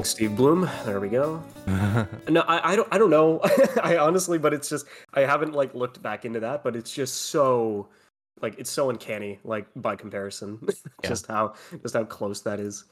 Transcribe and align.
Thanks, 0.00 0.10
Steve 0.12 0.34
Blum. 0.34 0.66
There 0.86 0.98
we 0.98 1.10
go. 1.10 1.42
no, 1.66 2.40
I, 2.48 2.72
I 2.72 2.74
don't 2.74 2.88
I 2.90 2.96
don't 2.96 3.10
know. 3.10 3.38
I 3.82 3.98
honestly, 3.98 4.38
but 4.38 4.54
it's 4.54 4.66
just 4.66 4.86
I 5.12 5.20
haven't 5.20 5.52
like 5.52 5.74
looked 5.74 6.00
back 6.00 6.24
into 6.24 6.40
that, 6.40 6.64
but 6.64 6.74
it's 6.74 6.90
just 6.90 7.26
so 7.26 7.90
like 8.40 8.58
it's 8.58 8.70
so 8.70 8.88
uncanny, 8.88 9.40
like 9.44 9.66
by 9.76 9.96
comparison. 9.96 10.66
just 11.04 11.26
how 11.26 11.52
just 11.82 11.92
how 11.92 12.04
close 12.04 12.40
that 12.40 12.60
is. 12.60 12.86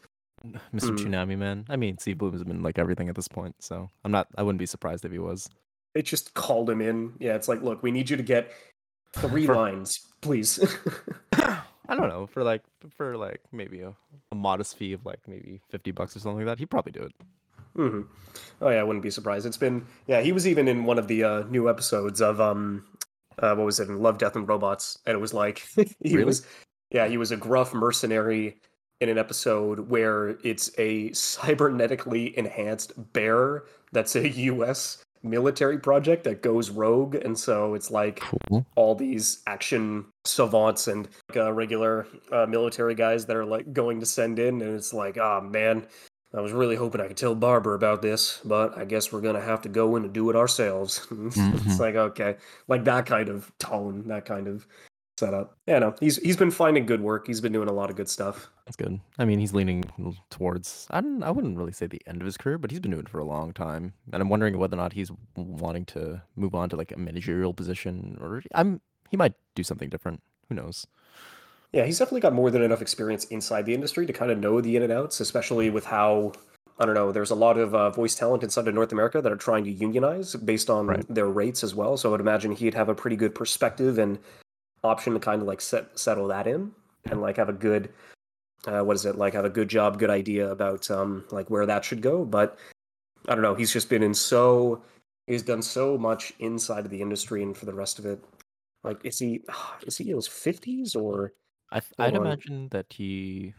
Mr. 0.45 0.91
Mm. 0.91 0.99
Tsunami, 0.99 1.39
man. 1.39 1.65
I 1.71 1.77
mean, 1.77 1.97
Steve 1.97 2.19
Blum 2.19 2.33
has 2.33 2.45
been 2.45 2.63
like 2.63 2.79
everything 2.79 3.09
at 3.09 3.15
this 3.15 3.27
point, 3.27 3.55
so 3.59 3.89
I'm 4.05 4.13
not. 4.13 4.29
I 4.37 4.43
wouldn't 4.43 4.59
be 4.59 4.67
surprised 4.67 5.07
if 5.07 5.11
he 5.11 5.19
was. 5.19 5.49
It 5.95 6.03
just 6.03 6.35
called 6.35 6.69
him 6.69 6.83
in. 6.83 7.15
Yeah, 7.19 7.37
it's 7.37 7.49
like, 7.49 7.63
look, 7.63 7.83
we 7.83 7.91
need 7.91 8.11
you 8.11 8.19
to 8.19 8.23
get 8.23 8.53
three 9.15 9.47
For- 9.47 9.57
lines, 9.57 10.07
please. 10.21 10.61
I 11.89 11.95
don't 11.97 12.09
know 12.09 12.27
for 12.27 12.43
like 12.45 12.63
for 12.91 13.17
like 13.17 13.41
maybe 13.53 13.81
a, 13.81 13.95
a 14.31 14.35
modest 14.35 14.77
fee 14.77 14.93
of 14.93 15.05
like 15.07 15.21
maybe 15.27 15.61
fifty 15.71 15.91
bucks 15.91 16.15
or 16.17 16.21
something 16.21 16.39
like 16.39 16.47
that. 16.47 16.59
He'd 16.59 16.71
probably 16.71 16.93
do 16.93 17.03
it. 17.03 17.13
Mm-hmm. 17.77 18.03
Oh 18.61 18.69
yeah, 18.71 18.81
I 18.81 18.83
wouldn't 18.83 19.03
be 19.03 19.11
surprised. 19.11 19.47
It's 19.47 19.57
been 19.57 19.87
yeah. 20.07 20.21
He 20.21 20.33
was 20.33 20.47
even 20.47 20.69
in 20.69 20.85
one 20.85 20.99
of 20.99 21.09
the 21.09 21.25
uh, 21.25 21.43
new 21.49 21.69
episodes 21.69 22.21
of 22.21 22.41
um, 22.41 22.85
uh, 23.39 23.55
what 23.55 23.65
was 23.65 23.81
it? 23.81 23.89
Love, 23.89 24.19
Death, 24.19 24.37
and 24.37 24.49
Robots, 24.49 24.99
and 25.07 25.15
it 25.15 25.21
was 25.21 25.33
like 25.33 25.67
he 25.77 25.89
Really? 26.05 26.25
was 26.25 26.47
yeah 26.91 27.07
he 27.07 27.17
was 27.19 27.31
a 27.31 27.37
gruff 27.37 27.73
mercenary 27.75 28.57
in 29.01 29.09
an 29.09 29.19
episode 29.19 29.89
where 29.91 30.31
it's 30.43 30.71
a 30.79 31.11
cybernetically 31.11 32.35
enhanced 32.35 32.93
bear 33.13 33.65
that's 33.93 34.17
a 34.17 34.29
U.S. 34.29 35.03
military 35.23 35.79
project 35.79 36.25
that 36.25 36.43
goes 36.43 36.71
rogue, 36.71 37.15
and 37.15 37.39
so 37.39 37.75
it's 37.75 37.91
like 37.91 38.21
Cool. 38.21 38.67
all 38.77 38.95
these 38.95 39.43
action 39.47 40.07
savants 40.25 40.89
and 40.89 41.09
like, 41.29 41.37
uh, 41.39 41.53
regular 41.53 42.07
uh, 42.33 42.47
military 42.47 42.95
guys 42.95 43.27
that 43.27 43.37
are 43.37 43.45
like 43.45 43.73
going 43.73 44.01
to 44.01 44.07
send 44.07 44.39
in, 44.39 44.61
and 44.63 44.75
it's 44.75 44.93
like, 44.93 45.19
ah, 45.19 45.41
man, 45.41 45.87
I 46.35 46.41
was 46.41 46.53
really 46.53 46.77
hoping 46.77 47.01
I 47.01 47.09
could 47.09 47.17
tell 47.17 47.35
Barber 47.35 47.75
about 47.75 48.03
this, 48.03 48.41
but 48.45 48.77
I 48.77 48.85
guess 48.85 49.13
we're 49.13 49.23
gonna 49.23 49.41
have 49.41 49.63
to 49.63 49.69
go 49.69 49.97
in 49.97 50.05
and 50.05 50.13
do 50.13 50.29
it 50.31 50.37
ourselves. 50.37 50.99
it's 51.11 51.37
Mhm. 51.39 51.79
like 51.81 51.95
okay, 51.95 52.37
like 52.69 52.85
that 52.85 53.07
kind 53.07 53.29
of 53.29 53.51
tone, 53.59 54.07
that 54.09 54.27
kind 54.27 54.47
of 54.47 54.67
setup. 55.19 55.57
Yeah, 55.67 55.79
no, 55.79 55.95
he's 56.01 56.17
he's 56.19 56.37
been 56.37 56.51
finding 56.51 56.85
good 56.87 57.01
work. 57.01 57.27
He's 57.27 57.41
been 57.41 57.53
doing 57.53 57.69
a 57.69 57.73
lot 57.73 57.89
of 57.91 57.97
good 57.97 58.09
stuff. 58.11 58.51
That's 58.69 58.77
good. 58.77 59.01
I 59.19 59.25
mean, 59.25 59.39
he's 59.39 59.55
leaning 59.55 59.83
towards. 60.29 60.87
I 60.91 61.01
don't. 61.01 61.23
I 61.23 61.31
wouldn't 61.31 61.57
really 61.57 61.73
say 61.73 61.87
the 61.87 62.03
end 62.07 62.21
of 62.21 62.27
his 62.27 62.37
career, 62.37 62.59
but 62.59 62.71
he's 62.71 62.81
been 62.81 62.91
doing 62.91 63.05
it 63.05 63.09
for 63.09 63.19
a 63.19 63.25
long 63.25 63.55
time, 63.55 63.95
and 64.13 64.21
I'm 64.21 64.29
wondering 64.29 64.59
whether 64.59 64.77
or 64.77 64.77
not 64.77 64.93
he's 64.93 65.11
wanting 65.37 65.87
to 65.87 66.21
move 66.37 66.55
on 66.55 66.69
to 66.69 66.77
like 66.77 66.93
a 66.93 66.99
managerial 66.99 67.55
position, 67.55 68.19
or 68.21 68.43
I'm. 68.55 68.83
He 69.11 69.17
might 69.17 69.33
do 69.55 69.63
something 69.63 69.89
different. 69.89 70.21
Who 70.51 70.55
knows? 70.55 70.87
Yeah, 71.73 71.87
he's 71.87 71.99
definitely 71.99 72.21
got 72.21 72.35
more 72.35 72.51
than 72.51 72.61
enough 72.61 72.83
experience 72.83 73.25
inside 73.27 73.65
the 73.65 73.73
industry 73.73 74.05
to 74.05 74.13
kind 74.13 74.31
of 74.31 74.39
know 74.39 74.61
the 74.61 74.77
in 74.77 74.83
and 74.83 74.93
outs, 74.93 75.19
especially 75.21 75.71
with 75.71 75.87
how 75.87 76.33
I 76.79 76.85
don't 76.85 76.95
know. 76.95 77.11
There's 77.11 77.31
a 77.31 77.35
lot 77.35 77.57
of 77.57 77.75
uh, 77.75 77.89
voice 77.89 78.15
talent 78.17 78.43
inside 78.43 78.69
of 78.69 78.75
North 78.75 78.93
America 78.93 79.23
that 79.23 79.33
are 79.33 79.37
trying 79.37 79.65
to 79.65 79.71
unionize 79.71 80.37
based 80.37 80.69
on 80.69 80.89
Right. 80.89 81.07
their 81.09 81.29
rates 81.29 81.65
as 81.65 81.75
well. 81.75 81.97
So 81.97 82.11
I 82.11 82.13
would 82.13 82.21
imagine 82.21 82.53
he'd 82.53 82.75
have 82.75 82.91
a 82.91 82.95
pretty 82.95 83.17
good 83.17 83.35
perspective 83.35 83.97
and 83.97 84.19
option 84.85 85.15
to 85.15 85.21
kind 85.21 85.41
of 85.41 85.49
like 85.49 85.63
set 85.63 85.99
settle 85.99 86.29
that 86.29 86.47
in 86.47 86.73
and 87.07 87.23
like 87.23 87.39
have 87.39 87.49
a 87.49 87.55
good 87.55 87.89
uh, 88.67 88.83
what 88.83 88.97
is 88.97 89.05
it 89.05 89.17
like 89.17 89.35
have 89.35 89.45
a 89.45 89.51
good 89.51 89.69
job, 89.69 89.99
good 89.99 90.11
idea 90.11 90.51
about 90.51 90.91
um 90.91 91.25
like 91.31 91.49
where 91.51 91.67
that 91.67 91.85
should 91.85 92.03
go. 92.03 92.25
But 92.25 92.59
I 93.29 93.35
don't 93.35 93.43
know. 93.43 93.55
He's 93.55 93.73
just 93.73 93.89
been 93.89 94.03
in 94.03 94.15
so 94.15 94.83
he's 95.27 95.43
done 95.43 95.63
so 95.63 95.99
much 95.99 96.33
inside 96.39 96.85
of 96.85 96.91
the 96.91 97.01
industry 97.01 97.43
and 97.43 97.57
for 97.57 97.67
the 97.67 97.75
rest 97.75 97.99
of 97.99 98.07
it. 98.07 98.23
Like, 98.85 99.05
is 99.05 99.19
he 99.19 99.43
is 99.87 99.97
he 99.99 100.11
in 100.11 100.17
his 100.17 100.27
fifties 100.29 100.95
or? 100.95 101.33
I. 101.71 101.81
th- 101.81 101.93
I'd 101.99 102.17
on. 102.17 102.27
imagine 102.27 102.69
that 102.71 102.87
he. 102.91 103.53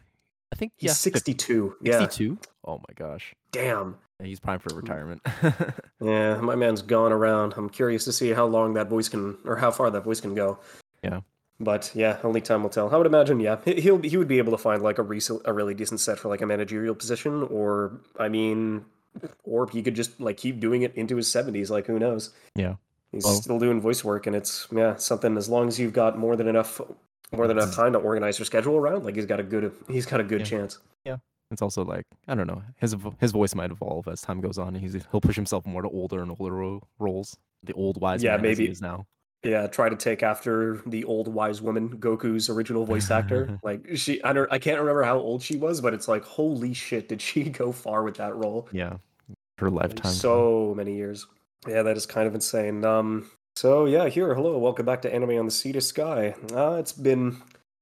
I 0.52 0.56
think 0.56 0.72
He's 0.78 0.90
yeah, 0.90 0.94
62. 0.94 1.76
Yeah. 1.82 2.00
Sixty-two. 2.00 2.40
Oh 2.66 2.78
my 2.78 2.94
gosh. 2.96 3.36
Damn. 3.52 3.96
He's 4.22 4.40
prime 4.40 4.60
for 4.60 4.76
retirement. 4.76 5.22
Yeah, 6.02 6.40
my 6.40 6.56
man's 6.56 6.82
gone 6.82 7.12
around. 7.12 7.54
I'm 7.58 7.70
curious 7.70 8.06
to 8.06 8.14
see 8.14 8.30
how 8.30 8.46
long 8.46 8.74
that 8.76 8.88
voice 8.88 9.10
can, 9.10 9.38
or 9.44 9.58
how 9.58 9.70
far 9.70 9.92
that 9.92 10.06
voice 10.06 10.22
can 10.22 10.34
go. 10.34 10.58
Yeah. 11.04 11.20
But 11.62 11.92
yeah, 11.94 12.18
only 12.24 12.40
time 12.42 12.64
will 12.64 12.70
tell. 12.70 12.94
I 12.94 12.98
would 12.98 13.06
imagine, 13.08 13.40
yeah, 13.42 13.58
he- 13.66 13.82
he'll 13.82 14.02
he 14.02 14.16
would 14.18 14.28
be 14.30 14.38
able 14.38 14.52
to 14.54 14.58
find 14.58 14.82
like 14.82 14.98
a 14.98 15.04
rec- 15.04 15.30
a 15.46 15.52
really 15.54 15.74
decent 15.74 16.00
set 16.00 16.18
for 16.18 16.30
like 16.30 16.42
a 16.42 16.46
managerial 16.46 16.96
position, 16.96 17.44
or 17.44 18.00
I 18.18 18.30
mean, 18.30 18.86
or 19.44 19.68
he 19.70 19.82
could 19.82 19.96
just 19.96 20.20
like 20.22 20.38
keep 20.38 20.60
doing 20.62 20.84
it 20.84 20.96
into 20.96 21.18
his 21.18 21.28
70s. 21.28 21.70
Like 21.70 21.86
who 21.88 22.00
knows? 22.00 22.32
Yeah. 22.56 22.76
He's 23.12 23.26
Well- 23.26 23.34
still 23.34 23.60
doing 23.60 23.82
voice 23.82 24.04
work, 24.06 24.26
and 24.28 24.36
it's 24.36 24.68
yeah 24.72 24.96
something. 24.96 25.36
As 25.36 25.50
long 25.50 25.68
as 25.68 25.80
you've 25.80 25.94
got 25.94 26.18
more 26.18 26.36
than 26.38 26.48
enough 26.48 26.80
more 27.36 27.46
than 27.48 27.58
enough 27.58 27.72
mm. 27.72 27.76
time 27.76 27.94
to 27.94 28.00
organize 28.00 28.40
your 28.40 28.46
schedule 28.46 28.76
around, 28.78 29.04
like 29.04 29.16
he's 29.16 29.26
got 29.26 29.40
a 29.40 29.44
good 29.44 29.72
he's 29.90 30.06
got 30.06 30.20
a 30.22 30.24
good 30.24 30.40
Yeah. 30.42 30.46
chance. 30.46 30.80
Yeah, 31.04 31.18
it's 31.52 31.62
also 31.62 31.84
like 31.84 32.06
I 32.28 32.36
don't 32.36 32.48
know. 32.48 32.62
His 32.78 32.96
his 33.20 33.32
voice 33.34 33.54
might 33.54 33.72
evolve 33.72 34.08
as 34.08 34.22
time 34.22 34.40
goes 34.40 34.58
on. 34.58 34.70
and 34.70 34.78
He's 34.78 34.94
he'll 35.12 35.20
push 35.22 35.36
himself 35.36 35.66
more 35.66 35.82
to 35.82 35.90
older 35.90 36.22
and 36.22 36.32
older 36.40 36.54
ro- 36.56 36.84
roles. 37.00 37.36
The 37.64 37.74
old 37.74 38.00
wise 38.00 38.24
Yeah, 38.24 38.38
man 38.38 38.46
as 38.46 38.58
he 38.58 38.64
maybe. 38.64 38.72
is 38.72 38.82
now. 38.82 39.06
Yeah, 39.44 39.68
try 39.68 39.88
to 39.88 39.96
take 39.96 40.22
after 40.22 40.82
the 40.86 41.06
old 41.06 41.30
wise 41.30 41.62
woman, 41.62 41.98
Goku's 41.98 42.50
original 42.50 42.86
voice 42.86 43.10
actor. 43.10 43.58
like 43.64 43.88
she, 43.96 44.22
I 44.24 44.34
don't, 44.34 44.52
I 44.52 44.60
can't 44.60 44.80
remember 44.80 45.04
how 45.04 45.18
old 45.18 45.42
she 45.42 45.56
was, 45.56 45.80
but 45.80 45.94
it's 45.94 46.10
like, 46.10 46.26
holy 46.26 46.74
shit, 46.74 47.08
did 47.08 47.22
she 47.22 47.44
go 47.50 47.72
far 47.72 48.04
with 48.04 48.16
that 48.16 48.36
role? 48.36 48.68
Yeah, 48.74 48.98
her 49.58 49.70
lifetime. 49.70 50.12
so 50.12 50.74
many 50.76 50.96
years. 50.96 51.26
Yeah, 51.68 51.84
that 51.84 51.96
is 51.96 52.06
kind 52.06 52.28
of 52.28 52.36
insane. 52.36 52.84
Um, 52.84 53.30
so 53.56 53.86
yeah, 53.86 54.10
here, 54.10 54.34
hello, 54.36 54.58
welcome 54.58 54.86
back 54.86 55.02
to 55.04 55.14
Anime 55.14 55.38
on 55.38 55.46
the 55.46 55.52
Sea 55.52 55.72
to 55.72 55.82
Sky. 55.82 56.36
Uh, 56.54 56.74
it's 56.74 56.94
been 56.94 57.42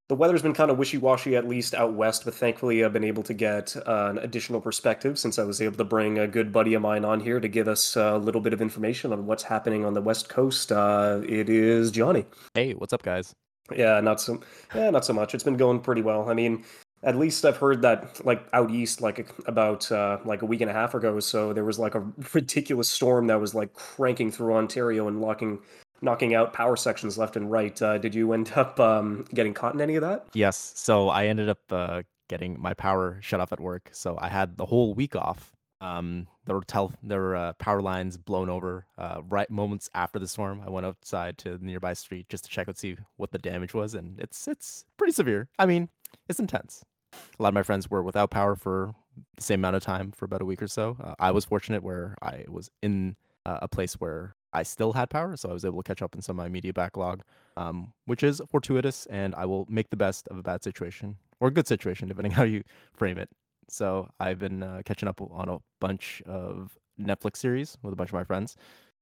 the 0.09 0.16
weather's 0.16 0.41
been 0.41 0.53
kind 0.53 0.72
of 0.72 0.78
wishy-washy 0.78 1.35
at 1.35 1.47
least 1.47 1.73
out 1.73 1.94
west, 1.94 2.23
but 2.23 2.34
thankfully 2.34 2.84
I've 2.84 2.94
been 2.94 3.03
able 3.03 3.23
to 3.23 3.34
get 3.34 3.75
uh, 3.85 4.07
an 4.09 4.18
additional 4.19 4.62
perspective 4.62 5.19
since 5.19 5.38
I 5.38 5.44
was 5.44 5.62
able 5.62 5.75
to 5.78 5.84
bring 5.84 6.19
a 6.19 6.28
good 6.28 6.53
buddy 6.53 6.73
of 6.75 6.81
mine 6.81 7.03
on 7.03 7.19
here 7.19 7.41
to 7.41 7.47
give 7.47 7.68
us 7.68 7.97
a 7.97 8.18
little 8.18 8.40
bit 8.40 8.53
of 8.53 8.62
information 8.62 9.12
on 9.12 9.25
what's 9.25 9.44
happening 9.44 9.84
on 9.84 9.94
the 9.94 10.01
west 10.01 10.29
coast. 10.29 10.72
Uh, 10.72 11.22
it 11.28 11.50
is 11.50 11.91
Johnny. 11.91 12.25
Hey, 12.53 12.73
what's 12.73 12.94
up, 12.94 13.03
guys? 13.03 13.34
Yeah, 13.75 14.00
not 14.00 14.22
so. 14.22 14.40
Yeah, 14.73 14.90
not 14.91 15.03
so 15.03 15.12
much. 15.12 15.35
It's 15.35 15.44
been 15.44 15.57
going 15.57 15.81
pretty 15.81 16.01
well. 16.01 16.29
I 16.29 16.34
mean, 16.34 16.63
at 17.03 17.18
least 17.18 17.44
I've 17.44 17.57
heard 17.57 17.81
that 17.81 18.25
like 18.25 18.47
out 18.53 18.72
east, 18.72 19.01
like 19.01 19.29
about 19.45 19.91
uh, 19.91 20.19
like 20.24 20.41
a 20.41 20.45
week 20.45 20.62
and 20.62 20.72
a 20.72 20.74
half 20.74 20.94
ago, 20.94 21.16
or 21.16 21.22
so 21.22 21.51
there 21.51 21.66
was 21.66 21.78
like 21.78 21.95
a 21.95 22.06
ridiculous 22.34 22.88
storm 22.88 23.28
that 23.28 23.41
was 23.41 23.53
like 23.53 23.74
cranking 23.74 24.31
through 24.31 24.53
Ontario 24.53 25.09
and 25.09 25.19
locking, 25.19 25.59
knocking 26.02 26.35
out 26.35 26.53
power 26.53 26.75
sections 26.75 27.18
left 27.18 27.35
and 27.35 27.52
right. 27.52 27.81
Uh, 27.81 27.97
did 27.97 28.13
you 28.16 28.34
end 28.34 28.52
up 28.56 28.80
um, 28.80 29.25
getting 29.34 29.53
caught 29.53 29.74
in 29.74 29.81
any 29.81 29.96
of 29.96 30.02
that? 30.02 30.28
Yes. 30.34 30.74
So 30.75 31.09
I 31.09 31.28
ended 31.28 31.50
up 31.50 31.59
uh, 31.72 32.03
getting 32.28 32.59
my 32.59 32.74
power 32.74 33.19
shut 33.22 33.40
off 33.40 33.52
at 33.52 33.59
work. 33.59 33.90
So 33.94 34.18
I 34.19 34.30
had 34.30 34.57
the 34.57 34.66
whole 34.66 34.94
week 34.94 35.16
off. 35.16 35.53
Um, 35.80 36.28
there 36.46 36.56
were 36.56 36.63
tel- 36.63 36.94
there 37.03 37.22
were 37.22 37.36
uh, 37.36 37.53
power 37.53 37.81
lines 37.81 38.18
blown 38.18 38.50
over. 38.50 38.88
Uh, 38.97 39.22
right 39.28 39.50
moments 39.50 39.90
after 39.94 40.18
the 40.18 40.28
storm, 40.28 40.62
I 40.66 40.69
went 40.69 40.86
outside 40.88 41.38
to 41.40 41.57
the 41.57 41.66
nearby 41.66 41.94
street 41.94 42.30
just 42.30 42.46
to 42.46 42.50
check 42.50 42.68
and 42.68 42.75
see 42.78 42.97
what 43.16 43.31
the 43.31 43.38
damage 43.38 43.75
was, 43.75 43.94
and 43.94 44.19
it's 44.19 44.47
it's 44.47 44.86
pretty 44.97 45.13
severe. 45.13 45.50
I 45.59 45.68
mean, 45.68 45.90
it's 46.28 46.40
intense. 46.40 46.84
A 47.13 47.44
lot 47.44 47.50
of 47.50 47.53
my 47.53 47.63
friends 47.63 47.90
were 47.91 48.02
without 48.02 48.31
power 48.31 48.56
for 48.56 48.96
the 49.36 49.44
same 49.44 49.59
amount 49.59 49.75
of 49.75 49.84
time 49.84 50.12
for 50.12 50.25
about 50.25 50.41
a 50.41 50.46
week 50.46 50.62
or 50.62 50.68
so. 50.68 50.97
Uh, 51.03 51.13
I 51.19 51.31
was 51.31 51.46
fortunate 51.46 51.84
where 51.84 52.16
I 52.22 52.46
was 52.47 52.72
in 52.81 53.16
uh, 53.46 53.59
a 53.62 53.68
place 53.68 53.94
where 53.94 54.36
I 54.53 54.63
still 54.63 54.94
had 54.94 55.09
power, 55.09 55.35
so 55.35 55.50
I 55.50 55.53
was 55.53 55.66
able 55.66 55.84
to 55.84 55.88
catch 55.88 56.02
up 56.02 56.16
on 56.16 56.22
some 56.22 56.40
of 56.40 56.44
my 56.44 56.50
media 56.50 56.74
backlog, 56.74 57.22
um, 57.58 57.94
which 58.06 58.24
is 58.24 58.41
fortuitous, 58.50 59.06
and 59.08 59.35
I 59.35 59.46
will 59.46 59.66
make 59.69 59.90
the 59.90 59.97
best 59.97 60.28
of 60.30 60.38
a 60.38 60.44
bad 60.44 60.63
situation 60.63 61.18
or 61.40 61.50
a 61.50 61.52
good 61.52 61.68
situation, 61.68 62.08
depending 62.08 62.31
how 62.40 62.44
you 62.44 62.63
frame 62.94 63.18
it. 63.18 63.30
So 63.69 64.09
I've 64.19 64.40
been 64.40 64.63
uh, 64.63 64.81
catching 64.86 65.09
up 65.09 65.22
on 65.22 65.50
a 65.50 65.57
bunch 65.80 66.22
of 66.25 66.78
Netflix 67.00 67.38
series 67.38 67.78
with 67.84 67.94
a 67.94 67.96
bunch 67.96 68.09
of 68.09 68.13
my 68.13 68.24
friends. 68.24 68.56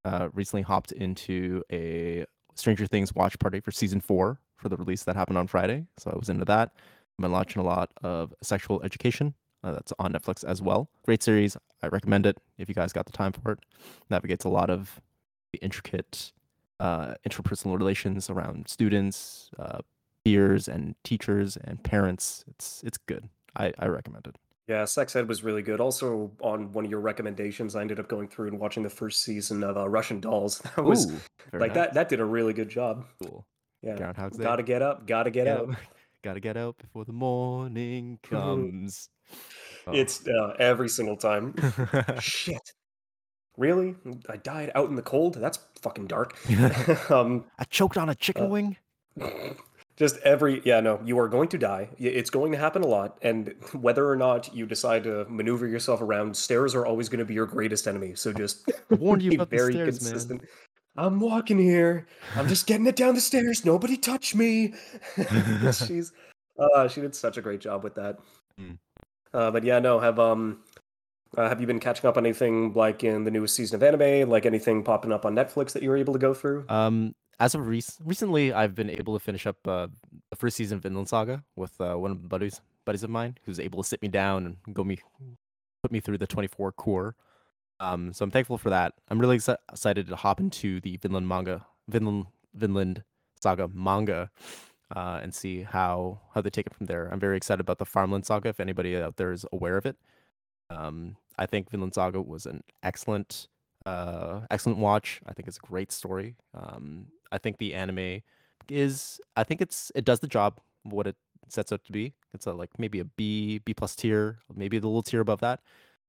Uh, 0.04 0.30
recently 0.34 0.62
hopped 0.62 0.92
into 0.92 1.64
a 1.72 2.26
Stranger 2.56 2.88
Things 2.88 3.14
watch 3.14 3.38
party 3.40 3.60
for 3.60 3.72
season 3.72 4.00
four 4.02 4.40
for 4.58 4.70
the 4.70 4.78
release 4.78 5.04
that 5.04 5.16
happened 5.16 5.38
on 5.38 5.48
Friday. 5.48 5.86
So 5.98 6.12
I 6.12 6.18
was 6.18 6.30
into 6.30 6.46
that. 6.46 6.72
I've 6.76 7.22
been 7.22 7.32
watching 7.32 7.62
a 7.62 7.66
lot 7.66 7.92
of 8.04 8.34
Sexual 8.42 8.84
Education. 8.84 9.34
Uh, 9.64 9.72
that's 9.72 9.94
on 9.98 10.14
Netflix 10.14 10.44
as 10.44 10.62
well. 10.62 10.90
Great 11.06 11.24
series. 11.24 11.58
I 11.82 11.88
recommend 11.88 12.28
it 12.28 12.38
if 12.60 12.70
you 12.70 12.76
guys 12.76 12.94
got 12.94 13.08
the 13.08 13.12
time 13.12 13.32
for 13.32 13.54
it. 13.54 13.60
Navigates 14.12 14.46
a 14.46 14.50
lot 14.50 14.70
of 14.70 15.02
intricate 15.56 16.32
uh, 16.80 17.16
interpersonal 17.28 17.78
relations 17.78 18.30
around 18.30 18.68
students, 18.68 19.50
uh, 19.60 19.80
peers, 20.24 20.68
and 20.68 20.96
teachers 21.04 21.58
and 21.58 21.84
parents. 21.84 22.44
It's 22.48 22.84
it's 22.86 22.98
good. 22.98 23.30
I, 23.56 23.74
I 23.80 23.88
recommend 23.88 24.28
it. 24.28 24.36
Yeah, 24.68 24.86
Sex 24.86 25.16
Ed 25.16 25.28
was 25.28 25.44
really 25.44 25.62
good. 25.62 25.80
Also, 25.80 26.32
on 26.42 26.72
one 26.72 26.86
of 26.86 26.92
your 26.92 27.00
recommendations, 27.00 27.76
I 27.76 27.82
ended 27.82 28.00
up 28.00 28.08
going 28.08 28.28
through 28.28 28.48
and 28.48 28.60
watching 28.60 28.82
the 28.82 28.90
first 28.90 29.22
season 29.22 29.64
of 29.64 29.78
uh, 29.78 29.88
Russian 29.88 30.20
Dolls. 30.20 30.62
That 30.76 30.84
was 30.84 31.12
Ooh, 31.12 31.20
like 31.54 31.70
nice. 31.70 31.74
that. 31.76 31.94
That 31.94 32.10
did 32.10 32.20
a 32.20 32.26
really 32.26 32.54
good 32.54 32.70
job. 32.70 33.06
Cool. 33.22 33.46
Yeah, 33.82 33.96
Groundhog's 33.96 34.38
Day. 34.38 34.44
gotta 34.44 34.64
get 34.64 34.82
up, 34.82 35.06
gotta 35.06 35.30
get 35.30 35.48
up. 35.48 35.70
Gotta 36.24 36.40
get 36.40 36.58
out 36.58 36.80
before 36.80 37.06
the 37.06 37.14
morning 37.14 38.18
comes. 38.24 39.10
Oh. 39.86 39.92
It's 39.94 40.28
uh, 40.28 40.56
every 40.58 40.90
single 40.90 41.18
time. 41.18 41.54
Shit. 42.20 42.74
Really? 43.58 43.96
I 44.30 44.38
died 44.38 44.72
out 44.76 44.90
in 44.90 44.96
the 44.96 45.02
cold? 45.02 45.36
That's 45.36 45.60
fucking 45.82 46.08
dark. 46.08 46.36
um, 47.12 47.46
I 47.58 47.64
choked 47.66 47.98
on 47.98 48.10
a 48.10 48.16
chicken 48.16 48.46
Uh, 48.46 48.50
wing. 48.50 48.78
just 49.98 50.18
every 50.26 50.62
yeah 50.66 50.82
no 50.82 51.00
you 51.06 51.18
are 51.18 51.30
going 51.30 51.48
to 51.48 51.58
die 51.58 51.88
it's 51.98 52.30
going 52.30 52.52
to 52.52 52.58
happen 52.58 52.84
a 52.84 52.86
lot 52.86 53.18
and 53.22 53.56
whether 53.72 54.10
or 54.10 54.18
not 54.18 54.54
you 54.54 54.66
decide 54.66 55.06
to 55.06 55.26
maneuver 55.30 55.68
yourself 55.68 56.02
around 56.02 56.36
stairs 56.36 56.76
are 56.76 56.86
always 56.86 57.08
going 57.08 57.20
to 57.20 57.24
be 57.24 57.34
your 57.34 57.46
greatest 57.46 57.88
enemy 57.88 58.14
so 58.14 58.34
just 58.34 58.70
warned 58.90 59.22
you 59.22 59.30
be 59.30 59.36
about 59.38 59.50
the 59.50 59.56
very 59.56 59.72
stairs, 59.72 60.28
man. 60.28 60.42
i'm 60.98 61.18
walking 61.22 61.58
here 61.58 62.08
i'm 62.36 62.46
just 62.50 62.68
getting 62.68 62.86
it 62.88 62.98
down 62.98 63.16
the 63.16 63.22
stairs 63.22 63.64
nobody 63.64 63.96
touch 63.96 64.36
me 64.36 64.74
she's 65.88 66.12
uh 66.60 66.90
she 66.90 67.00
did 67.00 67.16
such 67.16 67.38
a 67.38 67.42
great 67.42 67.62
job 67.62 67.82
with 67.84 67.96
that 67.96 68.18
Mm. 68.60 68.78
uh, 69.34 69.50
but 69.52 69.64
yeah 69.64 69.80
no 69.80 69.98
have 70.00 70.20
um 70.20 70.60
uh, 71.38 71.50
have 71.50 71.62
you 71.62 71.68
been 71.68 71.80
catching 71.80 72.08
up 72.08 72.18
on 72.18 72.26
anything 72.26 72.74
like 72.74 73.04
in 73.04 73.24
the 73.24 73.32
newest 73.32 73.56
season 73.56 73.76
of 73.76 73.84
anime 73.84 74.30
like 74.30 74.46
anything 74.46 74.84
popping 74.84 75.12
up 75.12 75.26
on 75.26 75.36
netflix 75.36 75.74
that 75.74 75.84
you 75.84 75.90
were 75.90 75.98
able 75.98 76.14
to 76.14 76.20
go 76.20 76.34
through 76.34 76.66
Um, 76.70 77.16
as 77.40 77.54
of 77.54 77.68
rec- 77.68 77.84
recently, 78.04 78.54
I've 78.54 78.76
been 78.76 78.90
able 78.90 79.14
to 79.14 79.20
finish 79.24 79.46
up 79.46 79.58
uh, 79.68 79.88
the 80.30 80.38
first 80.38 80.56
season 80.56 80.78
of 80.78 80.84
Vinland 80.84 81.10
Saga 81.10 81.44
with 81.56 81.80
uh, 81.82 81.96
one 81.96 82.12
of 82.12 82.22
the 82.22 82.30
buddies 82.30 82.62
buddies 82.86 83.04
of 83.04 83.10
mine 83.10 83.38
who's 83.46 83.60
able 83.60 83.84
to 83.84 83.88
sit 83.88 84.02
me 84.02 84.08
down 84.08 84.46
and 84.46 84.74
go 84.74 84.84
me 84.84 85.00
put 85.84 85.92
me 85.92 86.00
through 86.00 86.18
the 86.18 86.28
24 86.28 86.72
core. 86.72 87.16
Um, 87.80 88.14
so 88.14 88.24
I'm 88.24 88.32
thankful 88.32 88.58
for 88.58 88.70
that. 88.70 88.94
I'm 89.10 89.20
really 89.20 89.38
exci- 89.38 89.58
excited 89.70 90.08
to 90.08 90.16
hop 90.16 90.40
into 90.40 90.80
the 90.80 90.96
Vinland 90.98 91.28
manga, 91.28 91.66
Vinland 91.90 92.28
Vinland 92.54 93.04
Saga 93.42 93.68
manga, 93.68 94.32
uh, 94.96 95.20
and 95.22 95.36
see 95.36 95.64
how 95.64 96.22
how 96.34 96.40
they 96.42 96.50
take 96.50 96.68
it 96.68 96.74
from 96.74 96.86
there. 96.86 97.10
I'm 97.12 97.20
very 97.20 97.36
excited 97.36 97.60
about 97.60 97.80
the 97.80 97.86
Farmland 97.86 98.26
Saga. 98.26 98.50
If 98.50 98.62
anybody 98.62 98.96
out 98.96 99.18
there 99.18 99.34
is 99.34 99.46
aware 99.52 99.76
of 99.76 99.86
it, 99.86 99.98
um, 100.70 101.18
I 101.38 101.46
think 101.46 101.70
Vinland 101.70 101.94
Saga 101.94 102.22
was 102.22 102.46
an 102.46 102.64
excellent 102.84 103.48
uh, 103.86 104.42
excellent 104.50 104.80
watch. 104.80 105.22
I 105.28 105.34
think 105.34 105.48
it's 105.48 105.58
a 105.58 105.68
great 105.68 105.92
story. 105.92 106.36
Um, 106.54 107.08
I 107.32 107.38
think 107.38 107.58
the 107.58 107.74
anime 107.74 108.22
is 108.70 109.20
I 109.36 109.44
think 109.44 109.62
it's 109.62 109.92
it 109.96 110.06
does 110.06 110.20
the 110.20 110.28
job 110.28 110.60
what 110.84 111.08
it 111.08 111.16
sets 111.48 111.72
out 111.72 111.84
to 111.86 111.92
be. 111.92 112.14
It's 112.34 112.48
a 112.48 112.54
like 112.54 112.72
maybe 112.78 113.00
a 113.00 113.06
B 113.06 113.60
B 113.60 113.74
plus 113.74 113.96
tier, 113.96 114.40
maybe 114.54 114.78
a 114.78 114.82
little 114.82 115.04
tier 115.04 115.22
above 115.22 115.42
that. 115.42 115.62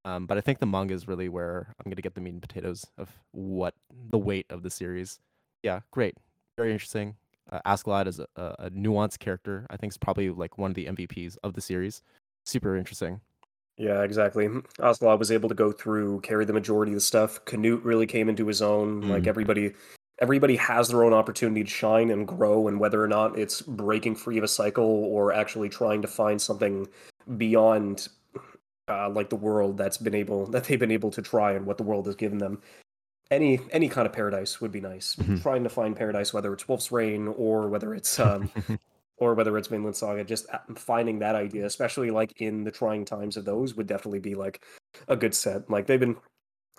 Um, 0.05 0.27
but 0.27 0.39
I 0.39 0.41
think 0.41 0.61
the 0.61 0.67
manga 0.67 0.95
is 0.95 1.09
really 1.09 1.29
where 1.29 1.75
I'm 1.79 1.91
gonna 1.91 2.01
get 2.01 2.15
the 2.15 2.21
meat 2.21 2.33
and 2.33 2.43
potatoes 2.43 2.87
of 2.97 3.11
what 3.33 3.75
the 4.11 4.19
weight 4.19 4.47
of 4.51 4.63
the 4.63 4.71
series. 4.71 5.19
Yeah, 5.63 5.81
great, 5.91 6.17
very 6.57 6.73
interesting. 6.73 7.17
Uh, 7.51 7.61
Askeladd 7.67 8.07
is 8.09 8.19
a, 8.21 8.27
a, 8.37 8.71
nuanced 8.71 9.21
character. 9.21 9.67
I 9.71 9.77
think 9.77 9.93
it's 9.93 9.99
probably 9.99 10.31
like 10.31 10.59
one 10.59 10.73
of 10.73 10.75
the 10.75 10.87
MVPs 10.87 11.37
of 11.45 11.55
the 11.55 11.61
series. 11.61 12.03
Super 12.45 12.77
interesting. 12.77 13.21
Yeah, 13.79 14.03
exactly. 14.03 14.49
Ocelot 14.81 15.19
was 15.19 15.31
able 15.31 15.49
to 15.51 15.55
go 15.55 15.71
through, 15.71 16.21
carry 16.21 16.45
the 16.45 16.53
majority 16.53 16.93
of 16.93 16.97
the 16.97 17.01
stuff. 17.03 17.45
Canute 17.45 17.83
really 17.85 18.07
came 18.07 18.29
into 18.29 18.47
his 18.47 18.63
own. 18.63 19.03
Like 19.03 19.25
Mhm. 19.25 19.27
everybody, 19.29 19.75
everybody 20.19 20.57
has 20.57 20.89
their 20.89 21.05
own 21.05 21.13
opportunity 21.13 21.63
to 21.63 21.69
shine 21.71 22.11
and 22.11 22.27
grow, 22.27 22.69
and 22.69 22.81
whether 22.81 23.03
or 23.03 23.09
not 23.09 23.39
it's 23.39 23.61
breaking 23.61 24.15
free 24.17 24.39
of 24.39 24.45
a 24.45 24.49
cycle 24.49 24.85
or 25.05 25.33
actually 25.33 25.69
trying 25.69 26.01
to 26.03 26.09
find 26.09 26.41
something 26.41 26.89
beyond, 27.37 28.09
uh, 28.89 29.11
like 29.11 29.29
the 29.29 29.37
world 29.37 29.77
that's 29.77 29.99
been 29.99 30.15
able 30.15 30.47
that 30.47 30.65
they've 30.65 30.81
been 30.81 30.91
able 30.91 31.11
to 31.11 31.21
try 31.21 31.53
and 31.53 31.67
what 31.67 31.77
the 31.77 31.83
world 31.85 32.07
has 32.07 32.15
given 32.17 32.39
them. 32.39 32.63
Any 33.31 33.59
any 33.73 33.89
kind 33.89 34.07
of 34.07 34.13
paradise 34.13 34.61
would 34.61 34.71
be 34.73 34.81
nice. 34.81 35.17
Mhm. 35.17 35.43
Trying 35.43 35.65
to 35.65 35.69
find 35.69 35.95
paradise, 35.97 36.33
whether 36.33 36.53
it's 36.55 36.67
Wolf's 36.69 36.93
Rain 36.93 37.27
or 37.29 37.69
whether 37.69 37.93
it's 37.95 38.19
um, 38.21 38.49
or 39.19 39.35
whether 39.35 39.57
it's 39.57 39.69
Vinland 39.69 39.97
Saga, 39.97 40.25
just 40.25 40.47
finding 40.77 41.19
that 41.21 41.35
idea, 41.35 41.65
especially 41.67 42.11
like 42.11 42.33
in 42.41 42.65
the 42.65 42.71
trying 42.71 43.05
times 43.05 43.37
of 43.37 43.45
those, 43.45 43.75
would 43.75 43.87
definitely 43.87 44.19
be 44.19 44.35
like 44.35 44.65
a 45.09 45.17
good 45.17 45.35
set. 45.35 45.71
Like 45.71 45.87
they've 45.87 46.01
been, 46.01 46.17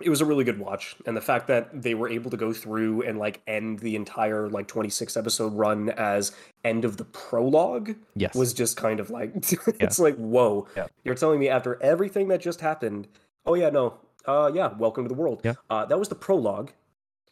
it 0.02 0.10
was 0.10 0.22
a 0.22 0.26
really 0.26 0.44
good 0.44 0.60
watch, 0.60 0.96
and 1.08 1.18
the 1.18 1.22
fact 1.22 1.48
that 1.48 1.82
they 1.82 1.96
were 1.96 2.08
able 2.08 2.30
to 2.30 2.38
go 2.38 2.54
through 2.54 3.02
and 3.02 3.18
like 3.18 3.42
end 3.48 3.80
the 3.80 3.96
entire 3.96 4.48
like 4.50 4.68
26 4.68 5.18
episode 5.18 5.54
run 5.54 5.90
as 5.90 6.32
end 6.64 6.86
of 6.86 6.98
the 6.98 7.06
prologue 7.06 7.96
yes. 8.16 8.36
was 8.36 8.54
just 8.54 8.78
kind 8.78 9.00
of 9.00 9.10
like 9.10 9.32
it's 9.80 9.98
like 9.98 10.16
whoa, 10.18 10.68
Yeah. 10.76 10.88
you're 11.04 11.16
telling 11.16 11.40
me 11.40 11.50
after 11.50 11.82
everything 11.82 12.28
that 12.28 12.42
just 12.42 12.62
happened, 12.62 13.08
oh 13.48 13.56
yeah, 13.56 13.72
no, 13.72 13.96
uh, 14.28 14.52
yeah, 14.54 14.72
welcome 14.78 15.04
to 15.06 15.10
the 15.10 15.20
world. 15.20 15.42
Yeah. 15.44 15.54
Uh, 15.70 15.86
that 15.86 15.98
was 15.98 16.10
the 16.10 16.16
prologue, 16.16 16.72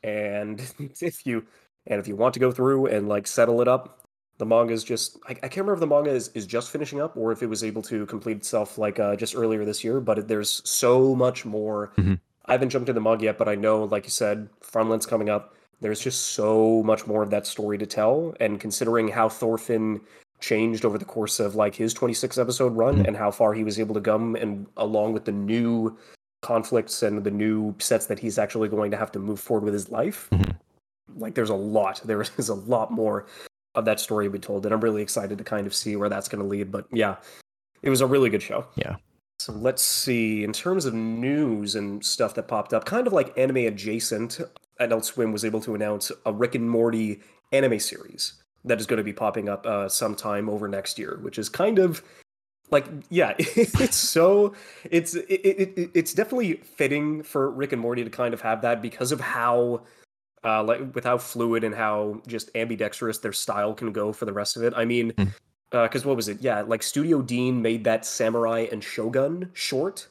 and 0.01 0.59
if 1.01 1.27
you 1.27 1.45
and 1.85 1.99
if 1.99 2.07
you 2.07 2.15
want 2.15 2.33
to 2.33 2.39
go 2.39 2.51
through 2.51 2.87
and 2.87 3.07
like 3.07 3.27
settle 3.27 3.61
it 3.61 3.67
up, 3.67 4.04
the 4.37 4.45
manga 4.45 4.73
is 4.73 4.83
just 4.83 5.17
I, 5.27 5.31
I 5.31 5.47
can't 5.47 5.57
remember 5.65 5.73
if 5.75 5.79
the 5.79 5.87
manga 5.87 6.09
is, 6.11 6.29
is 6.33 6.45
just 6.45 6.69
finishing 6.71 6.99
up 7.01 7.15
or 7.17 7.31
if 7.31 7.41
it 7.41 7.47
was 7.47 7.63
able 7.63 7.81
to 7.83 8.05
complete 8.07 8.37
itself 8.37 8.77
like 8.77 8.99
uh, 8.99 9.15
just 9.15 9.35
earlier 9.35 9.63
this 9.65 9.83
year. 9.83 9.99
But 9.99 10.19
it, 10.19 10.27
there's 10.27 10.61
so 10.69 11.15
much 11.15 11.45
more. 11.45 11.91
Mhm. 11.97 12.19
I 12.45 12.51
haven't 12.51 12.69
jumped 12.69 12.89
into 12.89 12.99
the 12.99 13.01
manga 13.03 13.25
yet, 13.25 13.37
but 13.37 13.47
I 13.49 13.55
know, 13.55 13.85
like 13.85 14.03
you 14.05 14.11
said, 14.11 14.49
Farmland's 14.61 15.05
coming 15.05 15.29
up. 15.29 15.55
There's 15.81 15.99
just 15.99 16.27
so 16.27 16.83
much 16.83 17.05
more 17.07 17.23
of 17.23 17.29
that 17.31 17.45
story 17.47 17.77
to 17.79 17.85
tell, 17.85 18.33
and 18.39 18.59
considering 18.59 19.07
how 19.09 19.27
Thorfinn 19.29 20.01
changed 20.39 20.85
over 20.85 20.97
the 20.97 21.05
course 21.05 21.39
of 21.39 21.55
like 21.55 21.73
his 21.75 21.93
26 21.93 22.37
episode 22.37 22.75
run 22.75 22.97
Mhm. 23.03 23.07
and 23.07 23.17
how 23.17 23.31
far 23.31 23.53
he 23.53 23.63
was 23.63 23.79
able 23.79 23.95
to 23.95 24.01
come 24.01 24.35
and 24.35 24.67
along 24.77 25.13
with 25.13 25.23
the 25.25 25.31
new 25.31 25.97
conflicts 26.41 27.01
and 27.03 27.23
the 27.23 27.31
new 27.31 27.73
sets 27.79 28.05
that 28.07 28.19
he's 28.19 28.37
actually 28.37 28.67
going 28.69 28.91
to 28.91 28.97
have 28.97 29.11
to 29.13 29.17
move 29.19 29.39
forward 29.39 29.63
with 29.63 29.73
his 29.73 29.89
life 29.89 30.27
Mhm. 30.31 30.55
like 31.17 31.33
there's 31.35 31.49
a 31.49 31.55
lot 31.55 32.01
there 32.05 32.21
is 32.37 32.49
a 32.49 32.53
lot 32.53 32.91
more 32.91 33.25
of 33.75 33.85
that 33.85 33.99
story 33.99 34.25
to 34.25 34.29
be 34.31 34.39
told 34.39 34.65
and 34.65 34.73
i'm 34.73 34.81
really 34.81 35.01
excited 35.01 35.37
to 35.37 35.43
kind 35.43 35.67
of 35.67 35.73
see 35.75 35.95
where 35.95 36.09
that's 36.09 36.27
going 36.27 36.41
to 36.41 36.47
lead 36.47 36.71
but 36.71 36.85
yeah 36.91 37.15
it 37.81 37.89
was 37.89 38.01
a 38.01 38.07
really 38.07 38.29
good 38.29 38.41
show 38.41 38.65
Yeah. 38.75 38.95
so 39.39 39.53
let's 39.53 39.83
see 39.83 40.43
in 40.43 40.53
terms 40.53 40.85
of 40.85 40.93
news 40.93 41.75
and 41.75 42.03
stuff 42.03 42.33
that 42.35 42.47
popped 42.47 42.73
up 42.73 42.85
kind 42.85 43.05
of 43.07 43.13
like 43.13 43.37
anime 43.37 43.57
adjacent 43.57 44.39
adult 44.79 45.05
swim 45.05 45.31
was 45.31 45.45
able 45.45 45.61
to 45.61 45.75
announce 45.75 46.11
a 46.25 46.33
rick 46.33 46.55
and 46.55 46.69
morty 46.69 47.21
anime 47.51 47.79
series 47.79 48.33
that 48.63 48.79
is 48.79 48.85
going 48.87 48.97
to 48.97 49.03
be 49.03 49.13
popping 49.13 49.47
up 49.47 49.65
uh, 49.67 49.87
sometime 49.87 50.49
over 50.49 50.67
next 50.67 50.97
year 50.97 51.19
which 51.21 51.37
is 51.37 51.47
kind 51.49 51.77
of 51.79 52.01
like 52.71 52.85
yeah 53.09 53.35
it's 53.37 53.95
so 53.95 54.53
it's 54.89 55.13
it, 55.13 55.25
it, 55.29 55.73
it- 55.77 55.91
it's 55.93 56.13
definitely 56.13 56.53
fitting 56.55 57.21
for 57.21 57.51
rick 57.51 57.71
and 57.73 57.81
morty 57.81 58.03
to 58.03 58.09
kind 58.09 58.33
of 58.33 58.41
have 58.41 58.61
that 58.63 58.81
because 58.81 59.11
of 59.11 59.19
how 59.21 59.81
uh 60.45 60.63
like 60.63 60.93
with 60.95 61.03
how 61.03 61.17
fluid 61.17 61.63
and 61.63 61.75
how 61.75 62.21
just 62.27 62.49
ambidextrous 62.55 63.17
their 63.17 63.33
style 63.33 63.73
can 63.73 63.91
go 63.91 64.13
for 64.13 64.25
the 64.25 64.33
rest 64.33 64.55
of 64.55 64.63
it 64.63 64.73
i 64.77 64.85
mean 64.85 65.11
Hmm. 65.17 65.25
because 65.71 66.05
what 66.05 66.15
was 66.15 66.27
it 66.29 66.41
yeah 66.41 66.61
like 66.61 66.81
Studio 66.83 67.21
Deen 67.21 67.61
made 67.61 67.83
that 67.83 68.05
samurai 68.05 68.67
and 68.71 68.81
shogun 68.83 69.49
short 69.53 70.07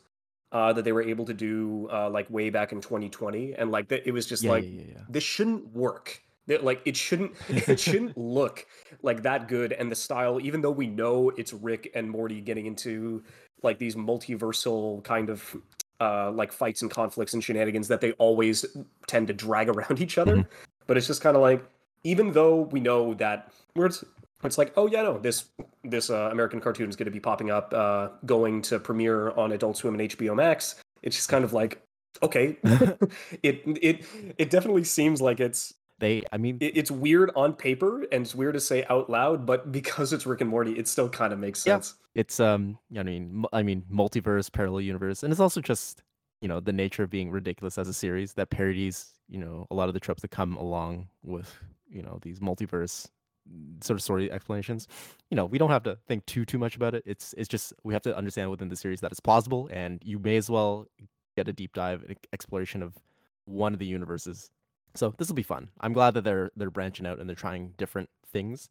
uh 0.53 0.73
that 0.73 0.85
they 0.85 0.93
were 0.93 1.03
able 1.03 1.25
to 1.25 1.33
do 1.35 1.89
uh 1.93 2.11
like 2.11 2.29
way 2.31 2.51
back 2.51 2.73
in 2.73 2.81
2020 2.81 3.55
and 3.55 3.71
like 3.71 3.89
that 3.89 4.07
it 4.07 4.13
was 4.13 4.27
just 4.27 4.43
yeah, 4.43 4.51
like 4.51 4.65
yeah, 4.65 4.83
yeah. 4.95 5.01
this 5.09 5.25
shouldn't 5.25 5.67
work. 5.75 6.21
That, 6.47 6.63
Like 6.63 6.83
it 6.85 6.95
shouldn't 6.97 7.33
it 7.49 7.81
shouldn't 7.81 8.19
look 8.19 8.67
like 9.03 9.23
that 9.23 9.49
good 9.49 9.73
and 9.73 9.91
the 9.91 9.97
style 9.97 10.39
even 10.41 10.61
though 10.61 10.71
we 10.71 10.87
know 10.87 11.31
it's 11.31 11.55
Rick 11.55 11.91
and 11.95 12.11
Morty 12.11 12.43
getting 12.43 12.67
into 12.67 13.23
like 13.63 13.79
these 13.79 13.97
multiversal 13.97 15.03
kind 15.05 15.31
of 15.31 15.57
uh 16.01 16.31
like 16.33 16.53
fights 16.53 16.83
and 16.83 16.91
conflicts 16.91 17.35
and 17.35 17.43
shenanigans 17.45 17.89
that 17.89 18.01
they 18.01 18.13
always 18.13 18.65
tend 19.07 19.27
to 19.29 19.33
drag 19.35 19.69
around 19.75 20.01
each 20.01 20.19
other 20.19 20.37
Mhm. 20.39 20.47
but 20.87 20.97
it's 20.97 21.07
just 21.07 21.21
kind 21.23 21.37
of 21.37 21.43
like 21.43 21.65
even 22.03 22.33
though 22.33 22.63
we 22.63 22.81
know 22.81 23.15
that 23.15 23.53
where 23.75 23.87
it's 23.87 24.05
it's 24.43 24.59
like 24.59 24.73
oh 24.77 24.87
yeah 24.87 25.03
no 25.03 25.19
this 25.19 25.45
this 25.85 26.11
uh, 26.11 26.29
American 26.33 26.61
cartoon 26.61 26.89
is 26.89 26.97
going 26.97 27.07
to 27.07 27.11
be 27.13 27.21
popping 27.21 27.51
up 27.51 27.73
uh 27.75 28.09
going 28.27 28.61
to 28.63 28.79
premiere 28.79 29.31
on 29.33 29.53
Adult 29.53 29.77
Swim 29.77 29.99
and 29.99 30.11
HBO 30.11 30.35
Max 30.35 30.77
it's 31.03 31.17
just 31.17 31.29
kind 31.29 31.45
of 31.45 31.53
like 31.53 31.81
okay 32.23 32.57
it 33.43 33.63
it 33.81 34.05
it 34.39 34.51
definitely 34.51 34.85
seems 34.85 35.21
like 35.23 35.41
it's 35.41 35.75
They, 36.01 36.23
I 36.33 36.39
mean, 36.39 36.59
it, 36.61 36.77
it's 36.77 36.91
weird 36.91 37.31
on 37.37 37.55
paper 37.55 38.03
and 38.11 38.25
it's 38.25 38.35
weird 38.35 38.55
to 38.55 38.61
say 38.61 38.85
out 38.91 39.09
loud, 39.09 39.47
but 39.47 39.71
because 39.79 40.13
it's 40.13 40.27
Rick 40.27 40.41
and 40.41 40.51
Morty, 40.51 40.73
it 40.73 40.89
still 40.89 41.09
kind 41.09 41.33
of 41.33 41.39
makes 41.39 41.61
sense. 41.61 41.95
Yeah. 42.15 42.21
it's 42.21 42.39
um 42.41 42.79
i 42.97 43.03
mean 43.03 43.45
i 43.53 43.63
mean 43.63 43.83
multiverse 43.93 44.53
parallel 44.53 44.81
universe 44.81 45.23
and 45.23 45.33
it's 45.33 45.41
also 45.41 45.61
just 45.61 46.03
you 46.41 46.49
know 46.49 46.61
the 46.61 46.73
nature 46.73 47.03
of 47.03 47.11
being 47.11 47.31
ridiculous 47.31 47.79
as 47.79 47.89
a 47.89 47.95
series 47.95 48.35
that 48.35 48.51
parodies 48.51 49.15
you 49.29 49.39
know 49.39 49.67
a 49.71 49.75
lot 49.75 49.89
of 49.89 49.95
the 49.95 50.01
tropes 50.01 50.23
that 50.23 50.31
come 50.31 50.57
along 50.57 51.09
with 51.23 51.53
you 51.89 52.03
know 52.03 52.19
these 52.23 52.39
multiverse 52.41 53.09
mm, 53.51 53.83
sort 53.83 53.97
of 53.97 54.03
story 54.03 54.31
explanations 54.31 54.87
you 55.31 55.37
know 55.37 55.47
we 55.47 55.59
don't 55.59 55.71
have 55.71 55.83
to 55.83 55.97
think 56.07 56.25
too 56.27 56.45
too 56.45 56.59
much 56.59 56.77
about 56.77 56.95
it 56.95 57.03
it's 57.07 57.35
it's 57.39 57.49
just 57.49 57.73
we 57.83 57.95
have 57.95 58.03
to 58.03 58.17
understand 58.17 58.51
within 58.51 58.69
the 58.69 58.77
series 58.77 59.01
that 59.01 59.11
it's 59.11 59.21
plausible 59.21 59.69
and 59.73 60.01
you 60.05 60.19
may 60.19 60.37
as 60.37 60.51
well 60.51 60.87
get 61.37 61.49
a 61.49 61.53
deep 61.53 61.73
dive 61.73 62.05
and 62.07 62.17
exploration 62.33 62.83
of 62.83 62.95
one 63.47 63.73
of 63.73 63.79
the 63.79 63.87
universes 63.87 64.51
so 64.95 65.15
this 65.19 65.29
will 65.29 65.35
be 65.35 65.43
fun 65.43 65.69
i'm 65.81 65.93
glad 65.93 66.15
that 66.15 66.25
they're 66.25 66.51
they're 66.57 66.71
branching 66.71 67.07
out 67.07 67.19
and 67.19 67.29
they're 67.29 67.37
trying 67.37 67.73
different 67.77 68.09
things 68.31 68.69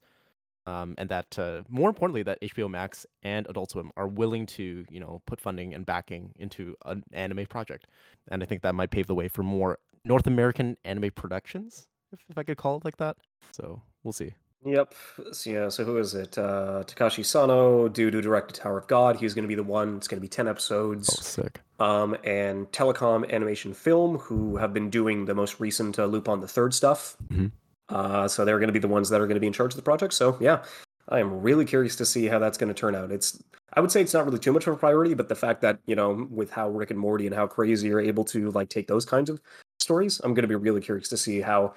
um, 0.66 0.96
and 0.98 1.10
that 1.10 1.38
uh, 1.38 1.64
more 1.68 1.90
importantly 1.90 2.24
that 2.24 2.40
HBO 2.42 2.70
Max 2.70 3.06
and 3.22 3.46
Adult 3.50 3.72
Swim 3.72 3.92
are 3.98 4.08
willing 4.08 4.46
to 4.46 4.86
you 4.90 5.00
know 5.00 5.22
put 5.26 5.42
funding 5.42 5.74
and 5.74 5.86
backing 5.86 6.34
into 6.38 6.76
an 6.86 7.04
anime 7.12 7.46
project, 7.48 7.88
and 8.30 8.42
I 8.42 8.46
think 8.46 8.62
that 8.62 8.74
might 8.74 8.92
pave 8.92 9.08
the 9.08 9.16
way 9.16 9.28
for 9.28 9.44
more 9.44 9.80
North 10.06 10.28
American 10.28 10.78
anime 10.86 11.12
productions, 11.12 11.88
if, 12.12 12.20
if 12.30 12.38
I 12.38 12.44
could 12.44 12.58
call 12.58 12.78
it 12.78 12.86
like 12.86 12.98
that. 12.98 13.18
So 13.52 13.82
we'll 14.04 14.14
see. 14.14 14.34
Yep. 14.66 14.94
So, 15.32 15.50
yeah. 15.50 15.70
So 15.70 15.84
who 15.84 15.98
is 15.98 16.14
it? 16.14 16.38
Uh, 16.38 16.84
Takashi 16.86 17.26
Sano, 17.26 17.88
dude 17.88 18.14
who 18.14 18.22
directed 18.22 18.56
Tower 18.56 18.78
of 18.78 18.88
God. 18.88 19.18
He's 19.18 19.34
going 19.34 19.44
to 19.44 19.48
be 19.48 19.56
the 19.56 19.64
one. 19.64 19.98
It's 19.98 20.08
going 20.08 20.18
to 20.18 20.22
be 20.22 20.28
ten 20.28 20.48
episodes. 20.48 21.10
Oh, 21.10 21.22
sick. 21.22 21.62
Um, 21.80 22.16
and 22.24 22.72
Telecom 22.72 23.30
Animation 23.32 23.74
Film, 23.74 24.18
who 24.18 24.58
have 24.58 24.74
been 24.74 24.90
doing 24.90 25.26
the 25.26 25.36
most 25.36 25.60
recent 25.60 26.00
uh, 26.00 26.06
Lupin 26.06 26.40
the 26.40 26.48
Third 26.48 26.74
stuff. 26.74 27.18
Mhm. 27.32 27.52
Uh, 27.90 28.28
so 28.28 28.46
they're 28.46 28.60
going 28.60 28.68
to 28.70 28.74
be 28.74 28.80
the 28.80 28.88
ones 28.88 29.10
that 29.10 29.20
are 29.20 29.28
going 29.28 29.36
to 29.36 29.42
be 29.42 29.48
in 29.48 29.54
charge 29.54 29.74
of 29.74 29.76
the 29.76 29.84
project. 29.84 30.14
So 30.14 30.38
yeah, 30.40 30.64
I 31.10 31.20
am 31.20 31.42
really 31.42 31.66
curious 31.66 31.96
to 31.98 32.06
see 32.06 32.28
how 32.28 32.40
that's 32.40 32.58
going 32.58 32.74
to 32.74 32.80
turn 32.80 32.96
out. 32.96 33.12
It's 33.12 33.44
I 33.74 33.82
would 33.82 33.92
say 33.92 34.02
it's 34.02 34.14
not 34.14 34.26
really 34.26 34.40
too 34.40 34.54
much 34.54 34.68
of 34.68 34.74
a 34.74 34.78
priority, 34.78 35.14
but 35.14 35.28
the 35.28 35.36
fact 35.36 35.62
that 35.62 35.80
you 35.86 35.96
know 35.96 36.28
with 36.30 36.52
how 36.52 36.70
Rick 36.70 36.92
and 36.92 37.00
Morty 37.00 37.26
and 37.26 37.36
how 37.36 37.48
crazy 37.48 37.88
you're 37.88 38.00
able 38.00 38.24
to 38.26 38.52
like 38.52 38.70
take 38.70 38.88
those 38.88 39.06
kinds 39.06 39.30
of 39.30 39.42
stories, 39.80 40.22
I'm 40.24 40.34
going 40.34 40.44
to 40.44 40.48
be 40.48 40.56
really 40.56 40.82
curious 40.82 41.10
to 41.10 41.18
see 41.18 41.42
how 41.42 41.74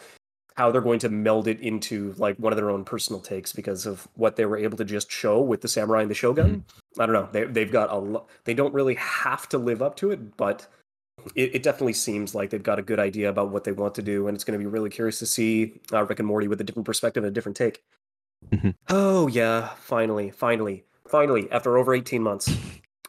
how 0.56 0.70
they're 0.70 0.80
going 0.80 0.98
to 0.98 1.10
meld 1.10 1.46
it 1.48 1.60
into 1.60 2.14
like 2.16 2.36
one 2.36 2.52
of 2.52 2.56
their 2.56 2.70
own 2.70 2.84
personal 2.84 3.20
takes 3.20 3.52
because 3.52 3.84
of 3.84 4.08
what 4.14 4.36
they 4.36 4.46
were 4.46 4.56
able 4.56 4.76
to 4.76 4.84
just 4.84 5.10
show 5.10 5.40
with 5.40 5.60
the 5.60 5.68
samurai 5.68 6.00
and 6.00 6.10
the 6.10 6.14
shogun. 6.14 6.64
Mm-hmm. 6.66 7.00
I 7.00 7.06
don't 7.06 7.12
know. 7.12 7.28
They 7.30 7.44
they've 7.44 7.70
got 7.70 7.92
a 7.92 7.96
lot. 7.96 8.28
They 8.44 8.54
don't 8.54 8.72
really 8.72 8.94
have 8.94 9.48
to 9.50 9.58
live 9.58 9.82
up 9.82 9.96
to 9.96 10.10
it, 10.10 10.36
but 10.36 10.66
it, 11.34 11.56
it, 11.56 11.62
definitely 11.62 11.92
seems 11.92 12.34
like 12.34 12.50
they've 12.50 12.62
got 12.62 12.78
a 12.78 12.82
good 12.82 12.98
idea 12.98 13.28
about 13.28 13.50
what 13.50 13.64
they 13.64 13.72
want 13.72 13.94
to 13.96 14.02
do, 14.02 14.28
and 14.28 14.34
it's 14.34 14.44
going 14.44 14.58
to 14.58 14.62
be 14.62 14.70
really 14.70 14.90
curious 14.90 15.18
to 15.18 15.26
see 15.26 15.80
uh, 15.92 16.04
Rick 16.04 16.20
and 16.20 16.28
Morty 16.28 16.48
with 16.48 16.60
a 16.60 16.64
different 16.64 16.86
perspective 16.86 17.22
and 17.22 17.30
a 17.30 17.34
different 17.34 17.56
take. 17.56 17.82
Mm-hmm. 18.50 18.70
Oh 18.88 19.26
yeah, 19.26 19.70
finally, 19.78 20.30
finally, 20.30 20.84
finally, 21.06 21.50
after 21.52 21.76
over 21.76 21.94
eighteen 21.94 22.22
months. 22.22 22.54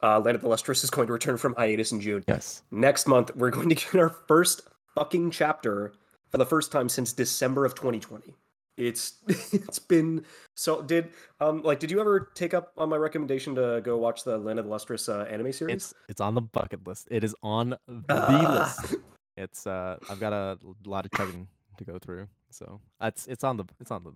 Uh, 0.04 0.20
Land 0.20 0.36
of 0.36 0.42
the 0.42 0.48
Lustrous 0.48 0.84
is 0.84 0.92
going 0.92 1.08
to 1.08 1.14
return 1.14 1.38
from 1.38 1.56
hiatus 1.56 1.92
in 1.92 2.00
June. 2.00 2.24
Yes. 2.28 2.62
Next 2.70 3.08
month, 3.08 3.36
we're 3.36 3.50
going 3.50 3.70
to 3.70 3.74
get 3.74 3.96
our 3.96 4.10
first 4.10 4.62
fucking 4.94 5.32
chapter 5.32 5.92
for 6.30 6.38
the 6.38 6.46
first 6.46 6.72
time 6.72 6.90
since 6.90 7.14
December 7.14 7.66
of 7.66 7.76
2020. 7.76 8.34
It's 8.78 9.16
it's 9.28 9.80
been 9.80 10.24
so 10.56 10.82
did 10.84 11.10
um 11.40 11.64
like 11.64 11.80
did 11.80 11.90
you 11.90 12.00
ever 12.00 12.32
take 12.36 12.54
up 12.54 12.74
on 12.78 12.90
my 12.90 12.96
recommendation 12.96 13.56
to 13.56 13.82
go 13.84 13.98
watch 13.98 14.24
the 14.24 14.38
Land 14.38 14.60
of 14.60 14.66
the 14.66 14.72
Lustrous 14.72 15.10
uh, 15.10 15.26
anime 15.30 15.52
series? 15.52 15.76
It's 15.76 15.94
it's 16.10 16.22
on 16.22 16.36
the 16.36 16.42
bucket 16.42 16.86
list. 16.86 17.08
It 17.10 17.24
is 17.24 17.36
on 17.42 17.76
the 17.88 18.04
uh. 18.10 18.66
list. 18.82 18.96
It's 19.36 19.66
uh 19.66 19.98
I've 20.10 20.20
got 20.20 20.34
a 20.34 20.58
lot 20.86 21.06
of 21.06 21.12
chugging 21.12 21.48
to 21.78 21.84
go 21.84 21.98
through, 22.00 22.28
so 22.50 22.80
it's 23.02 23.28
it's 23.28 23.44
on 23.44 23.58
the 23.58 23.66
it's 23.80 23.92
on 23.92 24.04
the 24.04 24.12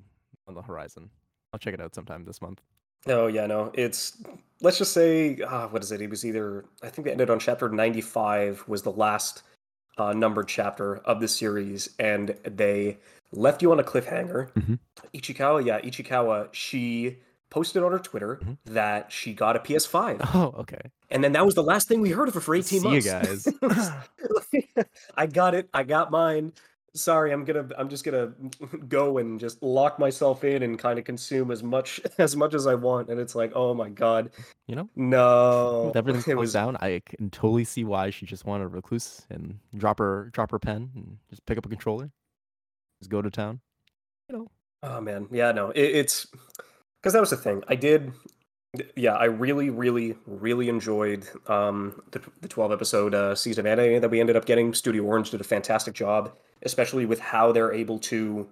on 0.48 0.54
the 0.54 0.62
horizon. 0.62 1.10
I'll 1.54 1.60
check 1.60 1.74
it 1.74 1.82
out 1.82 1.94
sometime 1.96 2.24
this 2.26 2.42
month. 2.42 2.62
Oh 3.08 3.28
yeah, 3.28 3.48
no, 3.48 3.72
it's 3.74 4.22
let's 4.62 4.78
just 4.78 4.94
say 4.94 5.38
uh, 5.42 5.68
what 5.68 5.82
is 5.82 5.92
it? 5.92 6.02
It 6.02 6.10
was 6.10 6.24
either 6.24 6.66
I 6.84 6.90
think 6.90 7.06
they 7.06 7.12
ended 7.12 7.30
on 7.30 7.40
chapter 7.40 7.68
ninety 7.70 8.02
five 8.02 8.64
was 8.68 8.84
the 8.84 8.92
last 8.92 9.44
uh, 10.02 10.14
numbered 10.14 10.48
chapter 10.48 10.98
of 10.98 11.20
the 11.20 11.28
series, 11.28 11.90
and 12.00 12.36
they 12.44 12.98
left 13.32 13.62
you 13.62 13.72
on 13.72 13.80
a 13.80 13.84
cliffhanger. 13.84 14.52
Mm-hmm. 14.54 14.74
Ichikawa, 15.14 15.66
yeah, 15.66 15.80
Ichikawa, 15.80 16.50
she 16.52 17.18
posted 17.50 17.84
on 17.84 17.92
her 17.92 18.00
Twitter 18.00 18.40
mm-hmm. 18.42 18.74
that 18.74 19.12
she 19.12 19.34
got 19.34 19.56
a 19.56 19.60
PS5. 19.60 20.30
Oh, 20.34 20.56
okay. 20.60 20.82
And 21.10 21.24
then 21.24 21.34
that 21.34 21.46
was 21.46 21.54
the 21.54 21.64
last 21.64 21.88
thing 21.88 22.02
we 22.02 22.10
heard 22.10 22.28
of 22.28 22.34
her 22.34 22.40
for 22.40 22.56
18 22.56 22.80
See 22.80 22.88
months. 22.88 23.06
you 23.06 23.12
guys. 23.12 23.48
I 25.16 25.28
got 25.28 25.54
it. 25.54 25.70
I 25.74 25.84
got 25.84 26.10
mine 26.10 26.54
sorry 26.94 27.32
i'm 27.32 27.46
gonna 27.46 27.68
i'm 27.78 27.88
just 27.88 28.04
gonna 28.04 28.34
go 28.88 29.18
and 29.18 29.40
just 29.40 29.62
lock 29.64 29.98
myself 29.98 30.44
in 30.44 30.64
and 30.64 30.78
kind 30.78 31.00
of 31.00 31.06
consume 31.06 31.50
as 31.52 31.64
much 31.64 32.02
as 32.18 32.36
much 32.36 32.54
as 32.54 32.68
i 32.68 32.76
want 32.76 33.10
and 33.10 33.20
it's 33.20 33.36
like 33.36 33.52
oh 33.56 33.74
my 33.74 33.90
god. 33.90 34.30
You 34.68 34.76
know 34.76 34.90
no. 34.96 35.86
with 35.88 35.96
everything 35.96 36.38
was... 36.38 36.54
down 36.54 36.78
i 36.78 37.02
can 37.06 37.30
totally 37.30 37.64
see 37.64 37.84
why 37.84 38.10
she 38.10 38.26
just 38.26 38.46
wanted 38.46 38.66
a 38.66 38.68
recluse 38.68 39.26
and 39.30 39.60
drop 39.76 40.00
her 40.00 40.30
drop 40.34 40.52
her 40.52 40.60
pen 40.60 40.92
and 40.96 41.18
just 41.30 41.46
pick 41.46 41.58
up 41.58 41.66
a 41.66 41.70
controller 41.70 42.12
just 43.02 43.10
go 43.10 43.22
to 43.22 43.30
town 43.30 43.60
you 44.30 44.38
know. 44.38 44.48
Oh 44.84 45.00
man. 45.02 45.28
Yeah 45.32 45.52
no 45.52 45.72
it, 45.72 45.82
it's 45.82 46.28
because 47.02 47.14
that 47.14 47.20
was 47.20 47.32
the 47.32 47.38
thing. 47.38 47.64
I 47.68 47.76
did 47.76 48.12
yeah, 48.96 49.16
I 49.16 49.26
really, 49.26 49.70
really, 49.70 50.16
really 50.26 50.70
enjoyed 50.70 51.28
um, 51.48 52.02
the, 52.12 52.22
the 52.40 52.48
12 52.48 52.72
episode 52.72 53.14
uh, 53.14 53.36
season 53.36 53.66
of 53.66 53.80
anime 53.80 54.02
that 54.02 54.10
we 54.10 54.22
ended 54.22 54.38
up 54.38 54.46
getting. 54.46 54.74
Studio 54.74 55.04
Orange 55.04 55.32
did 55.32 55.42
a 55.42 55.46
fantastic 55.46 55.94
job, 55.94 56.34
especially 56.64 57.06
with 57.06 57.20
how 57.20 57.52
they're 57.52 57.74
able 57.74 58.00
to 58.00 58.48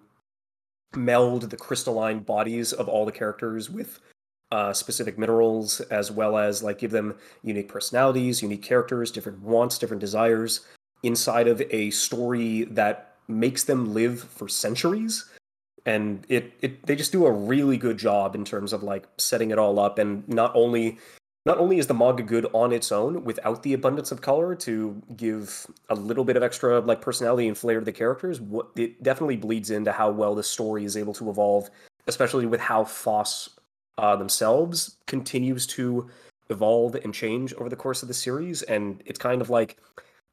meld 0.95 1.43
the 1.43 1.57
crystalline 1.57 2.19
bodies 2.19 2.73
of 2.73 2.89
all 2.89 3.05
the 3.05 3.11
characters 3.13 3.69
with 3.69 3.99
uh, 4.51 4.73
specific 4.73 5.17
minerals, 5.17 5.79
as 5.79 6.11
well 6.11 6.37
as 6.37 6.63
like 6.63 6.79
give 6.79 6.91
them 6.91 7.15
unique 7.43 7.69
personalities, 7.69 8.41
unique 8.41 8.63
characters, 8.63 9.11
different 9.11 9.41
wants, 9.41 9.77
different 9.77 10.01
desires 10.01 10.61
inside 11.03 11.47
of 11.47 11.61
a 11.69 11.91
story 11.91 12.65
that 12.65 13.15
makes 13.29 13.63
them 13.63 13.93
live 13.93 14.19
for 14.19 14.49
centuries 14.49 15.29
and 15.85 16.25
it, 16.29 16.53
it 16.61 16.85
they 16.85 16.95
just 16.95 17.11
do 17.11 17.25
a 17.25 17.31
really 17.31 17.77
good 17.77 17.97
job 17.97 18.35
in 18.35 18.45
terms 18.45 18.73
of 18.73 18.83
like 18.83 19.07
setting 19.17 19.51
it 19.51 19.59
all 19.59 19.79
up. 19.79 19.99
And 19.99 20.27
not 20.27 20.51
only 20.55 20.97
not 21.45 21.57
only 21.57 21.79
is 21.79 21.87
the 21.87 21.93
manga 21.93 22.23
good 22.23 22.45
on 22.53 22.71
its 22.71 22.91
own 22.91 23.23
without 23.23 23.63
the 23.63 23.73
abundance 23.73 24.11
of 24.11 24.21
color 24.21 24.55
to 24.55 25.01
give 25.15 25.65
a 25.89 25.95
little 25.95 26.23
bit 26.23 26.35
of 26.35 26.43
extra 26.43 26.79
like 26.79 27.01
personality 27.01 27.47
and 27.47 27.57
flair 27.57 27.79
to 27.79 27.85
the 27.85 27.93
characters 27.93 28.41
what 28.41 28.67
it 28.75 29.01
definitely 29.01 29.37
bleeds 29.37 29.71
into 29.71 29.91
how 29.91 30.11
well 30.11 30.35
the 30.35 30.43
story 30.43 30.83
is 30.83 30.97
able 30.97 31.13
to 31.13 31.29
evolve 31.29 31.69
especially 32.07 32.45
with 32.45 32.59
how 32.59 32.83
Phos 32.83 33.49
uh, 33.97 34.15
themselves 34.15 34.97
continues 35.07 35.65
to 35.67 36.09
evolve 36.49 36.95
and 36.95 37.13
change 37.13 37.53
over 37.53 37.69
the 37.69 37.75
course 37.75 38.01
of 38.01 38.07
the 38.07 38.13
series. 38.13 38.63
And 38.63 39.01
it's 39.05 39.19
kind 39.19 39.41
of 39.41 39.49
like 39.49 39.77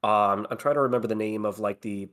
um, 0.03 0.47
i'm 0.51 0.57
trying 0.57 0.75
to 0.75 0.81
remember 0.81 1.09
the 1.09 1.15
name 1.15 1.45
of 1.45 1.59
like 1.59 1.81
the 1.81 2.09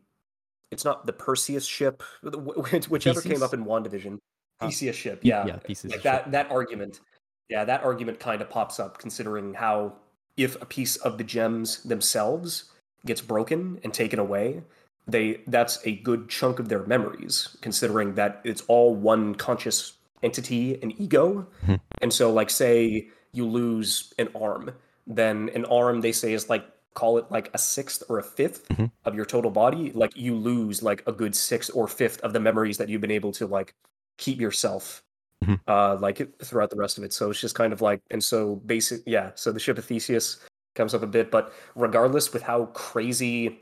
it's 0.73 0.85
not 0.85 1.05
the 1.05 1.13
Perseus 1.13 1.65
ship, 1.65 2.03
whichever 2.23 3.21
Theseus? 3.21 3.23
came 3.23 3.43
up 3.43 3.53
in 3.53 3.65
WandaVision. 3.65 4.17
Theseus 4.59 4.95
ship, 4.95 5.19
yeah, 5.23 5.45
yeah, 5.45 5.57
Theseus 5.57 5.91
like 5.91 6.03
that. 6.03 6.31
That 6.31 6.49
argument, 6.51 7.01
yeah, 7.49 7.65
that 7.65 7.83
argument 7.83 8.19
kind 8.19 8.41
of 8.41 8.49
pops 8.49 8.79
up 8.79 8.97
considering 8.97 9.53
how 9.53 9.93
if 10.37 10.61
a 10.61 10.65
piece 10.65 10.95
of 10.97 11.17
the 11.17 11.23
gems 11.23 11.83
themselves 11.83 12.71
gets 13.05 13.21
broken 13.21 13.79
and 13.83 13.93
taken 13.93 14.19
away, 14.19 14.63
they 15.07 15.41
that's 15.47 15.85
a 15.85 15.95
good 15.97 16.29
chunk 16.29 16.59
of 16.59 16.69
their 16.69 16.85
memories, 16.85 17.55
considering 17.61 18.15
that 18.15 18.41
it's 18.43 18.61
all 18.67 18.95
one 18.95 19.35
conscious 19.35 19.93
entity 20.21 20.81
and 20.81 20.99
ego. 20.99 21.47
Mm-hmm. 21.63 21.75
And 22.01 22.13
so, 22.13 22.31
like, 22.31 22.49
say 22.49 23.09
you 23.33 23.45
lose 23.47 24.13
an 24.17 24.29
arm, 24.39 24.71
then 25.05 25.49
an 25.53 25.65
arm 25.65 26.01
they 26.01 26.11
say 26.11 26.33
is 26.33 26.49
like 26.49 26.65
call 26.93 27.17
it 27.17 27.25
like 27.29 27.49
a 27.53 27.57
sixth 27.57 28.03
or 28.09 28.19
a 28.19 28.23
5th 28.23 28.65
mm-hmm. 28.67 28.85
of 29.05 29.15
your 29.15 29.25
total 29.25 29.51
body, 29.51 29.91
like 29.93 30.15
you 30.15 30.35
lose 30.35 30.83
like 30.83 31.03
a 31.07 31.11
good 31.11 31.35
sixth 31.35 31.71
or 31.73 31.87
fifth 31.87 32.19
of 32.21 32.33
the 32.33 32.39
memories 32.39 32.77
that 32.77 32.89
you've 32.89 33.01
been 33.01 33.11
able 33.11 33.31
to 33.33 33.47
like 33.47 33.73
keep 34.17 34.39
yourself 34.39 35.03
mm-hmm. 35.43 35.55
uh 35.67 35.95
like 35.99 36.21
throughout 36.43 36.69
the 36.69 36.75
rest 36.75 36.97
of 36.97 37.03
it. 37.03 37.13
So 37.13 37.29
it's 37.29 37.39
just 37.39 37.55
kind 37.55 37.73
of 37.73 37.81
like 37.81 38.01
and 38.11 38.23
so 38.23 38.57
basic 38.57 39.01
yeah, 39.05 39.31
so 39.35 39.51
the 39.51 39.59
ship 39.59 39.77
of 39.77 39.85
Theseus 39.85 40.39
comes 40.75 40.93
up 40.93 41.03
a 41.03 41.07
bit, 41.07 41.31
but 41.31 41.53
regardless 41.75 42.33
with 42.33 42.43
how 42.43 42.65
crazy 42.67 43.59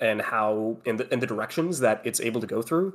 and 0.00 0.20
how 0.20 0.76
in 0.84 0.96
the 0.96 1.12
in 1.12 1.20
the 1.20 1.26
directions 1.26 1.80
that 1.80 2.00
it's 2.04 2.20
able 2.20 2.40
to 2.40 2.46
go 2.46 2.62
through, 2.62 2.94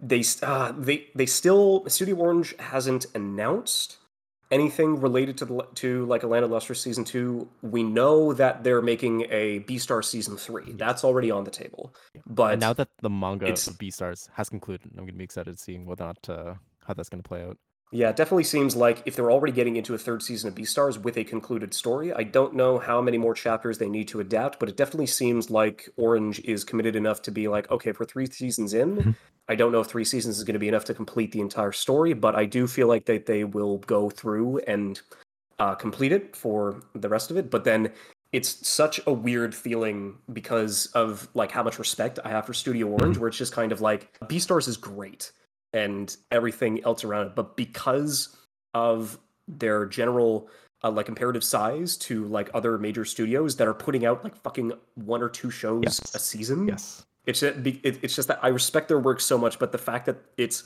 they 0.00 0.22
uh, 0.42 0.72
they 0.76 1.08
they 1.14 1.26
still 1.26 1.84
Studio 1.88 2.16
Orange 2.16 2.54
hasn't 2.58 3.06
announced 3.14 3.98
anything 4.50 5.00
related 5.00 5.38
to 5.38 5.44
the 5.44 5.66
to 5.76 6.04
like 6.06 6.22
Land 6.22 6.44
of 6.44 6.50
Lustrous 6.50 6.80
season 6.80 7.04
two, 7.04 7.48
we 7.62 7.82
know 7.82 8.32
that 8.32 8.64
they're 8.64 8.82
making 8.82 9.26
a 9.30 9.60
Beastar 9.60 10.04
season 10.04 10.36
three. 10.36 10.72
That's 10.72 11.04
already 11.04 11.30
on 11.30 11.44
the 11.44 11.50
table. 11.50 11.94
But 12.26 12.52
and 12.52 12.60
now 12.60 12.72
that 12.72 12.88
the 13.00 13.10
manga 13.10 13.46
of 13.46 13.54
Beastars 13.54 14.28
has 14.34 14.48
concluded, 14.48 14.90
I'm 14.96 15.04
gonna 15.04 15.12
be 15.12 15.24
excited 15.24 15.58
seeing 15.58 15.86
whether 15.86 16.04
or 16.04 16.08
not 16.08 16.28
uh, 16.28 16.54
how 16.86 16.94
that's 16.94 17.08
gonna 17.08 17.22
play 17.22 17.42
out. 17.42 17.56
Yeah, 17.92 18.10
it 18.10 18.16
definitely 18.16 18.44
seems 18.44 18.76
like 18.76 19.02
if 19.04 19.16
they're 19.16 19.32
already 19.32 19.52
getting 19.52 19.74
into 19.74 19.94
a 19.94 19.98
third 19.98 20.22
season 20.22 20.48
of 20.48 20.54
Beastars 20.54 20.96
with 20.96 21.16
a 21.16 21.24
concluded 21.24 21.74
story, 21.74 22.12
I 22.12 22.22
don't 22.22 22.54
know 22.54 22.78
how 22.78 23.02
many 23.02 23.18
more 23.18 23.34
chapters 23.34 23.78
they 23.78 23.88
need 23.88 24.06
to 24.08 24.20
adapt, 24.20 24.60
but 24.60 24.68
it 24.68 24.76
definitely 24.76 25.06
seems 25.06 25.50
like 25.50 25.88
Orange 25.96 26.38
is 26.40 26.62
committed 26.62 26.94
enough 26.94 27.20
to 27.22 27.32
be 27.32 27.48
like, 27.48 27.68
okay, 27.68 27.92
we're 27.98 28.06
three 28.06 28.26
seasons 28.26 28.74
in, 28.74 28.96
mm-hmm. 28.96 29.10
I 29.50 29.56
don't 29.56 29.72
know 29.72 29.80
if 29.80 29.88
three 29.88 30.04
seasons 30.04 30.38
is 30.38 30.44
going 30.44 30.54
to 30.54 30.60
be 30.60 30.68
enough 30.68 30.84
to 30.84 30.94
complete 30.94 31.32
the 31.32 31.40
entire 31.40 31.72
story, 31.72 32.12
but 32.12 32.36
I 32.36 32.44
do 32.44 32.68
feel 32.68 32.86
like 32.86 33.06
that 33.06 33.26
they 33.26 33.42
will 33.42 33.78
go 33.78 34.08
through 34.08 34.58
and 34.60 35.00
uh, 35.58 35.74
complete 35.74 36.12
it 36.12 36.36
for 36.36 36.80
the 36.94 37.08
rest 37.08 37.32
of 37.32 37.36
it. 37.36 37.50
But 37.50 37.64
then 37.64 37.90
it's 38.32 38.68
such 38.68 39.00
a 39.08 39.12
weird 39.12 39.52
feeling 39.52 40.18
because 40.32 40.86
of 40.94 41.28
like 41.34 41.50
how 41.50 41.64
much 41.64 41.80
respect 41.80 42.20
I 42.24 42.28
have 42.28 42.46
for 42.46 42.54
Studio 42.54 42.86
Orange, 42.86 43.18
where 43.18 43.26
it's 43.26 43.38
just 43.38 43.52
kind 43.52 43.72
of 43.72 43.80
like 43.80 44.16
Beastars 44.28 44.68
is 44.68 44.76
great 44.76 45.32
and 45.72 46.16
everything 46.30 46.82
else 46.84 47.04
around 47.04 47.28
it. 47.28 47.34
But 47.34 47.56
because 47.56 48.36
of 48.74 49.18
their 49.48 49.86
general 49.86 50.48
uh, 50.82 50.90
like 50.90 51.06
comparative 51.06 51.44
size 51.44 51.96
to 51.98 52.24
like 52.26 52.50
other 52.54 52.78
major 52.78 53.04
studios 53.04 53.56
that 53.56 53.68
are 53.68 53.74
putting 53.74 54.06
out 54.06 54.24
like 54.24 54.36
fucking 54.36 54.72
one 54.94 55.22
or 55.22 55.28
two 55.28 55.50
shows 55.50 55.82
yes. 55.84 56.14
a 56.14 56.18
season. 56.18 56.68
Yes. 56.68 57.04
It's 57.26 57.40
just, 57.40 57.58
it's 57.64 58.16
just 58.16 58.28
that 58.28 58.38
I 58.42 58.48
respect 58.48 58.88
their 58.88 58.98
work 58.98 59.20
so 59.20 59.36
much, 59.36 59.58
but 59.58 59.72
the 59.72 59.78
fact 59.78 60.06
that 60.06 60.16
it's 60.36 60.64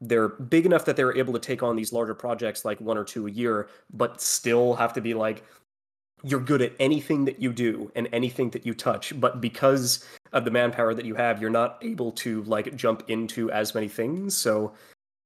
they're 0.00 0.28
big 0.28 0.64
enough 0.66 0.84
that 0.84 0.96
they're 0.96 1.16
able 1.16 1.32
to 1.32 1.40
take 1.40 1.62
on 1.62 1.74
these 1.74 1.92
larger 1.92 2.14
projects 2.14 2.64
like 2.64 2.80
one 2.80 2.96
or 2.96 3.04
two 3.04 3.26
a 3.26 3.30
year, 3.30 3.68
but 3.92 4.20
still 4.20 4.74
have 4.74 4.92
to 4.92 5.00
be 5.00 5.14
like 5.14 5.42
you're 6.24 6.40
good 6.40 6.62
at 6.62 6.72
anything 6.80 7.24
that 7.24 7.40
you 7.40 7.52
do 7.52 7.90
and 7.94 8.08
anything 8.12 8.50
that 8.50 8.66
you 8.66 8.74
touch 8.74 9.18
but 9.20 9.40
because 9.40 10.04
of 10.32 10.44
the 10.44 10.50
manpower 10.50 10.94
that 10.94 11.04
you 11.04 11.14
have 11.14 11.40
you're 11.40 11.50
not 11.50 11.78
able 11.82 12.12
to 12.12 12.42
like 12.44 12.74
jump 12.76 13.04
into 13.08 13.50
as 13.50 13.74
many 13.74 13.88
things. 13.88 14.36
So 14.36 14.72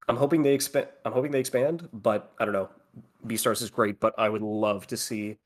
i'm 0.08 0.16
hoping 0.16 0.42
they 0.42 0.54
expand 0.54 0.88
i'm 1.04 1.12
hoping 1.12 1.30
they 1.30 1.40
expand 1.40 1.88
but 1.92 2.32
i 2.38 2.44
don't 2.44 2.54
know. 2.54 2.68
Beastars 3.26 3.62
is 3.62 3.70
great 3.70 4.00
but 4.00 4.14
i 4.18 4.28
would 4.28 4.42
love 4.42 4.87
to 4.88 4.96
see 4.96 5.38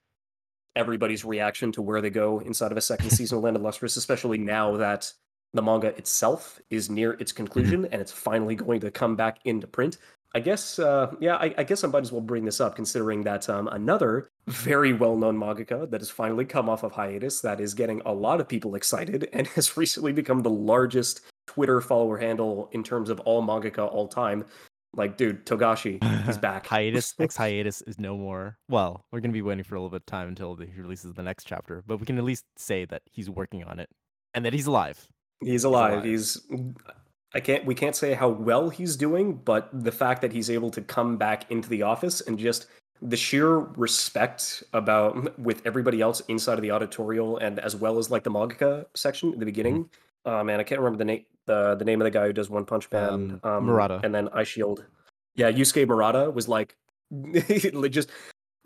everybody's 0.75 1.25
reaction 1.25 1.73
to 1.73 1.83
where 1.83 2.01
they 2.01 2.11
go 2.11 2.41
inside 2.41 2.73
of 2.73 2.79
a 2.79 2.83
second 2.83 3.11
season 3.19 3.39
of 3.39 3.45
land 3.45 3.57
of 3.57 3.63
lustrous 3.63 3.97
especially 3.97 4.39
now 4.39 4.77
that 4.77 5.13
the 5.57 5.63
manga 5.63 5.89
itself 5.97 6.61
is 6.71 6.89
near 6.89 7.13
its 7.15 7.33
mm-hmm. 7.33 7.45
conclusion 7.45 7.85
and 7.87 8.01
it's 8.01 8.13
finally 8.13 8.55
going 8.55 8.81
to 8.81 8.91
come 8.91 9.17
back 9.17 9.39
into 9.45 9.67
print. 9.67 9.99
I 10.37 10.39
guess, 10.39 10.79
uh, 10.79 11.15
yeah, 11.19 11.37
I, 11.37 11.55
I, 11.57 11.65
guess 11.65 11.83
I 11.83 11.87
might 11.87 12.03
as 12.03 12.13
well 12.13 12.21
bring 12.21 12.45
this 12.45 12.61
up, 12.61 12.77
considering 12.77 13.23
that 13.23 13.49
um, 13.49 13.69
another 13.69 14.29
very 14.49 14.93
well-known 14.93 15.35
mangaka 15.35 15.91
that 15.91 16.03
has 16.03 16.11
finally 16.11 16.45
come 16.45 16.69
off 16.69 16.83
of 16.83 16.93
hiatus, 16.93 17.41
that 17.41 17.59
is 17.59 17.73
getting 17.73 18.03
a 18.05 18.13
lot 18.13 18.39
of 18.39 18.47
people 18.47 18.75
excited, 18.75 19.31
and 19.33 19.47
has 19.47 19.79
recently 19.79 20.13
become 20.13 20.43
the 20.43 20.51
largest 20.51 21.23
Twitter 21.47 21.81
follower 21.81 22.19
handle 22.19 22.69
in 22.73 22.85
terms 22.85 23.09
of 23.09 23.19
all 23.21 23.43
mangaka 23.43 23.91
all 23.91 24.09
time. 24.09 24.45
Like, 24.93 25.17
dude, 25.17 25.47
Togashi, 25.47 26.05
he's 26.27 26.37
back. 26.49 26.67
hiatus, 26.67 27.15
ex 27.19 27.35
hiatus 27.35 27.81
is 27.87 27.99
no 27.99 28.19
more. 28.19 28.59
Well, 28.69 29.07
we're 29.11 29.21
gonna 29.21 29.33
be 29.33 29.41
waiting 29.41 29.65
for 29.65 29.77
a 29.77 29.79
little 29.79 29.89
bit 29.89 30.03
of 30.03 30.07
time 30.07 30.29
until 30.29 30.55
he 30.57 30.79
releases 30.79 31.15
the 31.15 31.23
next 31.23 31.45
chapter, 31.45 31.83
but 31.87 31.97
we 31.97 32.05
can 32.05 32.19
at 32.19 32.25
least 32.25 32.45
say 32.59 32.85
that 32.85 33.01
he's 33.11 33.31
working 33.31 33.65
on 33.65 33.79
it 33.79 33.89
and 34.35 34.45
that 34.45 34.53
he's 34.53 34.67
alive. 34.67 35.09
He's 35.41 35.65
alive. 35.65 36.05
He's, 36.05 36.37
alive. 36.51 36.61
he's 36.61 36.75
I 37.35 37.41
can't 37.41 37.65
we 37.65 37.75
can't 37.75 37.97
say 37.97 38.15
how 38.15 38.29
well 38.29 38.71
he's 38.71 38.97
doing, 38.97 39.35
but 39.35 39.69
the 39.73 39.93
fact 39.93 40.23
that 40.23 40.33
he's 40.33 40.51
able 40.51 40.71
to 40.71 40.81
come 40.81 41.17
back 41.17 41.51
into 41.51 41.69
the 41.69 41.83
office 41.83 42.21
and 42.21 42.39
just 42.39 42.67
the 43.03 43.17
sheer 43.17 43.59
respect 43.59 44.63
about 44.73 45.39
with 45.39 45.61
everybody 45.67 46.01
else 46.01 46.21
inside 46.29 46.55
of 46.55 46.63
the 46.63 46.71
auditorial 46.71 47.37
and 47.39 47.59
as 47.59 47.77
well 47.77 47.99
as 47.99 48.11
like 48.11 48.23
the 48.23 48.31
mangaka 48.31 48.87
section 48.95 49.33
at 49.33 49.39
the 49.39 49.45
beginning. 49.45 49.85
Mm-hmm. 49.85 50.31
Uh, 50.31 50.45
man, 50.45 50.61
I 50.61 50.63
can't 50.63 50.81
remember 50.81 50.99
the 50.99 51.05
name 51.05 51.25
the 51.47 51.75
the 51.77 51.85
name 51.85 52.01
of 52.01 52.05
the 52.05 52.11
guy 52.11 52.27
who 52.27 52.33
does 52.33 52.51
One 52.51 52.65
Punch 52.65 52.91
Man. 52.91 53.41
Um, 53.43 53.51
um, 53.51 53.65
Murata. 53.65 54.01
And 54.03 54.15
then 54.15 54.29
Eyeshield. 54.29 54.85
Yeah, 55.35 55.51
Yusuke 55.51 55.87
Murata 55.87 56.31
was 56.31 56.49
like 56.49 56.77
just 57.91 58.11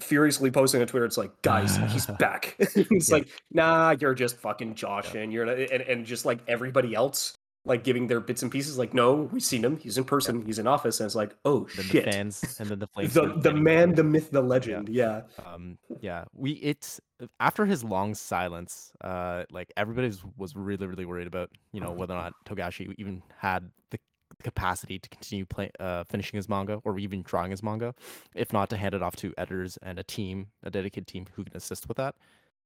furiously 0.01 0.51
posting 0.51 0.81
on 0.81 0.87
Twitter. 0.87 1.05
It's 1.05 1.19
like, 1.19 1.31
guys, 1.43 1.77
he's 1.93 2.07
back. 2.19 2.57
it's 2.59 3.09
yeah. 3.09 3.15
like, 3.15 3.29
nah, 3.53 3.95
you're 3.99 4.15
just 4.15 4.37
fucking 4.37 4.75
Josh, 4.75 5.15
yeah. 5.15 5.23
and 5.23 5.33
you're 5.33 5.45
and, 5.45 5.83
and 5.83 6.07
just 6.07 6.25
like 6.25 6.39
everybody 6.49 6.95
else 6.95 7.35
like 7.65 7.85
giving 7.85 8.07
their 8.07 8.21
bits 8.21 8.43
and 8.43 8.51
pieces. 8.51 8.79
Like, 8.79 8.95
no, 8.95 9.29
we've 9.33 9.43
seen 9.43 9.65
him. 9.65 9.77
He's 9.77 9.99
in 9.99 10.05
person. 10.05 10.41
Yeah. 10.41 10.47
He's 10.47 10.59
in 10.59 10.67
office. 10.67 11.01
And 11.01 11.07
it's 11.07 11.15
like, 11.15 11.37
oh 11.45 11.67
then 11.77 11.85
shit. 11.87 12.05
The 12.05 12.11
fans 12.13 12.57
and 12.59 12.69
then 12.69 12.79
the 12.79 12.87
flames. 12.95 13.15
the 13.15 13.35
the 13.37 13.53
man, 13.53 13.95
the 13.95 14.05
myth, 14.05 14.31
the 14.31 14.41
legend. 14.41 14.89
Yeah. 14.89 15.23
yeah. 15.39 15.53
Um. 15.53 15.79
Yeah. 16.01 16.25
We 16.35 16.53
it's 16.53 17.01
after 17.39 17.67
his 17.67 17.85
long 17.85 18.15
silence. 18.15 18.93
Uh. 19.01 19.45
Like 19.51 19.73
everybody 19.77 20.09
was, 20.09 20.23
was 20.37 20.57
really 20.57 20.87
really 20.87 21.05
worried 21.05 21.27
about 21.27 21.51
you 21.73 21.81
know 21.81 21.91
whether 21.91 22.15
or 22.15 22.23
not 22.23 22.33
Togashi 22.47 22.95
even 22.99 23.23
had 23.39 23.71
the 23.91 23.99
capacity 24.43 24.99
to 24.99 25.09
continue 25.09 25.45
play, 25.45 25.71
uh, 25.81 26.05
finishing 26.05 26.37
his 26.37 26.49
manga 26.49 26.81
or 26.85 26.99
even 26.99 27.23
drawing 27.23 27.51
his 27.51 27.63
manga, 27.63 27.95
if 28.35 28.53
not 28.53 28.71
to 28.71 28.77
hand 28.77 28.95
it 28.95 29.03
off 29.03 29.17
to 29.17 29.35
editors 29.37 29.77
and 29.83 29.99
a 29.99 30.03
team, 30.03 30.47
a 30.63 30.71
dedicated 30.71 31.07
team 31.07 31.27
who 31.35 31.45
can 31.45 31.57
assist 31.57 31.89
with 31.89 31.97
that. 31.97 32.15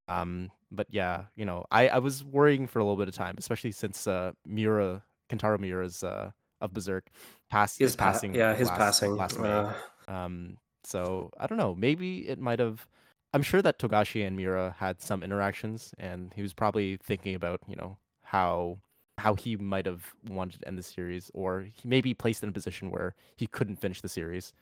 Um, 0.08 0.50
but 0.70 0.86
yeah, 0.90 1.24
you 1.36 1.44
know, 1.44 1.64
I, 1.70 1.88
I 1.88 1.98
was 1.98 2.24
worrying 2.24 2.66
for 2.66 2.78
a 2.78 2.82
little 2.82 2.96
bit 2.96 3.08
of 3.08 3.14
time, 3.14 3.36
especially 3.38 3.72
since 3.72 4.06
uh, 4.06 4.32
Miura 4.46 5.02
Kentaro 5.30 5.58
Miura's 5.58 6.02
uh, 6.02 6.30
of 6.60 6.72
Berserk 6.72 7.08
passed 7.50 7.78
his 7.78 7.96
pa- 7.96 8.12
passing. 8.12 8.34
Yeah, 8.34 8.54
his 8.54 8.68
last, 8.68 8.78
passing 8.78 9.16
last 9.16 9.38
May. 9.38 9.48
Uh... 9.48 9.72
Um, 10.08 10.58
so 10.82 11.30
I 11.38 11.46
don't 11.46 11.58
know. 11.58 11.74
Maybe 11.74 12.28
it 12.28 12.38
might 12.38 12.58
have. 12.58 12.86
I'm 13.32 13.42
sure 13.42 13.62
that 13.62 13.78
Togashi 13.78 14.26
and 14.26 14.36
Miura 14.36 14.76
had 14.78 15.00
some 15.00 15.22
interactions, 15.22 15.92
and 15.98 16.32
he 16.34 16.42
was 16.42 16.52
probably 16.52 16.98
thinking 17.02 17.34
about 17.34 17.60
you 17.66 17.76
know 17.76 17.96
how 18.22 18.78
how 19.18 19.34
he 19.34 19.56
might 19.56 19.86
have 19.86 20.12
wanted 20.28 20.60
to 20.60 20.68
end 20.68 20.78
the 20.78 20.82
series, 20.82 21.30
or 21.34 21.66
he 21.72 21.88
may 21.88 22.00
be 22.00 22.14
placed 22.14 22.42
in 22.42 22.48
a 22.48 22.52
position 22.52 22.90
where 22.90 23.14
he 23.36 23.46
couldn't 23.46 23.76
finish 23.76 24.00
the 24.00 24.08
series. 24.08 24.52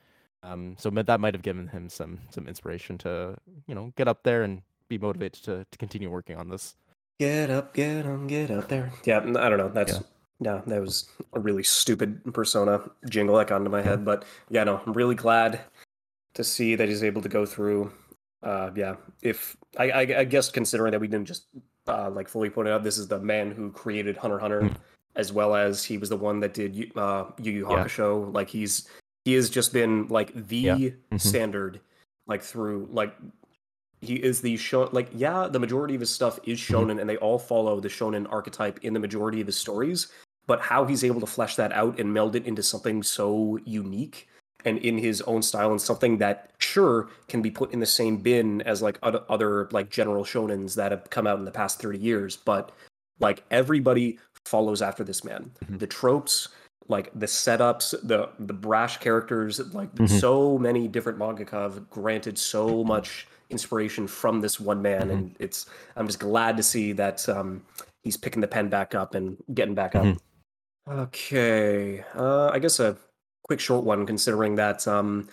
Um, 0.43 0.75
so 0.77 0.89
that 0.89 1.19
might 1.19 1.33
have 1.33 1.41
given 1.41 1.67
him 1.67 1.89
some 1.89 2.19
some 2.29 2.47
inspiration 2.47 2.97
to 2.99 3.35
you 3.67 3.75
know 3.75 3.93
get 3.95 4.07
up 4.07 4.23
there 4.23 4.43
and 4.43 4.61
be 4.97 5.05
motivated 5.05 5.43
to, 5.43 5.65
to 5.69 5.77
continue 5.77 6.09
working 6.09 6.37
on 6.37 6.49
this. 6.49 6.75
Get 7.19 7.49
up, 7.49 7.73
get 7.73 8.05
on, 8.05 8.27
get 8.27 8.51
up 8.51 8.67
there. 8.67 8.91
Yeah, 9.05 9.19
I 9.19 9.49
don't 9.49 9.57
know. 9.57 9.69
That's 9.69 9.93
yeah. 9.93 9.99
yeah, 10.39 10.61
that 10.67 10.81
was 10.81 11.09
a 11.33 11.39
really 11.39 11.63
stupid 11.63 12.33
persona 12.33 12.81
jingle 13.09 13.37
that 13.37 13.47
got 13.47 13.57
into 13.57 13.69
my 13.69 13.81
head. 13.81 14.03
But 14.03 14.25
yeah, 14.49 14.63
no, 14.63 14.81
I'm 14.85 14.93
really 14.93 15.15
glad 15.15 15.61
to 16.33 16.43
see 16.43 16.75
that 16.75 16.89
he's 16.89 17.03
able 17.03 17.21
to 17.21 17.29
go 17.29 17.45
through. 17.45 17.91
Uh, 18.41 18.71
yeah, 18.75 18.95
if 19.21 19.55
I, 19.77 19.89
I, 19.91 19.99
I 20.01 20.23
guess 20.25 20.49
considering 20.49 20.91
that 20.91 20.99
we 20.99 21.07
didn't 21.07 21.27
just 21.27 21.45
uh, 21.87 22.09
like 22.09 22.27
fully 22.27 22.49
point 22.49 22.67
out, 22.67 22.83
this 22.83 22.97
is 22.97 23.07
the 23.07 23.19
man 23.19 23.51
who 23.51 23.71
created 23.71 24.17
Hunter 24.17 24.39
Hunter, 24.39 24.61
mm. 24.63 24.75
as 25.15 25.31
well 25.31 25.55
as 25.55 25.83
he 25.83 25.97
was 25.97 26.09
the 26.09 26.17
one 26.17 26.39
that 26.41 26.53
did 26.53 26.91
uh, 26.97 27.25
Yu 27.41 27.51
Yu 27.51 27.65
Hakusho. 27.65 28.25
Yeah. 28.25 28.31
Like 28.31 28.49
he's 28.49 28.89
he 29.23 29.33
has 29.33 29.49
just 29.49 29.71
been 29.71 30.07
like 30.07 30.33
the 30.33 30.57
yeah. 30.57 30.75
mm-hmm. 30.75 31.17
standard, 31.17 31.79
like 32.27 32.41
through 32.41 32.89
like 32.91 33.15
he 34.03 34.15
is 34.15 34.41
the 34.41 34.57
show 34.57 34.89
like 34.91 35.09
yeah 35.13 35.47
the 35.47 35.59
majority 35.59 35.95
of 35.95 36.01
his 36.01 36.09
stuff 36.09 36.39
is 36.45 36.59
mm-hmm. 36.59 36.75
shonen 36.75 36.99
and 36.99 37.09
they 37.09 37.17
all 37.17 37.39
follow 37.39 37.79
the 37.79 37.87
shonen 37.87 38.31
archetype 38.31 38.79
in 38.83 38.93
the 38.93 38.99
majority 38.99 39.41
of 39.41 39.47
his 39.47 39.57
stories 39.57 40.07
but 40.45 40.59
how 40.59 40.85
he's 40.85 41.03
able 41.03 41.21
to 41.21 41.25
flesh 41.25 41.55
that 41.55 41.71
out 41.71 41.99
and 41.99 42.13
meld 42.13 42.35
it 42.35 42.45
into 42.45 42.61
something 42.61 43.01
so 43.01 43.57
unique 43.65 44.27
and 44.65 44.77
in 44.79 44.97
his 44.97 45.21
own 45.23 45.41
style 45.41 45.71
and 45.71 45.81
something 45.81 46.17
that 46.17 46.51
sure 46.59 47.09
can 47.27 47.41
be 47.41 47.51
put 47.51 47.71
in 47.73 47.79
the 47.79 47.85
same 47.85 48.17
bin 48.17 48.61
as 48.61 48.81
like 48.81 48.97
other, 49.03 49.23
other 49.29 49.67
like 49.71 49.89
general 49.89 50.23
shonens 50.23 50.75
that 50.75 50.91
have 50.91 51.09
come 51.09 51.27
out 51.27 51.39
in 51.39 51.45
the 51.45 51.51
past 51.51 51.81
30 51.81 51.97
years 51.97 52.37
but 52.37 52.71
like 53.19 53.43
everybody 53.51 54.19
follows 54.45 54.81
after 54.81 55.03
this 55.03 55.23
man 55.23 55.51
mm-hmm. 55.63 55.77
the 55.77 55.87
tropes 55.87 56.49
like 56.89 57.09
the 57.15 57.25
setups 57.25 57.91
the 58.03 58.29
the 58.39 58.53
brash 58.53 58.97
characters 58.97 59.59
like 59.73 59.93
mm-hmm. 59.95 60.05
so 60.05 60.57
many 60.57 60.87
different 60.87 61.17
mangaka 61.17 61.51
have 61.51 61.89
granted 61.89 62.37
so 62.37 62.83
much 62.83 63.27
inspiration 63.49 64.07
from 64.07 64.41
this 64.41 64.59
one 64.59 64.81
man, 64.81 65.01
mm-hmm. 65.01 65.11
and 65.11 65.35
it's 65.39 65.67
I'm 65.95 66.07
just 66.07 66.19
glad 66.19 66.57
to 66.57 66.63
see 66.63 66.91
that 66.93 67.27
um, 67.29 67.63
he's 68.03 68.17
picking 68.17 68.41
the 68.41 68.47
pen 68.47 68.69
back 68.69 68.95
up 68.95 69.15
and 69.15 69.37
getting 69.53 69.75
back 69.75 69.95
up. 69.95 70.03
Mm-hmm. 70.05 70.99
Okay, 70.99 72.03
uh, 72.15 72.49
I 72.49 72.59
guess 72.59 72.79
a 72.79 72.97
quick 73.43 73.59
short 73.59 73.85
one, 73.85 74.05
considering 74.05 74.55
that 74.55 74.87
um, 74.87 75.29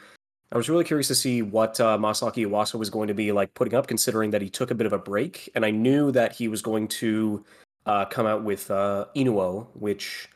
I 0.53 0.57
was 0.57 0.69
really 0.69 0.85
curious 0.85 1.09
to 1.09 1.15
see 1.15 1.43
what 1.43 1.81
uh, 1.81 1.97
Masaki 1.99 2.47
Yuasa 2.47 2.75
was 2.75 2.91
going 2.91 3.09
to 3.09 3.15
be 3.15 3.33
like 3.33 3.53
putting 3.55 3.75
up, 3.75 3.87
considering 3.87 4.31
that 4.31 4.43
he 4.43 4.49
took 4.49 4.71
a 4.71 4.75
bit 4.75 4.87
of 4.87 4.93
a 4.93 4.99
break, 4.99 5.49
and 5.55 5.65
I 5.65 5.71
knew 5.71 6.11
that 6.13 6.33
he 6.33 6.49
was 6.49 6.63
going 6.63 6.89
to 6.89 7.45
uh, 7.87 8.05
come 8.05 8.27
out 8.27 8.45
with 8.45 8.71
uh, 8.71 9.07
Inu-Oh, 9.17 9.69
which 9.75 10.29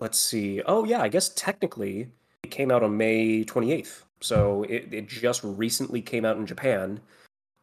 let's 0.00 0.18
see. 0.18 0.62
Oh 0.66 0.84
yeah, 0.84 1.02
I 1.02 1.08
guess 1.08 1.30
technically 1.30 2.08
it 2.42 2.50
came 2.50 2.70
out 2.70 2.82
on 2.82 2.96
May 2.96 3.44
28th. 3.44 4.02
So 4.20 4.64
it, 4.64 4.88
it 4.92 5.08
just 5.08 5.42
recently 5.44 6.02
came 6.02 6.24
out 6.24 6.36
in 6.36 6.46
Japan. 6.46 7.00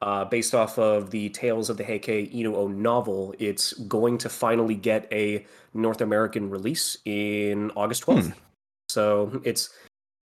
Uh, 0.02 0.26
based 0.26 0.54
off 0.54 0.78
of 0.78 1.10
the 1.10 1.30
Tales 1.30 1.70
of 1.70 1.78
the 1.78 1.84
Heike 1.84 2.06
Inu-Oh 2.06 2.68
novel, 2.68 3.34
it's 3.40 3.74
going 3.74 4.18
to 4.20 4.30
finally 4.30 4.76
get 4.76 5.08
a 5.12 5.46
North 5.74 6.02
American 6.02 6.50
release 6.50 6.98
in 7.06 7.72
August 7.72 8.06
12th. 8.06 8.26
Hmm. 8.26 8.40
So 8.90 9.42
it's 9.44 9.70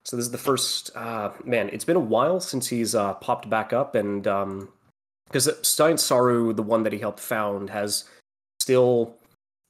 so 0.04 0.16
this 0.16 0.26
is 0.26 0.32
the 0.32 0.38
first 0.38 0.94
uh, 0.96 1.32
man. 1.44 1.70
It's 1.72 1.84
been 1.84 1.96
a 1.96 2.00
while 2.00 2.40
since 2.40 2.68
he's 2.68 2.94
uh, 2.94 3.14
popped 3.14 3.48
back 3.48 3.72
up, 3.72 3.94
and 3.94 4.22
because 4.22 5.48
um, 5.48 5.54
Science 5.62 6.02
Saru, 6.02 6.52
the 6.52 6.62
one 6.62 6.82
that 6.82 6.92
he 6.92 6.98
helped 6.98 7.20
found, 7.20 7.70
has 7.70 8.04
still 8.60 9.16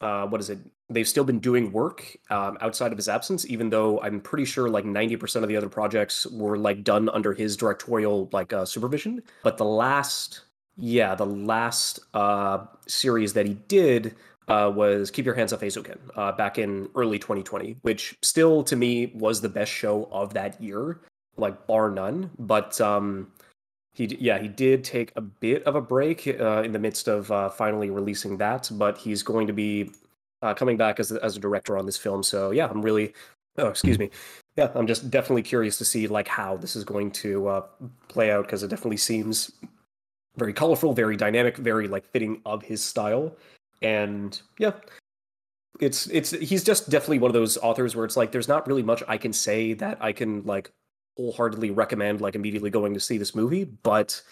uh, 0.01 0.27
what 0.27 0.41
is 0.41 0.51
it? 0.51 0.59
They've 0.95 1.09
still 1.09 1.25
been 1.25 1.41
doing 1.41 1.73
work 1.73 2.17
um, 2.31 2.59
outside 2.61 2.93
of 2.93 2.99
his 2.99 3.09
absence, 3.09 3.47
even 3.47 3.71
though 3.71 4.01
I'm 4.01 4.21
pretty 4.21 4.45
sure 4.45 4.69
like 4.69 4.85
90% 4.85 5.43
of 5.43 5.49
the 5.49 5.57
other 5.57 5.69
projects 5.69 6.27
were 6.27 6.57
like 6.57 6.85
done 6.85 7.09
under 7.11 7.33
his 7.33 7.57
directorial 7.57 8.29
like 8.33 8.53
uh, 8.53 8.65
supervision. 8.65 9.23
But 9.43 9.59
the 9.59 9.65
last, 9.65 10.43
yeah, 10.77 11.15
the 11.15 11.27
last 11.27 12.01
uh, 12.15 12.67
series 12.87 13.33
that 13.35 13.47
he 13.47 13.55
did 13.69 14.15
uh, 14.49 14.71
was 14.75 15.11
Keep 15.11 15.27
Your 15.27 15.35
Hands 15.35 15.53
Off 15.53 15.61
Eizouken 15.61 15.99
uh, 16.17 16.33
back 16.33 16.59
in 16.59 16.89
early 16.95 17.19
2020, 17.19 17.77
which 17.83 18.17
still 18.23 18.63
to 18.65 18.77
me 18.77 19.13
was 19.15 19.41
the 19.41 19.49
best 19.49 19.73
show 19.73 20.09
of 20.13 20.35
that 20.35 20.61
year, 20.63 21.01
like 21.37 21.67
bar 21.67 21.91
none. 21.91 22.31
But 22.39 22.81
um, 22.81 23.33
he 23.95 24.07
yeah 24.21 24.39
he 24.39 24.49
did 24.49 24.85
take 24.85 25.13
a 25.17 25.21
bit 25.21 25.63
of 25.65 25.77
a 25.77 25.81
break 25.81 26.27
uh, 26.27 26.63
in 26.63 26.73
the 26.73 26.79
midst 26.79 27.09
of 27.09 27.31
uh, 27.31 27.49
finally 27.49 27.91
releasing 27.91 28.37
that, 28.39 28.71
but 28.73 28.99
he's 28.99 29.23
going 29.23 29.47
to 29.47 29.53
be 29.53 29.91
uh, 30.45 30.55
coming 30.55 30.77
back 30.77 31.01
as 31.01 31.11
a, 31.11 31.23
as 31.25 31.37
a 31.37 31.41
director 31.41 31.77
on 31.79 31.87
this 31.87 31.97
film. 31.97 32.23
So 32.23 32.51
yeah, 32.51 32.69
I'm 32.69 32.83
really 32.83 33.15
oh 33.57 33.69
excuse 33.69 34.01
me 34.01 34.11
yeah 34.57 34.69
I'm 34.75 34.87
just 34.87 35.11
definitely 35.11 35.43
curious 35.43 35.79
to 35.79 35.85
see 35.85 36.09
like 36.09 36.27
how 36.27 36.57
this 36.57 36.77
is 36.77 36.85
going 36.85 37.11
to 37.13 37.49
uh, 37.49 37.63
play 38.09 38.31
out 38.31 38.47
because 38.47 38.63
it 38.63 38.69
definitely 38.69 38.97
seems 38.97 39.53
very 40.37 40.53
colorful, 40.53 40.93
very 40.93 41.17
dynamic, 41.17 41.57
very 41.57 41.89
like 41.89 42.05
fitting 42.05 42.41
of 42.45 42.63
his 42.63 42.83
style, 42.83 43.37
and 43.83 44.41
yeah. 44.59 44.73
It's 45.81 46.07
it's 46.07 46.31
he's 46.31 46.63
just 46.63 46.89
definitely 46.89 47.19
one 47.19 47.31
of 47.31 47.35
those 47.35 47.59
authors 47.59 47.97
where 47.97 48.05
it's 48.05 48.17
like 48.17 48.31
there's 48.31 48.47
not 48.47 48.67
really 48.69 48.83
much 48.83 49.03
I 49.09 49.19
can 49.19 49.33
say 49.33 49.73
that 49.75 49.99
I 50.01 50.13
can 50.13 50.45
like 50.45 50.71
wholeheartedly 51.17 51.73
recommend 51.73 52.21
like 52.21 52.37
immediately 52.37 52.71
going 52.71 52.95
to 52.95 53.01
see 53.01 53.19
this 53.19 53.35
movie, 53.35 53.65
but 53.65 54.23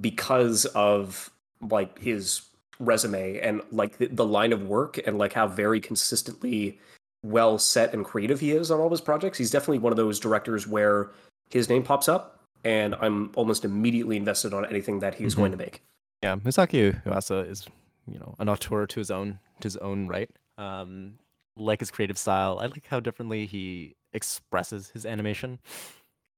because 0.00 0.64
of 0.66 1.30
like 1.60 1.98
his 1.98 2.42
resume 2.80 3.38
and 3.38 3.62
like 3.70 3.98
the, 3.98 4.06
the 4.06 4.26
line 4.26 4.52
of 4.52 4.64
work 4.64 4.98
and 5.06 5.18
like 5.18 5.32
how 5.32 5.46
very 5.46 5.80
consistently 5.80 6.78
well 7.22 7.58
set 7.58 7.92
and 7.94 8.04
creative 8.04 8.40
he 8.40 8.52
is 8.52 8.70
on 8.70 8.80
all 8.80 8.90
his 8.90 9.00
projects. 9.00 9.38
He's 9.38 9.50
definitely 9.50 9.78
one 9.78 9.92
of 9.92 9.96
those 9.96 10.18
directors 10.18 10.66
where 10.66 11.10
his 11.50 11.68
name 11.68 11.82
pops 11.82 12.08
up 12.08 12.40
and 12.64 12.94
I'm 13.00 13.30
almost 13.36 13.64
immediately 13.64 14.16
invested 14.16 14.52
on 14.52 14.64
anything 14.66 14.98
that 15.00 15.14
he's 15.14 15.32
mm-hmm. 15.32 15.42
going 15.42 15.52
to 15.52 15.58
make. 15.58 15.82
Yeah, 16.22 16.36
Masaki 16.36 17.02
Yuasa 17.04 17.48
is, 17.48 17.66
you 18.10 18.18
know, 18.18 18.34
an 18.38 18.48
auteur 18.48 18.86
to 18.86 19.00
his 19.00 19.10
own 19.10 19.38
to 19.60 19.66
his 19.66 19.76
own 19.78 20.08
right. 20.08 20.30
Um, 20.58 21.14
like 21.56 21.80
his 21.80 21.90
creative 21.90 22.18
style. 22.18 22.58
I 22.60 22.66
like 22.66 22.86
how 22.86 23.00
differently 23.00 23.46
he 23.46 23.96
expresses 24.12 24.90
his 24.90 25.06
animation, 25.06 25.58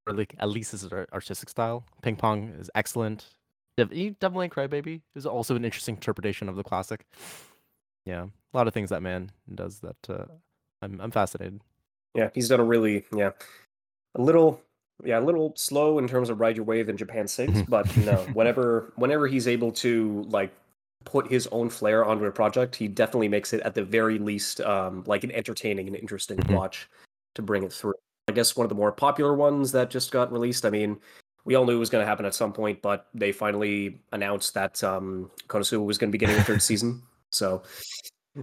or 0.07 0.15
like 0.15 0.35
at 0.39 0.49
least 0.49 0.73
his 0.73 0.91
artistic 0.93 1.49
style. 1.49 1.85
Ping 2.03 2.17
Pong 2.17 2.55
is 2.59 2.71
excellent. 2.75 3.27
Devilman 3.79 4.51
Crybaby 4.51 5.01
is 5.15 5.27
also 5.27 5.57
an 5.57 5.65
interesting 5.65 5.95
interpretation 5.95 6.49
of 6.49 6.57
the 6.57 6.63
classic. 6.63 7.07
Yeah, 8.05 8.25
a 8.25 8.57
lot 8.57 8.69
of 8.69 8.75
things 8.75 8.91
that 8.91 9.03
man 9.03 9.31
does 9.55 9.81
that 9.81 10.11
uh, 10.11 10.25
I'm 10.83 11.01
I'm 11.01 11.11
fascinated. 11.11 11.61
Yeah, 12.15 12.31
he's 12.35 12.49
done 12.49 12.61
a 12.61 12.65
really 12.65 13.05
yeah 13.15 13.31
a 14.15 14.21
little 14.21 14.61
yeah 15.05 15.19
a 15.19 15.23
little 15.23 15.55
slow 15.57 15.99
in 15.99 16.07
terms 16.07 16.29
of 16.29 16.41
ride 16.41 16.57
your 16.57 16.65
wave 16.65 16.89
in 16.89 16.97
Japan 16.97 17.27
six, 17.29 17.63
but 17.63 17.97
no, 17.97 18.17
whenever 18.35 18.93
whenever 18.97 19.27
he's 19.27 19.49
able 19.49 19.73
to 19.73 20.25
like 20.29 20.53
put 21.05 21.29
his 21.29 21.49
own 21.49 21.69
flair 21.69 22.05
onto 22.05 22.25
a 22.25 22.33
project, 22.33 22.77
he 22.77 22.89
definitely 22.89 23.29
makes 23.29 23.53
it 23.53 23.61
at 23.63 23.75
the 23.75 23.85
very 23.85 24.19
least 24.19 24.61
um, 24.61 25.03
like 25.07 25.25
an 25.25 25.33
entertaining 25.33 25.87
and 25.87 25.97
interesting 25.97 26.39
mm-hmm. 26.39 26.55
watch 26.55 26.89
to 27.35 27.43
bring 27.43 27.63
it 27.63 27.73
through. 27.73 27.95
I 28.29 28.33
guess 28.33 28.57
one 28.57 28.65
of 28.65 28.69
the 28.69 28.77
more 28.77 28.93
popular 28.93 29.35
ones 29.35 29.73
that 29.73 29.91
just 29.91 30.13
got 30.13 30.31
released. 30.31 30.65
I 30.65 30.71
mean, 30.71 30.99
we 31.45 31.55
all 31.55 31.65
knew 31.65 31.77
it 31.77 31.79
was 31.79 31.91
going 31.91 32.03
to 32.03 32.09
happen 32.09 32.25
at 32.25 32.35
some 32.35 32.53
point, 32.53 32.83
but 32.83 33.07
they 33.15 33.33
finally 33.33 34.01
announced 34.13 34.55
that 34.55 34.83
um, 34.85 35.31
Konosuba 35.49 35.85
was 35.85 35.99
going 35.99 36.11
to 36.11 36.13
be 36.13 36.19
getting 36.19 36.37
a 36.37 36.45
third 36.45 36.63
season. 36.63 37.03
So 37.35 37.63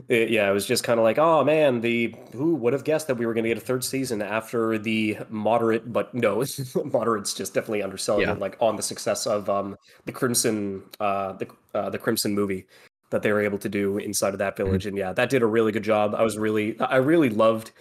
it, 0.07 0.31
yeah, 0.31 0.49
it 0.49 0.53
was 0.53 0.65
just 0.65 0.83
kind 0.83 0.99
of 0.99 1.03
like, 1.03 1.19
oh 1.19 1.43
man, 1.43 1.81
the 1.81 2.15
who 2.31 2.55
would 2.55 2.73
have 2.73 2.83
guessed 2.83 3.05
that 3.05 3.15
we 3.15 3.25
were 3.27 3.35
going 3.35 3.43
to 3.43 3.49
get 3.49 3.57
a 3.57 3.61
third 3.61 3.83
season 3.83 4.21
after 4.21 4.79
the 4.79 5.17
moderate, 5.29 5.93
but 5.93 6.13
no, 6.13 6.43
moderate's 6.85 7.35
just 7.35 7.53
definitely 7.53 7.83
underselling 7.83 8.27
yeah. 8.27 8.33
like 8.33 8.57
on 8.59 8.75
the 8.75 8.81
success 8.81 9.27
of 9.27 9.47
um 9.49 9.75
the 10.05 10.11
Crimson, 10.11 10.81
uh, 10.99 11.33
the 11.33 11.47
uh, 11.75 11.89
the 11.89 11.99
Crimson 11.99 12.33
movie 12.33 12.65
that 13.11 13.23
they 13.23 13.31
were 13.31 13.41
able 13.41 13.57
to 13.59 13.69
do 13.69 13.97
inside 13.97 14.33
of 14.33 14.39
that 14.39 14.55
mm-hmm. 14.55 14.65
village, 14.65 14.81
mm-hmm. 14.81 14.89
and 14.89 14.97
yeah, 14.97 15.13
that 15.13 15.29
did 15.29 15.41
a 15.41 15.47
really 15.47 15.71
good 15.71 15.83
job. 15.83 16.13
I 16.15 16.23
was 16.23 16.37
really, 16.37 16.79
I 16.79 16.97
really 16.97 17.29
loved 17.29 17.71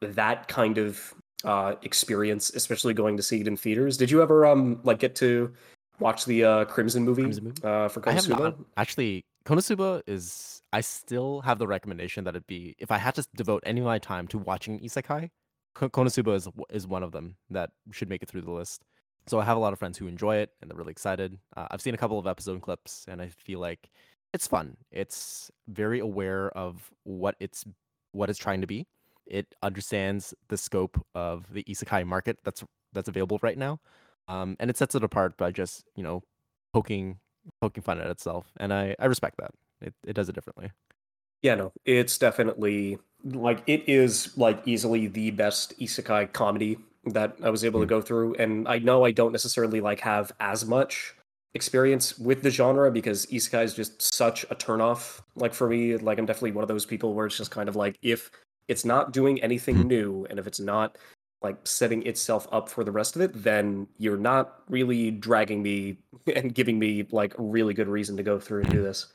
that 0.00 0.48
kind 0.48 0.78
of 0.78 1.14
uh 1.44 1.74
experience, 1.82 2.50
especially 2.50 2.94
going 2.94 3.16
to 3.16 3.22
see 3.22 3.40
it 3.40 3.48
in 3.48 3.56
theaters. 3.56 3.96
Did 3.96 4.10
you 4.10 4.22
ever 4.22 4.46
um 4.46 4.80
like 4.84 4.98
get 4.98 5.14
to 5.16 5.52
watch 6.00 6.24
the 6.24 6.44
uh 6.44 6.64
Crimson 6.66 7.04
movie, 7.04 7.22
Crimson 7.22 7.44
movie? 7.44 7.62
uh 7.62 7.88
for 7.88 8.00
Konosuba? 8.00 8.08
I 8.08 8.12
have 8.12 8.28
not. 8.28 8.58
Actually, 8.76 9.24
Konosuba 9.44 10.02
is 10.06 10.62
I 10.72 10.80
still 10.80 11.40
have 11.42 11.58
the 11.58 11.66
recommendation 11.66 12.24
that 12.24 12.36
it 12.36 12.46
be 12.46 12.74
if 12.78 12.90
I 12.90 12.98
had 12.98 13.14
to 13.14 13.26
devote 13.36 13.62
any 13.66 13.80
of 13.80 13.86
my 13.86 13.98
time 13.98 14.26
to 14.28 14.38
watching 14.38 14.80
isekai, 14.80 15.30
Konosuba 15.76 16.34
is 16.34 16.48
is 16.70 16.86
one 16.86 17.02
of 17.02 17.12
them 17.12 17.36
that 17.50 17.70
should 17.92 18.08
make 18.08 18.22
it 18.22 18.28
through 18.28 18.42
the 18.42 18.50
list. 18.50 18.82
So 19.28 19.40
I 19.40 19.44
have 19.44 19.56
a 19.56 19.60
lot 19.60 19.72
of 19.72 19.78
friends 19.78 19.98
who 19.98 20.06
enjoy 20.06 20.36
it 20.36 20.50
and 20.60 20.70
they're 20.70 20.78
really 20.78 20.92
excited. 20.92 21.36
Uh, 21.56 21.66
I've 21.70 21.80
seen 21.80 21.94
a 21.94 21.98
couple 21.98 22.18
of 22.18 22.28
episode 22.28 22.62
clips 22.62 23.04
and 23.08 23.20
I 23.20 23.28
feel 23.28 23.58
like 23.58 23.90
it's 24.32 24.46
fun. 24.46 24.76
It's 24.92 25.50
very 25.68 25.98
aware 25.98 26.50
of 26.56 26.90
what 27.02 27.34
it's 27.40 27.64
what 28.12 28.30
it's 28.30 28.38
trying 28.38 28.60
to 28.60 28.66
be. 28.66 28.86
It 29.26 29.54
understands 29.62 30.34
the 30.48 30.56
scope 30.56 31.04
of 31.14 31.52
the 31.52 31.64
isekai 31.64 32.06
market 32.06 32.38
that's 32.44 32.64
that's 32.92 33.08
available 33.08 33.38
right 33.42 33.58
now, 33.58 33.80
um, 34.28 34.56
and 34.60 34.70
it 34.70 34.76
sets 34.76 34.94
it 34.94 35.04
apart 35.04 35.36
by 35.36 35.50
just 35.50 35.84
you 35.96 36.02
know 36.02 36.22
poking 36.72 37.18
poking 37.60 37.82
fun 37.82 38.00
at 38.00 38.08
itself, 38.08 38.52
and 38.58 38.72
I 38.72 38.94
I 38.98 39.06
respect 39.06 39.36
that 39.38 39.50
it, 39.80 39.94
it 40.06 40.12
does 40.14 40.28
it 40.28 40.34
differently. 40.34 40.70
Yeah, 41.42 41.54
no, 41.54 41.72
it's 41.84 42.18
definitely 42.18 42.98
like 43.24 43.62
it 43.66 43.88
is 43.88 44.36
like 44.36 44.66
easily 44.66 45.06
the 45.06 45.30
best 45.30 45.78
isekai 45.78 46.32
comedy 46.32 46.78
that 47.04 47.36
I 47.42 47.50
was 47.50 47.64
able 47.64 47.80
mm. 47.80 47.84
to 47.84 47.86
go 47.86 48.00
through. 48.00 48.34
And 48.34 48.66
I 48.68 48.78
know 48.78 49.04
I 49.04 49.12
don't 49.12 49.32
necessarily 49.32 49.80
like 49.80 50.00
have 50.00 50.32
as 50.40 50.64
much 50.64 51.14
experience 51.54 52.18
with 52.18 52.42
the 52.42 52.50
genre 52.50 52.90
because 52.90 53.26
isekai 53.26 53.64
is 53.64 53.74
just 53.74 54.02
such 54.02 54.44
a 54.44 54.54
turnoff. 54.54 55.20
Like 55.34 55.54
for 55.54 55.68
me, 55.68 55.96
like 55.96 56.18
I'm 56.18 56.26
definitely 56.26 56.52
one 56.52 56.62
of 56.62 56.68
those 56.68 56.86
people 56.86 57.14
where 57.14 57.26
it's 57.26 57.36
just 57.36 57.50
kind 57.50 57.68
of 57.68 57.76
like 57.76 57.96
if 58.02 58.30
it's 58.68 58.84
not 58.84 59.12
doing 59.12 59.42
anything 59.42 59.76
mm. 59.76 59.86
new 59.86 60.26
and 60.28 60.38
if 60.38 60.46
it's 60.46 60.60
not 60.60 60.98
like 61.42 61.56
setting 61.64 62.04
itself 62.06 62.48
up 62.50 62.68
for 62.68 62.82
the 62.82 62.90
rest 62.90 63.14
of 63.14 63.22
it, 63.22 63.30
then 63.34 63.86
you're 63.98 64.16
not 64.16 64.62
really 64.68 65.10
dragging 65.10 65.62
me 65.62 65.98
and 66.34 66.54
giving 66.54 66.78
me 66.78 67.06
like 67.10 67.38
a 67.38 67.42
really 67.42 67.74
good 67.74 67.88
reason 67.88 68.16
to 68.16 68.22
go 68.22 68.38
through 68.38 68.62
and 68.62 68.70
do 68.70 68.82
this. 68.82 69.06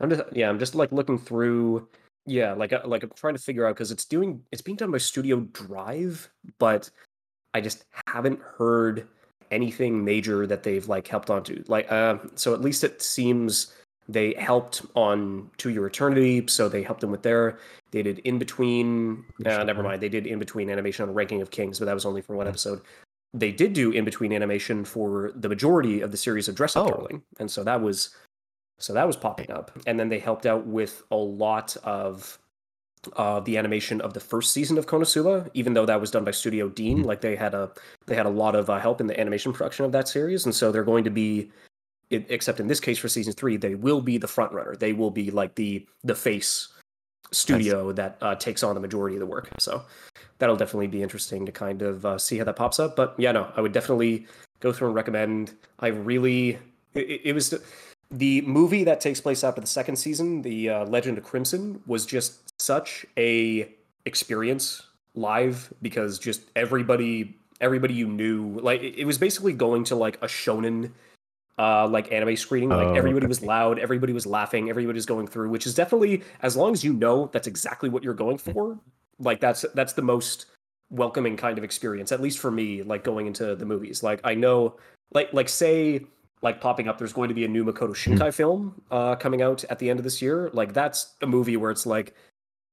I'm 0.00 0.10
just 0.10 0.22
yeah, 0.32 0.48
I'm 0.48 0.58
just 0.58 0.74
like 0.74 0.92
looking 0.92 1.18
through 1.18 1.88
yeah, 2.26 2.52
like 2.52 2.72
uh, 2.72 2.82
like 2.84 3.02
I'm 3.02 3.10
trying 3.16 3.34
to 3.34 3.42
figure 3.42 3.66
out 3.66 3.74
because 3.74 3.90
it's 3.90 4.04
doing 4.04 4.42
it's 4.52 4.62
being 4.62 4.76
done 4.76 4.90
by 4.90 4.98
Studio 4.98 5.40
Drive, 5.52 6.30
but 6.58 6.90
I 7.54 7.60
just 7.60 7.84
haven't 8.06 8.40
heard 8.40 9.08
anything 9.50 10.04
major 10.04 10.46
that 10.46 10.62
they've 10.62 10.86
like 10.88 11.08
helped 11.08 11.30
onto. 11.30 11.64
Like 11.66 11.90
uh, 11.90 12.18
so 12.34 12.54
at 12.54 12.60
least 12.60 12.84
it 12.84 13.02
seems 13.02 13.74
they 14.08 14.34
helped 14.34 14.82
on 14.94 15.50
To 15.58 15.70
Your 15.70 15.86
Eternity, 15.86 16.44
so 16.48 16.68
they 16.68 16.82
helped 16.82 17.00
them 17.00 17.10
with 17.10 17.22
their. 17.22 17.58
They 17.92 18.02
did 18.02 18.18
in 18.20 18.38
between. 18.38 19.24
Uh, 19.44 19.64
never 19.64 19.82
mind. 19.82 20.00
They 20.00 20.08
did 20.08 20.26
in 20.26 20.38
between 20.38 20.70
animation 20.70 21.08
on 21.08 21.14
Ranking 21.14 21.42
of 21.42 21.50
Kings, 21.50 21.78
but 21.78 21.84
that 21.86 21.94
was 21.94 22.04
only 22.04 22.22
for 22.22 22.36
one 22.36 22.48
episode. 22.48 22.80
They 23.32 23.52
did 23.52 23.72
do 23.72 23.92
in 23.92 24.04
between 24.04 24.32
animation 24.32 24.84
for 24.84 25.32
the 25.36 25.48
majority 25.48 26.00
of 26.00 26.10
the 26.10 26.16
series 26.16 26.48
of 26.48 26.56
Dress 26.56 26.76
Up 26.76 26.86
oh. 26.86 26.90
Darling, 26.90 27.22
and 27.38 27.50
so 27.50 27.62
that 27.62 27.80
was 27.80 28.14
so 28.78 28.92
that 28.92 29.06
was 29.06 29.16
popping 29.16 29.50
up. 29.50 29.70
And 29.86 30.00
then 30.00 30.08
they 30.08 30.18
helped 30.18 30.46
out 30.46 30.66
with 30.66 31.02
a 31.10 31.16
lot 31.16 31.76
of 31.84 32.38
uh, 33.16 33.40
the 33.40 33.56
animation 33.56 34.00
of 34.00 34.14
the 34.14 34.20
first 34.20 34.52
season 34.52 34.76
of 34.78 34.86
Konosuba, 34.86 35.48
even 35.54 35.74
though 35.74 35.86
that 35.86 36.00
was 36.00 36.10
done 36.10 36.24
by 36.24 36.30
Studio 36.32 36.68
Deen. 36.68 36.98
Mm-hmm. 36.98 37.06
Like 37.06 37.20
they 37.20 37.36
had 37.36 37.54
a 37.54 37.70
they 38.06 38.14
had 38.14 38.26
a 38.26 38.30
lot 38.30 38.54
of 38.54 38.68
uh, 38.68 38.78
help 38.78 39.00
in 39.00 39.06
the 39.06 39.18
animation 39.18 39.52
production 39.52 39.84
of 39.84 39.92
that 39.92 40.08
series, 40.08 40.44
and 40.44 40.54
so 40.54 40.72
they're 40.72 40.84
going 40.84 41.04
to 41.04 41.10
be, 41.10 41.50
it, 42.10 42.26
except 42.28 42.60
in 42.60 42.66
this 42.66 42.80
case 42.80 42.98
for 42.98 43.08
season 43.08 43.32
three, 43.32 43.56
they 43.56 43.74
will 43.74 44.00
be 44.00 44.18
the 44.18 44.28
front 44.28 44.52
runner. 44.52 44.76
They 44.76 44.92
will 44.92 45.10
be 45.10 45.30
like 45.30 45.54
the 45.54 45.86
the 46.04 46.14
face 46.14 46.68
studio 47.32 47.92
that 47.92 48.18
uh, 48.20 48.34
takes 48.34 48.62
on 48.62 48.74
the 48.74 48.80
majority 48.80 49.16
of 49.16 49.20
the 49.20 49.26
work. 49.26 49.48
So 49.58 49.84
that'll 50.38 50.56
definitely 50.56 50.88
be 50.88 51.02
interesting 51.02 51.46
to 51.46 51.52
kind 51.52 51.82
of 51.82 52.04
uh, 52.04 52.18
see 52.18 52.38
how 52.38 52.44
that 52.44 52.56
pops 52.56 52.80
up. 52.80 52.96
But 52.96 53.14
yeah, 53.18 53.32
no, 53.32 53.52
I 53.56 53.60
would 53.60 53.72
definitely 53.72 54.26
go 54.58 54.72
through 54.72 54.88
and 54.88 54.96
recommend. 54.96 55.54
I 55.78 55.88
really 55.88 56.58
it, 56.94 57.20
it 57.24 57.32
was 57.32 57.54
the 58.10 58.40
movie 58.42 58.84
that 58.84 59.00
takes 59.00 59.20
place 59.20 59.44
after 59.44 59.60
the 59.60 59.66
second 59.66 59.96
season, 59.96 60.42
the 60.42 60.68
uh, 60.68 60.84
Legend 60.86 61.18
of 61.18 61.24
Crimson, 61.24 61.80
was 61.86 62.04
just 62.04 62.60
such 62.60 63.06
a 63.16 63.72
experience 64.06 64.82
live 65.14 65.72
because 65.82 66.18
just 66.18 66.42
everybody 66.56 67.36
everybody 67.60 67.92
you 67.92 68.06
knew 68.06 68.58
like 68.62 68.80
it 68.80 69.04
was 69.04 69.18
basically 69.18 69.52
going 69.52 69.84
to 69.84 69.94
like 69.94 70.16
a 70.22 70.26
shonen 70.26 70.90
uh 71.60 71.86
like 71.86 72.10
anime 72.10 72.36
screening 72.36 72.70
like 72.70 72.86
oh, 72.86 72.94
everybody 72.94 73.24
okay. 73.24 73.28
was 73.28 73.42
loud 73.42 73.78
everybody 73.78 74.12
was 74.12 74.26
laughing 74.26 74.70
everybody 74.70 74.96
was 74.96 75.06
going 75.06 75.26
through 75.26 75.50
which 75.50 75.66
is 75.66 75.74
definitely 75.74 76.22
as 76.42 76.56
long 76.56 76.72
as 76.72 76.82
you 76.82 76.92
know 76.92 77.28
that's 77.32 77.46
exactly 77.46 77.88
what 77.88 78.02
you're 78.02 78.14
going 78.14 78.38
for 78.38 78.78
like 79.18 79.40
that's 79.40 79.64
that's 79.74 79.92
the 79.92 80.02
most 80.02 80.46
welcoming 80.90 81.36
kind 81.36 81.58
of 81.58 81.64
experience 81.64 82.10
at 82.10 82.20
least 82.20 82.38
for 82.38 82.50
me 82.50 82.82
like 82.82 83.04
going 83.04 83.26
into 83.26 83.54
the 83.54 83.66
movies 83.66 84.02
like 84.02 84.20
i 84.24 84.34
know 84.34 84.74
like 85.12 85.32
like 85.32 85.48
say 85.48 86.04
like 86.42 86.60
popping 86.60 86.88
up. 86.88 86.98
There's 86.98 87.12
going 87.12 87.28
to 87.28 87.34
be 87.34 87.44
a 87.44 87.48
new 87.48 87.64
Makoto 87.64 87.90
Shinkai 87.90 88.18
mm-hmm. 88.18 88.30
film 88.30 88.82
uh, 88.90 89.16
coming 89.16 89.42
out 89.42 89.64
at 89.64 89.78
the 89.78 89.90
end 89.90 89.98
of 89.98 90.04
this 90.04 90.22
year. 90.22 90.50
Like 90.52 90.72
that's 90.72 91.14
a 91.22 91.26
movie 91.26 91.56
where 91.56 91.70
it's 91.70 91.86
like, 91.86 92.14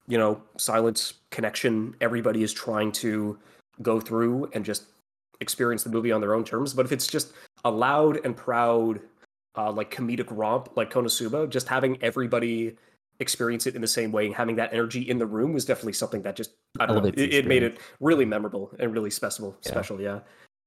you 0.08 0.18
know, 0.18 0.42
silence 0.58 1.14
connection. 1.32 1.96
Everybody 2.00 2.44
is 2.44 2.54
trying 2.54 2.92
to 2.94 3.38
go 3.82 4.00
through 4.00 4.50
and 4.54 4.64
just 4.64 4.84
experience 5.42 5.84
the 5.84 5.90
movie 5.90 6.12
on 6.12 6.22
their 6.22 6.34
own 6.34 6.44
terms. 6.44 6.74
But 6.74 6.86
if 6.86 6.92
it's 6.92 7.08
just 7.08 7.34
a 7.66 7.72
loud 7.72 8.20
and 8.26 8.36
proud, 8.36 9.00
uh, 9.58 9.72
like 9.72 9.94
comedic 9.94 10.28
romp 10.30 10.70
like 10.76 10.92
Konosuba, 10.92 11.50
just 11.50 11.68
having 11.68 12.02
everybody 12.04 12.76
experience 13.20 13.66
it 13.66 13.76
in 13.76 13.82
the 13.82 13.88
same 13.88 14.12
way, 14.12 14.28
and 14.28 14.36
having 14.36 14.56
that 14.58 14.74
energy 14.74 15.10
in 15.10 15.18
the 15.18 15.26
room 15.26 15.54
was 15.54 15.66
definitely 15.66 15.94
something 15.94 16.22
that 16.22 16.36
just 16.36 16.52
I 16.80 16.86
don't 16.86 17.04
know. 17.04 17.10
It, 17.10 17.34
it, 17.34 17.48
made 17.48 17.64
it 17.64 17.80
really 18.00 18.26
memorable 18.26 18.72
and 18.80 18.94
really 18.94 19.10
special. 19.10 19.58
Yeah. 19.64 19.72
Special, 19.72 20.00
yeah. 20.00 20.20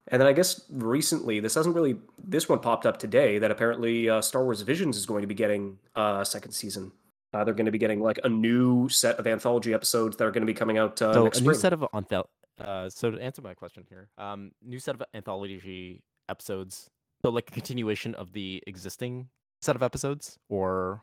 And 0.08 0.20
then 0.20 0.26
I 0.26 0.32
guess 0.32 0.62
recently, 0.70 1.40
this 1.40 1.54
hasn't 1.54 1.74
really. 1.74 1.96
This 2.22 2.48
one 2.48 2.58
popped 2.58 2.86
up 2.86 2.98
today 2.98 3.38
that 3.38 3.50
apparently 3.50 4.08
uh, 4.08 4.20
Star 4.20 4.44
Wars 4.44 4.62
Visions 4.62 4.96
is 4.96 5.06
going 5.06 5.20
to 5.20 5.28
be 5.28 5.34
getting 5.34 5.78
a 5.94 6.24
second 6.24 6.52
season. 6.52 6.90
Uh, 7.32 7.44
they're 7.44 7.54
going 7.54 7.66
to 7.66 7.72
be 7.72 7.78
getting 7.78 8.00
like 8.00 8.18
a 8.24 8.28
new 8.28 8.88
set 8.88 9.16
of 9.20 9.26
anthology 9.26 9.72
episodes 9.72 10.16
that 10.16 10.24
are 10.24 10.32
going 10.32 10.42
to 10.42 10.46
be 10.46 10.54
coming 10.54 10.78
out 10.78 11.00
uh, 11.00 11.14
so 11.14 11.26
a 11.26 11.34
spring. 11.34 11.48
new 11.48 11.54
set 11.54 11.72
of 11.72 11.84
anthology. 11.94 12.28
Uh, 12.60 12.88
so 12.90 13.10
to 13.10 13.20
answer 13.20 13.42
my 13.42 13.54
question 13.54 13.84
here, 13.88 14.08
um, 14.18 14.52
new 14.64 14.78
set 14.78 14.94
of 14.94 15.02
anthology 15.14 16.02
episodes. 16.28 16.90
So 17.22 17.30
like 17.30 17.48
a 17.48 17.52
continuation 17.52 18.14
of 18.14 18.32
the 18.32 18.62
existing 18.66 19.28
set 19.60 19.76
of 19.76 19.82
episodes, 19.82 20.38
or 20.48 21.02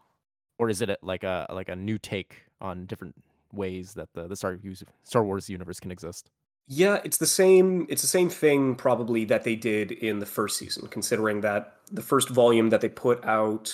or 0.60 0.70
is 0.70 0.82
it 0.82 0.98
like 1.02 1.24
a 1.24 1.46
like 1.52 1.70
a 1.70 1.76
new 1.76 1.98
take 1.98 2.44
on 2.60 2.86
different 2.86 3.16
ways 3.54 3.94
that 3.94 4.10
the 4.14 4.28
the 4.28 4.36
Star 4.36 4.58
Star 5.04 5.24
Wars 5.24 5.50
universe 5.50 5.80
can 5.80 5.92
exist? 5.92 6.30
Yeah, 6.68 7.00
it's 7.06 7.18
the 7.18 7.28
same. 7.28 7.86
It's 7.90 8.02
the 8.02 8.08
same 8.08 8.30
thing 8.30 8.76
probably 8.76 9.24
that 9.26 9.44
they 9.44 9.56
did 9.56 9.92
in 9.92 10.20
the 10.20 10.26
first 10.26 10.58
season. 10.58 10.88
Considering 10.88 11.42
that 11.42 11.78
the 11.92 12.02
first 12.02 12.30
volume 12.30 12.70
that 12.72 12.82
they 12.82 12.90
put 12.90 13.24
out 13.24 13.74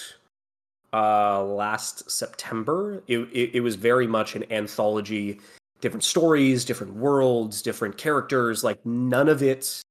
uh, 0.93 1.43
last 1.43 2.10
September, 2.12 3.02
it, 3.08 3.17
it, 3.17 3.56
it 3.56 3.60
was 3.62 3.76
very 3.76 4.06
much 4.06 4.36
an 4.36 4.46
anthology, 4.52 5.39
different 5.84 6.06
stories, 6.06 6.63
different 6.63 6.93
worlds, 6.93 7.62
different 7.62 7.98
characters. 7.98 8.63
Like 8.63 8.84
none 8.86 9.28
of 9.28 9.43
it. 9.43 9.84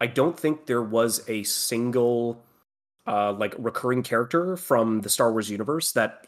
I 0.00 0.06
don't 0.06 0.38
think 0.38 0.66
there 0.66 0.82
was 0.82 1.28
a 1.28 1.42
single 1.42 2.40
uh, 3.06 3.32
like 3.32 3.52
recurring 3.58 4.04
character 4.04 4.56
from 4.56 5.00
the 5.00 5.08
Star 5.08 5.32
Wars 5.32 5.50
universe 5.50 5.90
that 5.92 6.24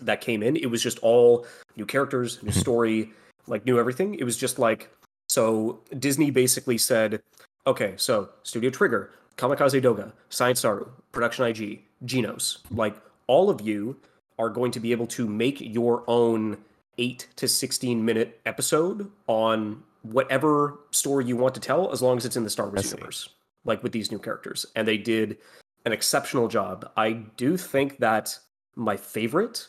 that 0.00 0.20
came 0.20 0.42
in. 0.42 0.56
It 0.56 0.66
was 0.66 0.82
just 0.82 0.98
all 0.98 1.46
new 1.76 1.86
characters, 1.86 2.42
new 2.42 2.50
story, 2.50 3.12
like 3.46 3.64
new 3.64 3.78
everything. 3.78 4.16
It 4.16 4.24
was 4.24 4.36
just 4.36 4.58
like 4.58 4.90
so 5.28 5.78
Disney 5.96 6.32
basically 6.32 6.78
said, 6.78 7.22
okay, 7.64 7.94
so 7.96 8.28
Studio 8.42 8.70
Trigger, 8.70 9.12
Kamikaze 9.36 9.80
Doga, 9.80 10.12
Science 10.30 10.60
Saru, 10.60 10.88
Production 11.12 11.44
IG, 11.44 11.82
Genos, 12.04 12.58
like 12.72 12.96
all 13.28 13.50
of 13.50 13.60
you 13.60 13.96
are 14.36 14.50
going 14.50 14.72
to 14.72 14.80
be 14.80 14.90
able 14.90 15.06
to 15.06 15.28
make 15.28 15.60
your 15.60 16.02
own 16.08 16.56
8 16.98 17.28
to 17.36 17.48
16 17.48 18.04
minute 18.04 18.40
episode 18.44 19.10
on 19.26 19.82
whatever 20.02 20.78
story 20.90 21.24
you 21.24 21.36
want 21.36 21.54
to 21.54 21.60
tell 21.60 21.92
as 21.92 22.02
long 22.02 22.16
as 22.16 22.24
it's 22.24 22.36
in 22.36 22.44
the 22.44 22.50
Star 22.50 22.68
Wars 22.68 22.92
universe 22.92 23.28
like 23.64 23.82
with 23.82 23.92
these 23.92 24.10
new 24.10 24.18
characters 24.18 24.66
and 24.76 24.86
they 24.86 24.96
did 24.98 25.38
an 25.84 25.92
exceptional 25.92 26.48
job. 26.48 26.90
I 26.96 27.12
do 27.12 27.56
think 27.56 27.98
that 27.98 28.38
my 28.76 28.96
favorite 28.96 29.68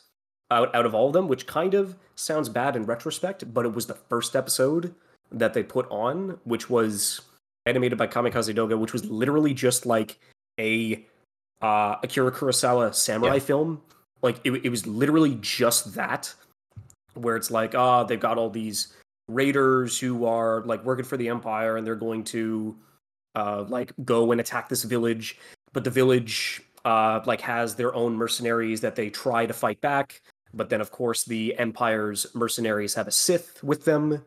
out, 0.51 0.73
out 0.75 0.85
of 0.85 0.93
all 0.93 1.07
of 1.07 1.13
them, 1.13 1.27
which 1.27 1.47
kind 1.47 1.73
of 1.73 1.95
sounds 2.15 2.49
bad 2.49 2.75
in 2.75 2.85
retrospect, 2.85 3.53
but 3.53 3.65
it 3.65 3.73
was 3.73 3.87
the 3.87 3.93
first 3.93 4.35
episode 4.35 4.93
that 5.31 5.53
they 5.53 5.63
put 5.63 5.89
on, 5.89 6.39
which 6.43 6.69
was 6.69 7.21
animated 7.65 7.97
by 7.97 8.07
Kamikaze 8.07 8.55
Doga, 8.55 8.77
which 8.77 8.93
was 8.93 9.05
literally 9.05 9.53
just 9.53 9.85
like 9.85 10.19
a 10.59 11.05
uh, 11.61 11.95
Akira 12.03 12.31
Kurosawa 12.31 12.93
samurai 12.93 13.35
yeah. 13.35 13.39
film. 13.39 13.81
Like 14.21 14.39
it, 14.43 14.51
it 14.65 14.69
was 14.69 14.85
literally 14.87 15.37
just 15.39 15.93
that, 15.93 16.33
where 17.21 17.35
it's 17.35 17.51
like, 17.51 17.75
ah, 17.75 18.01
oh, 18.01 18.03
they've 18.05 18.19
got 18.19 18.37
all 18.37 18.49
these 18.49 18.93
raiders 19.27 19.99
who 19.99 20.25
are 20.25 20.61
like 20.65 20.83
working 20.83 21.05
for 21.05 21.17
the 21.17 21.29
Empire, 21.29 21.77
and 21.77 21.85
they're 21.85 21.95
going 21.95 22.23
to 22.25 22.75
uh, 23.35 23.63
like 23.67 23.93
go 24.03 24.31
and 24.31 24.41
attack 24.41 24.69
this 24.69 24.83
village, 24.83 25.37
but 25.73 25.83
the 25.83 25.89
village 25.89 26.61
uh, 26.85 27.21
like 27.25 27.41
has 27.41 27.75
their 27.75 27.93
own 27.93 28.15
mercenaries 28.15 28.81
that 28.81 28.95
they 28.95 29.09
try 29.09 29.45
to 29.45 29.53
fight 29.53 29.79
back. 29.81 30.21
But 30.53 30.69
then, 30.69 30.81
of 30.81 30.91
course, 30.91 31.25
the 31.25 31.55
Empire's 31.59 32.25
mercenaries 32.33 32.95
have 32.95 33.07
a 33.07 33.11
Sith 33.11 33.63
with 33.63 33.85
them, 33.85 34.23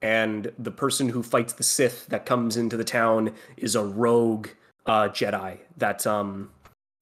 and 0.00 0.50
the 0.58 0.70
person 0.70 1.08
who 1.08 1.22
fights 1.22 1.52
the 1.52 1.62
Sith 1.62 2.06
that 2.06 2.24
comes 2.24 2.56
into 2.56 2.76
the 2.76 2.84
town 2.84 3.32
is 3.56 3.74
a 3.74 3.84
rogue 3.84 4.48
uh, 4.86 5.08
Jedi 5.08 5.58
that 5.76 6.06
um 6.06 6.50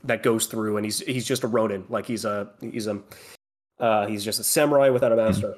that 0.03 0.23
goes 0.23 0.47
through, 0.47 0.77
and 0.77 0.85
he's 0.85 1.01
he's 1.01 1.27
just 1.27 1.45
a 1.45 1.49
Ronin, 1.49 1.85
like 1.89 2.07
he's 2.07 2.25
a 2.25 2.51
he's 2.61 2.87
a 2.87 3.01
uh, 3.79 4.07
he's 4.07 4.25
just 4.25 4.41
a 4.41 4.45
samurai 4.45 4.89
without 4.89 5.13
a 5.13 5.17
master. 5.17 5.55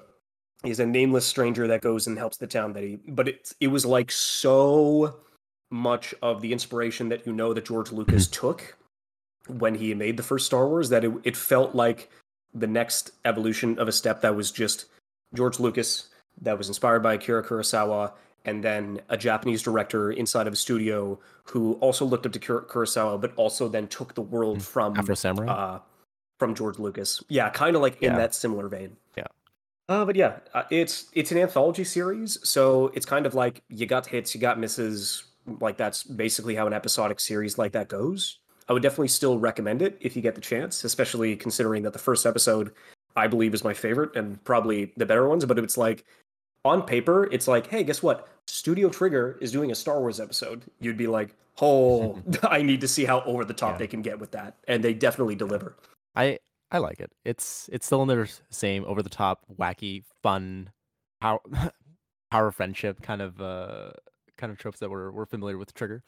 He's 0.63 0.81
a 0.81 0.87
nameless 0.87 1.27
stranger 1.27 1.67
that 1.69 1.83
goes 1.83 2.07
and 2.07 2.19
helps 2.19 2.39
the 2.39 2.47
town 2.47 2.73
that 2.73 2.83
he. 2.83 2.99
But 3.09 3.29
it 3.29 3.53
it 3.61 3.69
was 3.69 3.85
like 3.85 4.11
so 4.11 5.17
much 5.71 6.15
of 6.23 6.41
the 6.41 6.53
inspiration 6.53 7.09
that 7.09 7.27
you 7.27 7.33
know 7.33 7.53
that 7.53 7.67
George 7.67 7.93
Lucas 7.93 8.27
mm-hmm. 8.27 8.47
took 8.47 8.77
when 9.49 9.75
he 9.75 9.95
made 9.95 10.17
the 10.17 10.23
first 10.23 10.47
Star 10.47 10.69
Wars 10.69 10.89
that 10.89 11.05
it, 11.05 11.13
it 11.25 11.37
felt 11.37 11.75
like 11.75 12.11
the 12.55 12.67
next 12.67 13.11
evolution 13.25 13.79
of 13.79 13.89
a 13.89 13.93
step 13.93 14.21
that 14.23 14.35
was 14.35 14.51
just 14.51 14.87
George 15.35 15.61
Lucas 15.61 16.09
that 16.41 16.57
was 16.57 16.69
inspired 16.69 17.03
by 17.03 17.15
Akira 17.15 17.45
Kurosawa 17.45 18.13
and 18.45 18.63
then 18.63 19.01
a 19.09 19.17
Japanese 19.17 19.63
director 19.63 20.13
inside 20.13 20.47
of 20.47 20.53
a 20.53 20.57
studio 20.57 21.19
who 21.45 21.75
also 21.75 22.05
looked 22.05 22.27
up 22.27 22.33
to 22.33 22.39
Kurosawa 22.39 23.21
but 23.21 23.33
also 23.37 23.69
then 23.69 23.87
took 23.89 24.15
the 24.15 24.23
world 24.23 24.59
mm. 24.59 24.63
from 24.63 24.97
Afro 24.97 25.15
Samurai 25.15 25.53
uh, 25.53 25.79
from 26.39 26.55
George 26.55 26.79
Lucas. 26.79 27.23
Yeah, 27.29 27.51
kind 27.51 27.77
of 27.77 27.83
like 27.83 28.03
in 28.03 28.15
that 28.15 28.35
similar 28.35 28.69
vein. 28.69 28.97
Yeah. 29.17 29.27
Uh, 29.89 30.05
but 30.05 30.17
yeah, 30.17 30.39
uh, 30.55 30.65
it's 30.71 31.07
it's 31.13 31.31
an 31.33 31.39
anthology 31.39 31.85
series, 31.85 32.39
so 32.49 32.91
it's 32.95 33.07
kind 33.07 33.25
of 33.25 33.35
like 33.35 33.63
you 33.69 33.87
got 33.87 34.07
hits, 34.07 34.35
you 34.35 34.41
got 34.41 34.59
misses, 34.59 35.25
like 35.61 35.77
that's 35.77 36.03
basically 36.03 36.55
how 36.55 36.67
an 36.67 36.73
episodic 36.73 37.21
series 37.21 37.57
like 37.57 37.73
that 37.73 37.89
goes. 37.89 38.39
I 38.69 38.73
would 38.73 38.83
definitely 38.83 39.09
still 39.09 39.39
recommend 39.39 39.81
it 39.81 39.97
if 40.01 40.17
you 40.17 40.23
get 40.23 40.35
the 40.35 40.41
chance, 40.41 40.83
especially 40.83 41.37
considering 41.37 41.83
that 41.85 41.93
the 41.93 42.01
first 42.01 42.27
episode 42.27 42.73
I 43.15 43.29
believe 43.29 43.55
is 43.55 43.63
my 43.63 43.75
favorite 43.75 44.17
and 44.17 44.43
probably 44.45 44.93
the 44.97 45.07
better 45.07 45.29
ones. 45.29 45.45
But 45.45 45.59
it's 45.59 45.79
like 45.79 46.05
on 46.65 46.83
paper, 46.83 47.29
it's 47.31 47.47
like, 47.47 47.69
hey, 47.69 47.85
guess 47.85 48.03
what? 48.03 48.29
Studio 48.49 48.89
Trigger 48.89 49.39
is 49.41 49.53
doing 49.53 49.71
a 49.71 49.75
Star 49.75 50.01
Wars 50.01 50.19
episode. 50.19 50.65
You'd 50.81 50.97
be 50.97 51.07
like, 51.07 51.35
oh, 51.61 52.21
I 52.43 52.63
need 52.63 52.81
to 52.81 52.89
see 52.89 53.05
how 53.05 53.23
over 53.23 53.45
the 53.45 53.55
top 53.55 53.73
yeah. 53.73 53.79
they 53.79 53.87
can 53.87 54.03
get 54.03 54.19
with 54.19 54.33
that, 54.33 54.57
and 54.67 54.83
they 54.83 54.95
definitely 54.95 55.37
deliver. 55.37 55.77
I 56.17 56.39
I 56.71 56.79
like 56.79 57.01
it. 57.01 57.13
It's 57.25 57.69
it's 57.73 57.87
still 57.87 58.03
in 58.03 58.09
their 58.09 58.27
same 58.51 58.85
over 58.85 59.03
the 59.03 59.11
top, 59.11 59.45
wacky, 59.59 60.05
fun, 60.23 60.71
power 61.21 61.41
power 62.31 62.51
friendship 62.51 63.03
kind 63.03 63.23
of 63.23 63.41
uh 63.41 63.91
kind 64.37 64.53
of 64.53 64.59
tropes 64.59 64.81
that 64.81 64.91
we're 64.91 65.11
we're 65.11 65.27
familiar 65.27 65.59
with 65.59 65.75
Trigger. 65.75 66.03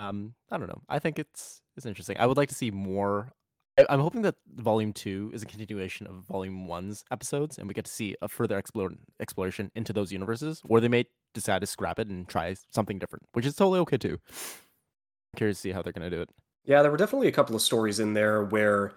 Um, 0.00 0.34
I 0.50 0.58
don't 0.58 0.68
know. 0.68 0.82
I 0.88 0.98
think 0.98 1.18
it's 1.18 1.60
it's 1.76 1.86
interesting. 1.86 2.16
I 2.18 2.26
would 2.26 2.36
like 2.36 2.48
to 2.48 2.54
see 2.54 2.70
more. 2.70 3.32
I, 3.78 3.86
I'm 3.88 4.00
hoping 4.00 4.22
that 4.22 4.34
Volume 4.56 4.92
Two 4.92 5.30
is 5.32 5.42
a 5.42 5.46
continuation 5.46 6.06
of 6.06 6.24
Volume 6.24 6.66
One's 6.66 7.04
episodes, 7.10 7.58
and 7.58 7.68
we 7.68 7.74
get 7.74 7.84
to 7.84 7.92
see 7.92 8.16
a 8.20 8.28
further 8.28 8.58
explore, 8.58 8.90
exploration 9.20 9.70
into 9.74 9.92
those 9.92 10.12
universes, 10.12 10.60
or 10.68 10.80
they 10.80 10.88
may 10.88 11.04
decide 11.34 11.60
to 11.60 11.66
scrap 11.66 11.98
it 11.98 12.08
and 12.08 12.28
try 12.28 12.54
something 12.70 12.98
different, 12.98 13.24
which 13.32 13.46
is 13.46 13.54
totally 13.54 13.78
okay 13.80 13.96
too. 13.96 14.18
I'm 14.28 15.36
curious 15.36 15.58
to 15.58 15.62
see 15.62 15.72
how 15.72 15.82
they're 15.82 15.92
gonna 15.92 16.10
do 16.10 16.20
it. 16.20 16.28
Yeah, 16.64 16.82
there 16.82 16.90
were 16.90 16.96
definitely 16.96 17.28
a 17.28 17.32
couple 17.32 17.56
of 17.56 17.62
stories 17.62 17.98
in 17.98 18.14
there 18.14 18.44
where, 18.44 18.92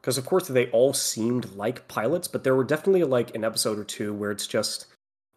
because 0.00 0.18
of 0.18 0.26
course 0.26 0.48
they 0.48 0.70
all 0.70 0.92
seemed 0.92 1.54
like 1.54 1.88
pilots, 1.88 2.28
but 2.28 2.44
there 2.44 2.54
were 2.54 2.64
definitely 2.64 3.04
like 3.04 3.34
an 3.34 3.44
episode 3.44 3.78
or 3.78 3.84
two 3.84 4.12
where 4.14 4.30
it's 4.30 4.46
just 4.46 4.86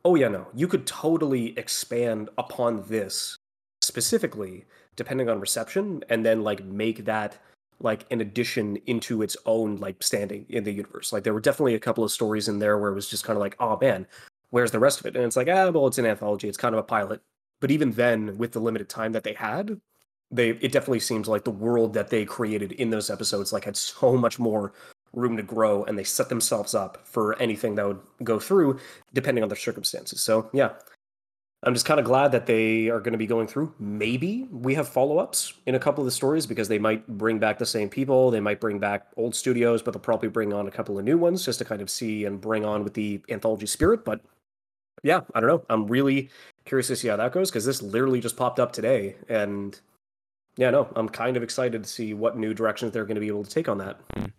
oh 0.06 0.16
yeah 0.16 0.30
no 0.30 0.48
you 0.54 0.68
could 0.68 0.88
totally 0.88 1.58
expand 1.58 2.30
upon 2.38 2.84
this 2.88 3.36
specifically 3.82 4.66
depending 4.96 5.30
on 5.30 5.40
reception 5.40 6.04
and 6.10 6.26
then 6.26 6.44
like 6.44 6.64
make 6.64 7.06
that 7.06 7.38
like 7.82 8.06
an 8.12 8.22
addition 8.22 8.78
into 8.88 9.22
its 9.22 9.38
own 9.46 9.78
like 9.78 10.02
standing 10.04 10.46
in 10.50 10.64
the 10.66 10.72
universe. 10.72 11.14
Like 11.14 11.24
there 11.24 11.34
were 11.34 11.40
definitely 11.40 11.76
a 11.76 11.80
couple 11.80 12.04
of 12.04 12.12
stories 12.12 12.48
in 12.50 12.60
there 12.60 12.78
where 12.78 12.92
it 12.92 12.96
was 12.96 13.10
just 13.10 13.24
kind 13.24 13.38
of 13.38 13.42
like 13.42 13.56
oh 13.60 13.78
man 13.82 14.08
where's 14.52 14.72
the 14.72 14.80
rest 14.80 15.00
of 15.00 15.06
it? 15.06 15.16
And 15.16 15.26
it's 15.26 15.36
like 15.36 15.48
ah 15.48 15.70
well 15.70 15.88
it's 15.88 15.98
an 15.98 16.06
anthology. 16.06 16.48
It's 16.48 16.58
kind 16.58 16.76
of 16.76 16.80
a 16.80 16.84
pilot. 16.84 17.22
But 17.62 17.72
even 17.72 17.92
then 17.92 18.38
with 18.38 18.52
the 18.54 18.60
limited 18.60 18.90
time 18.90 19.12
that 19.14 19.24
they 19.24 19.34
had 19.34 19.80
they 20.32 20.50
it 20.50 20.72
definitely 20.72 21.00
seems 21.00 21.28
like 21.28 21.44
the 21.44 21.52
world 21.52 21.94
that 21.94 22.10
they 22.10 22.26
created 22.26 22.74
in 22.74 22.90
those 22.90 23.10
episodes 23.10 23.52
like 23.52 23.66
had 23.66 23.78
so 23.78 24.16
much 24.16 24.40
more 24.40 24.74
room 25.14 25.36
to 25.38 25.44
grow 25.44 25.84
and 25.86 25.98
they 25.98 26.04
set 26.04 26.30
themselves 26.30 26.76
up 26.76 27.00
for 27.06 27.40
anything 27.42 27.76
that 27.76 27.88
would 27.88 28.00
go 28.24 28.40
through 28.40 28.80
depending 29.14 29.44
on 29.44 29.50
the 29.50 29.56
circumstances. 29.56 30.22
So, 30.22 30.50
yeah. 30.54 30.72
I'm 31.64 31.74
just 31.74 31.86
kind 31.86 32.00
of 32.00 32.06
glad 32.06 32.32
that 32.32 32.46
they 32.46 32.88
are 32.88 33.02
going 33.02 33.12
to 33.12 33.18
be 33.18 33.28
going 33.28 33.46
through. 33.46 33.74
Maybe 33.80 34.48
we 34.50 34.74
have 34.76 34.88
follow-ups 34.88 35.56
in 35.66 35.76
a 35.76 35.80
couple 35.80 36.02
of 36.02 36.06
the 36.06 36.12
stories 36.12 36.46
because 36.46 36.70
they 36.70 36.80
might 36.80 37.06
bring 37.06 37.38
back 37.38 37.58
the 37.58 37.66
same 37.66 37.90
people, 37.90 38.32
they 38.32 38.40
might 38.40 38.62
bring 38.62 38.80
back 38.80 39.08
old 39.18 39.36
studios, 39.36 39.82
but 39.82 39.92
they'll 39.92 40.00
probably 40.00 40.30
bring 40.30 40.54
on 40.54 40.70
a 40.70 40.72
couple 40.72 40.98
of 40.98 41.04
new 41.04 41.18
ones 41.18 41.44
just 41.44 41.60
to 41.60 41.66
kind 41.66 41.82
of 41.82 41.90
see 41.90 42.24
and 42.24 42.40
bring 42.40 42.64
on 42.64 42.86
with 42.86 42.94
the 42.94 43.22
anthology 43.28 43.66
spirit, 43.66 44.06
but 44.06 44.22
yeah, 45.04 45.22
I 45.36 45.42
don't 45.42 45.50
know. 45.50 45.66
I'm 45.70 45.86
really 45.88 46.30
curious 46.64 46.88
to 46.88 46.96
see 46.96 47.10
how 47.10 47.18
that 47.18 47.34
goes 47.34 47.50
because 47.50 47.66
this 47.66 47.82
literally 47.82 48.22
just 48.22 48.38
popped 48.38 48.62
up 48.62 48.72
today 48.72 49.18
and 49.28 49.78
yeah, 50.60 50.72
no, 50.72 50.90
I'm 50.98 51.08
kind 51.08 51.38
of 51.38 51.44
excited 51.44 51.82
to 51.82 51.90
see 51.90 52.14
what 52.14 52.38
new 52.38 52.54
directions 52.54 52.92
they're 52.92 53.06
going 53.06 53.16
to 53.16 53.22
be 53.22 53.30
able 53.30 53.46
to 53.46 53.50
take 53.50 53.70
on 53.70 53.78
that. 53.78 53.98
Mm. 54.10 54.32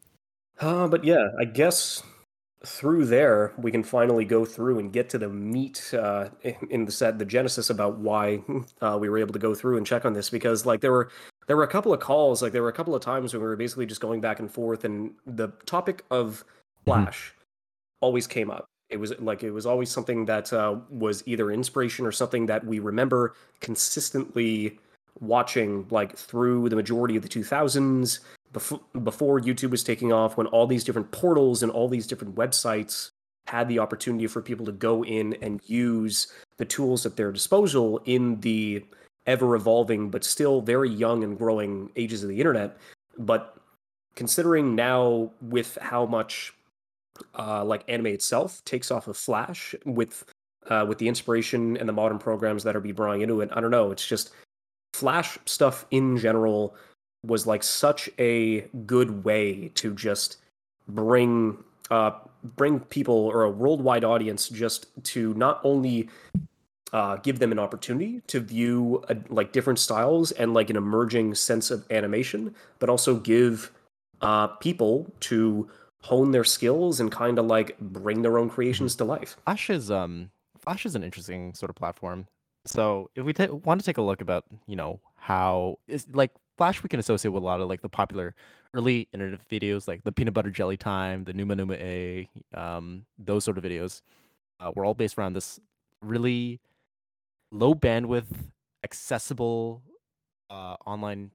Uh, 0.61 0.87
but 0.87 1.03
yeah, 1.03 1.29
I 1.41 1.47
guess 1.47 2.03
through 2.67 3.07
there 3.07 3.55
we 3.57 3.71
can 3.71 3.83
finally 3.83 4.27
go 4.27 4.45
through 4.45 4.79
and 4.79 4.93
get 4.93 5.09
to 5.09 5.17
the 5.17 5.31
meat 5.31 5.95
uh, 5.95 6.29
in 6.69 6.85
the 6.85 6.93
set, 6.93 7.19
the 7.19 7.25
genesis 7.25 7.71
about 7.71 7.97
why 7.97 8.43
uh, 8.83 8.99
we 9.01 9.09
were 9.09 9.17
able 9.17 9.33
to 9.33 9.39
go 9.39 9.55
through 9.55 9.79
and 9.79 9.87
check 9.87 10.05
on 10.05 10.13
this 10.13 10.29
because 10.29 10.67
like 10.67 10.83
there 10.83 10.93
were 10.93 11.11
there 11.47 11.57
were 11.57 11.65
a 11.65 11.69
couple 11.69 11.93
of 11.95 12.01
calls, 12.01 12.43
like 12.43 12.53
there 12.53 12.63
were 12.63 12.69
a 12.69 12.73
couple 12.75 12.95
of 12.95 13.01
times 13.01 13.33
when 13.33 13.41
we 13.41 13.49
were 13.49 13.57
basically 13.57 13.87
just 13.87 14.03
going 14.03 14.21
back 14.21 14.41
and 14.41 14.53
forth, 14.53 14.85
and 14.85 15.13
the 15.27 15.49
topic 15.65 16.05
of 16.11 16.45
mm-hmm. 16.45 16.85
Flash 16.85 17.31
mm-hmm. 17.31 17.45
always 18.03 18.27
came 18.27 18.51
up. 18.51 18.67
It 18.91 18.99
was 18.99 19.19
like 19.21 19.43
it 19.43 19.53
was 19.53 19.65
always 19.65 19.91
something 19.91 20.27
that 20.27 20.53
uh, 20.53 20.77
was 20.91 21.23
either 21.25 21.51
inspiration 21.51 22.05
or 22.05 22.13
something 22.13 22.45
that 22.47 22.67
we 22.67 22.79
remember 22.79 23.35
consistently 23.61 24.79
watching 25.19 25.87
like 25.91 26.17
through 26.17 26.69
the 26.69 26.77
majority 26.77 27.17
of 27.17 27.23
the 27.23 27.29
2000s 27.29 28.21
before, 28.53 28.81
before 29.03 29.41
YouTube 29.41 29.71
was 29.71 29.85
taking 29.85 30.13
off, 30.13 30.37
when 30.37 30.47
all 30.49 30.67
these 30.67 30.85
different 30.85 31.11
portals 31.11 31.63
and 31.63 31.71
all 31.71 31.89
these 31.89 32.07
different 32.07 32.35
websites 32.35 33.11
had 33.47 33.69
the 33.69 33.79
opportunity 33.79 34.27
for 34.27 34.43
people 34.43 34.67
to 34.67 34.73
go 34.73 35.05
in 35.05 35.35
and 35.43 35.61
use 35.67 36.33
the 36.57 36.65
tools 36.65 37.07
at 37.07 37.17
their 37.17 37.33
disposal 37.33 38.01
in 38.05 38.41
the 38.41 38.85
ever 39.27 39.55
evolving 39.55 40.11
but 40.11 40.25
still 40.25 40.61
very 40.61 40.89
young 40.89 41.23
and 41.23 41.39
growing 41.39 41.91
ages 41.97 42.23
of 42.23 42.29
the 42.29 42.39
internet. 42.39 42.77
But 43.19 43.57
considering 44.15 44.75
now 44.75 45.31
with 45.43 45.79
how 45.81 46.07
much 46.07 46.55
uh, 47.39 47.65
like 47.65 47.85
anime 47.89 48.07
itself 48.07 48.65
takes 48.65 48.91
off 48.91 49.09
of 49.09 49.17
Flash 49.17 49.75
with 49.85 50.25
uh, 50.69 50.85
with 50.87 50.99
the 50.99 51.09
inspiration 51.09 51.77
and 51.79 51.89
the 51.89 51.93
modern 51.93 52.19
programs 52.19 52.63
that 52.65 52.77
are 52.77 52.81
be 52.81 52.93
brought 52.93 53.21
into 53.21 53.41
it, 53.41 53.51
I 53.53 53.61
don't 53.61 53.71
know. 53.71 53.91
It's 53.91 54.07
just 54.07 54.31
Flash 54.93 55.39
stuff 55.47 55.87
in 55.91 56.17
general 56.17 56.75
was 57.25 57.47
like 57.47 57.63
such 57.63 58.09
a 58.19 58.63
good 58.87 59.25
way 59.25 59.71
to 59.75 59.95
just 59.95 60.39
bring 60.89 61.63
uh 61.91 62.13
bring 62.57 62.81
people 62.81 63.15
or 63.15 63.43
a 63.45 63.51
worldwide 63.51 64.05
audience 64.05 64.49
just 64.49 64.87
to 65.05 65.35
not 65.35 65.61
only 65.63 66.09
uh, 66.93 67.17
give 67.17 67.39
them 67.39 67.53
an 67.53 67.59
opportunity 67.59 68.21
to 68.27 68.41
view 68.41 69.05
like 69.29 69.53
different 69.53 69.79
styles 69.79 70.33
and 70.33 70.55
like 70.55 70.71
an 70.71 70.77
emerging 70.77 71.35
sense 71.35 71.71
of 71.71 71.85
animation, 71.91 72.55
but 72.79 72.89
also 72.89 73.17
give 73.17 73.71
uh, 74.23 74.49
people 74.49 75.13
to 75.21 75.69
hone 76.03 76.31
their 76.31 76.45
skills 76.45 76.99
and 77.01 77.13
kind 77.13 77.39
of 77.39 77.47
like 77.47 77.79
bring 77.79 78.23
their 78.23 78.39
own 78.39 78.49
creations 78.49 78.97
to 78.97 79.05
life. 79.05 79.37
Flash 79.45 79.71
is 79.71 79.91
um 79.91 80.31
Flash 80.59 80.85
is 80.85 80.95
an 80.95 81.03
interesting 81.03 81.55
sort 81.55 81.71
of 81.71 81.77
platform. 81.77 82.27
So 82.67 83.11
if 83.15 83.25
we 83.25 83.33
want 83.65 83.81
to 83.81 83.87
take 83.87 83.99
a 83.99 84.03
look 84.03 84.21
about 84.21 84.45
you 84.67 84.77
know 84.77 85.01
how 85.17 85.79
is 85.89 86.07
like 86.13 86.33
Flash 86.57 86.83
we 86.83 86.91
can 86.91 87.01
associate 87.01 87.31
with 87.33 87.43
a 87.43 87.47
lot 87.47 87.61
of 87.61 87.69
like 87.69 87.81
the 87.81 87.89
popular 87.89 88.35
early 88.75 89.09
internet 89.15 89.41
videos 89.49 89.89
like 89.89 90.05
the 90.05 90.13
peanut 90.13 90.35
butter 90.35 90.51
jelly 90.51 90.77
time, 90.77 91.25
the 91.25 91.33
Numa 91.33 91.57
Numa 91.57 91.75
A, 91.75 92.29
um, 92.55 93.07
those 93.19 93.45
sort 93.45 93.57
of 93.57 93.65
videos. 93.65 94.03
Uh, 94.61 94.71
were 94.77 94.85
all 94.85 94.93
based 94.93 95.17
around 95.17 95.33
this 95.33 95.59
really 96.03 96.61
low 97.51 97.75
bandwidth, 97.75 98.27
accessible 98.85 99.83
uh, 100.51 100.77
online 100.85 101.31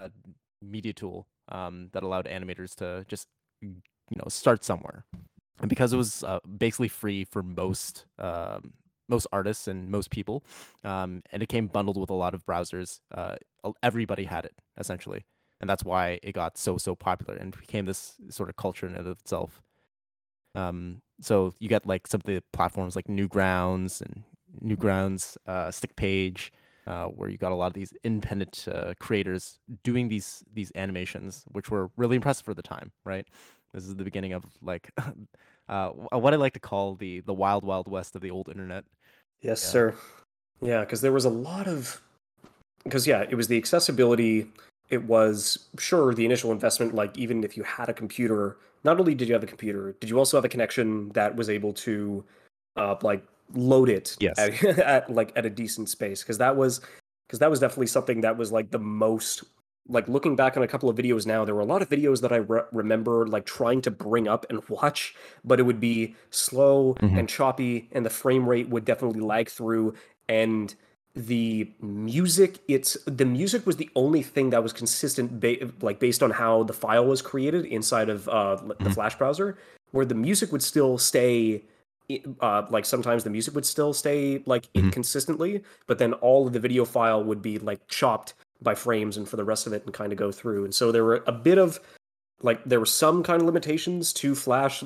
uh, 0.00 0.08
media 0.62 0.94
tool 0.94 1.26
um, 1.50 1.90
that 1.92 2.02
allowed 2.02 2.26
animators 2.26 2.74
to 2.76 3.04
just 3.08 3.28
you 3.60 3.76
know 4.16 4.24
start 4.28 4.64
somewhere. 4.64 5.04
And 5.60 5.68
because 5.68 5.92
it 5.92 5.96
was 5.96 6.24
uh, 6.24 6.40
basically 6.56 6.88
free 6.88 7.24
for 7.24 7.42
most 7.42 8.06
um, 8.18 8.72
most 9.12 9.26
artists 9.32 9.68
and 9.68 9.90
most 9.90 10.10
people, 10.10 10.42
um, 10.84 11.22
and 11.32 11.42
it 11.42 11.48
came 11.48 11.66
bundled 11.68 11.98
with 11.98 12.10
a 12.10 12.14
lot 12.14 12.34
of 12.34 12.44
browsers, 12.46 13.00
uh, 13.14 13.36
everybody 13.82 14.24
had 14.24 14.44
it 14.44 14.54
essentially, 14.78 15.24
and 15.60 15.70
that's 15.70 15.84
why 15.84 16.18
it 16.22 16.32
got 16.32 16.58
so 16.58 16.78
so 16.78 16.94
popular 16.94 17.34
and 17.36 17.56
became 17.56 17.84
this 17.86 18.14
sort 18.30 18.48
of 18.48 18.56
culture 18.56 18.86
in 18.86 18.94
and 18.96 19.06
of 19.06 19.18
itself. 19.20 19.62
Um, 20.54 21.02
so 21.20 21.54
you 21.60 21.68
get 21.68 21.86
like 21.86 22.06
some 22.06 22.20
of 22.20 22.24
the 22.24 22.42
platforms 22.52 22.96
like 22.96 23.06
Newgrounds 23.06 24.00
and 24.02 24.24
Newgrounds, 24.62 25.36
uh, 25.46 25.68
Stickpage, 25.68 26.50
uh, 26.86 27.06
where 27.06 27.28
you 27.28 27.38
got 27.38 27.52
a 27.52 27.54
lot 27.54 27.68
of 27.68 27.74
these 27.74 27.92
independent 28.04 28.66
uh, 28.70 28.94
creators 29.00 29.58
doing 29.84 30.08
these 30.08 30.42
these 30.52 30.72
animations, 30.74 31.44
which 31.52 31.70
were 31.70 31.90
really 31.96 32.16
impressive 32.16 32.44
for 32.44 32.54
the 32.54 32.62
time. 32.62 32.92
Right, 33.04 33.26
this 33.72 33.84
is 33.84 33.94
the 33.96 34.04
beginning 34.04 34.32
of 34.32 34.44
like 34.60 34.90
uh, 35.68 35.90
what 35.90 36.34
I 36.34 36.36
like 36.36 36.54
to 36.54 36.60
call 36.60 36.96
the 36.96 37.20
the 37.20 37.34
wild 37.34 37.64
wild 37.64 37.88
west 37.88 38.16
of 38.16 38.22
the 38.22 38.30
old 38.30 38.48
internet. 38.48 38.84
Yes, 39.42 39.62
yeah. 39.62 39.70
sir. 39.70 39.94
Yeah, 40.60 40.80
because 40.80 41.00
there 41.00 41.12
was 41.12 41.24
a 41.24 41.30
lot 41.30 41.66
of 41.66 42.00
because 42.84 43.06
yeah, 43.06 43.24
it 43.28 43.34
was 43.34 43.48
the 43.48 43.58
accessibility. 43.58 44.50
It 44.90 45.04
was 45.04 45.66
sure 45.78 46.14
the 46.14 46.24
initial 46.24 46.52
investment. 46.52 46.94
Like 46.94 47.16
even 47.18 47.44
if 47.44 47.56
you 47.56 47.62
had 47.62 47.88
a 47.88 47.94
computer, 47.94 48.56
not 48.84 48.98
only 48.98 49.14
did 49.14 49.28
you 49.28 49.34
have 49.34 49.42
a 49.42 49.46
computer, 49.46 49.94
did 50.00 50.08
you 50.08 50.18
also 50.18 50.36
have 50.36 50.44
a 50.44 50.48
connection 50.48 51.10
that 51.10 51.34
was 51.34 51.50
able 51.50 51.72
to 51.74 52.24
uh, 52.76 52.96
like 53.02 53.24
load 53.54 53.88
it 53.88 54.16
yes. 54.20 54.38
at, 54.38 54.64
at 54.78 55.12
like 55.12 55.32
at 55.36 55.44
a 55.44 55.50
decent 55.50 55.88
space 55.88 56.22
because 56.22 56.38
that 56.38 56.56
was 56.56 56.80
because 57.28 57.38
that 57.38 57.50
was 57.50 57.60
definitely 57.60 57.86
something 57.86 58.20
that 58.20 58.36
was 58.36 58.52
like 58.52 58.70
the 58.70 58.78
most 58.78 59.44
like 59.88 60.06
looking 60.08 60.36
back 60.36 60.56
on 60.56 60.62
a 60.62 60.68
couple 60.68 60.88
of 60.88 60.96
videos 60.96 61.26
now 61.26 61.44
there 61.44 61.54
were 61.54 61.60
a 61.60 61.66
lot 61.66 61.82
of 61.82 61.88
videos 61.88 62.20
that 62.20 62.32
i 62.32 62.36
re- 62.36 62.62
remember 62.72 63.26
like 63.26 63.44
trying 63.44 63.80
to 63.80 63.90
bring 63.90 64.28
up 64.28 64.46
and 64.48 64.62
watch 64.68 65.14
but 65.44 65.58
it 65.58 65.64
would 65.64 65.80
be 65.80 66.14
slow 66.30 66.94
mm-hmm. 67.00 67.18
and 67.18 67.28
choppy 67.28 67.88
and 67.92 68.06
the 68.06 68.10
frame 68.10 68.48
rate 68.48 68.68
would 68.68 68.84
definitely 68.84 69.20
lag 69.20 69.48
through 69.48 69.94
and 70.28 70.74
the 71.14 71.70
music 71.80 72.60
it's 72.68 72.96
the 73.04 73.26
music 73.26 73.66
was 73.66 73.76
the 73.76 73.90
only 73.94 74.22
thing 74.22 74.50
that 74.50 74.62
was 74.62 74.72
consistent 74.72 75.40
ba- 75.40 75.70
like 75.82 75.98
based 75.98 76.22
on 76.22 76.30
how 76.30 76.62
the 76.62 76.72
file 76.72 77.04
was 77.04 77.20
created 77.20 77.66
inside 77.66 78.08
of 78.08 78.28
uh, 78.28 78.56
mm-hmm. 78.56 78.84
the 78.84 78.90
flash 78.90 79.16
browser 79.16 79.58
where 79.90 80.06
the 80.06 80.14
music 80.14 80.50
would 80.52 80.62
still 80.62 80.96
stay 80.96 81.62
uh, 82.40 82.66
like 82.70 82.84
sometimes 82.84 83.24
the 83.24 83.30
music 83.30 83.54
would 83.54 83.66
still 83.66 83.92
stay 83.92 84.42
like 84.46 84.64
mm-hmm. 84.72 84.86
inconsistently, 84.86 85.62
but 85.86 85.98
then 85.98 86.12
all 86.14 86.46
of 86.46 86.52
the 86.52 86.60
video 86.60 86.84
file 86.84 87.22
would 87.22 87.40
be 87.40 87.58
like 87.58 87.86
chopped 87.88 88.34
by 88.62 88.74
frames 88.74 89.16
and 89.16 89.28
for 89.28 89.36
the 89.36 89.44
rest 89.44 89.66
of 89.66 89.72
it 89.72 89.84
and 89.84 89.94
kind 89.94 90.12
of 90.12 90.18
go 90.18 90.32
through. 90.32 90.64
And 90.64 90.74
so 90.74 90.92
there 90.92 91.04
were 91.04 91.22
a 91.26 91.32
bit 91.32 91.58
of 91.58 91.80
like 92.42 92.62
there 92.64 92.80
were 92.80 92.86
some 92.86 93.22
kind 93.22 93.40
of 93.40 93.46
limitations 93.46 94.12
to 94.14 94.34
Flash 94.34 94.82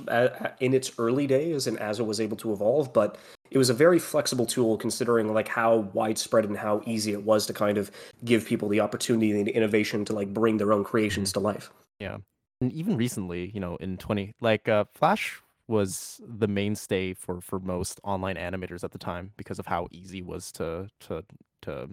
in 0.61 0.75
its 0.75 0.93
early 0.99 1.27
days 1.27 1.67
and 1.67 1.79
as 1.79 1.99
it 1.99 2.05
was 2.05 2.21
able 2.21 2.37
to 2.39 2.53
evolve, 2.53 2.93
but 2.93 3.17
it 3.51 3.59
was 3.59 3.71
a 3.71 3.75
very 3.75 3.99
flexible 3.99 4.47
tool 4.47 4.77
considering 4.77 5.33
like 5.33 5.49
how 5.49 5.77
widespread 5.93 6.45
and 6.45 6.57
how 6.57 6.83
easy 6.85 7.13
it 7.13 7.23
was 7.23 7.47
to 7.47 7.53
kind 7.53 7.79
of 7.79 7.91
give 8.25 8.47
people 8.47 8.69
the 8.69 8.81
opportunity 8.81 9.39
and 9.39 9.49
innovation 9.49 10.05
to 10.05 10.13
like 10.13 10.33
bring 10.33 10.59
their 10.59 10.73
own 10.73 10.85
creations 10.85 11.31
mm-hmm. 11.31 11.41
to 11.41 11.47
life. 11.47 11.71
Yeah. 11.99 12.19
And 12.61 12.73
even 12.73 12.97
recently, 12.97 13.51
you 13.55 13.61
know, 13.61 13.77
in 13.77 13.97
20 13.97 14.35
like 14.41 14.69
uh 14.69 14.85
Flash 14.95 15.41
was 15.69 16.21
the 16.27 16.49
mainstay 16.49 17.15
for 17.15 17.41
for 17.41 17.59
most 17.59 18.01
online 18.05 18.37
animators 18.37 18.85
at 18.85 18.93
the 18.93 18.99
time 18.99 19.33
because 19.37 19.59
of 19.59 19.67
how 19.67 19.89
easy 19.91 20.19
it 20.19 20.27
was 20.27 20.53
to 20.53 20.89
to 21.01 21.25
to 21.63 21.89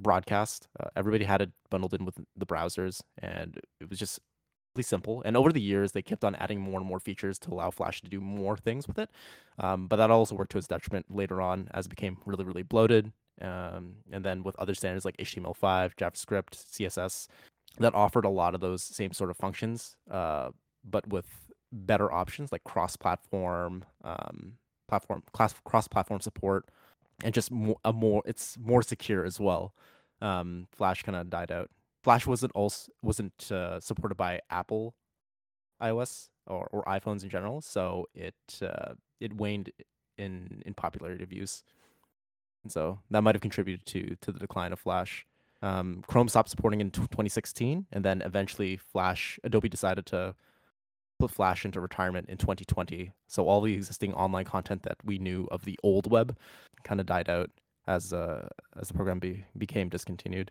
broadcast. 0.00 0.68
Uh, 0.78 0.88
everybody 0.96 1.24
had 1.24 1.42
it 1.42 1.50
bundled 1.70 1.94
in 1.94 2.04
with 2.04 2.16
the 2.36 2.46
browsers, 2.46 3.02
and 3.18 3.60
it 3.80 3.88
was 3.88 3.98
just 3.98 4.20
really 4.74 4.84
simple. 4.84 5.22
And 5.24 5.36
over 5.36 5.52
the 5.52 5.60
years, 5.60 5.92
they 5.92 6.02
kept 6.02 6.24
on 6.24 6.34
adding 6.36 6.60
more 6.60 6.78
and 6.78 6.86
more 6.86 7.00
features 7.00 7.38
to 7.40 7.50
allow 7.50 7.70
Flash 7.70 8.00
to 8.02 8.08
do 8.08 8.20
more 8.20 8.56
things 8.56 8.86
with 8.86 8.98
it. 8.98 9.10
Um, 9.58 9.86
but 9.86 9.96
that 9.96 10.10
also 10.10 10.34
worked 10.34 10.52
to 10.52 10.58
its 10.58 10.66
detriment 10.66 11.06
later 11.10 11.40
on 11.40 11.68
as 11.72 11.86
it 11.86 11.90
became 11.90 12.18
really 12.26 12.44
really 12.44 12.62
bloated. 12.62 13.12
Um, 13.40 13.96
and 14.12 14.24
then 14.24 14.42
with 14.42 14.56
other 14.56 14.74
standards 14.74 15.04
like 15.04 15.16
HTML5, 15.16 15.94
JavaScript, 15.96 16.50
CSS, 16.50 17.26
that 17.78 17.94
offered 17.94 18.24
a 18.24 18.30
lot 18.30 18.54
of 18.54 18.60
those 18.60 18.82
same 18.82 19.12
sort 19.12 19.30
of 19.30 19.36
functions, 19.36 19.96
uh, 20.10 20.50
but 20.84 21.06
with 21.08 21.26
better 21.72 22.12
options 22.12 22.52
like 22.52 22.64
cross-platform, 22.64 23.84
um, 24.04 24.54
platform 24.88 25.22
class 25.32 25.54
cross-platform 25.64 26.20
support, 26.20 26.68
and 27.22 27.34
just 27.34 27.50
more, 27.50 27.76
a 27.84 27.92
more 27.92 28.22
it's 28.24 28.56
more 28.58 28.82
secure 28.82 29.24
as 29.24 29.38
well. 29.40 29.74
Um, 30.20 30.66
Flash 30.72 31.02
kind 31.02 31.16
of 31.16 31.30
died 31.30 31.50
out. 31.50 31.70
Flash 32.02 32.26
wasn't 32.26 32.52
also 32.52 32.90
wasn't 33.02 33.50
uh, 33.50 33.80
supported 33.80 34.16
by 34.16 34.40
Apple 34.50 34.94
iOS 35.82 36.28
or, 36.46 36.68
or 36.72 36.84
iPhones 36.84 37.22
in 37.22 37.30
general, 37.30 37.60
so 37.60 38.06
it 38.14 38.34
uh, 38.62 38.94
it 39.20 39.34
waned 39.34 39.70
in 40.18 40.62
in 40.66 40.74
popularity 40.74 41.24
of 41.24 41.32
use, 41.32 41.62
and 42.62 42.72
so 42.72 43.00
that 43.10 43.22
might 43.22 43.34
have 43.34 43.42
contributed 43.42 43.86
to 43.86 44.16
to 44.20 44.32
the 44.32 44.38
decline 44.38 44.72
of 44.72 44.80
Flash. 44.80 45.26
Um, 45.62 46.02
Chrome 46.06 46.28
stopped 46.28 46.48
supporting 46.48 46.80
in 46.80 46.90
t- 46.90 47.02
2016, 47.02 47.86
and 47.92 48.04
then 48.04 48.22
eventually 48.22 48.76
Flash 48.78 49.38
Adobe 49.44 49.68
decided 49.68 50.06
to 50.06 50.34
put 51.20 51.30
Flash 51.30 51.64
into 51.64 51.80
retirement 51.80 52.28
in 52.28 52.38
2020. 52.38 53.12
So 53.28 53.46
all 53.46 53.60
the 53.60 53.74
existing 53.74 54.14
online 54.14 54.44
content 54.44 54.82
that 54.82 54.96
we 55.04 55.18
knew 55.18 55.46
of 55.50 55.64
the 55.64 55.78
old 55.82 56.10
web 56.10 56.36
kind 56.82 57.00
of 57.00 57.06
died 57.06 57.28
out 57.28 57.50
as 57.86 58.12
uh, 58.12 58.48
as 58.80 58.88
the 58.88 58.94
program 58.94 59.18
be, 59.18 59.44
became 59.56 59.88
discontinued. 59.88 60.50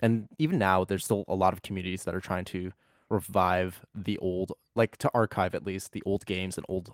And 0.00 0.28
even 0.38 0.58
now, 0.58 0.84
there's 0.84 1.04
still 1.04 1.24
a 1.28 1.34
lot 1.34 1.52
of 1.52 1.62
communities 1.62 2.04
that 2.04 2.14
are 2.14 2.20
trying 2.20 2.44
to 2.46 2.72
revive 3.08 3.84
the 3.94 4.18
old, 4.18 4.52
like 4.74 4.96
to 4.98 5.10
archive 5.14 5.54
at 5.54 5.64
least 5.64 5.92
the 5.92 6.02
old 6.04 6.26
games 6.26 6.56
and 6.56 6.66
old 6.68 6.92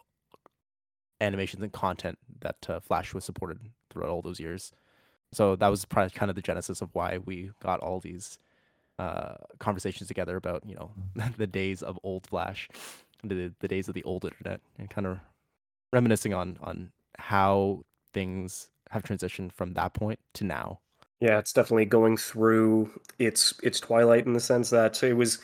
animations 1.20 1.62
and 1.62 1.72
content 1.72 2.18
that 2.40 2.56
uh, 2.68 2.80
Flash 2.80 3.14
was 3.14 3.24
supported 3.24 3.58
throughout 3.90 4.10
all 4.10 4.22
those 4.22 4.40
years. 4.40 4.72
So 5.32 5.56
that 5.56 5.68
was 5.68 5.84
probably 5.84 6.10
kind 6.10 6.30
of 6.30 6.36
the 6.36 6.42
genesis 6.42 6.82
of 6.82 6.90
why 6.92 7.18
we 7.18 7.50
got 7.62 7.80
all 7.80 8.00
these 8.00 8.38
uh, 8.98 9.34
conversations 9.58 10.06
together 10.06 10.36
about 10.36 10.62
you 10.66 10.74
know 10.74 10.92
the 11.36 11.46
days 11.46 11.82
of 11.82 11.98
old 12.02 12.26
Flash 12.26 12.68
the, 13.22 13.52
the 13.60 13.68
days 13.68 13.88
of 13.88 13.94
the 13.94 14.02
old 14.04 14.24
internet 14.24 14.60
and 14.78 14.90
kind 14.90 15.06
of 15.06 15.18
reminiscing 15.92 16.34
on 16.34 16.58
on 16.62 16.90
how 17.18 17.82
things 18.14 18.68
have 18.90 19.02
transitioned 19.02 19.52
from 19.52 19.74
that 19.74 19.94
point 19.94 20.18
to 20.34 20.44
now. 20.44 20.80
Yeah, 21.20 21.38
it's 21.38 21.52
definitely 21.52 21.84
going 21.84 22.16
through 22.16 22.90
its 23.18 23.54
its 23.62 23.80
twilight 23.80 24.26
in 24.26 24.32
the 24.32 24.40
sense 24.40 24.70
that 24.70 25.02
it 25.02 25.14
was 25.14 25.38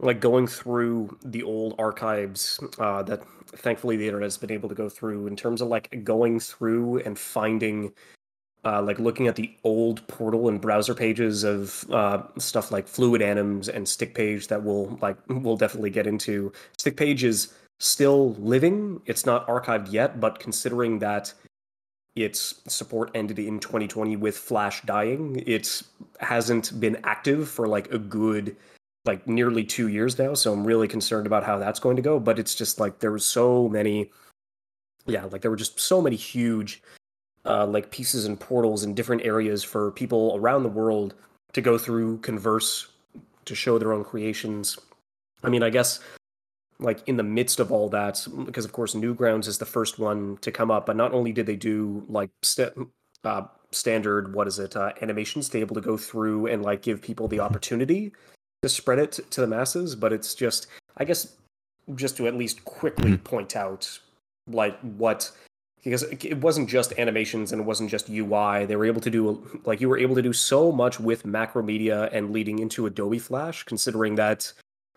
like 0.00 0.20
going 0.20 0.46
through 0.46 1.16
the 1.24 1.42
old 1.42 1.76
archives 1.78 2.58
uh, 2.78 3.02
that 3.04 3.22
thankfully 3.46 3.96
the 3.96 4.06
internet 4.06 4.26
has 4.26 4.36
been 4.36 4.50
able 4.50 4.68
to 4.68 4.74
go 4.74 4.88
through 4.88 5.28
in 5.28 5.36
terms 5.36 5.60
of 5.60 5.68
like 5.68 6.02
going 6.02 6.40
through 6.40 6.98
and 7.00 7.18
finding 7.18 7.92
uh, 8.64 8.80
like 8.82 8.98
looking 8.98 9.26
at 9.26 9.36
the 9.36 9.54
old 9.64 10.06
portal 10.06 10.48
and 10.48 10.60
browser 10.60 10.94
pages 10.94 11.44
of 11.44 11.84
uh, 11.90 12.22
stuff 12.38 12.70
like 12.70 12.86
Fluid 12.86 13.20
Anims 13.20 13.68
and 13.68 13.88
Stick 13.88 14.14
Page 14.14 14.48
that 14.48 14.62
we'll 14.62 14.98
like 15.02 15.16
we'll 15.28 15.56
definitely 15.56 15.90
get 15.90 16.06
into. 16.06 16.52
Stick 16.78 16.96
Page 16.96 17.24
is 17.24 17.52
still 17.80 18.34
living; 18.34 19.00
it's 19.06 19.26
not 19.26 19.46
archived 19.48 19.92
yet, 19.92 20.20
but 20.20 20.38
considering 20.38 21.00
that 21.00 21.32
its 22.14 22.60
support 22.68 23.10
ended 23.14 23.38
in 23.38 23.58
2020 23.58 24.16
with 24.16 24.36
Flash 24.36 24.82
dying, 24.82 25.42
it 25.46 25.82
hasn't 26.20 26.78
been 26.78 26.98
active 27.04 27.48
for 27.48 27.66
like 27.66 27.92
a 27.92 27.98
good 27.98 28.56
like 29.04 29.26
nearly 29.26 29.64
two 29.64 29.88
years 29.88 30.18
now. 30.18 30.34
So 30.34 30.52
I'm 30.52 30.64
really 30.64 30.86
concerned 30.86 31.26
about 31.26 31.42
how 31.42 31.58
that's 31.58 31.80
going 31.80 31.96
to 31.96 32.02
go. 32.02 32.20
But 32.20 32.38
it's 32.38 32.54
just 32.54 32.78
like 32.78 33.00
there 33.00 33.10
were 33.10 33.18
so 33.18 33.68
many, 33.68 34.10
yeah, 35.06 35.24
like 35.24 35.40
there 35.42 35.50
were 35.50 35.56
just 35.56 35.80
so 35.80 36.00
many 36.00 36.16
huge 36.16 36.82
uh, 37.44 37.66
like 37.66 37.90
pieces 37.90 38.24
and 38.24 38.38
portals 38.38 38.84
in 38.84 38.94
different 38.94 39.24
areas 39.24 39.64
for 39.64 39.90
people 39.90 40.34
around 40.36 40.62
the 40.62 40.68
world 40.68 41.14
to 41.52 41.60
go 41.60 41.76
through, 41.76 42.18
converse, 42.18 42.88
to 43.44 43.54
show 43.54 43.78
their 43.78 43.92
own 43.92 44.04
creations. 44.04 44.78
I 45.42 45.48
mean, 45.48 45.62
I 45.62 45.70
guess 45.70 46.00
like 46.78 47.06
in 47.06 47.16
the 47.16 47.22
midst 47.22 47.60
of 47.60 47.70
all 47.70 47.88
that, 47.90 48.26
because 48.44 48.64
of 48.64 48.72
course 48.72 48.94
Newgrounds 48.94 49.46
is 49.46 49.58
the 49.58 49.66
first 49.66 49.98
one 49.98 50.38
to 50.40 50.50
come 50.50 50.70
up, 50.70 50.86
but 50.86 50.96
not 50.96 51.12
only 51.12 51.32
did 51.32 51.46
they 51.46 51.56
do 51.56 52.04
like 52.08 52.30
st- 52.42 52.72
uh, 53.24 53.42
standard 53.70 54.34
what 54.34 54.46
is 54.46 54.58
it 54.58 54.76
uh, 54.76 54.92
animations 55.00 55.48
to 55.48 55.52
be 55.54 55.60
able 55.60 55.74
to 55.74 55.80
go 55.80 55.96
through 55.96 56.46
and 56.46 56.62
like 56.62 56.82
give 56.82 57.00
people 57.00 57.28
the 57.28 57.40
opportunity 57.40 58.12
to 58.62 58.68
spread 58.68 58.98
it 58.98 59.12
to 59.30 59.40
the 59.40 59.46
masses. 59.46 59.94
But 59.94 60.12
it's 60.12 60.34
just, 60.34 60.66
I 60.96 61.04
guess, 61.04 61.36
just 61.94 62.16
to 62.18 62.26
at 62.26 62.34
least 62.34 62.64
quickly 62.64 63.12
Mm-hmm. 63.12 63.22
point 63.24 63.56
out 63.56 63.98
like 64.48 64.78
what 64.80 65.30
because 65.82 66.04
it 66.04 66.40
wasn't 66.40 66.68
just 66.68 66.92
animations 66.98 67.52
and 67.52 67.60
it 67.60 67.64
wasn't 67.64 67.90
just 67.90 68.08
UI. 68.08 68.66
They 68.66 68.76
were 68.76 68.84
able 68.84 69.00
to 69.00 69.10
do 69.10 69.60
like 69.64 69.80
you 69.80 69.88
were 69.88 69.98
able 69.98 70.14
to 70.14 70.22
do 70.22 70.32
so 70.32 70.70
much 70.70 71.00
with 71.00 71.24
Macromedia 71.24 72.08
and 72.12 72.32
leading 72.32 72.60
into 72.60 72.86
Adobe 72.86 73.18
Flash, 73.18 73.64
considering 73.64 74.14
that 74.16 74.52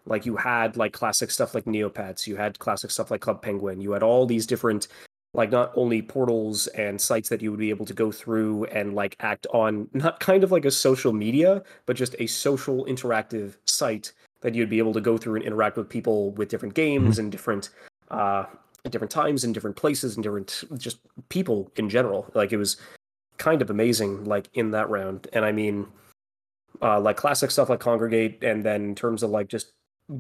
like 0.06 0.26
you 0.26 0.36
had 0.36 0.78
like 0.78 0.94
classic 0.94 1.32
stuff 1.32 1.56
like 1.56 1.66
Neopets, 1.66 2.28
you 2.28 2.36
had 2.36 2.60
classic 2.60 2.92
stuff 2.92 3.10
like 3.10 3.22
Club 3.22 3.42
Penguin, 3.42 3.82
you 3.82 3.92
had 3.92 4.04
all 4.04 4.26
these 4.26 4.46
different 4.46 4.88
like 5.34 5.52
not 5.52 5.72
only 5.76 6.02
portals 6.02 6.68
and 6.68 7.02
sites 7.02 7.28
that 7.30 7.42
you 7.42 7.52
would 7.52 7.60
be 7.60 7.70
able 7.70 7.86
to 7.86 7.94
go 7.94 8.12
through 8.12 8.66
and 8.66 8.94
like 8.94 9.16
act 9.20 9.48
on 9.54 9.90
not 9.94 10.20
kind 10.20 10.44
of 10.44 10.52
like 10.52 10.66
a 10.66 10.72
social 10.72 11.12
media, 11.12 11.64
but 11.88 11.96
just 11.96 12.16
a 12.20 12.28
social 12.28 12.86
interactive 12.86 13.56
site 13.66 14.14
that 14.42 14.54
you'd 14.54 14.70
be 14.70 14.78
able 14.78 14.94
to 14.94 15.02
go 15.02 15.18
through 15.18 15.36
and 15.36 15.44
interact 15.44 15.76
with 15.76 15.90
people 15.90 16.32
with 16.32 16.50
different 16.50 16.76
games 16.76 17.18
and 17.18 17.32
different 17.32 17.70
uh 18.12 18.46
at 18.86 18.92
different 18.92 19.12
times 19.12 19.44
in 19.44 19.52
different 19.52 19.76
places 19.76 20.16
and 20.16 20.24
different 20.24 20.64
just 20.78 21.00
people 21.30 21.72
in 21.76 21.90
general. 21.90 22.30
Like 22.34 22.54
it 22.54 22.58
was 22.58 22.78
kind 23.38 23.62
of 23.62 23.70
amazing, 23.70 24.24
like 24.26 24.48
in 24.54 24.72
that 24.72 24.90
round. 24.90 25.28
And 25.34 25.44
I 25.44 25.52
mean, 25.52 25.88
uh, 26.82 27.00
like 27.00 27.18
classic 27.18 27.52
stuff 27.52 27.70
like 27.70 27.80
Kongregate, 27.80 28.44
and 28.44 28.64
then 28.64 28.84
in 28.84 28.96
terms 28.96 29.24
of 29.24 29.32
like 29.32 29.48
just 29.48 29.74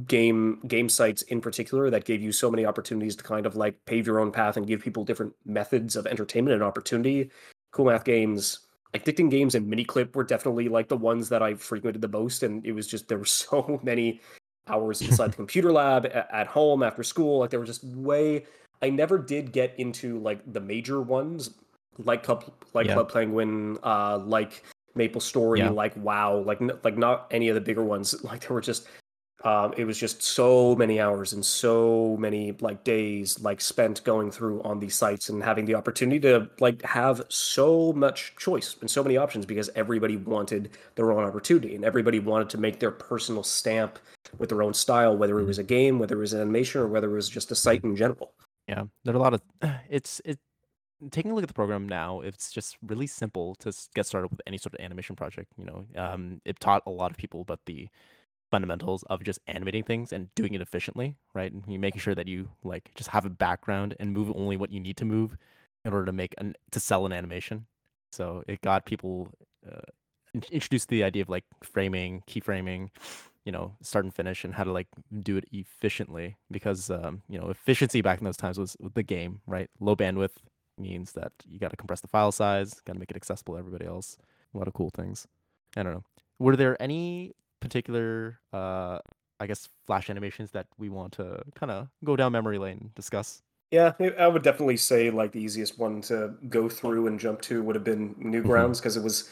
game 0.08 0.60
game 0.68 0.90
sites 0.90 1.22
in 1.24 1.40
particular 1.40 1.92
that 1.92 2.06
gave 2.06 2.20
you 2.20 2.32
so 2.32 2.50
many 2.50 2.66
opportunities 2.66 3.16
to 3.16 3.24
kind 3.24 3.46
of 3.46 3.56
like 3.56 3.76
pave 3.86 4.08
your 4.08 4.20
own 4.20 4.32
path 4.32 4.58
and 4.58 4.66
give 4.66 4.82
people 4.82 5.04
different 5.04 5.32
methods 5.46 5.96
of 5.96 6.08
entertainment 6.08 6.56
and 6.56 6.64
opportunity. 6.64 7.30
Cool 7.72 7.86
math 7.86 8.04
games. 8.04 8.60
Addicting 8.96 9.30
games 9.30 9.56
and 9.56 9.72
Miniclip 9.72 10.16
were 10.16 10.24
definitely 10.24 10.70
like 10.70 10.88
the 10.88 10.98
ones 10.98 11.30
that 11.30 11.44
I 11.44 11.54
frequented 11.54 12.02
the 12.02 12.08
most, 12.08 12.44
and 12.44 12.66
it 12.66 12.72
was 12.72 12.88
just 12.88 13.08
there 13.08 13.20
were 13.20 13.26
so 13.44 13.80
many 13.84 14.22
hours 14.68 15.02
inside 15.08 15.32
the 15.32 15.36
computer 15.36 15.72
lab 15.72 16.06
at 16.06 16.48
home 16.48 16.84
after 16.84 17.04
school 17.04 17.40
like 17.40 17.50
there 17.50 17.60
were 17.60 17.66
just 17.66 17.84
way 17.84 18.44
i 18.82 18.90
never 18.90 19.18
did 19.18 19.52
get 19.52 19.74
into 19.78 20.20
like 20.20 20.40
the 20.54 20.60
major 20.60 21.02
ones 21.02 21.52
like 22.00 22.24
club 22.24 22.44
like 22.74 22.88
Yeah. 22.88 22.94
club 22.96 23.12
penguin 23.14 23.78
uh 23.84 24.18
like 24.18 24.64
maple 24.96 25.22
story 25.22 25.60
Yeah. 25.60 25.70
like 25.70 25.96
wow 25.98 26.38
like 26.38 26.62
n- 26.62 26.72
like 26.84 26.98
not 26.98 27.28
any 27.32 27.50
of 27.50 27.56
the 27.56 27.62
bigger 27.62 27.84
ones 27.84 28.24
like 28.24 28.42
there 28.42 28.54
were 28.54 28.62
just 28.62 28.88
um 29.44 29.74
it 29.78 29.86
was 29.86 29.98
just 30.00 30.24
so 30.24 30.76
many 30.76 31.00
hours 31.00 31.34
and 31.34 31.46
so 31.46 32.16
many 32.20 32.54
like 32.62 32.84
days 32.84 33.40
like 33.42 33.62
spent 33.62 34.04
going 34.04 34.32
through 34.32 34.62
on 34.64 34.80
these 34.80 34.96
sites 34.96 35.30
and 35.30 35.44
having 35.44 35.66
the 35.66 35.76
opportunity 35.76 36.20
to 36.20 36.50
like 36.60 36.82
have 36.84 37.22
so 37.30 37.94
much 37.94 38.34
choice 38.38 38.78
and 38.82 38.90
so 38.90 39.04
many 39.04 39.18
options 39.18 39.46
because 39.46 39.70
everybody 39.76 40.18
wanted 40.18 40.72
their 40.96 41.12
own 41.12 41.24
opportunity 41.24 41.76
and 41.76 41.86
everybody 41.86 42.20
wanted 42.20 42.50
to 42.50 42.58
make 42.58 42.80
their 42.80 42.92
personal 42.92 43.44
stamp 43.44 44.00
with 44.38 44.50
their 44.50 44.64
own 44.64 44.74
style, 44.74 45.16
whether 45.16 45.40
it 45.40 45.46
was 45.46 45.60
a 45.60 45.64
game, 45.64 46.00
whether 46.00 46.16
it 46.16 46.20
was 46.20 46.34
an 46.34 46.42
animation, 46.42 46.82
or 46.82 46.88
whether 46.88 47.10
it 47.10 47.14
was 47.14 47.30
just 47.30 47.52
a 47.52 47.56
site 47.56 47.84
in 47.84 47.96
general. 47.96 48.34
Yeah, 48.68 48.84
there 49.04 49.14
are 49.14 49.18
a 49.18 49.22
lot 49.22 49.34
of 49.34 49.42
it's 49.90 50.22
it. 50.26 50.40
Taking 51.12 51.32
a 51.32 51.36
look 51.36 51.44
at 51.44 51.50
the 51.50 51.54
program 51.54 51.90
now, 51.90 52.22
it's 52.22 52.52
just 52.52 52.78
really 52.82 53.06
simple 53.06 53.54
to 53.56 53.74
get 53.94 54.06
started 54.06 54.32
with 54.32 54.42
any 54.48 54.58
sort 54.58 54.74
of 54.74 54.80
animation 54.80 55.16
project. 55.16 55.52
You 55.58 55.66
know, 55.66 55.86
um, 55.98 56.42
it 56.46 56.60
taught 56.62 56.84
a 56.86 56.90
lot 56.90 57.12
of 57.12 57.18
people 57.18 57.42
about 57.42 57.60
the 57.66 57.90
fundamentals 58.50 59.04
of 59.04 59.22
just 59.22 59.40
animating 59.48 59.84
things 59.84 60.14
and 60.14 60.34
doing 60.36 60.54
it 60.54 60.62
efficiently, 60.62 61.18
right? 61.34 61.52
And 61.52 61.64
you 61.68 61.78
making 61.78 62.00
sure 62.00 62.16
that 62.16 62.28
you 62.28 62.50
like 62.64 62.92
just 62.96 63.10
have 63.10 63.26
a 63.26 63.30
background 63.30 63.96
and 64.00 64.14
move 64.14 64.32
only 64.36 64.56
what 64.56 64.72
you 64.72 64.80
need 64.80 64.96
to 64.98 65.06
move 65.06 65.38
in 65.84 65.92
order 65.92 66.06
to 66.06 66.14
make 66.14 66.34
an 66.38 66.56
to 66.72 66.80
sell 66.80 67.06
an 67.06 67.12
animation. 67.12 67.66
So 68.12 68.44
it 68.48 68.62
got 68.62 68.86
people 68.86 69.30
uh, 69.70 69.82
introduced 70.52 70.90
to 70.90 70.96
the 70.96 71.04
idea 71.04 71.22
of 71.24 71.30
like 71.30 71.44
framing, 71.62 72.24
keyframing, 72.28 72.90
you 73.46 73.52
know, 73.52 73.76
start 73.82 74.04
and 74.06 74.14
finish, 74.14 74.44
and 74.44 74.54
how 74.56 74.64
to 74.64 74.72
like 74.72 74.88
do 75.22 75.38
it 75.38 75.46
efficiently. 75.52 76.36
Because 76.52 76.90
um, 76.90 77.22
you 77.30 77.40
know, 77.40 77.50
efficiency 77.50 78.02
back 78.02 78.20
in 78.20 78.26
those 78.26 78.38
times 78.38 78.58
was 78.58 78.76
the 78.94 79.04
game, 79.04 79.42
right? 79.48 79.70
Low 79.80 79.96
bandwidth 79.96 80.32
means 80.78 81.14
that 81.14 81.32
you 81.48 81.58
got 81.60 81.70
to 81.72 81.78
compress 81.78 82.02
the 82.02 82.08
file 82.08 82.32
size, 82.32 82.74
got 82.86 82.94
to 82.94 83.00
make 83.00 83.12
it 83.12 83.16
accessible 83.16 83.54
to 83.54 83.60
everybody 83.60 83.86
else. 83.86 84.18
A 84.54 84.58
lot 84.58 84.68
of 84.68 84.74
cool 84.74 84.90
things. 84.90 85.28
I 85.78 85.84
don't 85.84 85.94
know. 85.94 86.04
Were 86.40 86.56
there 86.56 86.82
any 86.82 87.34
particular, 87.62 88.40
uh, 88.52 89.00
I 89.40 89.48
guess, 89.48 89.70
flash 89.86 90.10
animations 90.10 90.52
that 90.52 90.68
we 90.78 90.90
want 90.90 91.14
to 91.14 91.42
kind 91.56 91.72
of 91.72 91.88
go 92.04 92.16
down 92.16 92.32
memory 92.34 92.58
lane 92.58 92.78
and 92.82 92.96
discuss? 92.96 93.42
Yeah, 93.72 93.94
I- 94.00 94.12
I 94.20 94.28
would 94.28 94.44
definitely 94.44 94.78
say 94.78 95.10
like 95.10 95.32
the 95.32 95.42
easiest 95.42 95.80
one 95.80 96.02
to 96.04 96.36
go 96.50 96.70
through 96.70 97.08
and 97.08 97.20
jump 97.20 97.42
to 97.44 97.62
would 97.64 97.76
have 97.76 97.84
been 97.84 98.16
Newgrounds 98.16 98.78
because 98.78 98.96
it 98.98 99.04
was 99.04 99.30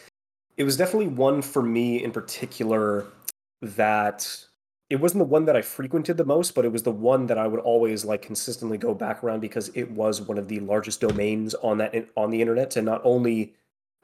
it 0.58 0.64
was 0.64 0.78
definitely 0.78 1.08
one 1.08 1.42
for 1.42 1.62
me 1.62 2.04
in 2.04 2.12
particular 2.12 3.06
that 3.64 4.46
it 4.90 4.98
wasn't 4.98 5.20
the 5.20 5.26
one 5.26 5.46
that 5.46 5.56
I 5.56 5.62
frequented 5.62 6.18
the 6.18 6.26
most, 6.26 6.54
but 6.54 6.66
it 6.66 6.72
was 6.72 6.84
the 6.84 6.92
one 6.92 7.26
that 7.28 7.38
I 7.38 7.48
would 7.48 7.62
always 7.62 8.06
like 8.06 8.22
consistently 8.22 8.78
go 8.78 8.94
back 8.94 9.24
around 9.24 9.40
because 9.40 9.70
it 9.74 9.90
was 9.90 10.22
one 10.22 10.38
of 10.38 10.48
the 10.48 10.60
largest 10.60 11.02
domains 11.02 11.56
on 11.56 11.78
that 11.80 12.10
on 12.16 12.30
the 12.30 12.42
internet 12.42 12.70
to 12.72 12.82
not 12.82 13.02
only 13.04 13.54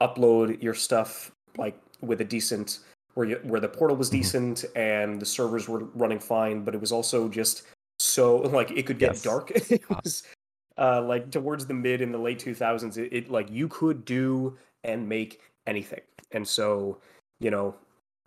upload 0.00 0.62
your 0.62 0.74
stuff 0.74 1.30
like 1.56 1.78
with 2.00 2.20
a 2.20 2.24
decent 2.24 2.80
where 3.14 3.26
you, 3.26 3.40
where 3.42 3.60
the 3.60 3.68
portal 3.68 3.96
was 3.96 4.08
Mhm. 4.08 4.12
decent 4.12 4.64
and 4.74 5.20
the 5.20 5.26
servers 5.26 5.68
were 5.68 5.84
running 5.94 6.18
fine, 6.18 6.64
but 6.64 6.74
it 6.74 6.80
was 6.80 6.92
also 6.92 7.28
just 7.28 7.62
so 7.98 8.36
like 8.38 8.70
it 8.70 8.86
could 8.86 8.98
get 8.98 9.12
Yes. 9.12 9.22
dark. 9.22 9.50
it 9.70 9.88
was 9.90 10.22
uh, 10.78 11.02
like 11.02 11.30
towards 11.30 11.66
the 11.66 11.74
mid 11.74 12.00
in 12.00 12.10
the 12.12 12.18
late 12.18 12.38
2000s. 12.38 12.96
It, 12.96 13.12
it 13.12 13.30
like 13.30 13.50
you 13.50 13.68
could 13.68 14.04
do 14.06 14.56
and 14.84 15.06
make 15.08 15.42
anything, 15.66 16.00
and 16.32 16.46
so 16.48 16.98
you 17.38 17.50
know 17.50 17.74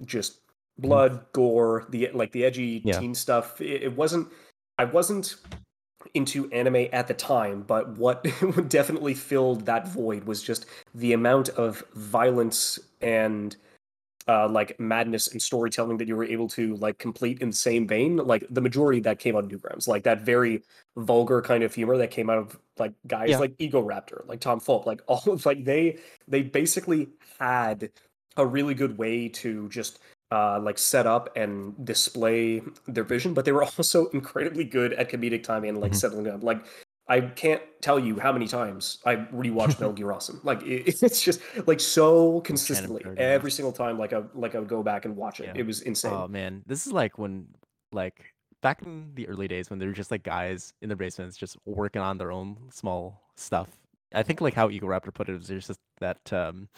just 0.06 0.40
blood, 0.78 1.26
gore, 1.34 1.86
the 1.90 2.10
like 2.14 2.32
the 2.32 2.46
edgy 2.46 2.82
Yeah. 2.84 3.00
teen 3.00 3.16
stuff. 3.16 3.62
It, 3.62 3.84
it 3.84 3.96
wasn't. 3.96 4.30
I 4.78 4.86
wasn't 4.86 5.36
into 6.14 6.52
anime 6.52 6.88
at 6.92 7.08
the 7.08 7.14
time, 7.14 7.62
but 7.62 7.90
what 7.98 8.26
definitely 8.70 9.14
filled 9.14 9.66
that 9.66 9.88
void 9.88 10.26
was 10.26 10.42
just 10.44 10.66
the 10.94 11.14
amount 11.14 11.50
of 11.50 11.84
violence 11.94 12.80
and 13.02 13.56
uh, 14.28 14.48
like 14.48 14.80
madness 14.80 15.28
and 15.28 15.42
storytelling 15.42 15.98
that 15.98 16.08
you 16.08 16.16
were 16.16 16.24
able 16.24 16.48
to 16.48 16.76
like 16.78 16.98
complete 16.98 17.40
in 17.42 17.50
the 17.50 17.56
same 17.56 17.86
vein. 17.88 18.16
Like 18.18 18.46
the 18.50 18.62
majority 18.62 19.02
that 19.02 19.20
came 19.20 19.36
out 19.36 19.44
of 19.44 19.50
Newgrounds, 19.50 19.88
like 19.88 20.04
that 20.04 20.22
very 20.22 20.64
vulgar 20.96 21.42
kind 21.42 21.62
of 21.64 21.74
humor 21.76 21.98
that 21.98 22.10
came 22.12 22.30
out 22.30 22.38
of 22.38 22.58
like 22.78 22.94
guys 23.06 23.32
Yeah. 23.32 23.40
like 23.40 23.58
Egoraptor, 23.58 24.26
like 24.28 24.40
Tom 24.40 24.60
Fulp, 24.62 24.86
like 24.86 25.02
all 25.08 25.22
of 25.28 25.46
like 25.46 25.66
they 25.66 25.98
they 26.28 26.42
basically 26.42 27.10
had 27.38 27.90
a 28.38 28.46
really 28.46 28.74
good 28.74 28.98
way 28.98 29.28
to 29.30 29.68
just 29.70 30.00
uh, 30.34 30.60
like 30.68 30.78
set 30.78 31.06
up 31.06 31.30
and 31.36 31.54
display 31.86 32.62
their 32.88 33.04
vision, 33.04 33.34
but 33.34 33.46
they 33.46 33.52
were 33.52 33.64
also 33.78 34.08
incredibly 34.20 34.64
good 34.64 34.92
at 34.94 35.10
comedic 35.12 35.44
timing 35.44 35.70
and 35.70 35.80
like 35.82 35.92
Mhm. 35.92 35.96
settling 36.04 36.28
up. 36.28 36.42
Like 36.44 36.66
I 37.08 37.20
can't 37.22 37.62
tell 37.82 38.00
you 38.00 38.18
how 38.18 38.32
many 38.32 38.48
times 38.48 39.00
I 39.06 39.16
rewatched 39.18 39.78
Metal 39.82 39.94
Gear 39.94 40.12
Awesome. 40.12 40.40
Like 40.44 40.62
it, 40.64 41.02
it's 41.04 41.22
just 41.22 41.40
like 41.68 41.80
so 41.80 42.42
consistently 42.42 43.04
every 43.18 43.52
single 43.52 43.74
time. 43.74 44.00
Like 44.00 44.14
I 44.14 44.24
like 44.34 44.56
I 44.56 44.60
would 44.60 44.70
go 44.78 44.82
back 44.84 45.06
and 45.06 45.16
watch 45.16 45.40
it. 45.40 45.48
Yeah. 45.48 45.62
It 45.62 45.66
was 45.68 45.82
insane. 45.82 46.14
Oh 46.14 46.28
man, 46.28 46.64
this 46.66 46.88
is 46.88 46.92
like 46.94 47.18
when 47.18 47.48
like 47.92 48.34
back 48.62 48.82
in 48.82 49.12
the 49.16 49.28
early 49.28 49.48
days 49.48 49.70
when 49.70 49.78
they 49.80 49.86
were 49.86 49.92
just 50.02 50.12
like 50.12 50.24
guys 50.24 50.74
in 50.82 50.88
their 50.90 50.96
basements 50.96 51.36
just 51.38 51.58
working 51.66 52.02
on 52.02 52.18
their 52.18 52.32
own 52.32 52.58
small 52.72 53.22
stuff. 53.36 53.68
I 54.14 54.24
think 54.24 54.40
like 54.42 54.54
how 54.54 54.70
Egoraptor 54.70 55.14
put 55.14 55.28
it 55.30 55.34
was 55.38 55.48
just 55.50 55.80
that 56.00 56.32
um 56.32 56.70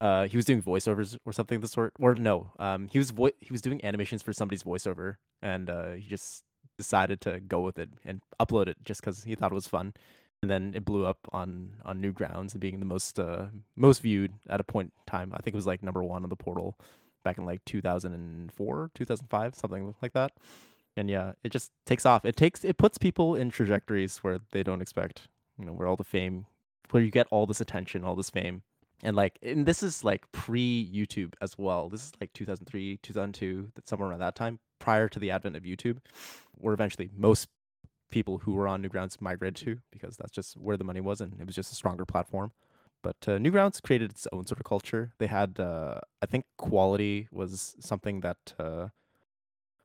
uh 0.00 0.26
he 0.26 0.36
was 0.36 0.44
doing 0.44 0.62
voiceovers 0.62 1.16
or 1.24 1.32
something 1.32 1.56
of 1.56 1.62
the 1.62 1.68
sort 1.68 1.92
or 2.00 2.14
no 2.14 2.52
um 2.58 2.88
he 2.90 2.98
was 2.98 3.10
vo- 3.10 3.30
he 3.40 3.52
was 3.52 3.62
doing 3.62 3.84
animations 3.84 4.22
for 4.22 4.32
somebody's 4.32 4.62
voiceover 4.62 5.16
and 5.42 5.70
uh 5.70 5.92
he 5.92 6.08
just 6.08 6.42
decided 6.78 7.20
to 7.20 7.40
go 7.40 7.60
with 7.60 7.78
it 7.78 7.88
and 8.04 8.20
upload 8.40 8.68
it 8.68 8.76
just 8.84 9.00
because 9.00 9.24
he 9.24 9.34
thought 9.34 9.52
it 9.52 9.54
was 9.54 9.68
fun. 9.68 9.94
And 10.42 10.50
then 10.50 10.72
it 10.74 10.84
blew 10.84 11.06
up 11.06 11.18
on 11.32 11.70
on 11.84 12.02
Newgrounds 12.02 12.52
and 12.52 12.60
being 12.60 12.80
the 12.80 12.86
most 12.86 13.18
uh 13.18 13.46
most 13.76 14.02
viewed 14.02 14.32
at 14.48 14.60
a 14.60 14.64
point 14.64 14.92
in 14.96 15.10
time. 15.10 15.32
I 15.32 15.38
think 15.38 15.54
it 15.54 15.56
was 15.56 15.66
like 15.66 15.82
number 15.82 16.02
one 16.02 16.22
on 16.22 16.28
the 16.28 16.36
portal 16.36 16.78
back 17.24 17.38
in 17.38 17.46
like 17.46 17.64
2004 17.64 18.90
2005 18.94 19.54
something 19.54 19.94
like 20.02 20.12
that. 20.12 20.32
And 20.96 21.08
yeah 21.08 21.32
it 21.42 21.50
just 21.50 21.70
takes 21.86 22.04
off. 22.04 22.24
It 22.24 22.36
takes 22.36 22.64
it 22.64 22.76
puts 22.76 22.98
people 22.98 23.34
in 23.34 23.50
trajectories 23.50 24.18
where 24.18 24.40
they 24.52 24.62
don't 24.62 24.82
expect 24.82 25.28
you 25.58 25.64
know 25.64 25.72
where 25.72 25.88
all 25.88 25.96
the 25.96 26.04
fame 26.04 26.46
where 26.90 27.02
you 27.02 27.10
get 27.10 27.26
all 27.30 27.46
this 27.46 27.60
attention 27.60 28.04
all 28.04 28.14
this 28.14 28.30
fame 28.30 28.62
and 29.04 29.14
like 29.14 29.38
and 29.42 29.66
this 29.66 29.82
is 29.82 30.02
like 30.02 30.30
pre 30.32 30.90
youtube 30.92 31.34
as 31.40 31.56
well. 31.56 31.88
This 31.88 32.06
is 32.06 32.12
like 32.20 32.32
2003 32.32 32.98
2002 33.02 33.70
that 33.74 33.88
somewhere 33.88 34.08
around 34.10 34.20
that 34.20 34.34
time 34.34 34.58
prior 34.80 35.08
to 35.08 35.18
the 35.18 35.30
advent 35.30 35.56
of 35.56 35.62
youtube 35.62 35.98
where 36.52 36.74
eventually 36.74 37.10
most 37.16 37.48
people 38.10 38.38
who 38.38 38.54
were 38.54 38.66
on 38.66 38.82
newgrounds 38.82 39.20
migrated 39.20 39.56
to 39.56 39.78
because 39.90 40.16
that's 40.16 40.32
just 40.32 40.56
where 40.56 40.76
the 40.76 40.84
money 40.84 41.00
was 41.00 41.20
and 41.20 41.38
it 41.40 41.46
was 41.46 41.54
just 41.54 41.70
a 41.72 41.74
stronger 41.74 42.04
platform. 42.04 42.52
But 43.02 43.16
uh, 43.26 43.32
newgrounds 43.32 43.82
created 43.82 44.12
its 44.12 44.26
own 44.32 44.46
sort 44.46 44.60
of 44.60 44.64
culture. 44.64 45.12
They 45.18 45.26
had 45.26 45.60
uh, 45.60 46.00
i 46.22 46.26
think 46.26 46.46
quality 46.56 47.28
was 47.30 47.76
something 47.80 48.20
that 48.20 48.54
uh, 48.58 48.88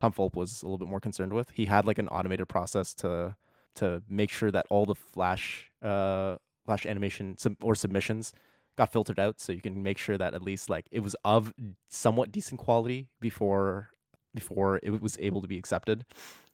tom 0.00 0.12
fulp 0.12 0.34
was 0.34 0.62
a 0.62 0.66
little 0.66 0.78
bit 0.78 0.88
more 0.88 1.00
concerned 1.00 1.34
with. 1.34 1.50
He 1.52 1.66
had 1.66 1.84
like 1.84 1.98
an 1.98 2.08
automated 2.08 2.48
process 2.48 2.94
to 2.94 3.36
to 3.76 4.02
make 4.08 4.30
sure 4.30 4.50
that 4.50 4.66
all 4.70 4.86
the 4.86 4.96
flash 4.96 5.70
uh 5.82 6.36
flash 6.64 6.86
animation 6.86 7.36
sub- 7.38 7.62
or 7.62 7.74
submissions 7.74 8.32
got 8.80 8.92
filtered 8.92 9.20
out, 9.20 9.40
so 9.40 9.52
you 9.52 9.60
can 9.60 9.82
make 9.82 9.98
sure 9.98 10.16
that 10.18 10.34
at 10.34 10.42
least 10.42 10.70
like 10.70 10.86
it 10.90 11.00
was 11.00 11.14
of 11.24 11.52
somewhat 11.88 12.32
decent 12.32 12.58
quality 12.60 13.08
before 13.20 13.90
before 14.34 14.78
it 14.82 15.02
was 15.02 15.16
able 15.20 15.40
to 15.42 15.48
be 15.48 15.58
accepted 15.58 16.04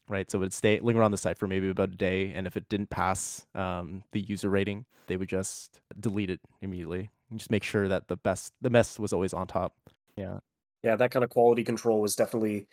right? 0.09 0.31
So 0.31 0.39
it 0.39 0.41
would 0.41 0.53
stay 0.53 0.79
linger 0.81 1.03
on 1.03 1.11
the 1.11 1.16
site 1.16 1.39
for 1.39 1.47
maybe 1.47 1.68
about 1.68 1.89
a 1.89 1.97
day, 1.97 2.33
and 2.35 2.47
if 2.47 2.57
it 2.57 2.68
didn't 2.68 2.91
pass 2.91 3.47
um, 3.55 4.05
the 4.12 4.20
user 4.20 4.49
rating, 4.49 4.85
they 5.07 5.16
would 5.16 5.29
just 5.29 5.81
delete 5.99 6.31
it 6.31 6.41
immediately. 6.62 7.11
And 7.31 7.39
just 7.39 7.51
make 7.51 7.64
sure 7.64 7.89
that 7.89 8.07
the 8.07 8.16
best 8.16 8.53
the 8.61 8.70
best 8.70 9.01
was 9.01 9.12
always 9.12 9.35
on 9.35 9.47
top. 9.47 9.74
Yeah, 10.16 10.39
yeah, 10.83 10.97
that 10.97 11.11
kind 11.11 11.24
of 11.24 11.31
quality 11.31 11.64
control 11.64 12.01
was 12.01 12.14
definitely 12.14 12.66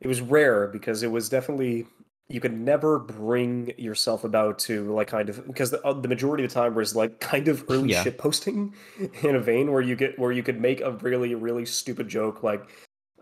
it 0.00 0.06
was 0.08 0.20
rare 0.20 0.68
because 0.68 1.02
it 1.02 1.10
was 1.10 1.28
definitely 1.28 1.86
you 2.30 2.40
could 2.40 2.58
never 2.58 2.98
bring 2.98 3.72
yourself 3.76 4.24
about 4.24 4.58
to 4.60 4.92
like 4.94 5.08
kind 5.08 5.28
of 5.28 5.46
because 5.46 5.70
the, 5.70 5.84
uh, 5.84 5.92
the 5.92 6.08
majority 6.08 6.44
of 6.44 6.50
the 6.50 6.54
time 6.54 6.74
was 6.74 6.94
like 6.94 7.18
kind 7.20 7.48
of 7.48 7.64
early 7.68 7.90
yeah. 7.90 8.02
shit 8.02 8.18
posting 8.18 8.72
in 9.22 9.34
a 9.34 9.40
vein 9.40 9.72
where 9.72 9.82
you 9.82 9.96
get 9.96 10.18
where 10.18 10.32
you 10.32 10.42
could 10.42 10.60
make 10.60 10.80
a 10.80 10.92
really 10.92 11.34
really 11.34 11.66
stupid 11.66 12.08
joke 12.08 12.42
like 12.42 12.68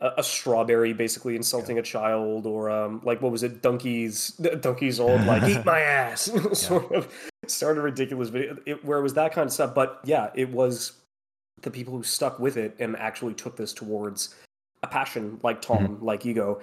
a, 0.00 0.12
a 0.18 0.22
strawberry 0.22 0.92
basically 0.92 1.36
insulting 1.36 1.76
yeah. 1.76 1.80
a 1.80 1.84
child, 1.84 2.46
or 2.46 2.70
um, 2.70 3.00
like 3.04 3.20
what 3.22 3.32
was 3.32 3.42
it, 3.42 3.62
donkeys, 3.62 4.30
donkeys 4.60 5.00
old 5.00 5.24
like 5.24 5.42
eat 5.44 5.64
my 5.64 5.80
ass, 5.80 6.30
sort 6.52 6.92
of 6.92 7.12
started 7.46 7.80
ridiculous 7.80 8.28
video 8.28 8.56
it, 8.66 8.84
where 8.84 8.98
it 8.98 9.02
was 9.02 9.14
that 9.14 9.32
kind 9.32 9.46
of 9.46 9.52
stuff. 9.52 9.74
But 9.74 10.00
yeah, 10.04 10.30
it 10.34 10.50
was 10.50 10.92
the 11.62 11.70
people 11.70 11.96
who 11.96 12.02
stuck 12.02 12.38
with 12.38 12.56
it 12.56 12.76
and 12.78 12.96
actually 12.96 13.34
took 13.34 13.56
this 13.56 13.72
towards 13.72 14.34
a 14.82 14.86
passion, 14.86 15.40
like 15.42 15.60
Tom, 15.60 15.78
mm-hmm. 15.78 16.04
like 16.04 16.24
Ego, 16.24 16.60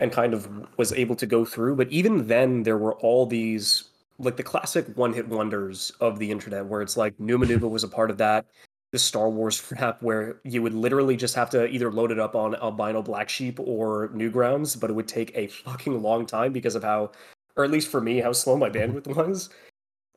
and 0.00 0.10
kind 0.10 0.34
of 0.34 0.48
was 0.76 0.92
able 0.92 1.14
to 1.16 1.26
go 1.26 1.44
through. 1.44 1.76
But 1.76 1.88
even 1.90 2.26
then, 2.26 2.64
there 2.64 2.78
were 2.78 2.94
all 2.94 3.26
these 3.26 3.84
like 4.18 4.36
the 4.36 4.42
classic 4.42 4.86
one 4.96 5.12
hit 5.12 5.28
wonders 5.28 5.92
of 6.00 6.18
the 6.18 6.30
internet, 6.30 6.66
where 6.66 6.82
it's 6.82 6.96
like 6.96 7.18
Numa 7.20 7.46
Numa 7.46 7.68
was 7.68 7.84
a 7.84 7.88
part 7.88 8.10
of 8.10 8.18
that 8.18 8.46
the 8.92 8.98
Star 8.98 9.30
Wars 9.30 9.62
app 9.78 10.02
where 10.02 10.40
you 10.44 10.62
would 10.62 10.74
literally 10.74 11.16
just 11.16 11.34
have 11.34 11.50
to 11.50 11.66
either 11.68 11.90
load 11.92 12.10
it 12.10 12.18
up 12.18 12.34
on 12.34 12.54
albino 12.56 13.02
black 13.02 13.28
sheep 13.28 13.58
or 13.60 14.08
newgrounds, 14.08 14.78
but 14.78 14.90
it 14.90 14.94
would 14.94 15.08
take 15.08 15.32
a 15.34 15.46
fucking 15.46 16.02
long 16.02 16.26
time 16.26 16.52
because 16.52 16.74
of 16.74 16.82
how, 16.82 17.12
or 17.56 17.64
at 17.64 17.70
least 17.70 17.88
for 17.88 18.00
me, 18.00 18.20
how 18.20 18.32
slow 18.32 18.56
my 18.56 18.70
bandwidth 18.70 19.06
was. 19.16 19.50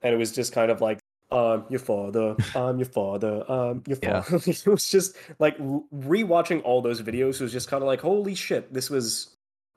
And 0.02 0.14
it 0.14 0.18
was 0.18 0.32
just 0.32 0.54
kind 0.54 0.72
of 0.72 0.82
like, 0.82 1.00
um, 1.32 1.66
your 1.70 1.80
father, 1.80 2.36
I'm 2.54 2.78
your 2.78 2.86
father, 2.86 3.50
um, 3.52 3.82
your 3.88 3.98
father. 3.98 4.24
Yeah. 4.32 4.40
it 4.48 4.68
was 4.68 4.88
just 4.88 5.16
like 5.40 5.58
rewatching 5.58 6.62
all 6.64 6.82
those 6.82 7.02
videos 7.02 7.42
was 7.42 7.52
just 7.52 7.70
kind 7.70 7.82
of 7.82 7.88
like, 7.88 8.02
holy 8.02 8.36
shit, 8.36 8.72
this 8.72 8.90
was, 8.90 9.33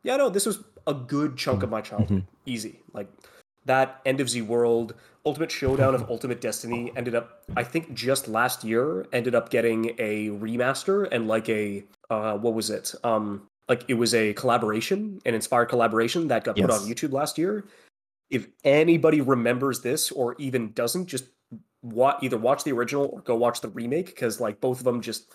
yeah, 0.07 0.17
no, 0.17 0.29
this 0.31 0.47
was 0.47 0.63
a 0.87 0.95
good 0.95 1.37
chunk 1.37 1.63
of 1.63 1.71
my 1.71 1.81
childhood. 1.81 2.19
Mm-hmm. 2.23 2.51
Easy. 2.51 2.81
Like, 2.93 3.09
that 3.65 4.01
End 4.07 4.21
of 4.21 4.31
Z 4.31 4.43
World, 4.43 4.95
Ultimate 5.25 5.51
Showdown 5.51 5.95
of 5.95 6.09
Ultimate 6.11 6.41
Destiny 6.41 6.93
ended 6.97 7.15
up, 7.15 7.43
I 7.57 7.65
think, 7.65 7.93
just 7.93 8.29
last 8.29 8.65
year, 8.65 9.07
ended 9.13 9.35
up 9.35 9.51
getting 9.51 9.97
a 9.99 10.31
remaster 10.31 11.09
and 11.11 11.27
like 11.27 11.49
a 11.49 11.85
uh, 12.09 12.39
what 12.39 12.55
was 12.55 12.71
it? 12.71 12.95
Um, 13.03 13.49
like 13.69 13.85
it 13.89 13.95
was 13.95 14.15
a 14.15 14.33
collaboration, 14.35 15.21
an 15.27 15.35
inspired 15.35 15.67
collaboration 15.67 16.29
that 16.29 16.45
got 16.45 16.57
yes. 16.57 16.67
put 16.67 16.75
on 16.75 16.89
YouTube 16.89 17.13
last 17.13 17.37
year. 17.37 17.65
If 18.31 18.47
anybody 18.65 19.21
remembers 19.21 19.83
this 19.83 20.13
or 20.13 20.37
even 20.39 20.73
doesn't, 20.73 21.07
just 21.07 21.25
wa- 21.83 22.17
either 22.23 22.39
watch 22.39 22.63
the 22.63 22.73
original 22.73 23.07
or 23.13 23.21
go 23.21 23.35
watch 23.35 23.61
the 23.61 23.69
remake 23.69 24.07
because 24.07 24.41
like 24.41 24.61
both 24.61 24.79
of 24.79 24.85
them 24.85 25.01
just 25.01 25.33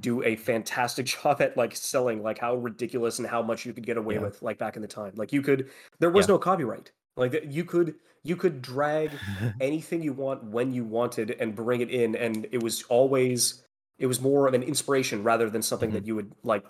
do 0.00 0.22
a 0.22 0.36
fantastic 0.36 1.06
job 1.22 1.40
at 1.40 1.56
like 1.56 1.76
selling 1.76 2.22
like 2.22 2.38
how 2.38 2.54
ridiculous 2.56 3.18
and 3.18 3.28
how 3.28 3.42
much 3.42 3.66
you 3.66 3.72
could 3.72 3.86
get 3.86 3.96
away 3.96 4.14
yeah. 4.14 4.20
with 4.20 4.42
like 4.42 4.58
back 4.58 4.76
in 4.76 4.82
the 4.82 4.88
time. 4.88 5.12
Like 5.16 5.32
you 5.32 5.42
could, 5.42 5.70
there 5.98 6.10
was 6.10 6.26
yeah. 6.26 6.34
no 6.34 6.38
copyright 6.38 6.92
like 7.16 7.44
you 7.48 7.64
could 7.64 7.94
you 8.22 8.36
could 8.36 8.62
drag 8.62 9.10
anything 9.60 10.02
you 10.02 10.12
want 10.12 10.42
when 10.44 10.72
you 10.72 10.84
wanted 10.84 11.36
and 11.40 11.54
bring 11.54 11.80
it 11.80 11.90
in, 11.90 12.14
and 12.16 12.46
it 12.52 12.62
was 12.62 12.82
always 12.84 13.64
it 13.98 14.06
was 14.06 14.20
more 14.20 14.46
of 14.48 14.54
an 14.54 14.62
inspiration 14.62 15.22
rather 15.22 15.50
than 15.50 15.62
something 15.62 15.90
mm-hmm. 15.90 15.98
that 15.98 16.06
you 16.06 16.14
would 16.14 16.32
like 16.42 16.64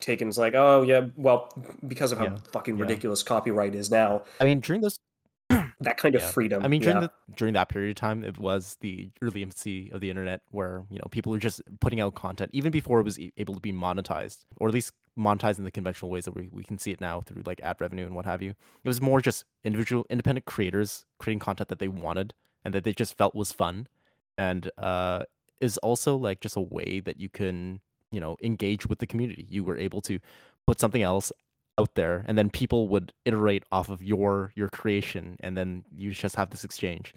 take 0.00 0.20
and 0.20 0.28
it's 0.28 0.38
like, 0.38 0.54
oh 0.54 0.82
yeah, 0.82 1.06
well 1.16 1.52
because 1.86 2.12
of 2.12 2.18
how 2.18 2.24
yeah. 2.24 2.36
fucking 2.52 2.78
ridiculous 2.78 3.22
copyright 3.22 3.74
is 3.74 3.90
now. 3.90 4.22
I 4.40 4.44
mean, 4.44 4.60
during 4.60 4.80
this 4.80 4.98
that 5.80 5.96
kind 5.96 6.14
of 6.14 6.22
yeah. 6.22 6.30
freedom. 6.30 6.64
I 6.64 6.68
mean, 6.68 6.80
during 6.80 6.96
yeah. 6.96 7.08
the 7.08 7.34
during 7.36 7.54
that 7.54 7.68
period 7.68 7.90
of 7.90 7.96
time, 7.96 8.24
it 8.24 8.38
was 8.38 8.76
the 8.80 9.10
early 9.22 9.42
infancy 9.42 9.90
of 9.92 10.00
the 10.00 10.10
internet, 10.10 10.40
where 10.50 10.84
you 10.90 10.98
know 10.98 11.06
people 11.10 11.32
were 11.32 11.38
just 11.38 11.60
putting 11.80 12.00
out 12.00 12.14
content 12.14 12.50
even 12.52 12.70
before 12.70 13.00
it 13.00 13.04
was 13.04 13.18
able 13.36 13.54
to 13.54 13.60
be 13.60 13.72
monetized, 13.72 14.38
or 14.56 14.68
at 14.68 14.74
least 14.74 14.92
monetized 15.18 15.58
in 15.58 15.64
the 15.64 15.70
conventional 15.70 16.10
ways 16.10 16.24
that 16.24 16.34
we, 16.34 16.48
we 16.50 16.64
can 16.64 16.78
see 16.78 16.90
it 16.90 17.00
now 17.00 17.20
through 17.20 17.42
like 17.46 17.60
ad 17.62 17.76
revenue 17.80 18.04
and 18.06 18.14
what 18.14 18.24
have 18.24 18.42
you. 18.42 18.50
It 18.50 18.88
was 18.88 19.00
more 19.00 19.20
just 19.20 19.44
individual, 19.62 20.06
independent 20.10 20.46
creators 20.46 21.04
creating 21.18 21.40
content 21.40 21.68
that 21.68 21.78
they 21.78 21.88
wanted 21.88 22.34
and 22.64 22.74
that 22.74 22.84
they 22.84 22.92
just 22.92 23.16
felt 23.16 23.34
was 23.34 23.52
fun, 23.52 23.86
and 24.38 24.70
uh, 24.78 25.24
is 25.60 25.78
also 25.78 26.16
like 26.16 26.40
just 26.40 26.56
a 26.56 26.60
way 26.60 27.00
that 27.00 27.20
you 27.20 27.28
can 27.28 27.80
you 28.10 28.20
know 28.20 28.36
engage 28.42 28.86
with 28.86 28.98
the 28.98 29.06
community. 29.06 29.46
You 29.50 29.64
were 29.64 29.76
able 29.76 30.00
to 30.02 30.18
put 30.66 30.80
something 30.80 31.02
else 31.02 31.30
out 31.78 31.94
there 31.94 32.24
and 32.28 32.38
then 32.38 32.50
people 32.50 32.88
would 32.88 33.12
iterate 33.24 33.64
off 33.72 33.88
of 33.88 34.02
your 34.02 34.52
your 34.54 34.68
creation 34.68 35.36
and 35.40 35.56
then 35.56 35.84
you 35.96 36.12
just 36.12 36.36
have 36.36 36.50
this 36.50 36.64
exchange 36.64 37.12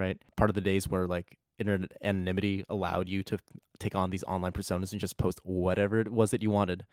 right? 0.00 0.18
Part 0.36 0.50
of 0.50 0.54
the 0.54 0.60
days 0.60 0.88
where 0.88 1.06
like 1.06 1.36
internet 1.58 1.92
anonymity 2.02 2.64
allowed 2.68 3.08
you 3.08 3.22
to 3.24 3.38
take 3.78 3.94
on 3.94 4.10
these 4.10 4.24
online 4.24 4.52
personas 4.52 4.92
and 4.92 5.00
just 5.00 5.18
post 5.18 5.40
whatever 5.44 6.00
it 6.00 6.10
was 6.10 6.30
that 6.30 6.42
you 6.42 6.50
wanted. 6.50 6.84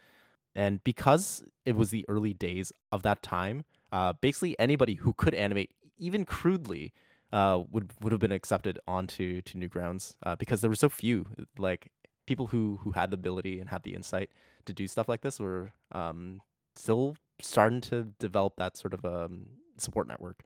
And 0.56 0.84
because 0.84 1.44
it 1.66 1.76
was 1.76 1.90
the 1.90 2.06
early 2.10 2.34
days 2.34 2.72
of 2.92 3.04
that 3.04 3.24
time 3.24 3.64
uh, 3.92 4.14
basically 4.20 4.60
anybody 4.60 4.96
who 4.96 5.14
could 5.14 5.34
animate 5.34 5.72
even 5.98 6.26
crudely 6.26 6.94
uh, 7.32 7.62
would 7.72 7.92
would 8.02 8.12
have 8.12 8.20
been 8.20 8.32
accepted 8.32 8.80
onto 8.88 9.42
to 9.42 9.58
newgrounds 9.58 10.14
uh, 10.26 10.36
because 10.36 10.62
there 10.62 10.70
were 10.70 10.76
so 10.76 10.90
few 10.90 11.26
like 11.58 11.90
people 12.26 12.48
who 12.48 12.80
who 12.84 12.92
had 12.92 13.12
the 13.12 13.16
ability 13.16 13.60
and 13.60 13.70
had 13.70 13.84
the 13.84 13.94
insight 13.94 14.30
to 14.66 14.74
do 14.74 14.88
stuff 14.88 15.08
like 15.08 15.22
this 15.22 15.40
were 15.40 15.72
um, 15.94 16.42
still 16.78 17.16
starting 17.42 17.82
to 17.82 18.04
develop 18.20 18.56
that 18.58 18.78
sort 18.78 18.94
of 18.94 19.06
um, 19.06 19.48
support 19.78 20.08
network, 20.08 20.44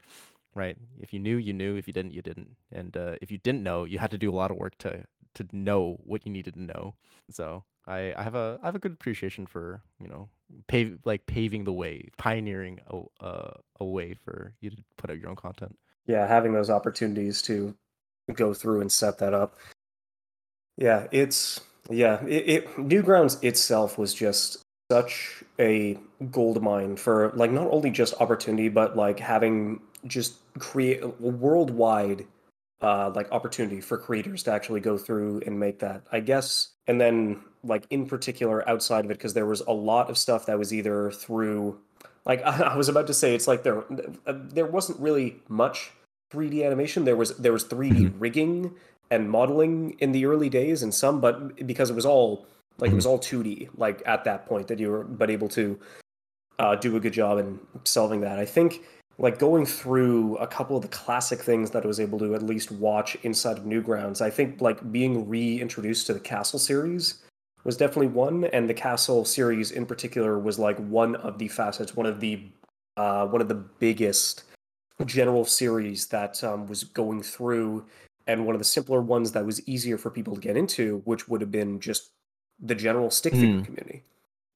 right? 0.56 0.78
If 1.00 1.14
you 1.14 1.20
knew, 1.20 1.38
you 1.38 1.54
knew. 1.54 1.76
If 1.76 1.88
you 1.88 1.94
didn't, 1.94 2.14
you 2.14 2.22
didn't. 2.22 2.56
And 2.72 2.96
uh, 2.96 3.16
if 3.22 3.32
you 3.32 3.38
didn't 3.38 3.64
know, 3.64 3.84
you 3.84 4.00
had 4.00 4.12
to 4.12 4.18
do 4.18 4.30
a 4.32 4.36
lot 4.36 4.52
of 4.52 4.58
work 4.58 4.78
to 4.80 5.04
to 5.34 5.46
know 5.54 5.98
what 6.04 6.26
you 6.26 6.32
needed 6.32 6.56
to 6.56 6.62
know. 6.62 6.94
So 7.30 7.64
I, 7.88 8.14
I 8.18 8.24
have 8.24 8.36
a 8.36 8.60
I 8.62 8.66
have 8.66 8.76
a 8.76 8.80
good 8.80 8.92
appreciation 8.94 9.46
for 9.46 9.82
you 10.00 10.08
know 10.08 10.30
pave 10.68 11.00
like 11.06 11.26
paving 11.26 11.64
the 11.64 11.74
way, 11.74 12.10
pioneering 12.18 12.80
a 12.88 13.26
uh, 13.26 13.54
a 13.80 13.86
way 13.86 14.14
for 14.14 14.54
you 14.62 14.70
to 14.70 14.78
put 14.98 15.10
out 15.10 15.20
your 15.20 15.30
own 15.30 15.36
content. 15.36 15.78
Yeah, 16.06 16.28
having 16.28 16.54
those 16.54 16.70
opportunities 16.70 17.42
to 17.44 17.76
go 18.34 18.54
through 18.54 18.82
and 18.82 18.92
set 18.92 19.18
that 19.20 19.34
up. 19.34 19.58
Yeah, 20.78 21.08
it's 21.12 21.62
yeah. 21.90 22.24
It, 22.26 22.50
it 22.50 22.76
Newgrounds 22.76 23.44
itself 23.44 23.98
was 23.98 24.14
just 24.14 24.64
such 24.92 25.42
a 25.58 25.98
gold 26.32 26.62
mine 26.62 26.98
for 26.98 27.32
like 27.34 27.50
not 27.50 27.66
only 27.72 27.90
just 27.90 28.14
opportunity 28.20 28.68
but 28.68 28.98
like 28.98 29.18
having 29.22 29.80
just 30.06 30.34
create 30.60 31.02
a 31.02 31.08
worldwide 31.08 32.28
uh 32.82 33.10
like 33.16 33.32
opportunity 33.32 33.80
for 33.80 33.98
creators 33.98 34.44
to 34.44 34.52
actually 34.52 34.82
go 34.82 34.98
through 34.98 35.42
and 35.46 35.58
make 35.58 35.80
that 35.80 36.02
i 36.12 36.20
guess 36.20 36.72
and 36.88 37.00
then 37.00 37.40
like 37.64 37.86
in 37.90 38.06
particular 38.06 38.68
outside 38.68 39.06
of 39.06 39.12
it 39.12 39.18
because 39.18 39.34
there 39.34 39.46
was 39.46 39.62
a 39.62 39.72
lot 39.72 40.10
of 40.10 40.18
stuff 40.18 40.46
that 40.46 40.60
was 40.60 40.74
either 40.74 41.10
through 41.10 41.80
like 42.26 42.42
i 42.74 42.76
was 42.76 42.90
about 42.90 43.08
to 43.08 43.14
say 43.14 43.34
it's 43.34 43.48
like 43.48 43.64
there 43.64 43.86
there 44.28 44.66
wasn't 44.66 45.00
really 45.00 45.38
much 45.48 45.92
3d 46.34 46.66
animation 46.66 47.06
there 47.06 47.16
was 47.16 47.38
there 47.38 47.54
was 47.54 47.64
3d 47.64 47.94
mm-hmm. 47.94 48.20
rigging 48.20 48.76
and 49.10 49.32
modeling 49.32 49.96
in 50.00 50.12
the 50.12 50.26
early 50.26 50.50
days 50.50 50.84
and 50.84 50.94
some 50.94 51.22
but 51.22 51.66
because 51.66 51.90
it 51.90 51.96
was 51.96 52.06
all 52.06 52.46
like 52.82 52.92
it 52.92 52.96
was 52.96 53.06
mm-hmm. 53.06 53.12
all 53.12 53.44
2D, 53.44 53.70
like 53.78 54.02
at 54.06 54.24
that 54.24 54.46
point 54.46 54.68
that 54.68 54.80
you 54.80 54.90
were 54.90 55.04
but 55.04 55.30
able 55.30 55.48
to 55.50 55.80
uh, 56.60 56.76
do 56.76 56.96
a 56.98 57.00
good 57.00 57.14
job 57.14 57.38
in 57.38 57.60
solving 57.84 58.22
that. 58.22 58.40
I 58.40 58.46
think 58.46 58.84
like 59.18 59.38
going 59.38 59.66
through 59.66 60.38
a 60.38 60.48
couple 60.48 60.76
of 60.76 60.82
the 60.82 60.88
classic 60.88 61.40
things 61.40 61.72
that 61.72 61.84
I 61.84 61.88
was 61.88 62.00
able 62.00 62.18
to 62.20 62.34
at 62.34 62.42
least 62.42 62.72
watch 62.72 63.16
inside 63.24 63.58
of 63.58 63.66
Newgrounds. 63.66 64.22
I 64.22 64.30
think 64.30 64.62
like 64.62 64.92
being 64.92 65.30
reintroduced 65.30 66.08
to 66.08 66.14
the 66.14 66.20
Castle 66.20 66.60
series 66.60 67.22
was 67.64 67.78
definitely 67.78 68.08
one, 68.08 68.46
and 68.46 68.68
the 68.68 68.74
Castle 68.74 69.24
series 69.24 69.72
in 69.72 69.86
particular 69.86 70.40
was 70.40 70.58
like 70.58 70.78
one 70.78 71.16
of 71.18 71.38
the 71.38 71.48
facets, 71.48 71.96
one 71.96 72.08
of 72.08 72.20
the 72.20 72.50
uh, 72.98 73.28
one 73.28 73.42
of 73.42 73.48
the 73.48 73.56
biggest 73.56 74.44
general 75.06 75.46
series 75.46 76.08
that 76.08 76.44
um, 76.44 76.68
was 76.68 76.84
going 76.84 77.22
through, 77.22 77.86
and 78.28 78.46
one 78.46 78.56
of 78.56 78.60
the 78.60 78.66
simpler 78.66 79.02
ones 79.02 79.32
that 79.32 79.46
was 79.46 79.68
easier 79.68 79.98
for 79.98 80.10
people 80.10 80.36
to 80.36 80.42
get 80.42 80.58
into, 80.58 81.02
which 81.06 81.28
would 81.28 81.42
have 81.42 81.52
been 81.52 81.80
just 81.80 82.12
the 82.62 82.76
general 82.76 83.10
stick 83.10 83.34
figure 83.34 83.48
mm. 83.48 83.66
community 83.66 84.04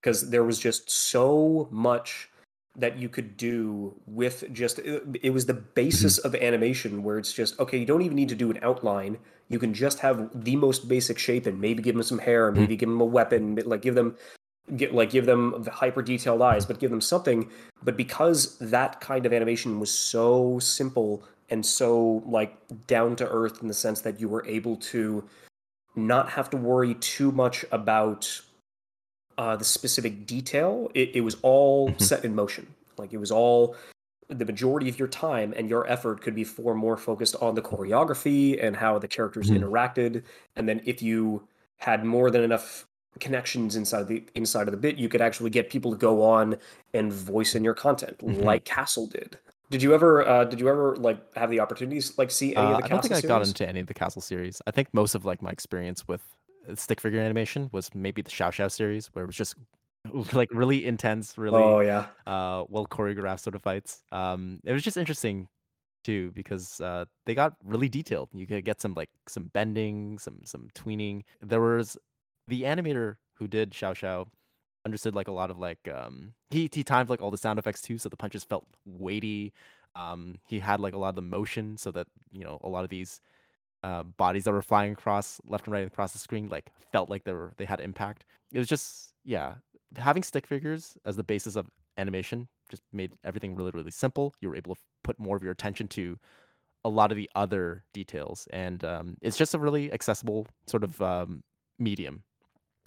because 0.00 0.30
there 0.30 0.44
was 0.44 0.58
just 0.58 0.90
so 0.90 1.68
much 1.70 2.30
that 2.76 2.98
you 2.98 3.08
could 3.08 3.36
do 3.36 3.94
with 4.06 4.44
just 4.52 4.78
it, 4.78 5.32
was 5.32 5.46
the 5.46 5.54
basis 5.54 6.18
mm-hmm. 6.18 6.28
of 6.28 6.34
animation 6.34 7.02
where 7.02 7.18
it's 7.18 7.32
just 7.32 7.58
okay 7.58 7.78
you 7.78 7.86
don't 7.86 8.02
even 8.02 8.16
need 8.16 8.28
to 8.28 8.34
do 8.34 8.50
an 8.50 8.58
outline 8.62 9.18
you 9.48 9.58
can 9.58 9.72
just 9.72 9.98
have 9.98 10.28
the 10.44 10.56
most 10.56 10.88
basic 10.88 11.18
shape 11.18 11.46
and 11.46 11.60
maybe 11.60 11.82
give 11.82 11.94
them 11.94 12.02
some 12.02 12.18
hair 12.18 12.52
maybe 12.52 12.74
mm-hmm. 12.74 12.80
give 12.80 12.88
them 12.88 13.00
a 13.00 13.04
weapon 13.04 13.58
like 13.64 13.82
give 13.82 13.94
them 13.94 14.14
get 14.76 14.94
like 14.94 15.10
give 15.10 15.26
them 15.26 15.62
the 15.62 15.70
hyper 15.70 16.02
detailed 16.02 16.42
eyes 16.42 16.66
but 16.66 16.78
give 16.78 16.90
them 16.90 17.00
something 17.00 17.48
but 17.82 17.96
because 17.96 18.58
that 18.58 19.00
kind 19.00 19.24
of 19.24 19.32
animation 19.32 19.80
was 19.80 19.90
so 19.90 20.58
simple 20.58 21.24
and 21.48 21.64
so 21.64 22.22
like 22.26 22.56
down 22.86 23.16
to 23.16 23.26
earth 23.28 23.62
in 23.62 23.68
the 23.68 23.74
sense 23.74 24.00
that 24.00 24.20
you 24.20 24.28
were 24.28 24.44
able 24.46 24.76
to 24.76 25.24
not 25.96 26.28
have 26.30 26.50
to 26.50 26.56
worry 26.56 26.94
too 26.94 27.32
much 27.32 27.64
about 27.72 28.40
uh, 29.38 29.54
the 29.56 29.64
specific 29.64 30.26
detail. 30.26 30.90
It, 30.94 31.10
it 31.16 31.20
was 31.20 31.36
all 31.42 31.90
Mhm. 31.90 32.00
set 32.00 32.24
in 32.24 32.34
motion. 32.34 32.66
Like 32.96 33.12
it 33.12 33.18
was 33.18 33.30
all 33.30 33.76
the 34.28 34.44
majority 34.46 34.88
of 34.88 34.98
your 34.98 35.08
time 35.08 35.52
and 35.56 35.68
your 35.68 35.86
effort 35.86 36.20
could 36.22 36.34
be 36.34 36.42
for 36.42 36.74
more 36.74 36.96
focused 36.96 37.36
on 37.36 37.54
the 37.54 37.60
choreography 37.62 38.62
and 38.62 38.76
how 38.76 38.98
the 38.98 39.06
characters 39.08 39.50
Mhm. 39.50 39.60
interacted. 39.60 40.22
And 40.56 40.66
then 40.68 40.80
if 40.86 41.02
you 41.02 41.46
had 41.76 42.04
more 42.04 42.30
than 42.30 42.42
enough 42.42 42.86
connections 43.20 43.76
inside 43.76 44.00
of 44.02 44.08
the 44.08 44.24
inside 44.34 44.68
of 44.68 44.72
the 44.72 44.78
bit, 44.78 44.96
you 44.96 45.08
could 45.08 45.20
actually 45.20 45.50
get 45.50 45.68
people 45.70 45.90
to 45.90 45.96
go 45.98 46.22
on 46.22 46.56
and 46.94 47.12
voice 47.12 47.54
in 47.54 47.62
your 47.62 47.74
content, 47.74 48.18
Mhm. 48.18 48.42
like 48.42 48.64
Castle 48.64 49.06
did. 49.06 49.38
Did 49.70 49.82
you 49.82 49.94
ever 49.94 50.26
uh, 50.26 50.44
did 50.44 50.60
you 50.60 50.68
ever 50.68 50.96
like 50.96 51.34
have 51.36 51.50
the 51.50 51.60
opportunities 51.60 52.16
like 52.18 52.30
see 52.30 52.54
any 52.56 52.70
Uh, 52.70 52.72
of 52.72 52.76
the 52.78 52.82
I 52.82 52.88
don't 52.88 53.00
think 53.02 53.12
I 53.12 53.20
got 53.20 53.42
into 53.42 53.68
any 53.68 53.80
of 53.80 53.86
the 53.86 53.94
Castle 53.94 54.22
series. 54.22 54.62
I 54.66 54.70
think 54.70 54.92
most 54.94 55.14
of 55.14 55.24
like 55.24 55.42
my 55.42 55.50
experience 55.50 56.06
with 56.08 56.34
uh, 56.68 56.74
stick 56.74 57.00
figure 57.00 57.20
animation 57.20 57.68
was 57.72 57.94
maybe 57.94 58.22
the 58.22 58.30
Xiao 58.30 58.48
Xiao 58.50 58.70
series, 58.70 59.08
where 59.08 59.24
it 59.24 59.26
was 59.26 59.36
just 59.36 59.56
like 60.32 60.48
really 60.52 60.86
intense, 60.86 61.36
really 61.36 61.78
Oh 61.78 61.80
yeah. 61.80 62.12
uh, 62.26 62.64
well 62.68 62.86
choreographed 62.86 63.40
sort 63.40 63.54
of 63.54 63.62
fights. 63.62 64.02
Um, 64.12 64.60
it 64.64 64.72
was 64.72 64.82
just 64.82 64.96
interesting 64.96 65.48
too 66.04 66.32
because 66.32 66.80
uh, 66.80 67.06
they 67.26 67.34
got 67.34 67.54
really 67.64 67.88
detailed. 67.88 68.30
You 68.34 68.46
could 68.46 68.64
get 68.64 68.80
some 68.80 68.94
like 68.94 69.10
some 69.28 69.46
bending, 69.54 70.18
some 70.18 70.40
some 70.44 70.68
tweening. 70.74 71.22
There 71.42 71.60
was 71.62 71.96
the 72.48 72.62
animator 72.64 73.16
who 73.34 73.48
did 73.48 73.72
Xiao 73.72 73.94
Xiao 73.94 74.28
understood 74.86 75.14
like 75.14 75.28
a 75.28 75.32
lot 75.32 75.50
of 75.50 75.58
like 75.58 75.86
um 75.92 76.32
he 76.50 76.70
he 76.72 76.82
timed 76.84 77.10
like 77.10 77.20
all 77.20 77.30
the 77.30 77.36
sound 77.38 77.58
effects 77.58 77.82
too, 77.82 77.98
so 77.98 78.08
the 78.08 78.16
punches 78.16 78.44
felt 78.44 78.64
weighty. 78.86 79.52
Um, 79.94 80.36
he 80.48 80.60
had 80.60 80.80
like 80.80 80.94
a 80.94 80.98
lot 80.98 81.10
of 81.10 81.16
the 81.16 81.22
motion, 81.22 81.76
so 81.76 81.90
that 81.90 82.06
you 82.32 82.44
know 82.44 82.58
a 82.62 82.68
lot 82.68 82.84
of 82.84 82.90
these 82.90 83.20
uh, 83.82 84.04
bodies 84.04 84.44
that 84.44 84.52
were 84.52 84.62
flying 84.62 84.92
across 84.92 85.40
left 85.46 85.66
and 85.66 85.72
right 85.72 85.86
across 85.86 86.12
the 86.12 86.18
screen 86.18 86.48
like 86.48 86.70
felt 86.92 87.10
like 87.10 87.24
they 87.24 87.32
were 87.32 87.52
they 87.58 87.66
had 87.66 87.80
impact. 87.80 88.24
It 88.52 88.58
was 88.58 88.68
just 88.68 89.12
yeah, 89.24 89.54
having 89.96 90.22
stick 90.22 90.46
figures 90.46 90.96
as 91.04 91.16
the 91.16 91.24
basis 91.24 91.56
of 91.56 91.68
animation 91.98 92.48
just 92.70 92.82
made 92.92 93.12
everything 93.24 93.54
really 93.56 93.72
really 93.72 93.90
simple. 93.90 94.34
You 94.40 94.48
were 94.50 94.56
able 94.56 94.76
to 94.76 94.80
put 95.04 95.18
more 95.18 95.36
of 95.36 95.42
your 95.42 95.52
attention 95.52 95.88
to 95.88 96.18
a 96.84 96.88
lot 96.88 97.10
of 97.10 97.16
the 97.16 97.28
other 97.34 97.84
details, 97.92 98.46
and 98.52 98.84
um, 98.84 99.16
it's 99.20 99.36
just 99.36 99.54
a 99.54 99.58
really 99.58 99.92
accessible 99.92 100.46
sort 100.66 100.84
of 100.84 101.02
um, 101.02 101.42
medium, 101.78 102.22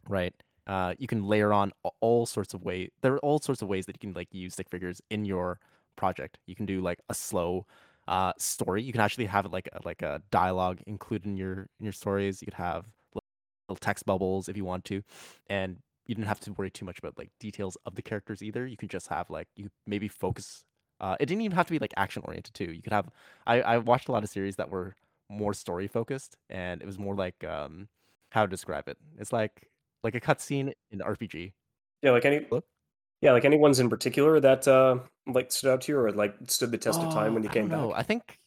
right? 0.07 0.33
Uh, 0.69 0.93
you 0.99 1.07
can 1.07 1.23
layer 1.25 1.51
on 1.51 1.73
all 2.01 2.27
sorts 2.27 2.53
of 2.53 2.63
ways. 2.63 2.91
There 3.01 3.15
are 3.15 3.19
all 3.19 3.39
sorts 3.39 3.63
of 3.63 3.69
ways 3.69 3.87
that 3.87 3.95
you 3.95 3.99
can 3.99 4.13
like 4.13 4.29
use 4.31 4.53
stick 4.53 4.69
figures 4.69 5.01
in 5.09 5.25
your 5.25 5.59
project. 5.97 6.37
You 6.47 6.55
can 6.55 6.67
do 6.67 6.81
like 6.81 6.99
a 7.09 7.15
slow 7.15 7.65
uh, 8.07 8.33
story. 8.37 8.83
You 8.83 8.93
can 8.93 9.01
actually 9.01 9.25
have 9.27 9.45
it 9.45 9.51
like 9.51 9.69
a, 9.73 9.81
like 9.85 10.03
a 10.03 10.21
dialogue 10.31 10.81
included 10.87 11.27
in 11.27 11.37
your 11.37 11.69
in 11.79 11.85
your 11.85 11.93
stories. 11.93 12.41
You 12.41 12.47
could 12.47 12.53
have 12.55 12.85
little 13.15 13.79
text 13.79 14.05
bubbles 14.05 14.49
if 14.49 14.57
you 14.57 14.65
want 14.65 14.85
to, 14.85 15.03
and 15.49 15.77
you 16.07 16.15
didn't 16.15 16.27
have 16.27 16.39
to 16.41 16.53
worry 16.53 16.71
too 16.71 16.85
much 16.85 16.99
about 16.99 17.17
like 17.17 17.29
details 17.39 17.77
of 17.85 17.95
the 17.95 18.01
characters 18.03 18.43
either. 18.43 18.67
You 18.67 18.77
could 18.77 18.91
just 18.91 19.07
have 19.07 19.29
like 19.29 19.47
you 19.55 19.69
maybe 19.87 20.07
focus. 20.07 20.63
Uh, 21.01 21.17
it 21.19 21.27
didn't 21.27 21.43
even 21.43 21.55
have 21.55 21.67
to 21.67 21.71
be 21.73 21.79
like 21.79 21.93
action 21.97 22.23
oriented 22.25 22.53
too. 22.53 22.71
You 22.73 22.83
could 22.83 22.93
have. 22.93 23.09
I 23.47 23.61
I 23.61 23.77
watched 23.79 24.09
a 24.09 24.11
lot 24.11 24.23
of 24.23 24.29
series 24.29 24.57
that 24.57 24.69
were 24.69 24.95
more 25.29 25.53
story 25.53 25.87
focused, 25.87 26.37
and 26.49 26.81
it 26.81 26.85
was 26.85 26.99
more 26.99 27.15
like 27.15 27.43
um 27.43 27.89
how 28.31 28.43
to 28.45 28.49
describe 28.49 28.87
it. 28.87 28.97
It's 29.17 29.33
like 29.33 29.69
like 30.03 30.15
a 30.15 30.21
cutscene 30.21 30.73
in 30.91 30.99
RPG. 31.01 31.53
Yeah, 32.01 32.11
like 32.11 32.25
any 32.25 32.45
Hello? 32.45 32.63
yeah, 33.21 33.33
like 33.33 33.45
any 33.45 33.57
ones 33.57 33.79
in 33.79 33.89
particular 33.89 34.39
that 34.39 34.67
uh 34.67 34.99
like 35.27 35.51
stood 35.51 35.71
out 35.71 35.81
to 35.81 35.91
you 35.91 35.99
or 35.99 36.11
like 36.11 36.35
stood 36.47 36.71
the 36.71 36.77
test 36.77 37.01
of 37.03 37.09
time 37.13 37.31
Oh, 37.31 37.33
when 37.35 37.43
you 37.43 37.49
I 37.49 37.53
came 37.53 37.67
back? 37.69 37.79
I 37.95 38.03
think. 38.03 38.39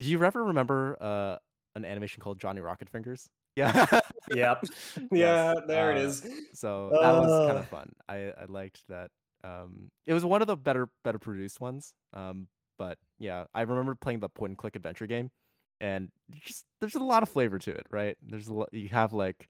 Do 0.00 0.06
you 0.08 0.22
ever 0.24 0.44
remember 0.44 0.96
uh 1.00 1.36
an 1.74 1.84
animation 1.84 2.22
called 2.22 2.38
Johnny 2.38 2.60
Rocket 2.60 2.88
Fingers? 2.88 3.28
Yeah. 3.56 3.86
Yep. 4.30 4.64
Yes. 5.12 5.12
Yeah, 5.12 5.54
there 5.66 5.92
it 5.92 5.96
Uh, 5.96 6.00
is. 6.00 6.22
so 6.52 6.90
that 7.00 7.12
was 7.12 7.30
kind 7.46 7.58
of 7.58 7.66
fun. 7.68 7.92
I 8.08 8.32
I 8.38 8.44
liked 8.48 8.82
that. 8.88 9.10
Um, 9.44 9.88
it 10.06 10.12
was 10.12 10.24
one 10.24 10.42
of 10.42 10.46
the 10.48 10.56
better 10.56 10.88
better 11.04 11.18
produced 11.18 11.60
ones. 11.60 11.94
Um, 12.12 12.48
but 12.78 12.98
yeah, 13.18 13.44
I 13.54 13.62
remember 13.62 13.94
playing 13.94 14.20
the 14.20 14.28
point 14.28 14.50
and 14.50 14.58
click 14.58 14.76
adventure 14.76 15.06
game, 15.06 15.30
and 15.80 16.10
just 16.44 16.64
there's 16.80 16.96
a 16.96 17.02
lot 17.02 17.22
of 17.22 17.30
flavor 17.30 17.58
to 17.60 17.70
it, 17.70 17.86
right? 17.90 18.16
There's 18.20 18.48
a 18.48 18.54
lot. 18.54 18.68
You 18.72 18.88
have 18.90 19.14
like 19.14 19.48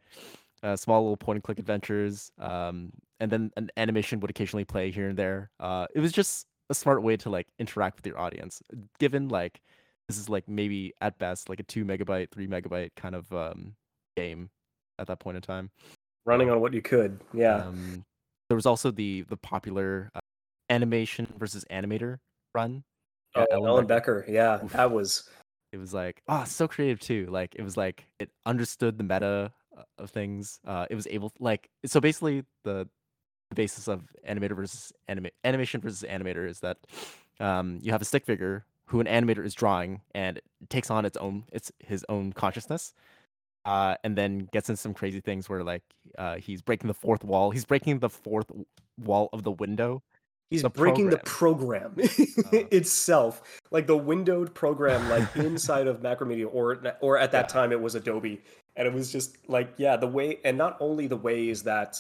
uh, 0.63 0.77
small 0.77 1.03
little 1.03 1.17
point 1.17 1.37
and 1.37 1.43
click 1.45 1.59
adventures, 1.59 2.31
um, 2.39 2.91
and 3.21 3.31
then 3.31 3.51
an 3.57 3.71
animation 3.77 4.21
would 4.21 4.31
occasionally 4.31 4.65
play 4.65 4.91
here 4.91 5.09
and 5.09 5.19
there. 5.19 5.51
Uh, 5.61 5.87
it 5.95 6.01
was 6.01 6.13
just 6.13 6.47
a 6.71 6.75
smart 6.75 7.03
way 7.03 7.17
to 7.17 7.31
like 7.31 7.47
interact 7.59 7.97
with 7.97 8.07
your 8.07 8.19
audience, 8.19 8.63
given 8.99 9.29
like 9.29 9.61
this 10.09 10.19
is 10.19 10.29
like 10.29 10.49
maybe 10.49 10.93
at 11.01 11.19
best 11.19 11.49
like 11.49 11.61
a 11.61 11.65
two 11.65 11.85
megabyte, 11.85 12.31
three 12.31 12.47
megabyte 12.47 12.91
kind 12.97 13.15
of 13.15 13.33
um, 13.33 13.75
game 14.17 14.51
at 14.99 15.07
that 15.07 15.19
point 15.21 15.37
in 15.37 15.43
time. 15.43 15.71
running 16.25 16.51
on 16.51 16.61
what 16.61 16.73
you 16.73 16.83
could. 16.83 17.21
Yeah. 17.35 17.57
um, 17.57 18.05
there 18.49 18.57
was 18.57 18.67
also 18.67 18.91
the 18.91 19.23
the 19.29 19.37
popular 19.37 20.11
uh, 20.15 20.21
animation 20.71 21.27
versus 21.39 21.65
animator 21.71 22.19
run. 22.55 22.85
Oh, 23.35 23.47
Alan 23.51 23.67
Alan 23.69 23.87
Becker. 23.87 24.21
Becker. 24.21 24.33
Yeah, 24.33 24.65
Oof. 24.65 24.73
that 24.73 24.91
was 24.91 25.29
It 25.73 25.79
was 25.79 25.93
like, 25.93 26.23
oh, 26.29 26.45
so 26.45 26.67
creative 26.69 27.01
too. 27.01 27.27
Like 27.31 27.55
it 27.57 27.63
was 27.63 27.77
like 27.77 28.05
it 28.19 28.31
understood 28.47 28.99
the 28.99 29.05
meta 29.05 29.53
uh, 29.77 29.83
of 29.99 30.11
things. 30.11 30.61
Uh, 30.67 30.87
it 30.91 30.95
was 30.95 31.07
able 31.11 31.33
like 31.39 31.69
so 31.85 32.01
basically 32.01 32.45
the 32.65 32.89
the 33.51 33.55
basis 33.55 33.89
of 33.89 34.03
animator 34.29 34.57
versus 34.57 34.93
anima- 35.09 35.31
animation 35.45 35.81
versus 35.81 36.05
animator 36.09 36.49
is 36.49 36.61
that 36.61 36.79
um, 37.39 37.79
you 37.83 37.93
have 37.93 38.03
a 38.03 38.05
stick 38.05 38.25
figure 38.25 38.65
who 38.87 39.01
an 39.01 39.07
animator 39.07 39.45
is 39.45 39.55
drawing 39.55 40.01
and 40.15 40.39
it 40.39 40.45
takes 40.69 40.91
on 40.91 41.05
its 41.05 41.17
own 41.17 41.45
its 41.53 41.71
his 41.79 42.05
own 42.09 42.33
consciousness 42.33 42.95
uh, 43.65 43.97
and 44.05 44.17
then 44.17 44.49
gets 44.53 44.71
in 44.71 44.77
some 44.77 44.95
crazy 44.95 45.21
things 45.21 45.49
where 45.49 45.63
like 45.63 45.83
uh, 46.19 46.37
he's 46.37 46.63
breaking 46.63 46.89
the 46.89 46.95
fourth 46.95 47.25
wall 47.25 47.51
he's 47.51 47.65
breaking 47.65 47.99
the 47.99 48.11
fourth 48.11 48.51
wall 48.99 49.29
of 49.33 49.43
the 49.43 49.53
window 49.53 50.03
he's 50.51 50.63
the 50.63 50.71
breaking 50.71 51.11
program. 51.11 51.21
the 51.25 51.31
program 51.31 51.95
uh, 52.53 52.77
itself, 52.77 53.43
like 53.71 53.87
the 53.87 53.97
windowed 53.97 54.55
program, 54.55 55.09
like 55.09 55.29
inside 55.37 55.87
of 55.87 56.01
Macromedia, 56.01 56.49
or 56.51 56.81
or 57.01 57.19
at 57.19 57.33
that 57.33 57.45
yeah. 57.45 57.53
time 57.53 57.73
it 57.73 57.81
was 57.81 57.95
Adobe, 57.95 58.41
and 58.77 58.87
it 58.87 58.93
was 58.93 59.11
just 59.11 59.37
like 59.49 59.73
yeah, 59.77 59.97
the 59.97 60.07
way, 60.07 60.39
and 60.45 60.57
not 60.57 60.77
only 60.81 61.07
the 61.07 61.17
ways 61.17 61.63
that, 61.63 61.99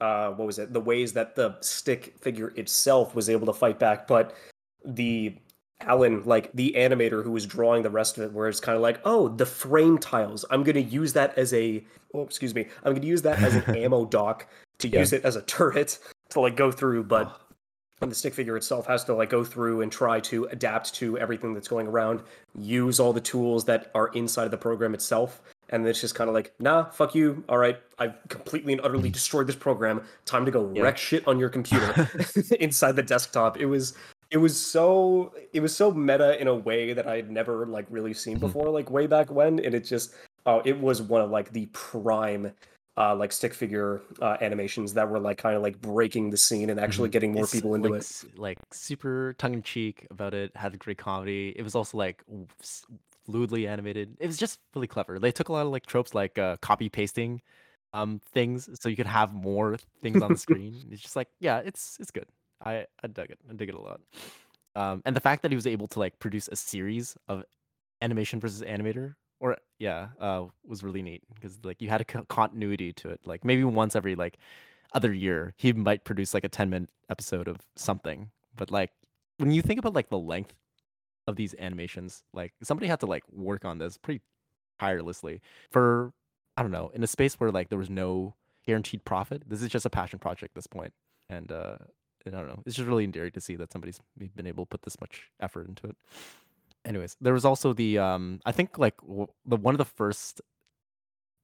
uh, 0.00 0.30
what 0.30 0.46
was 0.46 0.58
it? 0.58 0.72
The 0.72 0.80
ways 0.80 1.12
that 1.14 1.34
the 1.34 1.56
stick 1.60 2.14
figure 2.20 2.48
itself 2.56 3.14
was 3.14 3.28
able 3.28 3.46
to 3.46 3.52
fight 3.52 3.78
back, 3.78 4.06
but 4.06 4.34
the 4.84 5.34
Alan, 5.80 6.22
like 6.24 6.52
the 6.52 6.74
animator 6.76 7.22
who 7.22 7.32
was 7.32 7.46
drawing 7.46 7.82
the 7.82 7.90
rest 7.90 8.16
of 8.16 8.24
it, 8.24 8.32
where 8.32 8.48
it's 8.48 8.60
kind 8.60 8.76
of 8.76 8.82
like, 8.82 9.00
oh, 9.04 9.28
the 9.28 9.46
frame 9.46 9.98
tiles. 9.98 10.44
I'm 10.50 10.62
gonna 10.62 10.80
use 10.80 11.12
that 11.14 11.36
as 11.36 11.52
a, 11.52 11.84
oh, 12.14 12.22
excuse 12.22 12.54
me, 12.54 12.66
I'm 12.84 12.94
gonna 12.94 13.06
use 13.06 13.22
that 13.22 13.42
as 13.42 13.54
an 13.54 13.76
ammo 13.76 14.04
dock 14.04 14.46
to 14.78 14.88
yeah 14.88 15.00
use 15.00 15.12
it 15.12 15.24
as 15.24 15.36
a 15.36 15.42
turret 15.42 15.98
to 16.30 16.40
like 16.40 16.56
go 16.56 16.70
through, 16.70 17.04
but 17.04 17.26
oh, 17.26 17.44
and 18.00 18.10
the 18.10 18.14
stick 18.14 18.34
figure 18.34 18.56
itself 18.56 18.86
has 18.86 19.04
to 19.04 19.14
like 19.14 19.30
go 19.30 19.44
through 19.44 19.80
and 19.80 19.90
try 19.90 20.20
to 20.20 20.44
adapt 20.46 20.94
to 20.94 21.18
everything 21.18 21.54
that's 21.54 21.68
going 21.68 21.86
around 21.86 22.22
use 22.58 23.00
all 23.00 23.12
the 23.12 23.20
tools 23.20 23.64
that 23.64 23.90
are 23.94 24.08
inside 24.08 24.44
of 24.44 24.50
the 24.50 24.56
program 24.56 24.94
itself 24.94 25.42
and 25.74 25.86
it's 25.86 26.00
just 26.00 26.14
kind 26.14 26.28
of 26.28 26.34
like 26.34 26.52
nah 26.58 26.84
fuck 26.90 27.14
you 27.14 27.42
all 27.48 27.58
right 27.58 27.78
i've 27.98 28.14
completely 28.28 28.72
and 28.72 28.80
utterly 28.82 29.10
destroyed 29.10 29.46
this 29.46 29.56
program 29.56 30.00
time 30.24 30.44
to 30.44 30.50
go 30.50 30.70
yeah 30.74 30.82
wreck 30.82 30.96
shit 30.96 31.26
on 31.28 31.38
your 31.38 31.48
computer 31.48 32.08
inside 32.60 32.96
the 32.96 33.02
desktop 33.02 33.58
it 33.58 33.66
was 33.66 33.94
it 34.30 34.38
was 34.38 34.56
so 34.58 35.32
it 35.52 35.60
was 35.60 35.74
so 35.76 35.90
meta 35.92 36.40
in 36.40 36.48
a 36.48 36.54
way 36.54 36.92
that 36.92 37.06
i 37.06 37.16
had 37.16 37.30
never 37.30 37.66
like 37.66 37.86
really 37.90 38.14
seen 38.14 38.36
Mhm. 38.36 38.40
before 38.40 38.70
like 38.70 38.90
way 38.90 39.06
back 39.06 39.30
when 39.30 39.58
and 39.58 39.74
it 39.74 39.84
just 39.84 40.14
oh 40.46 40.62
it 40.64 40.78
was 40.80 41.02
one 41.02 41.20
of 41.20 41.30
like 41.30 41.52
the 41.52 41.66
prime 41.72 42.52
uh, 42.96 43.12
like 43.12 43.32
stick 43.32 43.52
figure 43.52 44.00
uh, 44.22 44.36
animations 44.40 44.94
that 44.94 45.10
were 45.10 45.18
like 45.18 45.36
kind 45.36 45.56
of 45.56 45.62
like 45.62 45.80
breaking 45.80 46.30
the 46.30 46.36
scene 46.36 46.70
and 46.70 46.78
actually 46.78 47.08
Mhm. 47.08 47.12
getting 47.12 47.32
more 47.32 47.42
It's 47.42 47.52
people 47.52 47.74
into 47.74 47.88
like 47.88 48.02
it. 48.02 48.38
like 48.38 48.58
super 48.72 49.34
tongue 49.36 49.54
in 49.54 49.62
cheek 49.64 50.06
about 50.12 50.32
it. 50.32 50.52
Had 50.54 50.78
great 50.78 50.96
comedy. 50.96 51.52
It 51.56 51.62
was 51.64 51.74
also 51.74 51.98
like 51.98 52.22
fluidly 53.28 53.68
animated. 53.68 54.16
It 54.20 54.26
was 54.26 54.36
just 54.36 54.60
really 54.74 54.86
clever. 54.86 55.18
They 55.18 55.32
took 55.32 55.48
a 55.48 55.52
lot 55.52 55.66
of 55.66 55.72
like 55.72 55.86
tropes 55.86 56.14
like 56.14 56.38
uh, 56.38 56.56
copy 56.58 56.88
pasting 56.88 57.42
um 57.92 58.20
things 58.32 58.68
so 58.80 58.88
you 58.88 58.96
could 58.96 59.06
have 59.06 59.32
more 59.32 59.76
things 60.02 60.20
on 60.22 60.32
the 60.32 60.38
screen. 60.46 60.74
It's 60.90 61.02
just 61.02 61.16
like 61.16 61.28
yeah, 61.40 61.58
it's 61.64 61.96
it's 62.00 62.10
good. 62.10 62.26
I 62.64 62.86
I 63.02 63.06
dug 63.08 63.30
it. 63.30 63.38
I 63.48 63.54
dig 63.54 63.68
it 63.68 63.74
a 63.74 63.80
lot. 63.80 64.00
Um, 64.76 65.02
and 65.04 65.14
the 65.14 65.20
fact 65.20 65.42
that 65.42 65.52
he 65.52 65.54
was 65.54 65.66
able 65.66 65.86
to 65.88 65.98
like 66.00 66.18
produce 66.18 66.48
a 66.50 66.56
series 66.56 67.16
of 67.28 67.44
animation 68.02 68.40
versus 68.40 68.60
animator 68.62 69.14
or 69.40 69.56
yeah 69.78 70.08
uh 70.20 70.44
was 70.66 70.82
really 70.82 71.02
neat 71.02 71.22
because 71.34 71.58
like 71.64 71.80
you 71.80 71.88
had 71.88 72.00
a 72.00 72.04
co- 72.04 72.24
continuity 72.28 72.92
to 72.92 73.08
it 73.10 73.20
like 73.24 73.44
maybe 73.44 73.64
once 73.64 73.96
every 73.96 74.14
like 74.14 74.38
other 74.92 75.12
year 75.12 75.54
he 75.56 75.72
might 75.72 76.04
produce 76.04 76.34
like 76.34 76.44
a 76.44 76.48
10 76.48 76.70
minute 76.70 76.90
episode 77.10 77.48
of 77.48 77.58
something 77.76 78.30
but 78.56 78.70
like 78.70 78.90
when 79.38 79.50
you 79.50 79.62
think 79.62 79.78
about 79.78 79.94
like 79.94 80.08
the 80.08 80.18
length 80.18 80.54
of 81.26 81.36
these 81.36 81.54
animations 81.58 82.22
like 82.32 82.52
somebody 82.62 82.86
had 82.86 83.00
to 83.00 83.06
like 83.06 83.22
work 83.32 83.64
on 83.64 83.78
this 83.78 83.96
pretty 83.96 84.20
tirelessly 84.78 85.40
for 85.70 86.12
i 86.56 86.62
don't 86.62 86.70
know 86.70 86.90
in 86.94 87.02
a 87.02 87.06
space 87.06 87.34
where 87.34 87.50
like 87.50 87.68
there 87.68 87.78
was 87.78 87.90
no 87.90 88.34
guaranteed 88.66 89.04
profit 89.04 89.42
this 89.46 89.62
is 89.62 89.68
just 89.68 89.86
a 89.86 89.90
passion 89.90 90.18
project 90.18 90.52
at 90.52 90.54
this 90.54 90.66
point 90.66 90.92
and 91.30 91.52
uh 91.52 91.76
i 92.26 92.30
don't 92.30 92.48
know 92.48 92.62
it's 92.66 92.76
just 92.76 92.88
really 92.88 93.04
endearing 93.04 93.30
to 93.30 93.40
see 93.40 93.56
that 93.56 93.72
somebody's 93.72 94.00
been 94.34 94.46
able 94.46 94.64
to 94.64 94.68
put 94.70 94.82
this 94.82 95.00
much 95.00 95.30
effort 95.40 95.68
into 95.68 95.86
it 95.86 95.96
anyways 96.84 97.16
there 97.20 97.32
was 97.32 97.44
also 97.44 97.72
the 97.72 97.98
um 97.98 98.40
i 98.44 98.52
think 98.52 98.76
like 98.78 98.96
w- 99.02 99.26
the 99.46 99.56
one 99.56 99.74
of 99.74 99.78
the 99.78 99.84
first 99.84 100.40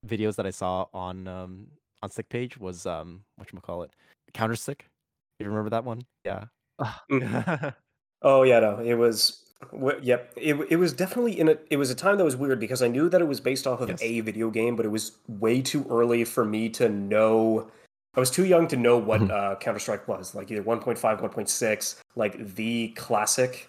videos 0.06 0.36
that 0.36 0.46
I 0.46 0.50
saw 0.50 0.86
on 0.94 1.28
um 1.28 1.66
on 2.02 2.10
Stick 2.10 2.28
Page 2.28 2.58
was 2.58 2.86
um 2.86 3.22
what 3.36 3.48
call 3.62 3.82
it 3.82 3.92
Counter 4.32 4.56
Stick. 4.56 4.86
You 5.38 5.46
remember 5.46 5.70
that 5.70 5.84
one? 5.84 6.02
Yeah. 6.24 6.44
Oh 8.22 8.42
yeah, 8.42 8.60
no, 8.60 8.80
it 8.80 8.92
was. 8.92 9.49
W- 9.72 9.98
yep, 10.02 10.32
it 10.36 10.54
it 10.70 10.76
was 10.76 10.92
definitely 10.92 11.38
in 11.38 11.48
a. 11.50 11.56
It 11.70 11.76
was 11.76 11.90
a 11.90 11.94
time 11.94 12.16
that 12.18 12.24
was 12.24 12.36
weird 12.36 12.58
because 12.60 12.82
I 12.82 12.88
knew 12.88 13.08
that 13.10 13.20
it 13.20 13.28
was 13.28 13.40
based 13.40 13.66
off 13.66 13.80
of 13.80 13.90
Yes. 13.90 14.00
a 14.02 14.20
video 14.20 14.50
game, 14.50 14.74
but 14.74 14.86
it 14.86 14.88
was 14.88 15.12
way 15.28 15.60
too 15.60 15.86
early 15.90 16.24
for 16.24 16.44
me 16.44 16.68
to 16.70 16.88
know. 16.88 17.70
I 18.14 18.20
was 18.20 18.30
too 18.30 18.44
young 18.46 18.66
to 18.68 18.76
know 18.76 18.96
what 18.98 19.20
Mhm. 19.20 19.30
uh, 19.30 19.56
Counter 19.56 19.78
Strike 19.78 20.08
was, 20.08 20.34
like 20.34 20.50
either 20.50 20.62
1.5, 20.62 21.20
1.6, 21.20 22.00
like 22.16 22.54
the 22.56 22.88
classic 22.96 23.68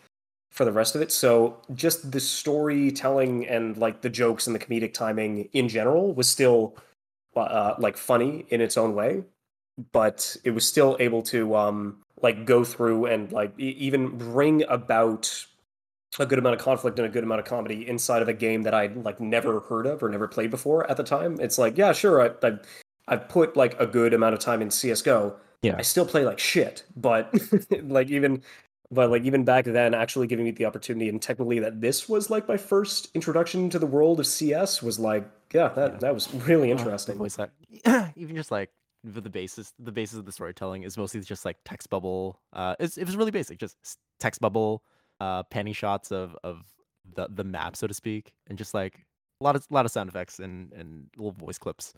for 0.49 0.65
the 0.65 0.71
rest 0.71 0.95
of 0.95 1.01
it. 1.01 1.11
So 1.11 1.57
just 1.75 2.11
the 2.11 2.19
storytelling 2.19 3.47
and 3.47 3.77
like 3.77 4.01
the 4.01 4.09
jokes 4.09 4.47
and 4.47 4.55
the 4.55 4.59
comedic 4.59 4.93
timing 4.93 5.49
in 5.53 5.67
general 5.69 6.13
was 6.13 6.27
still 6.29 6.75
uh, 7.35 7.75
like 7.77 7.95
funny 7.97 8.45
in 8.49 8.59
its 8.61 8.77
own 8.77 8.93
way, 8.95 9.23
but 9.93 10.35
it 10.43 10.51
was 10.51 10.65
still 10.65 10.97
able 10.99 11.21
to 11.23 11.55
um 11.55 11.97
like 12.21 12.45
go 12.45 12.63
through 12.63 13.05
and 13.05 13.31
like 13.31 13.53
e- 13.59 13.69
even 13.79 14.17
bring 14.17 14.63
about 14.67 15.45
a 16.19 16.25
good 16.25 16.39
amount 16.39 16.55
of 16.55 16.61
conflict 16.61 16.99
and 16.99 17.05
a 17.05 17.09
good 17.09 17.23
amount 17.23 17.39
of 17.39 17.45
comedy 17.45 17.87
inside 17.87 18.21
of 18.21 18.27
a 18.27 18.33
game 18.33 18.63
that 18.63 18.73
I'd 18.73 18.97
like 18.97 19.19
never 19.19 19.61
heard 19.61 19.85
of 19.85 20.03
or 20.03 20.09
never 20.09 20.27
played 20.27 20.51
before 20.51 20.89
at 20.89 20.97
the 20.97 21.03
time. 21.03 21.37
It's 21.39 21.57
like, 21.57 21.77
yeah, 21.77 21.93
sure, 21.93 22.21
I, 22.21 22.47
I 22.47 22.57
I've 23.07 23.29
put 23.29 23.55
like 23.55 23.79
a 23.79 23.85
good 23.87 24.13
amount 24.13 24.33
of 24.33 24.39
time 24.39 24.61
in 24.61 24.69
CS:GO. 24.71 25.35
Yeah. 25.61 25.75
I 25.77 25.83
still 25.83 26.05
play 26.05 26.25
like 26.25 26.39
shit, 26.39 26.83
but 26.95 27.33
like 27.83 28.09
even 28.09 28.41
but 28.93 29.09
like 29.09 29.23
even 29.23 29.45
back 29.45 29.63
then 29.65 29.93
actually 29.93 30.27
giving 30.27 30.43
me 30.43 30.51
the 30.51 30.65
opportunity 30.65 31.07
and 31.07 31.21
technically 31.21 31.59
that 31.59 31.79
this 31.79 32.09
was 32.09 32.29
like 32.29 32.47
my 32.47 32.57
first 32.57 33.09
introduction 33.13 33.69
to 33.69 33.79
the 33.79 33.85
world 33.85 34.19
of 34.19 34.27
CS 34.27 34.81
was 34.83 34.99
like 34.99 35.23
yeah, 35.53 35.69
that 35.69 35.93
Yeah. 35.93 35.97
that 35.99 36.13
was 36.13 36.33
really 36.33 36.71
Uh, 36.71 36.77
interesting. 36.77 37.17
voice 37.17 37.39
act- 37.39 37.53
even 38.17 38.35
just 38.35 38.51
like 38.51 38.69
the 39.03 39.21
the 39.21 39.29
basis 39.29 39.73
the 39.79 39.91
basis 39.93 40.17
of 40.19 40.25
the 40.25 40.31
storytelling 40.31 40.83
is 40.83 40.97
mostly 40.97 41.21
just 41.21 41.45
like 41.45 41.57
text 41.65 41.89
bubble 41.89 42.39
uh 42.53 42.75
it's, 42.79 42.97
it 42.97 43.05
was 43.05 43.15
really 43.15 43.31
basic 43.31 43.57
just 43.59 43.77
text 44.19 44.41
bubble 44.41 44.83
uh 45.23 45.41
panning 45.53 45.73
shots 45.81 46.11
of 46.11 46.35
of 46.43 46.57
the 47.15 47.27
the 47.39 47.43
map 47.43 47.75
so 47.75 47.85
to 47.87 47.93
speak 47.93 48.25
and 48.47 48.57
just 48.57 48.73
like 48.73 48.95
a 49.41 49.43
lot 49.43 49.55
of 49.55 49.65
a 49.69 49.73
lot 49.73 49.85
of 49.85 49.91
sound 49.91 50.09
effects 50.09 50.39
and 50.45 50.73
and 50.79 50.89
little 51.17 51.31
voice 51.45 51.57
clips 51.57 51.93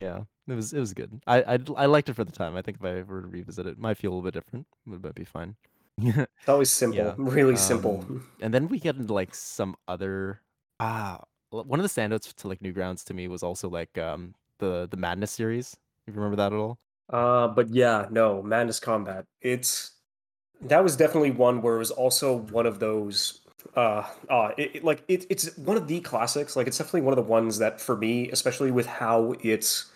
yeah 0.00 0.20
it 0.48 0.54
was 0.54 0.72
it 0.72 0.80
was 0.80 0.92
good 0.94 1.10
i 1.26 1.38
i, 1.54 1.58
I 1.76 1.86
liked 1.86 2.08
it 2.08 2.14
for 2.14 2.24
the 2.24 2.32
time 2.32 2.56
i 2.56 2.62
think 2.62 2.78
if 2.78 2.84
i 2.84 2.92
ever 2.98 3.18
revisit 3.36 3.66
it, 3.66 3.70
it 3.76 3.78
might 3.78 3.98
feel 3.98 4.10
a 4.10 4.14
little 4.14 4.28
bit 4.30 4.34
different 4.34 4.66
but 4.86 4.96
it 4.96 5.04
might 5.04 5.14
be 5.14 5.24
fine 5.24 5.56
It's 6.04 6.48
always 6.48 6.70
simple, 6.70 7.04
Yeah, 7.04 7.14
really 7.18 7.56
simple. 7.56 7.96
um, 8.08 8.24
and 8.40 8.54
then 8.54 8.68
we 8.68 8.78
get 8.78 8.96
into 8.96 9.12
like 9.12 9.34
some 9.34 9.74
other 9.88 10.40
ah 10.78 11.18
one 11.50 11.80
of 11.80 11.84
the 11.88 11.90
standouts 12.00 12.32
to 12.34 12.48
like 12.48 12.60
Newgrounds 12.60 13.02
to 13.06 13.14
me 13.14 13.26
was 13.26 13.42
also 13.42 13.68
like 13.68 13.98
um 13.98 14.34
the 14.62 14.86
the 14.90 14.96
Madness 14.96 15.32
series. 15.32 15.76
If 16.06 16.14
you 16.14 16.20
remember 16.22 16.36
that 16.36 16.52
at 16.52 16.58
all? 16.58 16.78
Uh, 17.10 17.48
but 17.48 17.68
yeah, 17.70 18.06
no, 18.10 18.42
Madness 18.42 18.78
Combat. 18.80 19.24
It's 19.40 19.97
that 20.62 20.82
was 20.82 20.96
definitely 20.96 21.30
one 21.30 21.62
where 21.62 21.76
it 21.76 21.78
was 21.78 21.90
also 21.90 22.36
one 22.36 22.66
of 22.66 22.78
those. 22.78 23.40
Uh, 23.76 24.04
uh, 24.28 24.50
it, 24.56 24.76
it- 24.76 24.84
like 24.84 25.02
it, 25.08 25.26
it's 25.30 25.56
one 25.58 25.76
of 25.76 25.86
the 25.88 26.00
classics. 26.00 26.56
Like 26.56 26.66
it's 26.66 26.78
definitely 26.78 27.02
one 27.02 27.12
of 27.12 27.24
the 27.24 27.30
ones 27.30 27.58
that, 27.58 27.80
for 27.80 27.96
me, 27.96 28.30
especially 28.30 28.70
with 28.70 28.86
how 28.86 29.34
it's 29.42 29.86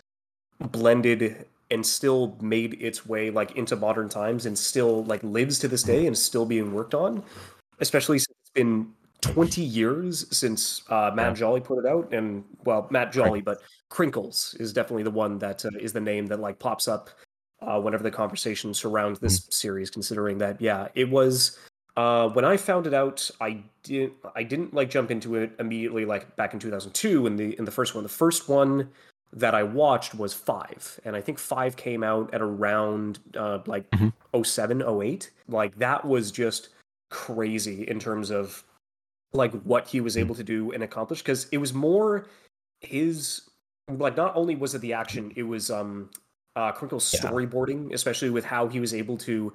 blended 0.70 1.46
and 1.70 1.84
still 1.84 2.36
made 2.40 2.80
its 2.82 3.06
way 3.06 3.30
like 3.30 3.52
into 3.56 3.74
modern 3.74 4.08
times 4.08 4.44
and 4.46 4.56
still 4.58 5.04
like 5.04 5.22
lives 5.22 5.58
to 5.58 5.68
this 5.68 5.82
day 5.82 6.06
and 6.06 6.12
is 6.14 6.22
still 6.22 6.44
being 6.44 6.72
worked 6.72 6.94
on. 6.94 7.22
Especially 7.80 8.18
since 8.18 8.36
it's 8.42 8.50
been 8.50 8.92
20 9.22 9.62
years 9.62 10.26
since 10.36 10.82
uh, 10.90 11.10
Matt 11.14 11.34
Jolly 11.36 11.60
put 11.60 11.78
it 11.78 11.86
out, 11.86 12.12
and 12.12 12.44
well, 12.64 12.86
Matt 12.90 13.10
Jolly, 13.12 13.40
but 13.40 13.58
Krinkels 13.90 14.58
is 14.60 14.72
definitely 14.72 15.04
the 15.04 15.10
one 15.10 15.38
that 15.38 15.64
uh, 15.64 15.70
is 15.80 15.92
the 15.92 16.00
name 16.00 16.26
that 16.26 16.40
like 16.40 16.58
pops 16.58 16.86
up 16.88 17.08
uh, 17.66 17.80
whenever 17.80 18.02
the 18.02 18.10
conversation 18.10 18.74
surrounds 18.74 19.18
this 19.20 19.46
series. 19.50 19.90
Considering 19.90 20.38
that, 20.38 20.60
yeah, 20.60 20.88
it 20.94 21.08
was 21.10 21.58
uh, 21.96 22.28
when 22.30 22.44
I 22.44 22.56
found 22.56 22.86
it 22.86 22.94
out, 22.94 23.30
I 23.40 23.62
didn't 23.82 24.14
I 24.34 24.42
didn't 24.42 24.74
like 24.74 24.90
jump 24.90 25.10
into 25.10 25.34
it 25.36 25.52
immediately 25.58 26.04
like 26.04 26.34
back 26.36 26.54
in 26.54 26.60
2002 26.60 27.26
in 27.26 27.36
the 27.36 27.58
in 27.58 27.64
the 27.64 27.70
first 27.70 27.94
one. 27.94 28.02
The 28.04 28.08
first 28.10 28.48
one 28.48 28.88
that 29.34 29.54
I 29.54 29.62
watched 29.62 30.14
was 30.14 30.34
five, 30.34 31.00
and 31.04 31.16
I 31.16 31.20
think 31.22 31.38
five 31.38 31.76
came 31.76 32.02
out 32.04 32.32
at 32.34 32.42
around 32.42 33.18
uh, 33.36 33.60
like 33.66 33.90
Mhm. 33.90 34.12
07, 34.44 34.82
08. 34.82 35.30
Like 35.48 35.76
that 35.78 36.04
was 36.04 36.30
just 36.30 36.68
crazy 37.10 37.86
in 37.88 37.98
terms 37.98 38.30
of 38.30 38.64
like 39.34 39.52
what 39.62 39.88
he 39.88 40.00
was 40.00 40.16
able 40.16 40.34
to 40.34 40.44
do 40.44 40.72
and 40.72 40.82
accomplish 40.82 41.20
because 41.22 41.46
it 41.52 41.58
was 41.58 41.72
more 41.72 42.26
his 42.80 43.42
like 43.88 44.16
not 44.16 44.34
only 44.36 44.54
was 44.54 44.74
it 44.74 44.80
the 44.80 44.92
action 44.92 45.32
it 45.36 45.42
was 45.42 45.70
um 45.70 46.10
uh 46.56 46.72
Krinkels' 46.72 47.12
Yeah. 47.14 47.20
storyboarding 47.30 47.92
especially 47.94 48.30
with 48.30 48.44
how 48.44 48.68
he 48.68 48.80
was 48.80 48.92
able 48.94 49.16
to 49.18 49.52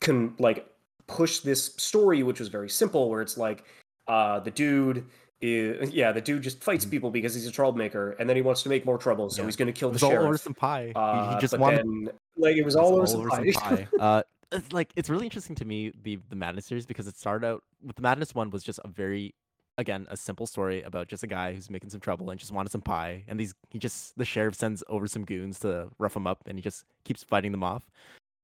can 0.00 0.34
like 0.38 0.66
push 1.06 1.38
this 1.40 1.66
story 1.76 2.22
which 2.22 2.40
was 2.40 2.48
very 2.48 2.68
simple 2.68 3.08
where 3.08 3.22
it's 3.22 3.36
like 3.38 3.64
uh 4.08 4.40
the 4.40 4.50
dude 4.50 5.06
is 5.40 5.90
yeah 5.90 6.12
the 6.12 6.20
dude 6.20 6.42
just 6.42 6.62
fights 6.64 6.84
Mhm. 6.84 6.90
people 6.90 7.10
because 7.10 7.34
he's 7.34 7.46
a 7.46 7.50
troublemaker 7.52 8.12
and 8.18 8.28
then 8.28 8.36
he 8.36 8.42
wants 8.42 8.62
to 8.62 8.68
make 8.68 8.84
more 8.86 8.98
trouble 8.98 9.30
so 9.30 9.42
Yeah. 9.42 9.46
he's 9.46 9.56
going 9.56 9.66
to 9.66 9.72
kill 9.72 9.90
the 9.90 9.94
was 9.94 10.02
all 10.02 10.12
over 10.12 10.38
some 10.38 10.54
pie. 10.54 10.86
He- 10.88 10.92
uh, 10.94 11.34
he, 11.34 11.40
just 11.40 11.52
but 11.52 11.60
wanted 11.60 11.78
then 11.80 12.08
like 12.36 12.56
it 12.56 12.64
was 12.64 12.74
It's 12.74 12.80
all 12.80 12.94
over 12.96 13.06
some 13.06 13.26
pie. 13.28 13.52
pie. 13.52 13.88
uh, 14.00 14.22
it's 14.52 14.72
like 14.72 14.92
it's 14.96 15.10
really 15.10 15.26
interesting 15.26 15.54
to 15.56 15.64
me 15.64 15.92
the 16.02 16.18
the 16.30 16.36
Madness 16.36 16.66
series 16.66 16.86
because 16.86 17.06
it 17.06 17.16
started 17.16 17.46
out 17.46 17.62
with 17.84 17.96
the 17.96 18.02
Madness 18.02 18.34
one 18.34 18.50
was 18.50 18.62
just 18.64 18.80
a 18.84 18.88
very 18.88 19.34
again 19.78 20.06
a 20.10 20.16
simple 20.16 20.46
story 20.46 20.82
about 20.82 21.08
just 21.08 21.22
a 21.22 21.26
guy 21.26 21.52
who's 21.52 21.68
making 21.68 21.90
some 21.90 22.00
trouble 22.00 22.30
and 22.30 22.40
just 22.40 22.52
wanted 22.52 22.70
some 22.70 22.80
pie 22.80 23.24
and 23.28 23.38
these 23.38 23.54
he 23.70 23.78
just 23.78 24.16
the 24.16 24.24
sheriff 24.24 24.54
sends 24.54 24.82
over 24.88 25.06
some 25.06 25.24
goons 25.24 25.58
to 25.58 25.88
rough 25.98 26.16
him 26.16 26.26
up 26.26 26.42
and 26.46 26.58
he 26.58 26.62
just 26.62 26.84
keeps 27.04 27.22
fighting 27.22 27.52
them 27.52 27.62
off. 27.62 27.88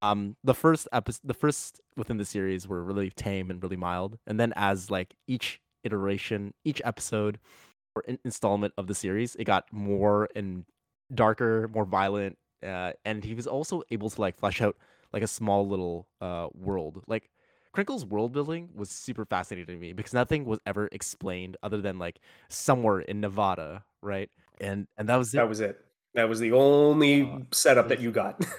Um, 0.03 0.37
the 0.43 0.55
first 0.55 0.89
episode, 0.93 1.20
the 1.24 1.35
first 1.35 1.80
within 1.97 2.16
the 2.16 2.24
series 2.24 2.66
were 2.66 2.83
really 2.83 3.11
tame 3.11 3.51
and 3.51 3.62
really 3.62 3.76
mild, 3.76 4.18
and 4.26 4.39
then 4.39 4.53
as 4.57 4.91
like 4.91 5.14
each 5.28 5.61
iteration, 5.85 6.55
each 6.64 6.83
episode 6.85 7.39
or 7.95 8.03
in- 8.09 8.18
installment 8.24 8.74
of 8.76 8.89
the 8.89 8.97
series, 8.97 9.37
it 9.37 9.45
got 9.45 9.72
more 9.72 10.28
and 10.35 10.64
darker, 11.14 11.68
more 11.72 11.85
violent, 11.85 12.37
uh, 12.66 12.93
and 13.05 13.22
he 13.22 13.35
was 13.35 13.47
also 13.47 13.83
able 13.93 14.11
to 14.11 14.20
like 14.20 14.37
flesh 14.39 14.61
out 14.61 14.76
like 15.12 15.22
a 15.22 15.28
small 15.28 15.68
little 15.68 16.09
uh 16.20 16.49
world. 16.53 17.05
Like 17.07 17.30
Krinkels' 17.75 18.05
world 18.07 18.33
building 18.33 18.68
was 18.75 18.91
super 18.91 19.25
fascinating 19.25 19.75
to 19.75 19.81
me 19.81 19.93
because 19.93 20.12
nothing 20.12 20.45
was 20.45 20.59
ever 20.66 20.89
explained 20.93 21.57
other 21.62 21.81
than 21.81 21.99
like 21.99 22.20
somewhere 22.49 23.01
in 23.01 23.20
Nevada, 23.20 23.85
right? 24.03 24.31
And 24.61 24.87
and 24.99 25.09
that 25.09 25.16
was 25.16 25.33
it. 25.35 25.39
That 25.39 25.49
was 25.49 25.61
it. 25.61 25.79
That 26.14 26.29
was 26.29 26.41
the 26.41 26.53
only 26.53 27.23
Uh, 27.23 27.39
setup 27.53 27.89
that 27.89 27.99
you 28.01 28.11
got. 28.12 28.45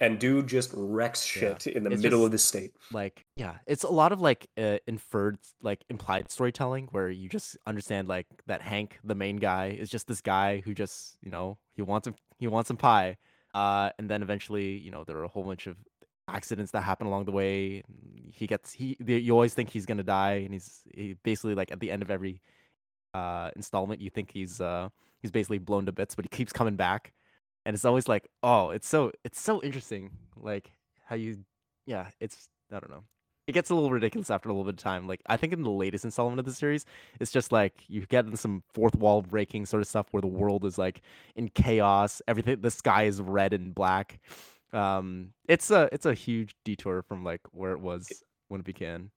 and, 0.00 0.18
dude 0.18 0.48
just 0.48 0.72
wrecks 0.74 1.24
Yeah. 1.36 1.56
shit 1.56 1.68
in 1.76 1.84
the 1.84 1.92
It's 1.92 2.02
middle 2.02 2.18
just- 2.20 2.26
of 2.26 2.32
the 2.32 2.38
state. 2.38 2.72
like 2.92 3.24
yeah 3.36 3.58
it's 3.66 3.84
a 3.84 3.88
lot 3.90 4.10
of 4.10 4.20
like 4.20 4.48
uh, 4.58 4.78
inferred 4.88 5.38
like 5.62 5.84
implied 5.88 6.28
storytelling 6.32 6.88
where 6.90 7.08
you 7.08 7.28
just 7.28 7.56
understand 7.68 8.08
like 8.08 8.26
that 8.46 8.62
hank 8.62 8.98
the 9.04 9.14
main 9.14 9.36
guy 9.36 9.68
is 9.68 9.88
just 9.88 10.08
this 10.08 10.20
guy 10.20 10.60
who 10.64 10.74
just 10.74 11.16
you 11.22 11.30
know 11.30 11.56
he 11.76 11.82
wants 11.82 12.08
him 12.08 12.16
he 12.40 12.48
wants 12.48 12.66
some 12.66 12.76
pie 12.76 13.16
uh 13.54 13.90
and 13.98 14.10
then 14.10 14.20
eventually 14.22 14.76
you 14.78 14.90
know 14.90 15.04
there 15.04 15.16
are 15.18 15.24
a 15.24 15.28
whole 15.28 15.44
bunch 15.44 15.68
of 15.68 15.76
accidents 16.32 16.72
that 16.72 16.82
happen 16.82 17.06
along 17.06 17.24
the 17.24 17.32
way 17.32 17.82
he 18.32 18.46
gets 18.46 18.72
he 18.72 18.96
you 19.06 19.32
always 19.32 19.54
think 19.54 19.70
he's 19.70 19.86
gonna 19.86 20.02
die 20.02 20.42
and 20.44 20.52
he's 20.52 20.80
he 20.94 21.14
basically 21.22 21.54
like 21.54 21.70
at 21.70 21.80
the 21.80 21.90
end 21.90 22.02
of 22.02 22.10
every 22.10 22.40
uh 23.14 23.50
installment 23.56 24.00
you 24.00 24.10
think 24.10 24.30
he's 24.32 24.60
uh 24.60 24.88
he's 25.20 25.30
basically 25.30 25.58
blown 25.58 25.86
to 25.86 25.92
bits 25.92 26.14
but 26.14 26.24
he 26.24 26.28
keeps 26.28 26.52
coming 26.52 26.76
back 26.76 27.12
and 27.64 27.74
it's 27.74 27.84
always 27.84 28.08
like 28.08 28.28
oh 28.42 28.70
it's 28.70 28.88
so 28.88 29.12
it's 29.24 29.40
so 29.40 29.62
interesting 29.62 30.10
like 30.36 30.72
how 31.04 31.14
you 31.14 31.38
yeah 31.86 32.06
it's 32.20 32.48
i 32.72 32.80
don't 32.80 32.90
know. 32.90 33.04
It 33.48 33.52
gets 33.52 33.70
a 33.70 33.74
little 33.74 33.90
ridiculous 33.90 34.30
after 34.30 34.48
a 34.48 34.52
little 34.52 34.64
bit 34.64 34.78
of 34.78 34.82
time 34.82 35.06
like 35.08 35.20
i 35.26 35.36
think 35.36 35.52
in 35.52 35.62
the 35.62 35.70
latest 35.70 36.04
installment 36.04 36.38
of 36.38 36.46
the 36.46 36.54
series 36.54 36.86
it's 37.20 37.32
just 37.32 37.50
like 37.50 37.74
you 37.88 38.06
get 38.06 38.24
in 38.24 38.36
some 38.36 38.62
fourth 38.72 38.94
wall 38.94 39.20
breaking 39.20 39.66
sort 39.66 39.82
of 39.82 39.88
stuff 39.88 40.06
where 40.12 40.20
the 40.20 40.28
world 40.28 40.64
is 40.64 40.78
like 40.78 41.02
in 41.34 41.48
chaos 41.48 42.22
everything 42.28 42.60
the 42.60 42.70
sky 42.70 43.02
is 43.02 43.20
red 43.20 43.52
and 43.52 43.74
black 43.74 44.20
um 44.72 45.28
it's 45.48 45.70
a 45.70 45.88
it's 45.92 46.06
a 46.06 46.14
huge 46.14 46.54
detour 46.64 47.02
from 47.02 47.22
like 47.24 47.40
where 47.52 47.72
it 47.72 47.80
was 47.80 48.08
when 48.48 48.60
it 48.60 48.64
began 48.66 49.10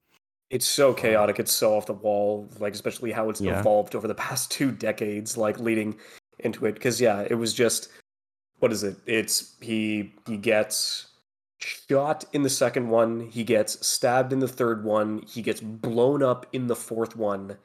It's 0.50 0.68
so 0.68 0.94
chaotic. 0.94 1.40
It's 1.40 1.52
so 1.52 1.76
off 1.76 1.86
the 1.88 1.94
wall. 1.94 2.48
Like 2.60 2.74
especially 2.74 3.12
how 3.12 3.30
it's 3.30 3.42
Yeah. 3.42 3.60
evolved 3.60 3.96
over 3.96 4.08
the 4.08 4.16
past 4.28 4.52
two 4.52 4.72
decades, 4.72 5.38
like 5.38 5.60
leading 5.60 5.98
into 6.40 6.66
it. 6.66 6.74
Because 6.76 7.00
yeah, 7.02 7.22
it 7.30 7.36
was 7.36 7.54
just 7.54 7.90
what 8.60 8.72
is 8.72 8.84
it? 8.84 8.96
It's 9.06 9.56
he 9.62 10.14
he 10.28 10.38
gets 10.38 11.08
shot 11.60 12.26
in 12.34 12.44
the 12.44 12.50
second 12.50 12.90
one. 12.90 13.22
He 13.32 13.44
gets 13.44 13.86
stabbed 13.86 14.32
in 14.34 14.40
the 14.40 14.48
third 14.48 14.84
one. 14.84 15.24
He 15.28 15.42
gets 15.42 15.62
blown 15.62 16.22
up 16.22 16.46
in 16.54 16.68
the 16.68 16.76
fourth 16.76 17.16
one. 17.16 17.58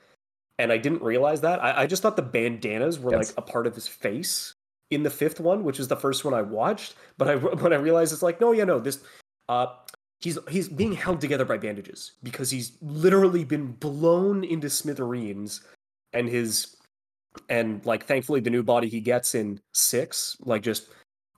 And 0.58 0.70
I 0.72 0.78
didn't 0.78 1.02
realize 1.02 1.40
that. 1.42 1.62
I, 1.62 1.82
I 1.82 1.86
just 1.86 2.02
thought 2.02 2.16
the 2.16 2.22
bandanas 2.22 2.98
were 2.98 3.12
Yes. 3.12 3.28
like 3.28 3.38
a 3.38 3.42
part 3.42 3.66
of 3.66 3.74
his 3.74 3.88
face 3.88 4.54
in 4.90 5.02
the 5.02 5.10
fifth 5.10 5.40
one, 5.40 5.64
which 5.64 5.78
is 5.80 5.88
the 5.88 5.96
first 5.96 6.24
one 6.24 6.34
I 6.34 6.42
watched. 6.42 6.94
But 7.18 7.28
I 7.28 7.36
when 7.62 7.72
I 7.72 7.76
realized 7.76 8.12
it's 8.12 8.22
like, 8.22 8.40
no, 8.40 8.52
yeah, 8.52 8.64
no, 8.64 8.78
this 8.80 9.00
uh 9.48 9.66
he's 10.20 10.38
he's 10.48 10.68
being 10.68 10.92
held 10.92 11.20
together 11.20 11.44
by 11.44 11.56
bandages 11.56 12.12
because 12.22 12.50
he's 12.50 12.72
literally 12.82 13.44
been 13.44 13.72
blown 13.72 14.44
into 14.44 14.68
smithereens 14.68 15.62
and 16.12 16.28
his 16.28 16.76
and 17.48 17.84
like 17.86 18.04
thankfully 18.06 18.40
the 18.40 18.50
new 18.50 18.62
body 18.62 18.88
he 18.88 19.00
gets 19.00 19.34
in 19.34 19.58
six 19.72 20.36
like 20.40 20.62
just 20.62 20.88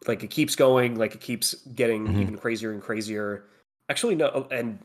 like 0.09 0.25
it 0.25 0.31
keeps 0.31 0.57
going 0.57 0.97
like 0.97 1.15
it 1.15 1.21
keeps 1.21 1.55
getting 1.75 2.07
Mhm. 2.09 2.23
even 2.23 2.37
crazier 2.39 2.73
and 2.73 2.83
crazier 2.83 3.45
actually 3.91 4.15
no 4.15 4.49
and 4.51 4.79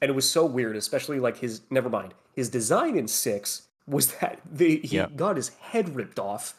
and 0.00 0.10
it 0.10 0.14
was 0.14 0.28
so 0.28 0.44
weird 0.46 0.74
especially 0.74 1.20
like 1.20 1.36
his 1.36 1.60
never 1.70 1.90
mind 1.90 2.14
his 2.34 2.48
design 2.48 2.96
in 2.96 3.06
six 3.06 3.68
was 3.86 4.12
that 4.16 4.40
the 4.50 4.78
he 4.80 4.96
Yeah. 4.96 5.06
got 5.16 5.36
his 5.36 5.50
head 5.50 5.94
ripped 5.94 6.18
off 6.18 6.54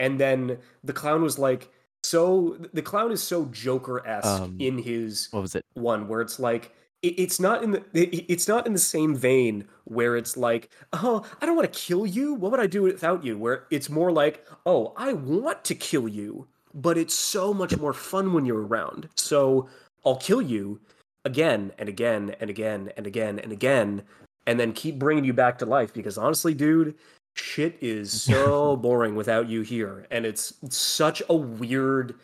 and 0.00 0.18
then 0.20 0.58
the 0.82 0.92
clown 0.92 1.22
was 1.22 1.38
like 1.38 1.70
so 2.02 2.56
the 2.72 2.82
clown 2.82 3.10
is 3.12 3.22
so 3.22 3.46
joker-esque 3.46 4.26
Um, 4.42 4.56
in 4.58 4.78
his 4.78 5.28
What 5.30 5.40
was 5.42 5.54
it? 5.54 5.64
one 5.74 6.06
where 6.08 6.20
it's 6.20 6.38
like 6.38 6.74
it, 7.02 7.18
it's 7.18 7.40
not 7.40 7.62
in 7.62 7.70
the 7.72 7.82
it, 7.94 8.26
it's 8.28 8.48
not 8.48 8.66
in 8.66 8.72
the 8.72 8.78
same 8.78 9.14
vein 9.16 9.64
where 9.84 10.16
it's 10.16 10.36
like 10.36 10.70
oh 10.92 11.24
i 11.40 11.46
don't 11.46 11.56
want 11.56 11.70
to 11.72 11.78
kill 11.78 12.06
you. 12.06 12.34
What 12.34 12.50
would 12.50 12.60
i 12.60 12.66
do 12.66 12.82
without 12.82 13.24
you? 13.24 13.38
Where 13.38 13.64
it's 13.70 13.88
more 13.90 14.12
like 14.12 14.46
oh 14.66 14.92
i 14.96 15.12
want 15.12 15.64
to 15.64 15.74
kill 15.74 16.08
you 16.08 16.46
but 16.74 16.98
it's 16.98 17.14
so 17.14 17.54
much 17.54 17.76
more 17.78 17.92
fun 17.92 18.32
when 18.32 18.44
you're 18.44 18.66
around. 18.66 19.08
So 19.16 19.68
i'll 20.04 20.16
kill 20.16 20.42
you 20.42 20.80
again 21.24 21.72
and 21.78 21.88
again 21.88 22.34
and 22.40 22.50
again 22.50 22.90
and 22.96 23.06
again 23.06 23.38
and 23.38 23.52
again 23.52 24.02
and 24.46 24.60
then 24.60 24.72
keep 24.74 24.98
bringing 24.98 25.24
you 25.24 25.32
back 25.32 25.56
to 25.58 25.64
life. 25.66 25.94
Because 25.94 26.18
honestly 26.18 26.52
dude 26.52 26.96
shit 27.36 27.76
is 27.80 28.22
so 28.22 28.76
boring 28.76 29.14
without 29.14 29.48
you 29.48 29.62
here 29.62 30.06
and 30.10 30.24
it's 30.26 30.54
such 30.70 31.22
a 31.28 31.34
weird 31.34 32.14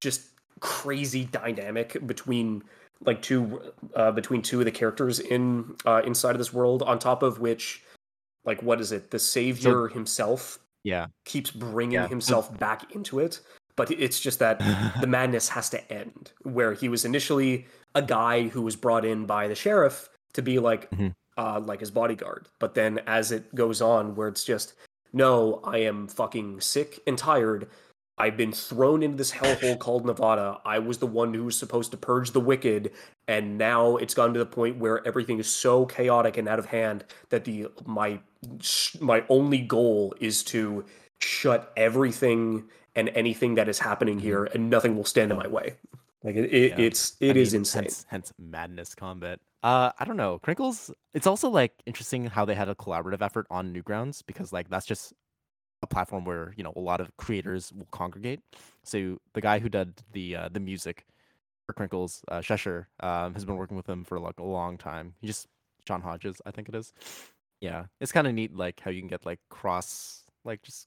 just 0.00 0.22
crazy 0.60 1.24
dynamic 1.24 1.96
between 2.06 2.62
like 3.04 3.22
two 3.22 3.60
uh, 3.96 4.10
between 4.12 4.42
two 4.42 4.58
of 4.60 4.64
the 4.66 4.70
characters 4.70 5.18
in 5.20 5.74
uh, 5.86 6.02
inside 6.04 6.32
of 6.32 6.38
this 6.38 6.52
world 6.52 6.82
on 6.82 6.98
top 6.98 7.22
of 7.22 7.40
which 7.40 7.82
like 8.44 8.62
what 8.62 8.80
is 8.80 8.92
it 8.92 9.10
the 9.10 9.18
savior 9.18 9.88
himself 9.88 10.58
Yeah. 10.84 11.06
keeps 11.24 11.50
bringing 11.50 11.92
Yeah. 11.94 12.08
himself 12.08 12.56
back 12.58 12.94
into 12.94 13.18
it 13.18 13.40
but 13.76 13.90
it's 13.90 14.20
just 14.20 14.38
that 14.40 14.58
the 15.00 15.06
madness 15.16 15.48
has 15.48 15.70
to 15.70 15.92
end 15.92 16.32
where 16.42 16.74
he 16.74 16.88
was 16.90 17.04
initially 17.06 17.66
a 17.94 18.02
guy 18.02 18.48
who 18.48 18.60
was 18.62 18.76
brought 18.76 19.04
in 19.06 19.24
by 19.26 19.48
the 19.48 19.54
sheriff 19.54 20.08
to 20.34 20.42
be 20.42 20.58
like 20.58 20.90
Mhm. 20.90 21.14
Uh 21.36 21.60
like 21.60 21.80
his 21.80 21.90
bodyguard. 21.90 22.48
But 22.58 22.74
then 22.74 23.00
as 23.06 23.32
it 23.32 23.54
goes 23.54 23.80
on 23.80 24.14
where 24.14 24.28
it's 24.28 24.44
just 24.44 24.74
no 25.12 25.60
i 25.64 25.78
am 25.78 26.06
fucking 26.08 26.60
sick 26.60 27.00
and 27.06 27.18
tired. 27.18 27.68
I've 28.18 28.36
been 28.36 28.52
thrown 28.52 29.02
into 29.02 29.16
this 29.16 29.32
hellhole 29.32 29.78
called 29.84 30.04
nevada. 30.04 30.58
I 30.64 30.78
was 30.78 30.98
the 30.98 31.06
one 31.06 31.32
who 31.32 31.44
was 31.44 31.56
supposed 31.56 31.90
to 31.92 31.96
purge 31.96 32.32
the 32.32 32.40
wicked. 32.40 32.92
And 33.26 33.56
now 33.56 33.96
it's 33.96 34.12
gotten 34.12 34.34
to 34.34 34.38
the 34.38 34.46
point 34.46 34.76
where 34.76 35.06
everything 35.08 35.38
is 35.38 35.48
so 35.48 35.86
chaotic 35.86 36.36
and 36.36 36.46
out 36.46 36.58
of 36.58 36.66
hand 36.66 37.04
that 37.30 37.44
the 37.44 37.68
my 37.86 38.20
my 39.00 39.24
only 39.28 39.58
goal 39.58 40.14
is 40.20 40.42
to 40.44 40.84
shut 41.20 41.72
everything 41.76 42.64
and 42.94 43.08
anything 43.10 43.54
that 43.54 43.68
is 43.68 43.78
happening 43.78 44.18
here 44.18 44.44
and 44.44 44.70
nothing 44.70 44.96
will 44.96 45.04
stand 45.04 45.30
in 45.30 45.36
my 45.36 45.46
way 45.46 45.74
like 46.22 46.36
it, 46.36 46.52
it 46.52 46.70
Yeah. 46.72 46.78
it's 46.86 47.16
it 47.20 47.36
is 47.36 47.50
I 47.50 47.52
mean, 47.52 47.60
insane 47.60 47.82
Hence, 47.84 48.06
hence 48.08 48.32
madness 48.38 48.94
combat. 48.94 49.40
Uh, 49.62 49.92
I 49.98 50.04
don't 50.04 50.16
know. 50.16 50.38
Krinkels. 50.42 50.90
It's 51.12 51.26
also 51.26 51.48
like 51.50 51.74
interesting 51.86 52.24
how 52.26 52.44
they 52.44 52.54
had 52.54 52.68
a 52.68 52.74
collaborative 52.74 53.20
effort 53.22 53.46
on 53.50 53.74
Newgrounds 53.74 54.22
because 54.26 54.52
like 54.52 54.68
that's 54.70 54.86
just 54.86 55.12
a 55.82 55.86
platform 55.86 56.24
where 56.24 56.54
you 56.56 56.64
know 56.64 56.72
a 56.76 56.80
lot 56.80 57.00
of 57.00 57.14
creators 57.16 57.72
will 57.72 57.88
congregate. 57.90 58.40
So 58.84 59.18
the 59.34 59.40
guy 59.40 59.58
who 59.58 59.68
did 59.68 60.02
the 60.12 60.36
uh, 60.36 60.48
the 60.50 60.60
music 60.60 61.04
for 61.66 61.74
Krinkels, 61.74 62.22
uh, 62.28 62.40
Cheshyre, 62.42 62.88
um, 63.00 63.34
has 63.34 63.44
been 63.44 63.56
working 63.56 63.76
with 63.76 63.88
him 63.88 64.04
for 64.04 64.18
like 64.18 64.38
a 64.38 64.44
long 64.44 64.76
time. 64.78 65.14
He 65.20 65.26
just 65.26 65.46
John 65.86 66.00
Hodges, 66.02 66.40
I 66.46 66.50
think 66.50 66.68
it 66.68 66.74
is. 66.74 66.92
Yeah, 67.60 67.84
it's 68.00 68.12
kind 68.12 68.26
of 68.26 68.34
neat, 68.34 68.54
like 68.56 68.80
how 68.80 68.90
you 68.90 69.00
can 69.00 69.08
get 69.08 69.26
like 69.26 69.40
cross, 69.50 70.24
like 70.44 70.62
just 70.62 70.86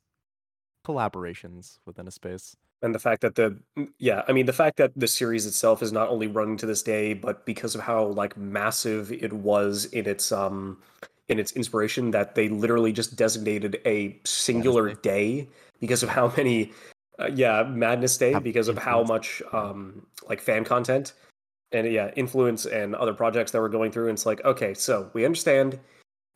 collaborations 0.86 1.78
within 1.86 2.08
a 2.08 2.12
space. 2.12 2.56
And 2.84 2.94
the 2.94 3.00
fact 3.00 3.22
that 3.22 3.36
the 3.36 3.58
mm, 3.78 3.88
yeah 3.98 4.24
i 4.28 4.34
mean 4.34 4.46
the 4.46 4.54
fact 4.54 4.76
that 4.78 4.92
the 4.96 5.08
series 5.08 5.46
itself 5.46 5.82
is 5.82 5.94
not 5.94 6.10
only 6.10 6.28
running 6.28 6.58
to 6.58 6.66
this 6.66 6.84
day 6.84 7.14
but 7.14 7.46
because 7.46 7.76
of 7.76 7.82
how 7.82 8.08
like 8.08 8.36
massive 8.36 9.12
it 9.12 9.32
was 9.32 9.86
in 9.86 10.06
its 10.06 10.34
um 10.34 10.78
in 11.30 11.40
its 11.40 11.54
inspiration 11.54 12.12
that 12.12 12.36
they 12.36 12.50
literally 12.50 12.92
just 12.92 13.16
designated 13.16 13.80
a 13.86 14.20
singular 14.26 14.94
day. 14.94 15.48
because 15.80 16.04
of 16.04 16.10
how 16.10 16.32
many 16.38 16.74
uh, 17.20 17.30
yeah 17.34 17.64
madness 17.64 18.18
day 18.18 18.38
because 18.40 18.68
of 18.68 18.78
how 18.78 19.02
much 19.04 19.42
um 19.54 20.06
like 20.28 20.42
fan 20.42 20.66
content 20.66 21.14
and 21.72 21.90
yeah 21.90 22.12
influence 22.18 22.66
and 22.66 22.96
other 22.96 23.14
projects 23.14 23.52
that 23.52 23.62
we're 23.62 23.70
going 23.70 23.92
through. 23.92 24.10
And 24.10 24.18
it's 24.18 24.26
like 24.26 24.44
okay 24.44 24.74
so 24.74 25.10
we 25.14 25.24
understand 25.24 25.80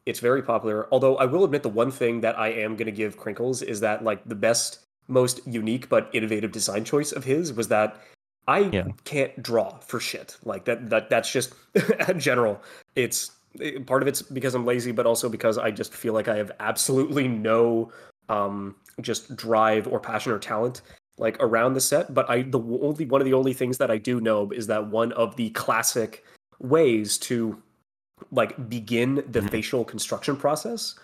it's 0.06 0.22
very 0.22 0.42
popular. 0.42 0.88
Although 0.94 1.18
i 1.18 1.26
will 1.26 1.44
admit 1.44 1.64
the 1.64 1.70
one 1.84 1.92
thing 1.92 2.22
that 2.22 2.40
i 2.40 2.48
am 2.48 2.78
going 2.78 2.86
to 2.86 2.92
give 3.04 3.20
Krinkels 3.20 3.62
is 3.62 3.82
that 3.82 4.06
like 4.06 4.24
the 4.24 4.36
best 4.36 4.87
most 5.08 5.46
unique 5.48 5.90
but 5.90 6.10
innovative 6.14 6.52
design 6.52 6.84
choice 6.84 7.12
of 7.12 7.24
his 7.24 7.54
was 7.54 7.68
that 7.70 7.98
i 8.48 8.60
Yeah. 8.60 8.88
can't 9.06 9.42
draw 9.42 9.78
for 9.80 10.00
shit 10.00 10.38
like 10.44 10.66
that 10.66 10.90
that 10.90 11.10
that's 11.10 11.32
just 11.32 11.54
in 12.10 12.20
general 12.20 12.62
it's 12.96 13.32
part 13.86 14.02
of 14.02 14.08
it's 14.08 14.22
because 14.22 14.54
i'm 14.56 14.66
lazy 14.66 14.92
but 14.92 15.06
also 15.06 15.30
because 15.30 15.58
i 15.58 15.72
just 15.72 15.94
feel 15.94 16.14
like 16.14 16.28
i 16.28 16.36
have 16.36 16.52
absolutely 16.60 17.28
no 17.28 17.92
um 18.30 18.76
just 19.02 19.36
drive 19.36 19.88
or 19.88 20.00
passion 20.00 20.32
or 20.32 20.40
talent 20.40 20.82
like 21.18 21.38
around 21.40 21.74
the 21.74 21.82
set 21.82 22.14
but 22.14 22.30
i 22.30 22.42
the 22.44 22.60
only 22.60 23.06
one 23.06 23.22
of 23.22 23.26
the 23.26 23.34
only 23.34 23.54
things 23.54 23.78
that 23.78 23.90
i 23.90 23.98
do 23.98 24.20
know 24.22 24.52
is 24.52 24.68
that 24.68 24.86
one 24.88 25.12
of 25.14 25.36
the 25.38 25.50
classic 25.52 26.24
ways 26.60 27.18
to 27.18 27.62
like 28.32 28.68
begin 28.70 29.16
the 29.30 29.40
Mhm. 29.42 29.50
facial 29.52 29.86
construction 29.86 30.36
process 30.36 30.96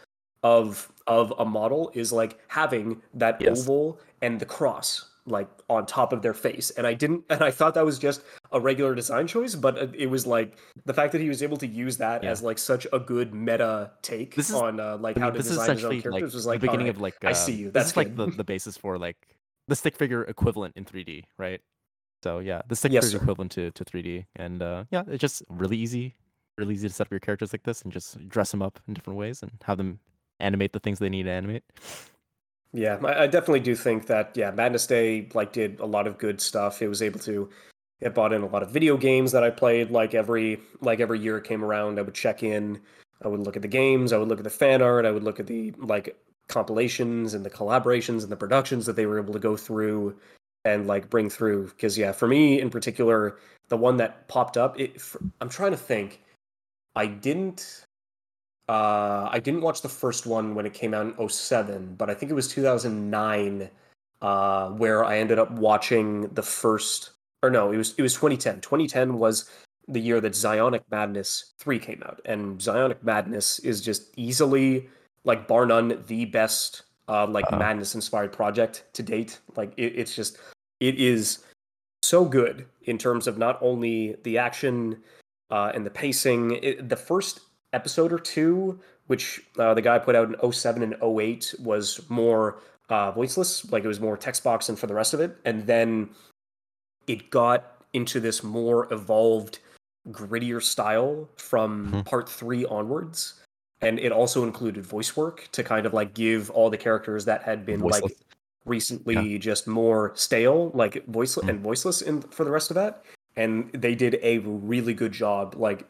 of 0.43 0.91
of 1.07 1.33
a 1.39 1.45
model 1.45 1.91
is 1.93 2.11
like 2.13 2.39
having 2.47 3.01
that 3.13 3.39
Yes. 3.41 3.61
oval 3.61 3.99
and 4.21 4.39
the 4.39 4.45
cross 4.45 5.09
like 5.25 5.47
on 5.69 5.85
top 5.85 6.11
of 6.11 6.21
their 6.21 6.33
face 6.33 6.69
and 6.71 6.85
i 6.85 6.93
didn't 6.93 7.23
and 7.29 7.41
i 7.41 7.49
thought 7.49 7.73
that 7.75 7.85
was 7.85 7.97
just 7.97 8.21
a 8.51 8.59
regular 8.59 8.93
design 8.93 9.25
choice 9.25 9.55
but 9.55 9.77
it- 9.77 9.95
it 9.95 10.07
was 10.07 10.27
like 10.27 10.57
the 10.85 10.93
fact 10.93 11.13
that 11.13 11.21
he 11.21 11.29
was 11.29 11.41
able 11.41 11.55
to 11.55 11.67
use 11.67 11.95
that 11.97 12.23
Yeah. 12.23 12.31
as 12.31 12.41
like 12.43 12.57
such 12.57 12.85
a 12.91 12.99
good 12.99 13.33
meta 13.33 13.91
take 14.01 14.35
This 14.35 14.49
is- 14.49 14.55
on 14.55 14.79
uh, 14.81 14.97
like 14.97 15.15
I 15.17 15.21
how 15.21 15.29
to 15.31 15.37
design 15.41 15.69
his 15.75 15.85
own 15.85 16.01
characters 16.01 16.11
like 16.11 16.23
was 16.33 16.45
like 16.45 16.59
the 16.61 16.67
beginning 16.67 16.87
"Alright, 16.87 16.95
of 16.97 17.01
like 17.01 17.15
I 17.23 17.31
uh, 17.31 17.33
see 17.33 17.53
you. 17.53 17.71
That's 17.71 17.95
like 17.95 18.15
the, 18.17 18.25
the 18.27 18.43
basis 18.43 18.75
for 18.77 18.97
like 18.97 19.15
the 19.69 19.75
stick 19.77 19.95
figure 19.95 20.23
equivalent 20.25 20.75
in 20.75 20.83
3D, 20.83 21.23
right? 21.37 21.61
So 22.21 22.39
yeah, 22.39 22.61
the 22.67 22.75
stick 22.75 22.91
Yes, 22.91 23.05
figure 23.05 23.19
sir. 23.19 23.23
equivalent 23.23 23.51
to, 23.53 23.71
to 23.71 23.85
3D, 23.85 24.25
and 24.35 24.61
uh, 24.61 24.83
yeah, 24.91 25.03
it's 25.07 25.21
just 25.21 25.41
really 25.49 25.77
easy, 25.77 26.15
really 26.57 26.73
easy 26.75 26.87
to 26.89 26.93
set 26.93 27.07
up 27.07 27.11
your 27.11 27.19
characters 27.21 27.53
like 27.53 27.63
this 27.63 27.81
and 27.81 27.91
just 27.93 28.27
dress 28.27 28.51
them 28.51 28.61
up 28.61 28.79
in 28.89 28.93
different 28.93 29.17
ways 29.19 29.41
and 29.41 29.51
have 29.63 29.77
them 29.77 29.99
animate 30.43 30.73
the 30.73 30.79
things 30.79 30.99
they 30.99 31.09
need 31.09 31.23
to 31.23 31.31
animate. 31.31 31.63
Yeah, 32.73 32.97
I, 33.03 33.27
definitely 33.27 33.59
do 33.59 33.75
think 33.75 34.07
that 34.07 34.31
yeah, 34.35 34.49
Madness 34.49 34.87
Day 34.87 35.29
like 35.35 35.53
did 35.53 35.79
a 35.79 35.85
lot 35.85 36.07
of 36.07 36.17
good 36.17 36.41
stuff. 36.41 36.81
It 36.81 36.87
was 36.87 37.03
able 37.03 37.19
to 37.21 37.49
it 38.01 38.13
brought 38.13 38.33
in 38.33 38.41
a 38.41 38.47
lot 38.47 38.63
of 38.63 38.71
video 38.71 38.97
games 38.97 39.31
that 39.31 39.43
I 39.43 39.49
played 39.49 39.91
like 39.91 40.13
every 40.13 40.59
like 40.81 40.99
every 40.99 41.19
year 41.19 41.37
it 41.37 41.43
came 41.43 41.63
around. 41.63 41.99
I 41.99 42.01
would 42.01 42.15
check 42.15 42.41
in, 42.41 42.81
I 43.21 43.27
would 43.27 43.41
look 43.41 43.55
at 43.55 43.61
the 43.61 43.67
games, 43.67 44.11
I 44.11 44.17
would 44.17 44.27
look 44.27 44.39
at 44.39 44.43
the 44.43 44.49
fan 44.49 44.81
art, 44.81 45.05
I 45.05 45.11
would 45.11 45.23
look 45.23 45.39
at 45.39 45.47
the 45.47 45.71
like 45.77 46.17
compilations 46.47 47.33
and 47.33 47.45
the 47.45 47.49
collaborations 47.49 48.23
and 48.23 48.31
the 48.31 48.35
productions 48.35 48.85
that 48.87 48.95
they 48.95 49.05
were 49.05 49.19
able 49.19 49.33
to 49.33 49.39
go 49.39 49.55
through 49.55 50.17
and 50.65 50.87
like 50.87 51.09
bring 51.09 51.29
through 51.29 51.67
because 51.67 51.97
yeah, 51.97 52.11
for 52.11 52.27
me 52.27 52.59
in 52.59 52.69
particular, 52.69 53.37
the 53.69 53.77
one 53.77 53.97
that 53.97 54.27
popped 54.27 54.57
up, 54.57 54.79
it 54.79 55.01
I'm 55.41 55.49
trying 55.49 55.71
to 55.71 55.77
think. 55.77 56.21
I 56.95 57.07
didn't 57.07 57.85
uh, 58.69 59.29
I 59.31 59.39
didn't 59.39 59.61
watch 59.61 59.81
the 59.81 59.89
first 59.89 60.25
one 60.25 60.55
when 60.55 60.65
it 60.65 60.73
came 60.73 60.93
out 60.93 61.13
in 61.17 61.29
07, 61.29 61.95
but 61.97 62.09
I 62.09 62.13
think 62.13 62.31
it 62.31 62.35
was 62.35 62.47
2009 62.47 63.69
uh, 64.21 64.69
where 64.69 65.03
I 65.03 65.17
ended 65.17 65.39
up 65.39 65.51
watching 65.51 66.29
the 66.29 66.43
first 66.43 67.11
or 67.43 67.49
no, 67.49 67.71
it 67.71 67.77
was 67.77 67.93
it 67.97 68.01
was 68.01 68.13
2010. 68.13 68.61
2010 68.61 69.19
was 69.19 69.49
the 69.89 69.99
year 69.99 70.21
that 70.21 70.31
Zionic 70.31 70.81
Madness 70.89 71.53
3 71.59 71.77
came 71.77 72.01
out. 72.05 72.21
And 72.25 72.57
Zionic 72.59 73.03
Madness 73.03 73.59
is 73.59 73.81
just 73.81 74.17
easily 74.17 74.87
like 75.25 75.47
bar 75.47 75.65
none 75.65 76.01
the 76.07 76.25
best 76.25 76.83
uh, 77.09 77.27
like 77.27 77.45
Uh-oh. 77.51 77.59
madness 77.59 77.95
inspired 77.95 78.31
project 78.31 78.85
to 78.93 79.03
date. 79.03 79.39
Like 79.57 79.73
it, 79.77 79.93
it's 79.95 80.15
just 80.15 80.37
it 80.79 80.95
is 80.95 81.43
so 82.01 82.23
good 82.25 82.65
in 82.83 82.97
terms 82.97 83.27
of 83.27 83.37
not 83.37 83.57
only 83.61 84.15
the 84.23 84.37
action 84.37 85.03
uh, 85.51 85.71
and 85.75 85.85
the 85.85 85.91
pacing. 85.91 86.51
It, 86.63 86.87
the 86.87 86.95
first 86.95 87.41
episode 87.73 88.13
or 88.13 88.19
two, 88.19 88.79
which 89.07 89.41
uh, 89.59 89.73
the 89.73 89.81
guy 89.81 89.99
put 89.99 90.15
out 90.15 90.29
in 90.29 90.51
07 90.51 90.81
and 90.83 90.95
08, 91.01 91.55
was 91.59 92.01
more 92.09 92.59
uh, 92.89 93.11
voiceless, 93.11 93.69
like 93.71 93.83
it 93.83 93.87
was 93.87 93.99
more 93.99 94.15
text 94.17 94.43
box 94.43 94.69
and 94.69 94.77
for 94.77 94.87
the 94.87 94.93
rest 94.93 95.13
of 95.13 95.19
it. 95.19 95.37
And 95.45 95.65
then 95.65 96.09
it 97.07 97.29
got 97.29 97.81
into 97.93 98.19
this 98.19 98.43
more 98.43 98.91
evolved, 98.93 99.59
grittier 100.09 100.61
style 100.61 101.29
from 101.37 101.91
Mhm. 101.91 102.05
part 102.05 102.27
three 102.29 102.65
onwards. 102.65 103.35
And 103.81 103.99
it 103.99 104.11
also 104.11 104.43
included 104.43 104.85
voice 104.85 105.15
work 105.17 105.47
to 105.53 105.63
kind 105.63 105.85
of 105.85 105.93
like 105.93 106.13
give 106.13 106.49
all 106.51 106.69
the 106.69 106.77
characters 106.77 107.25
that 107.25 107.43
had 107.43 107.65
been 107.65 107.79
like 107.81 108.01
Voiceless. 108.01 108.19
recently 108.65 109.37
just 109.39 109.67
more 109.67 110.11
stale, 110.15 110.71
like 110.73 111.05
voiceless 111.07 111.45
Mm. 111.45 111.49
and 111.49 111.59
voiceless 111.61 112.01
in 112.01 112.21
for 112.21 112.43
the 112.43 112.51
rest 112.51 112.69
of 112.71 112.75
that. 112.75 113.03
And 113.35 113.71
they 113.73 113.95
did 113.95 114.19
a 114.21 114.39
really 114.39 114.93
good 114.93 115.11
job, 115.11 115.55
like 115.57 115.85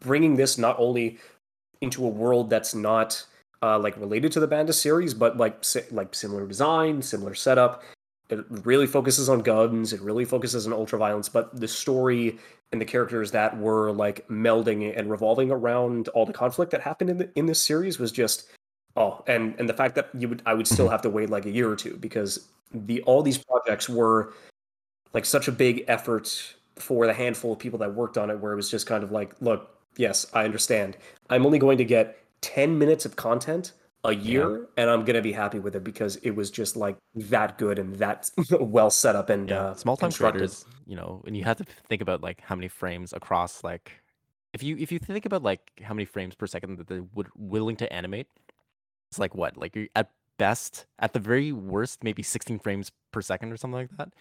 bringing 0.00 0.36
this 0.36 0.58
not 0.58 0.76
only 0.78 1.18
into 1.80 2.04
a 2.04 2.08
world 2.08 2.50
that's 2.50 2.74
not 2.74 3.24
uh, 3.62 3.78
like 3.78 3.96
related 3.96 4.32
to 4.32 4.40
the 4.40 4.46
Banda 4.46 4.72
series, 4.72 5.14
but 5.14 5.36
like 5.36 5.64
si- 5.64 5.80
like 5.90 6.14
similar 6.14 6.46
design, 6.46 7.02
similar 7.02 7.34
setup. 7.34 7.82
It 8.28 8.44
really 8.64 8.86
focuses 8.86 9.28
on 9.28 9.40
guns. 9.40 9.92
It 9.92 10.00
really 10.00 10.24
focuses 10.24 10.66
on 10.66 10.72
ultraviolence, 10.72 11.32
but 11.32 11.58
the 11.58 11.68
story 11.68 12.38
and 12.72 12.80
the 12.80 12.84
characters 12.84 13.30
that 13.30 13.56
were 13.56 13.92
like 13.92 14.26
melding 14.28 14.92
and 14.96 15.10
revolving 15.10 15.50
around 15.50 16.08
all 16.08 16.26
the 16.26 16.32
conflict 16.32 16.72
that 16.72 16.80
happened 16.80 17.10
in 17.10 17.18
the, 17.18 17.30
in 17.36 17.46
this 17.46 17.60
series 17.60 17.98
was 17.98 18.10
just 18.10 18.48
oh, 18.96 19.22
and 19.26 19.54
and 19.58 19.68
the 19.68 19.74
fact 19.74 19.94
that 19.94 20.08
you 20.14 20.28
would 20.28 20.42
I 20.44 20.54
would 20.54 20.66
still 20.66 20.88
have 20.88 21.02
to 21.02 21.10
wait 21.10 21.30
like 21.30 21.46
a 21.46 21.50
year 21.50 21.70
or 21.70 21.76
two 21.76 21.96
because 21.96 22.48
the 22.72 23.02
all 23.02 23.22
these 23.22 23.38
projects 23.38 23.88
were 23.88 24.32
like 25.12 25.24
such 25.24 25.48
a 25.48 25.52
big 25.52 25.84
effort 25.88 26.55
for 26.76 27.06
the 27.06 27.14
handful 27.14 27.52
of 27.52 27.58
people 27.58 27.78
that 27.80 27.94
worked 27.94 28.18
on 28.18 28.30
it, 28.30 28.38
where 28.38 28.52
it 28.52 28.56
was 28.56 28.70
just 28.70 28.86
kind 28.86 29.02
of 29.02 29.10
like, 29.10 29.34
look, 29.40 29.70
yes, 29.96 30.26
I 30.32 30.44
understand. 30.44 30.96
I'm 31.30 31.46
only 31.46 31.58
going 31.58 31.78
to 31.78 31.84
get 31.84 32.18
10 32.42 32.78
minutes 32.78 33.04
of 33.04 33.16
content 33.16 33.72
a 34.04 34.14
year 34.14 34.58
yeah. 34.58 34.64
and 34.76 34.90
I'm 34.90 35.04
gonna 35.04 35.22
be 35.22 35.32
happy 35.32 35.58
with 35.58 35.74
it 35.74 35.82
because 35.82 36.16
it 36.16 36.30
was 36.30 36.50
just 36.50 36.76
like 36.76 36.96
that 37.14 37.58
good 37.58 37.78
and 37.78 37.96
that 37.96 38.30
well 38.60 38.90
set 38.90 39.16
up 39.16 39.30
and 39.30 39.48
yeah. 39.48 39.60
uh, 39.60 39.74
small 39.74 39.96
time 39.96 40.12
creators, 40.12 40.64
you 40.86 40.94
know, 40.94 41.22
and 41.26 41.36
you 41.36 41.44
have 41.44 41.56
to 41.56 41.64
think 41.88 42.02
about 42.02 42.22
like 42.22 42.40
how 42.40 42.54
many 42.54 42.68
frames 42.68 43.12
across 43.12 43.64
like 43.64 43.92
if 44.52 44.62
you 44.62 44.76
if 44.78 44.92
you 44.92 44.98
think 44.98 45.26
about 45.26 45.42
like 45.42 45.60
how 45.82 45.92
many 45.92 46.04
frames 46.04 46.34
per 46.34 46.46
second 46.46 46.78
that 46.78 46.86
they 46.86 47.00
would 47.14 47.28
willing 47.36 47.76
to 47.76 47.92
animate, 47.92 48.28
it's 49.10 49.18
like 49.18 49.34
what 49.34 49.56
like 49.56 49.76
at 49.96 50.10
best 50.38 50.86
at 50.98 51.12
the 51.12 51.18
very 51.18 51.50
worst 51.50 52.04
maybe 52.04 52.22
16 52.22 52.58
frames 52.58 52.92
per 53.10 53.22
second 53.22 53.52
or 53.52 53.56
something 53.56 53.80
like 53.80 53.96
that, 53.96 54.12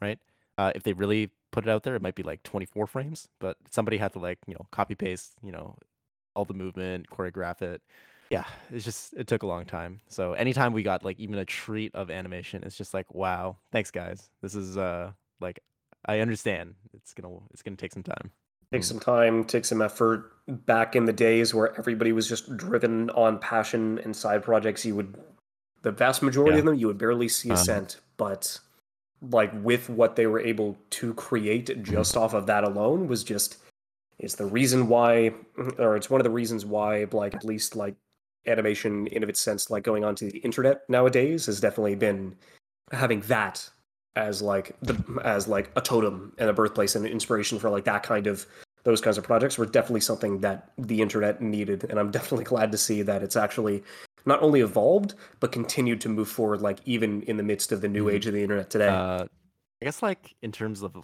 right? 0.00 0.18
Uh, 0.62 0.72
if 0.76 0.84
they 0.84 0.92
really 0.92 1.30
put 1.50 1.66
it 1.66 1.70
out 1.70 1.82
there, 1.82 1.96
it 1.96 2.02
might 2.02 2.14
be 2.14 2.22
like 2.22 2.42
24 2.44 2.86
frames, 2.86 3.28
but 3.40 3.56
somebody 3.70 3.96
had 3.96 4.12
to 4.12 4.20
like 4.20 4.38
you 4.46 4.54
know 4.54 4.66
copy 4.70 4.94
paste 4.94 5.32
you 5.42 5.50
know 5.50 5.76
all 6.34 6.44
the 6.44 6.54
movement, 6.54 7.08
choreograph 7.10 7.62
it. 7.62 7.82
Yeah, 8.30 8.44
it's 8.70 8.84
just 8.84 9.12
it 9.14 9.26
took 9.26 9.42
a 9.42 9.46
long 9.46 9.64
time. 9.64 10.00
So 10.08 10.34
anytime 10.34 10.72
we 10.72 10.82
got 10.82 11.04
like 11.04 11.18
even 11.18 11.38
a 11.38 11.44
treat 11.44 11.94
of 11.94 12.10
animation, 12.10 12.62
it's 12.64 12.76
just 12.76 12.94
like 12.94 13.12
wow, 13.12 13.56
thanks 13.72 13.90
guys. 13.90 14.30
This 14.40 14.54
is 14.54 14.78
uh 14.78 15.12
like 15.40 15.60
I 16.06 16.20
understand. 16.20 16.74
It's 16.94 17.12
gonna 17.12 17.34
it's 17.52 17.62
gonna 17.62 17.76
take 17.76 17.92
some 17.92 18.04
time. 18.04 18.30
Take 18.72 18.82
mm. 18.82 18.84
some 18.84 19.00
time, 19.00 19.44
take 19.44 19.64
some 19.64 19.82
effort. 19.82 20.32
Back 20.46 20.96
in 20.96 21.04
the 21.04 21.12
days 21.12 21.52
where 21.54 21.76
everybody 21.76 22.12
was 22.12 22.28
just 22.28 22.56
driven 22.56 23.10
on 23.10 23.38
passion 23.38 23.98
and 23.98 24.14
side 24.14 24.42
projects, 24.42 24.84
you 24.84 24.94
would 24.94 25.18
the 25.82 25.90
vast 25.90 26.22
majority 26.22 26.54
yeah. 26.54 26.60
of 26.60 26.64
them 26.66 26.74
you 26.76 26.86
would 26.86 26.98
barely 26.98 27.28
see 27.28 27.50
a 27.50 27.54
uh-huh. 27.54 27.64
cent. 27.64 28.00
But 28.16 28.60
like 29.30 29.52
with 29.62 29.88
what 29.88 30.16
they 30.16 30.26
were 30.26 30.40
able 30.40 30.76
to 30.90 31.14
create 31.14 31.82
just 31.82 32.16
off 32.16 32.34
of 32.34 32.46
that 32.46 32.64
alone 32.64 33.06
was 33.06 33.22
just 33.22 33.58
it's 34.18 34.36
the 34.36 34.46
reason 34.46 34.88
why, 34.88 35.32
or 35.78 35.96
it's 35.96 36.08
one 36.08 36.20
of 36.20 36.24
the 36.24 36.30
reasons 36.30 36.64
why, 36.64 37.06
like 37.12 37.34
at 37.34 37.44
least 37.44 37.74
like 37.74 37.96
animation 38.46 39.06
in 39.08 39.22
of 39.22 39.28
its 39.28 39.40
sense, 39.40 39.70
like 39.70 39.82
going 39.82 40.04
onto 40.04 40.30
the 40.30 40.38
internet 40.38 40.88
nowadays, 40.88 41.46
has 41.46 41.60
definitely 41.60 41.96
been 41.96 42.36
having 42.92 43.20
that 43.22 43.68
as 44.14 44.42
like 44.42 44.76
the 44.80 45.02
as 45.24 45.48
like 45.48 45.72
a 45.74 45.80
totem 45.80 46.32
and 46.38 46.48
a 46.48 46.52
birthplace 46.52 46.94
and 46.94 47.04
an 47.04 47.10
inspiration 47.10 47.58
for 47.58 47.70
like 47.70 47.84
that 47.84 48.02
kind 48.02 48.26
of 48.26 48.46
those 48.84 49.00
kinds 49.00 49.16
of 49.16 49.24
projects 49.24 49.58
were 49.58 49.66
definitely 49.66 50.00
something 50.00 50.40
that 50.40 50.70
the 50.76 51.00
internet 51.00 51.40
needed. 51.40 51.84
And 51.88 51.98
i'm 51.98 52.10
definitely 52.10 52.44
glad 52.44 52.70
to 52.72 52.78
see 52.78 53.00
that 53.02 53.22
it's 53.22 53.36
actually 53.36 53.82
not 54.24 54.42
only 54.42 54.60
evolved 54.60 55.14
but 55.40 55.52
continued 55.52 56.00
to 56.00 56.08
move 56.08 56.28
forward 56.28 56.60
like 56.60 56.78
even 56.84 57.22
in 57.22 57.36
the 57.36 57.42
midst 57.42 57.72
of 57.72 57.80
the 57.80 57.88
new 57.88 58.06
mm-hmm. 58.06 58.16
age 58.16 58.26
of 58.26 58.32
the 58.32 58.42
internet 58.42 58.70
today 58.70 58.88
uh, 58.88 59.24
i 59.80 59.84
guess 59.84 60.02
like 60.02 60.34
in 60.42 60.52
terms 60.52 60.82
of 60.82 60.94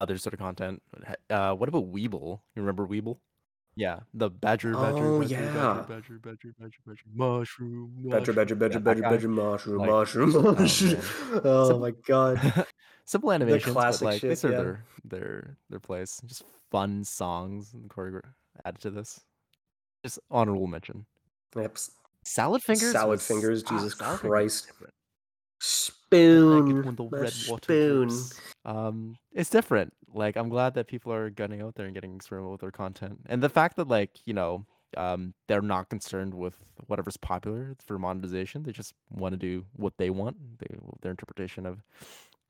other 0.00 0.18
sort 0.18 0.34
of 0.34 0.40
content. 0.40 0.82
Uh, 1.30 1.52
what 1.54 1.68
about 1.68 1.92
Weebl? 1.92 2.40
You 2.54 2.62
remember 2.62 2.86
Weebl? 2.86 3.18
Yeah, 3.76 4.00
the 4.12 4.28
badger, 4.28 4.72
badger, 4.72 5.06
Oh 5.06 5.20
badger, 5.20 5.34
yeah. 5.34 5.84
badger, 5.88 6.18
badger, 6.18 6.18
badger, 6.18 6.54
badger, 6.58 6.78
badger, 6.84 7.02
mushroom, 7.14 7.92
Badger, 8.10 8.32
badger, 8.32 8.54
badger, 8.56 8.72
Yeah, 8.74 8.78
badger, 8.80 9.02
badger, 9.02 9.28
mushroom, 9.28 9.78
Like, 9.78 9.90
mushroom, 9.90 10.32
oh 10.36 10.52
mushroom. 10.52 11.00
Oh 11.44 11.64
simple, 11.68 11.78
my 11.78 11.90
god. 12.04 12.66
simple 13.04 13.28
The 13.28 13.34
animations, 13.36 13.74
but 13.74 13.80
classic 13.80 14.04
like 14.04 14.20
they 14.20 14.28
shit, 14.30 14.38
serve 14.38 14.52
yeah. 14.52 14.58
their 14.58 14.84
their 15.04 15.56
their 15.70 15.80
place. 15.80 16.20
Just 16.26 16.42
fun 16.72 17.04
songs 17.04 17.72
and 17.72 17.88
choreograph 17.88 18.32
added 18.64 18.80
to 18.80 18.90
this. 18.90 19.20
Just 20.02 20.18
honorable 20.28 20.66
mention. 20.66 21.06
Yep. 21.54 21.78
Salad 22.24 22.62
Fingers 22.62 22.92
Salad 22.92 23.20
fingers, 23.20 23.64
ah, 23.66 23.70
Jesus 23.70 23.94
Salad 23.96 24.20
Christ. 24.20 24.66
different. 24.66 24.94
I 26.12 26.26
like 26.26 26.70
it 26.70 26.76
Spoon. 26.76 26.84
the 26.84 26.92
The 26.92 27.08
red 27.10 27.32
spoon. 27.32 28.10
Um, 28.64 29.16
it's 29.32 29.50
different. 29.50 29.92
Like 30.12 30.36
I'm 30.36 30.48
glad 30.48 30.74
that 30.74 30.86
people 30.86 31.12
are 31.12 31.30
getting 31.30 31.60
out 31.62 31.74
there 31.74 31.86
and 31.86 31.94
getting 31.94 32.14
experimental 32.14 32.52
with 32.52 32.60
their 32.60 32.70
content, 32.70 33.20
and 33.26 33.42
the 33.42 33.48
fact 33.48 33.76
that 33.76 33.88
like 33.88 34.10
you 34.24 34.34
know, 34.34 34.64
um, 34.96 35.34
they're 35.46 35.62
not 35.62 35.88
concerned 35.90 36.34
with 36.34 36.54
whatever's 36.86 37.16
popular 37.16 37.76
for 37.84 37.98
monetization. 37.98 38.62
They 38.62 38.72
just 38.72 38.94
want 39.10 39.32
to 39.32 39.36
do 39.36 39.64
what 39.76 39.94
they 39.98 40.10
want. 40.10 40.36
They 40.58 40.66
their 41.02 41.10
interpretation 41.10 41.66
of 41.66 41.82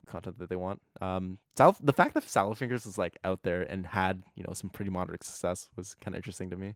content 0.06 0.38
that 0.38 0.48
they 0.48 0.56
want. 0.56 0.80
Um, 1.00 1.38
Sal- 1.56 1.76
the 1.80 1.92
fact 1.92 2.14
that 2.14 2.28
Salad 2.28 2.58
Fingers 2.58 2.86
is 2.86 2.98
like 2.98 3.18
out 3.24 3.42
there 3.42 3.62
and 3.62 3.86
had 3.86 4.22
you 4.34 4.44
know 4.46 4.52
some 4.54 4.70
pretty 4.70 4.90
moderate 4.90 5.24
success 5.24 5.68
was 5.76 5.94
kind 5.94 6.14
of 6.14 6.18
interesting 6.18 6.50
to 6.50 6.56
me. 6.56 6.74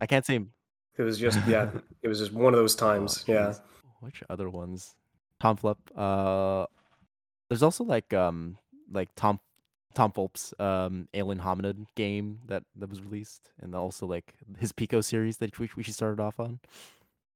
I 0.00 0.06
can't 0.06 0.24
say. 0.24 0.40
It 0.98 1.02
was 1.02 1.18
just 1.18 1.38
yeah, 1.46 1.70
it 2.02 2.08
was 2.08 2.18
just 2.18 2.32
one 2.32 2.54
of 2.54 2.58
those 2.58 2.74
Oh 2.76 2.78
times. 2.78 3.24
Yeah. 3.26 3.54
which 4.00 4.22
other 4.30 4.48
ones? 4.48 4.94
Tom 5.40 5.56
Fulp. 5.56 5.78
Uh, 5.96 6.66
there's 7.48 7.62
also 7.62 7.84
like 7.84 8.12
um 8.12 8.58
like 8.90 9.10
Tom 9.16 9.40
Tom 9.94 10.12
Fulp's 10.12 10.54
um 10.58 11.08
Alien 11.14 11.40
Hominid 11.40 11.86
game 11.94 12.40
that 12.46 12.62
that 12.76 12.88
was 12.88 13.02
released, 13.02 13.50
and 13.60 13.74
also 13.74 14.06
like 14.06 14.32
his 14.58 14.72
Pico 14.72 15.00
series 15.00 15.38
that 15.38 15.58
we 15.58 15.68
we 15.76 15.82
started 15.84 16.20
off 16.20 16.40
on, 16.40 16.60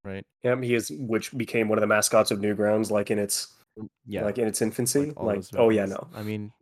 right? 0.05 0.25
Yeah, 0.43 0.61
he 0.61 0.75
is 0.75 0.91
which 0.91 1.37
became 1.37 1.69
one 1.69 1.79
of 1.79 1.83
the 1.83 1.87
mascots 1.87 2.31
of 2.31 2.39
Newgrounds 2.39 2.91
like 2.91 3.11
in 3.11 3.19
its 3.19 3.55
Mm, 3.79 3.89
Yeah, 4.05 4.25
like 4.25 4.37
in 4.39 4.49
its 4.49 4.61
infancy. 4.63 5.13
all 5.17 5.27
Like 5.27 5.45
oh 5.57 5.71
yeah, 5.71 5.85
no. 5.85 6.09
I 6.15 6.23
mean, 6.23 6.53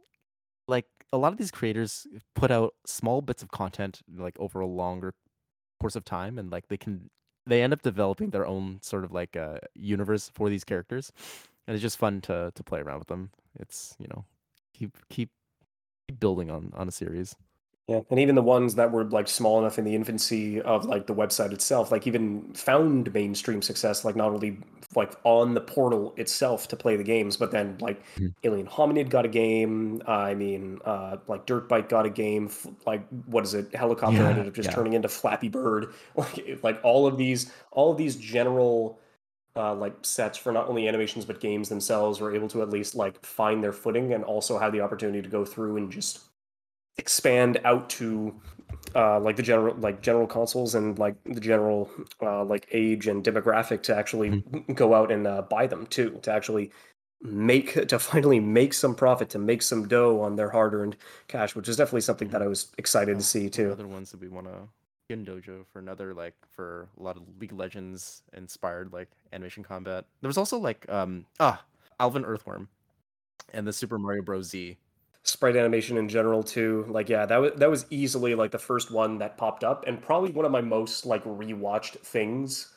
like 0.67 0.85
a 1.13 1.17
lot 1.17 1.33
of 1.33 1.39
these 1.39 1.51
creators 1.51 2.07
put 2.35 2.51
out 2.51 2.75
small 2.85 3.23
bits 3.23 3.43
of 3.43 3.51
content 3.51 4.03
like 4.15 4.39
over 4.39 4.61
a 4.61 4.67
longer 4.67 5.15
course 5.79 5.97
of 5.97 6.05
time, 6.05 6.39
and 6.39 6.51
like 6.51 6.69
they 6.69 6.77
can 6.77 7.11
they 7.47 7.63
end 7.63 7.73
up 7.73 7.83
developing 7.83 8.31
their 8.31 8.47
own 8.47 8.81
sort 8.83 9.05
of 9.05 9.13
like 9.13 9.37
uh 9.37 9.59
universe 9.75 10.31
for 10.35 10.49
these 10.51 10.65
characters, 10.65 11.13
and 11.67 11.75
it's 11.75 11.83
just 11.83 11.99
fun 11.99 12.21
to 12.23 12.53
to 12.55 12.63
play 12.63 12.81
around 12.81 12.99
with 13.01 13.09
them. 13.09 13.31
It's 13.59 13.97
you 13.99 14.09
know 14.09 14.25
keep 14.75 14.97
keep 15.09 15.31
keep 16.09 16.21
building 16.21 16.51
on 16.51 16.73
on 16.75 16.89
a 16.89 16.93
series. 16.93 17.37
Yeah, 17.89 18.01
and 18.11 18.21
even 18.21 18.35
the 18.35 18.43
ones 18.43 18.75
that 18.75 18.93
were 18.93 19.05
like 19.05 19.29
small 19.29 19.59
enough 19.59 19.79
in 19.79 19.85
the 19.85 19.95
infancy 19.95 20.61
of 20.61 20.85
like 20.85 21.07
the 21.07 21.15
website 21.15 21.53
itself, 21.53 21.91
like 21.91 22.07
even 22.07 22.53
found 22.53 23.13
mainstream 23.15 23.63
success, 23.63 24.05
like 24.05 24.15
not 24.15 24.31
only 24.31 24.59
like 24.95 25.15
on 25.25 25.55
the 25.55 25.63
portal 25.63 26.13
itself 26.19 26.69
to 26.69 26.77
play 26.77 26.97
the 26.97 27.05
games, 27.05 27.39
but 27.39 27.51
then 27.51 27.79
like 27.81 28.03
Mhm. 28.19 28.35
Alien 28.45 28.67
Hominid 28.67 29.09
got 29.09 29.25
a 29.25 29.29
game. 29.29 30.03
Uh, 30.07 30.11
I 30.11 30.35
mean, 30.35 30.81
uh, 30.85 31.17
like 31.29 31.47
Dirt 31.47 31.67
Bike 31.67 31.89
got 31.89 32.05
a 32.05 32.11
game. 32.11 32.47
f- 32.47 32.67
Like 32.87 33.09
what 33.25 33.45
is 33.45 33.55
it? 33.55 33.75
Helicopter 33.75 34.23
Yeah, 34.23 34.29
ended 34.29 34.47
up 34.47 34.53
just 34.55 34.71
yeah. 34.71 34.75
turning 34.75 34.93
into 34.93 35.09
Flappy 35.09 35.49
Bird. 35.49 35.95
Like 36.17 36.59
like 36.63 36.81
all 36.85 37.07
of 37.07 37.17
these, 37.17 37.51
all 37.73 37.91
of 37.93 37.97
these 37.97 38.17
general 38.17 38.99
uh, 39.57 39.75
like 39.75 39.95
sets 40.03 40.39
for 40.39 40.53
not 40.53 40.69
only 40.69 40.89
animations 40.89 41.25
but 41.25 41.41
games 41.41 41.69
themselves 41.69 42.21
were 42.21 42.35
able 42.35 42.49
to 42.49 42.63
at 42.63 42.71
least 42.71 42.95
like 42.95 43.25
find 43.27 43.63
their 43.65 43.73
footing 43.73 44.13
and 44.15 44.25
also 44.25 44.59
have 44.59 44.73
the 44.73 44.81
opportunity 44.81 45.23
to 45.23 45.29
go 45.29 45.45
through 45.45 45.77
and 45.79 45.91
just 45.93 46.28
expand 46.99 47.61
out 47.65 47.89
to 47.91 48.35
uh, 48.95 49.19
like 49.21 49.37
the 49.37 49.43
general 49.43 49.75
like 49.77 50.01
general 50.03 50.27
consoles 50.27 50.75
and 50.75 50.99
like 50.99 51.15
the 51.25 51.41
general 51.41 51.91
uh, 52.23 52.45
like 52.45 52.67
age 52.73 53.07
and 53.07 53.25
demographic 53.25 53.83
to 53.83 53.97
actually 53.97 54.31
Mhm. 54.31 54.75
go 54.75 54.95
out 54.95 55.11
and 55.13 55.27
uh, 55.27 55.43
buy 55.43 55.67
them 55.67 55.87
too 55.87 56.19
to 56.23 56.33
actually 56.33 56.71
make 57.21 57.75
to 57.89 57.99
finally 57.99 58.41
make 58.41 58.73
some 58.75 58.95
profit 58.95 59.29
to 59.31 59.39
make 59.39 59.63
some 59.63 59.89
dough 59.89 60.21
on 60.21 60.37
their 60.37 60.51
hard-earned 60.51 60.97
cash 61.29 61.55
which 61.55 61.69
is 61.69 61.77
definitely 61.77 62.01
something 62.01 62.29
that 62.29 62.41
Mhm. 62.41 62.45
i 62.45 62.49
was 62.49 62.73
excited 62.79 63.17
Oh, 63.17 63.19
to 63.19 63.25
see 63.25 63.51
too 63.51 63.73
other 63.73 63.87
ones 63.89 64.11
that 64.13 64.21
we 64.21 64.29
want 64.29 64.47
to 64.47 64.69
get 65.09 65.19
in 65.19 65.25
Dojo 65.27 65.67
for 65.73 65.79
another 65.79 66.15
like 66.15 66.35
for 66.51 66.89
a 66.99 67.03
lot 67.03 67.17
of 67.17 67.23
League 67.41 67.53
of 67.53 67.59
Legends 67.59 68.23
inspired 68.35 68.93
like 68.93 69.09
animation 69.33 69.63
combat. 69.65 70.05
There 70.21 70.29
was 70.29 70.37
also 70.39 70.59
like 70.59 70.89
um 70.91 71.25
ah 71.41 71.65
Alvin 71.99 72.25
Earthworm 72.25 72.69
and 73.55 73.67
the 73.67 73.73
Super 73.73 73.99
Mario 73.99 74.23
Bros. 74.23 74.49
Z. 74.51 74.77
sprite 75.29 75.57
animation 75.57 75.99
in 75.99 76.09
general 76.09 76.43
too. 76.43 76.87
Like 76.89 77.09
yeah 77.09 77.27
that 77.27 77.37
was 77.37 77.53
that 77.57 77.71
was 77.71 77.87
easily 77.91 78.35
like 78.35 78.51
the 78.51 78.59
first 78.59 78.91
one 78.91 79.19
that 79.19 79.37
popped 79.37 79.63
up 79.63 79.85
and 79.87 80.01
probably 80.01 80.31
one 80.31 80.47
of 80.47 80.53
my 80.53 80.63
most 80.63 81.05
like 81.05 81.23
rewatched 81.25 81.99
things 82.01 82.75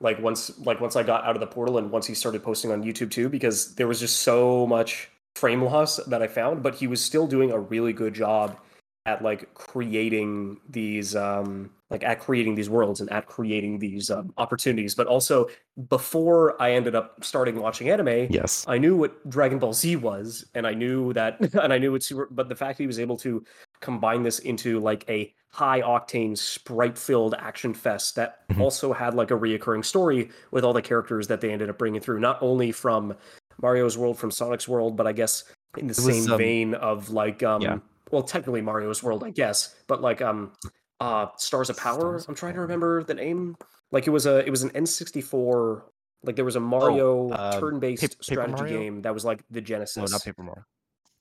like 0.00 0.18
once 0.20 0.58
like 0.60 0.80
once 0.80 0.96
I 0.96 1.02
got 1.02 1.24
out 1.24 1.36
of 1.36 1.40
the 1.40 1.46
portal 1.46 1.78
and 1.78 1.90
once 1.90 2.06
he 2.06 2.14
started 2.14 2.42
posting 2.42 2.72
on 2.72 2.82
YouTube 2.82 3.10
too 3.10 3.28
because 3.28 3.74
there 3.74 3.86
was 3.86 4.00
just 4.00 4.20
so 4.20 4.66
much 4.66 5.10
frame 5.36 5.62
loss 5.62 5.96
that 5.96 6.22
I 6.22 6.26
found 6.26 6.62
but 6.62 6.74
he 6.74 6.86
was 6.86 7.04
still 7.04 7.26
doing 7.26 7.52
a 7.52 7.58
really 7.58 7.92
good 7.92 8.14
job 8.14 8.58
at 9.04 9.22
like 9.22 9.52
creating 9.54 10.58
these 10.68 11.14
um 11.14 11.70
like 11.90 12.04
at 12.04 12.20
creating 12.20 12.54
these 12.54 12.70
worlds 12.70 13.00
and 13.00 13.10
at 13.10 13.26
creating 13.26 13.78
these 13.78 14.10
um, 14.10 14.32
opportunities. 14.38 14.94
But 14.94 15.08
also 15.08 15.48
before 15.88 16.60
I 16.62 16.72
ended 16.72 16.94
up 16.94 17.24
starting 17.24 17.56
watching 17.60 17.90
anime, 17.90 18.28
Yes. 18.30 18.64
I 18.68 18.78
knew 18.78 18.96
what 18.96 19.28
Dragon 19.28 19.58
Ball 19.58 19.72
Z 19.72 19.96
was, 19.96 20.46
and 20.54 20.66
I 20.66 20.72
knew 20.74 21.12
that, 21.14 21.40
and 21.62 21.72
I 21.72 21.78
knew 21.78 21.94
it's 21.96 22.06
super. 22.06 22.28
But 22.30 22.48
the 22.48 22.54
fact 22.54 22.78
he 22.78 22.86
was 22.86 23.00
able 23.00 23.16
to 23.18 23.44
combine 23.80 24.22
this 24.22 24.38
into 24.40 24.78
like 24.78 25.04
a 25.08 25.34
high 25.52 25.80
octane, 25.80 26.38
sprite 26.38 26.96
filled 26.96 27.34
action 27.34 27.74
fest 27.74 28.14
that 28.14 28.48
Mhm. 28.50 28.60
also 28.60 28.92
had 28.92 29.14
like 29.14 29.32
a 29.32 29.34
reoccurring 29.34 29.84
story 29.84 30.30
with 30.52 30.64
all 30.64 30.72
the 30.72 30.82
characters 30.82 31.26
that 31.26 31.40
they 31.40 31.50
ended 31.50 31.68
up 31.68 31.76
bringing 31.78 32.00
through, 32.00 32.20
not 32.20 32.38
only 32.40 32.70
from 32.70 33.14
Mario's 33.60 33.98
world, 33.98 34.16
from 34.16 34.30
Sonic's 34.30 34.68
world, 34.68 34.96
but 34.96 35.08
I 35.08 35.12
guess 35.12 35.42
in 35.76 35.88
the 35.88 35.90
was, 35.90 36.04
same 36.04 36.30
um, 36.32 36.38
vein 36.38 36.74
of 36.74 37.10
like, 37.10 37.42
um, 37.42 37.62
yeah. 37.62 37.78
well, 38.12 38.22
technically 38.22 38.60
Mario's 38.62 39.02
world, 39.02 39.24
I 39.24 39.30
guess, 39.30 39.74
but 39.88 40.00
like, 40.00 40.22
um, 40.22 40.52
uh, 41.00 41.26
Stars 41.36 41.70
of 41.70 41.76
Power. 41.76 41.98
Stars 42.00 42.26
I'm 42.28 42.34
trying 42.34 42.54
to 42.54 42.60
remember 42.60 43.02
the 43.02 43.14
name. 43.14 43.56
Like 43.92 44.06
it 44.06 44.10
was 44.10 44.26
a, 44.26 44.44
it 44.46 44.50
was 44.50 44.62
an 44.62 44.70
N64. 44.70 45.82
Like 46.22 46.36
there 46.36 46.44
was 46.44 46.56
a 46.56 46.60
Mario 46.60 47.30
uh, 47.30 47.58
turn-based 47.58 48.02
Paper- 48.02 48.12
Paper 48.14 48.22
strategy 48.22 48.52
Mario? 48.62 48.78
game 48.78 49.02
that 49.02 49.14
was 49.14 49.24
like 49.24 49.42
the 49.50 49.60
Genesis. 49.60 49.96
No, 49.96 50.04
not 50.04 50.22
Paper 50.24 50.42
Mario. 50.42 50.64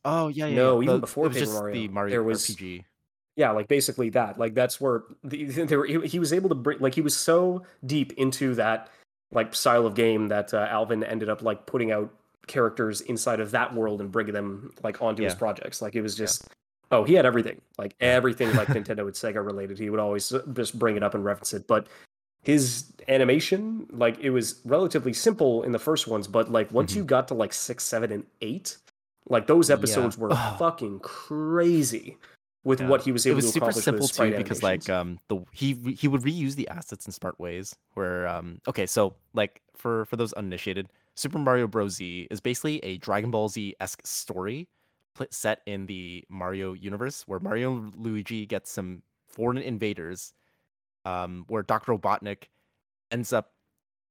Oh 0.06 0.28
yeah, 0.28 0.48
yeah. 0.48 0.56
No, 0.56 0.80
yeah. 0.80 0.84
even 0.86 0.96
The- 0.96 1.02
before 1.02 1.26
it 1.26 1.30
was 1.30 1.38
Paper 1.38 1.46
just 1.46 1.58
Mario, 1.58 1.74
the 1.74 1.88
Mario 1.88 2.12
there 2.12 2.24
was- 2.24 2.46
RPG. 2.46 2.84
Yeah, 3.36 3.52
like 3.52 3.70
basically 3.70 4.10
that. 4.10 4.38
Like 4.38 4.54
that's 4.54 4.82
where 4.82 5.04
the, 5.24 5.46
they 5.46 5.78
were. 5.78 5.86
He, 5.86 6.00
he 6.02 6.20
was 6.20 6.34
able 6.34 6.50
to 6.50 6.56
bring. 6.56 6.80
Like 6.80 6.94
he 6.94 7.02
was 7.02 7.16
so 7.16 7.64
deep 7.86 8.12
into 8.14 8.56
that 8.56 8.90
like 9.32 9.56
style 9.56 9.86
of 9.86 9.96
game 9.96 10.28
that 10.28 10.54
uh, 10.54 10.68
Alvin 10.70 11.04
ended 11.06 11.30
up 11.30 11.42
like 11.42 11.66
putting 11.66 11.92
out 11.92 12.14
characters 12.48 13.00
inside 13.02 13.40
of 13.40 13.52
that 13.52 13.74
world 13.74 14.02
and 14.02 14.12
bringing 14.12 14.34
them 14.34 14.72
like 14.84 15.02
onto 15.02 15.24
his 15.24 15.36
projects. 15.36 15.82
Like 15.82 15.96
it 15.96 16.02
was 16.02 16.16
just. 16.16 16.48
Oh, 16.92 17.04
he 17.04 17.14
had 17.14 17.26
everything. 17.26 17.62
Like 17.78 17.96
everything 18.00 18.54
like 18.56 18.68
Nintendo 18.70 19.02
and 19.02 19.14
Sega 19.14 19.46
related. 19.46 19.78
He 19.78 19.90
would 19.90 20.00
always 20.00 20.34
just 20.54 20.78
bring 20.80 20.96
it 20.98 21.04
up 21.04 21.14
and 21.14 21.24
reference 21.24 21.54
it. 21.54 21.68
But 21.68 21.88
his 22.42 22.92
animation, 23.08 23.86
like 23.92 24.18
it 24.20 24.30
was 24.32 24.62
relatively 24.66 25.14
simple 25.14 25.64
in 25.64 25.72
the 25.72 25.80
first 25.80 26.08
ones, 26.08 26.28
but 26.28 26.52
like 26.52 26.72
once 26.72 26.94
Mhm. 26.94 26.98
you 26.98 27.04
got 27.04 27.28
to 27.30 27.34
like 27.34 27.54
six, 27.54 27.84
seven, 27.84 28.12
and 28.12 28.26
eight, 28.42 28.78
like 29.28 29.46
those 29.48 29.70
Yeah. 29.70 29.76
episodes 29.76 30.18
were 30.18 30.30
Ugh. 30.32 30.58
fucking 30.60 31.00
crazy 31.02 32.18
with 32.64 32.80
Yeah. 32.82 32.88
what 32.88 33.04
he 33.04 33.12
was 33.12 33.26
able 33.28 33.34
It 33.34 33.36
was 33.44 33.46
to 33.46 33.52
super 33.52 33.72
simple 33.72 34.04
with 34.06 34.14
too 34.16 34.36
because 34.38 34.64
like 34.64 34.90
um 34.90 35.20
the 35.28 35.46
he 35.52 35.74
he 35.98 36.08
would 36.08 36.22
reuse 36.22 36.56
the 36.56 36.68
assets 36.70 37.06
in 37.06 37.12
smart 37.14 37.40
ways 37.40 37.76
where 37.94 38.28
um 38.28 38.60
okay 38.68 38.86
so 38.86 39.16
like 39.34 39.62
for 39.76 40.06
for 40.06 40.16
those 40.18 40.34
uninitiated 40.34 40.88
Super 41.16 41.38
Mario 41.40 41.68
Bros 41.68 41.96
Z 41.96 42.28
is 42.32 42.40
basically 42.40 42.80
a 42.80 42.98
Dragon 42.98 43.30
Ball 43.32 43.50
Z 43.50 43.76
esque 43.80 44.02
story 44.06 44.68
pl- 45.16 45.28
set 45.32 45.62
in 45.66 45.86
the 45.86 46.24
Mario 46.30 46.74
universe 46.74 47.24
where 47.28 47.39
Mario 47.39 47.78
and 47.78 47.95
Luigi 47.95 48.45
get 48.45 48.68
some 48.68 49.01
foreign 49.28 49.57
invaders 49.57 50.34
um 51.05 51.45
where 51.47 51.64
Dr. 51.64 51.93
Robotnik 51.93 52.49
ends 53.12 53.32
up 53.32 53.51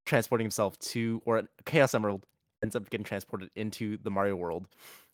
transporting 0.06 0.44
himself 0.44 0.78
to 0.78 1.20
or 1.24 1.42
Chaos 1.66 1.94
Emerald 1.94 2.24
ends 2.62 2.74
up 2.74 2.88
getting 2.90 3.04
transported 3.04 3.50
into 3.54 3.98
the 4.02 4.10
Mario 4.10 4.36
world 4.36 4.66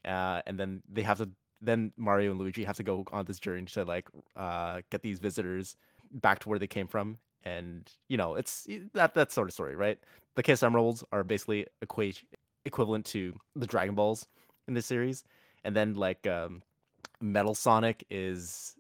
uh, 0.05 0.43
and 0.47 0.59
then 0.59 0.82
they 0.91 1.03
have 1.03 1.18
to 1.18 1.28
then 1.61 1.93
Mario 1.97 2.30
and 2.30 2.41
Luigi 2.41 2.64
have 2.64 2.76
to 2.76 2.82
go 2.82 3.05
on 3.12 3.24
this 3.24 3.39
journey 3.39 3.64
to 3.66 3.85
like 3.85 4.09
uh, 4.37 4.82
get 4.91 5.03
these 5.03 5.18
visitors 5.18 5.76
back 6.12 6.39
to 6.41 6.49
where 6.49 6.59
they 6.59 6.66
came 6.66 6.87
from, 6.87 7.18
and 7.45 7.91
you 8.09 8.16
know 8.16 8.35
it's 8.35 8.66
that 8.93 9.14
that 9.14 9.32
sort 9.32 9.49
of 9.49 9.55
story, 9.55 9.74
right? 9.74 9.99
The 10.37 10.43
Chaos 10.43 10.62
Emeralds 10.62 11.05
are 11.12 11.24
basically 11.24 11.66
equivalent 12.64 13.07
to 13.07 13.35
the 13.57 13.66
Dragon 13.66 13.95
Balls 13.95 14.26
in 14.68 14.74
this 14.74 14.87
series, 14.87 15.24
and 15.65 15.75
then 15.75 15.95
like 15.95 16.27
um, 16.27 16.62
Metal 17.21 17.55
Sonic 17.55 18.05
is 18.11 18.75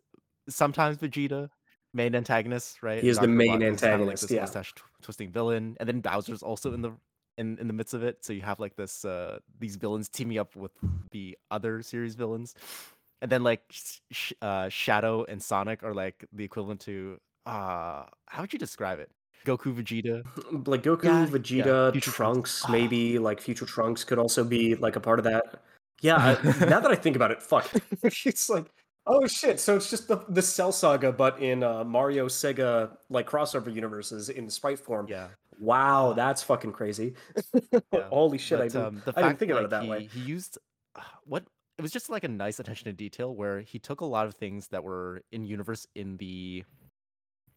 sometimes 0.48 0.98
Vegeta, 0.98 1.48
main 1.92 2.14
antagonist, 2.14 2.82
right? 2.82 3.02
He 3.02 3.08
is 3.08 3.18
the 3.18 3.26
main 3.26 3.60
Robotnik 3.60 3.74
is 3.74 3.80
kinda 3.80 3.94
antagonist, 3.94 4.22
like 4.22 4.28
this 4.28 4.30
yeah. 4.34 4.40
mustache 4.42 4.74
twisting 5.02 5.30
villain, 5.30 5.76
and 5.80 5.88
then 5.88 6.00
Bowser's 6.00 6.42
also 6.42 6.72
in 6.74 6.82
the 6.82 6.92
in, 7.36 7.58
in 7.58 7.66
the 7.66 7.72
midst 7.72 7.94
of 7.94 8.02
it. 8.04 8.24
So 8.24 8.32
you 8.32 8.42
have 8.42 8.60
like 8.60 8.76
this 8.76 9.04
uh 9.04 9.38
these 9.58 9.76
villains 9.76 10.08
teaming 10.08 10.38
up 10.38 10.54
with 10.56 10.72
the 11.10 11.36
other 11.50 11.82
series 11.82 12.14
villains, 12.14 12.54
and 13.22 13.30
then 13.30 13.42
like 13.42 13.62
sh- 13.70 14.32
uh, 14.42 14.68
Shadow 14.68 15.24
and 15.24 15.42
Sonic 15.42 15.82
are 15.82 15.94
like 15.94 16.24
the 16.32 16.44
equivalent 16.44 16.80
to 16.82 17.18
uh 17.46 18.04
how 18.26 18.40
would 18.42 18.52
you 18.52 18.58
describe 18.58 18.98
it? 19.00 19.10
Goku, 19.44 19.74
Vegeta. 19.74 20.22
like 20.66 20.82
Goku, 20.82 21.04
Yeah, 21.04 21.20
yeah, 21.20 21.26
Vegeta, 21.26 21.92
Future 21.92 22.10
Trunks. 22.10 22.60
Trunks, 22.60 22.64
Ah. 22.66 22.72
maybe 22.72 23.18
like 23.18 23.40
Future 23.40 23.66
Trunks 23.66 24.02
could 24.02 24.18
also 24.18 24.42
be 24.42 24.74
like 24.74 24.96
a 24.96 25.00
part 25.00 25.18
of 25.18 25.24
that. 25.24 25.62
Yeah, 26.04 26.16
I, 26.16 26.34
now 26.66 26.80
that 26.80 26.90
I 26.90 26.96
think 26.96 27.16
about 27.16 27.30
it, 27.30 27.42
fuck, 27.42 27.70
it's 28.02 28.50
like 28.50 28.66
oh 29.06 29.26
shit. 29.26 29.58
So 29.58 29.74
it's 29.74 29.88
just 29.88 30.06
the 30.06 30.22
the 30.28 30.42
Cell 30.42 30.70
Saga, 30.70 31.10
but 31.10 31.40
in 31.40 31.62
uh, 31.62 31.82
Mario 31.82 32.26
Sega 32.28 32.90
like 33.08 33.28
crossover 33.28 33.74
universes 33.74 34.28
in 34.28 34.50
sprite 34.50 34.78
form. 34.78 35.06
Yeah. 35.08 35.28
Wow, 35.58 36.12
that's 36.12 36.42
fucking 36.42 36.72
crazy. 36.72 37.14
Yeah, 37.92 38.08
Holy 38.10 38.38
shit, 38.38 38.58
I 38.60 38.64
didn't, 38.64 38.84
um, 38.84 39.02
the 39.04 39.14
I 39.16 39.22
didn't 39.22 39.38
think 39.38 39.52
about 39.52 39.64
it 39.64 39.70
that 39.70 39.84
he, 39.84 39.88
way. 39.88 40.08
He 40.12 40.20
used 40.20 40.58
uh, 40.94 41.00
what 41.24 41.44
it 41.78 41.82
was 41.82 41.90
just 41.90 42.10
like 42.10 42.24
a 42.24 42.28
nice 42.28 42.60
attention 42.60 42.84
to 42.84 42.92
detail 42.92 43.34
where 43.34 43.60
he 43.60 43.78
took 43.78 44.00
a 44.00 44.04
lot 44.04 44.26
of 44.26 44.34
things 44.34 44.68
that 44.68 44.84
were 44.84 45.22
in 45.32 45.46
universe 45.46 45.86
in 45.94 46.18
the 46.18 46.64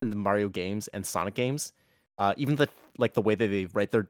in 0.02 0.10
the 0.10 0.16
Mario 0.16 0.48
games 0.48 0.88
and 0.90 1.06
Sonic 1.06 1.34
games. 1.34 1.74
Uh, 2.18 2.34
even 2.38 2.56
the 2.56 2.70
like 2.98 3.14
the 3.14 3.22
way 3.22 3.36
that 3.36 3.48
they 3.48 3.66
write 3.74 3.92
their 3.92 4.08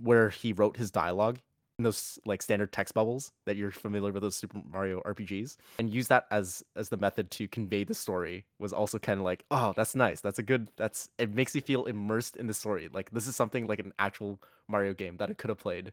where 0.00 0.30
he 0.30 0.52
wrote 0.52 0.76
his 0.76 0.90
dialogue 0.90 1.38
in 1.78 1.84
those 1.84 2.18
like 2.26 2.42
standard 2.42 2.72
text 2.72 2.92
bubbles 2.92 3.32
that 3.46 3.56
you're 3.56 3.70
familiar 3.70 4.12
with 4.12 4.22
those 4.22 4.36
Super 4.36 4.60
Mario 4.70 5.00
RPGs 5.02 5.56
and 5.78 5.92
use 5.92 6.08
that 6.08 6.26
as 6.30 6.64
as 6.74 6.88
the 6.88 6.96
method 6.96 7.30
to 7.32 7.46
convey 7.46 7.84
the 7.84 7.94
story 7.94 8.44
was 8.58 8.72
also 8.72 8.98
kind 8.98 9.20
of 9.20 9.24
like 9.24 9.44
oh 9.50 9.72
that's 9.76 9.94
nice. 9.94 10.20
That's 10.20 10.40
a 10.40 10.42
good 10.42 10.70
that's 10.76 11.08
it 11.18 11.32
makes 11.32 11.54
you 11.54 11.60
feel 11.60 11.84
immersed 11.84 12.36
in 12.36 12.48
the 12.48 12.54
story. 12.54 12.88
Like 12.92 13.10
this 13.10 13.28
is 13.28 13.36
something 13.36 13.66
like 13.66 13.78
an 13.78 13.92
actual 13.98 14.40
Mario 14.66 14.92
game 14.92 15.16
that 15.18 15.30
I 15.30 15.34
could 15.34 15.50
have 15.50 15.58
played 15.58 15.92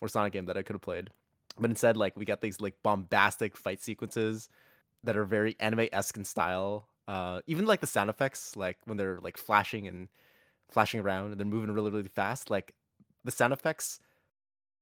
or 0.00 0.08
Sonic 0.08 0.32
game 0.32 0.46
that 0.46 0.56
I 0.56 0.62
could 0.62 0.74
have 0.74 0.82
played. 0.82 1.10
But 1.58 1.70
instead 1.70 1.96
like 1.96 2.16
we 2.16 2.24
got 2.24 2.40
these 2.40 2.60
like 2.60 2.74
bombastic 2.82 3.56
fight 3.56 3.82
sequences 3.82 4.48
that 5.02 5.16
are 5.16 5.24
very 5.24 5.56
anime-esque 5.60 6.16
in 6.16 6.24
style 6.24 6.88
uh 7.08 7.40
even 7.46 7.66
like 7.66 7.80
the 7.80 7.86
sound 7.86 8.08
effects 8.08 8.56
like 8.56 8.78
when 8.86 8.96
they're 8.96 9.18
like 9.20 9.36
flashing 9.36 9.86
and 9.86 10.08
flashing 10.70 11.00
around 11.00 11.32
and 11.32 11.38
they're 11.38 11.46
moving 11.46 11.70
really 11.70 11.90
really 11.90 12.08
fast 12.08 12.48
like 12.48 12.72
the 13.24 13.30
sound 13.30 13.52
effects 13.52 14.00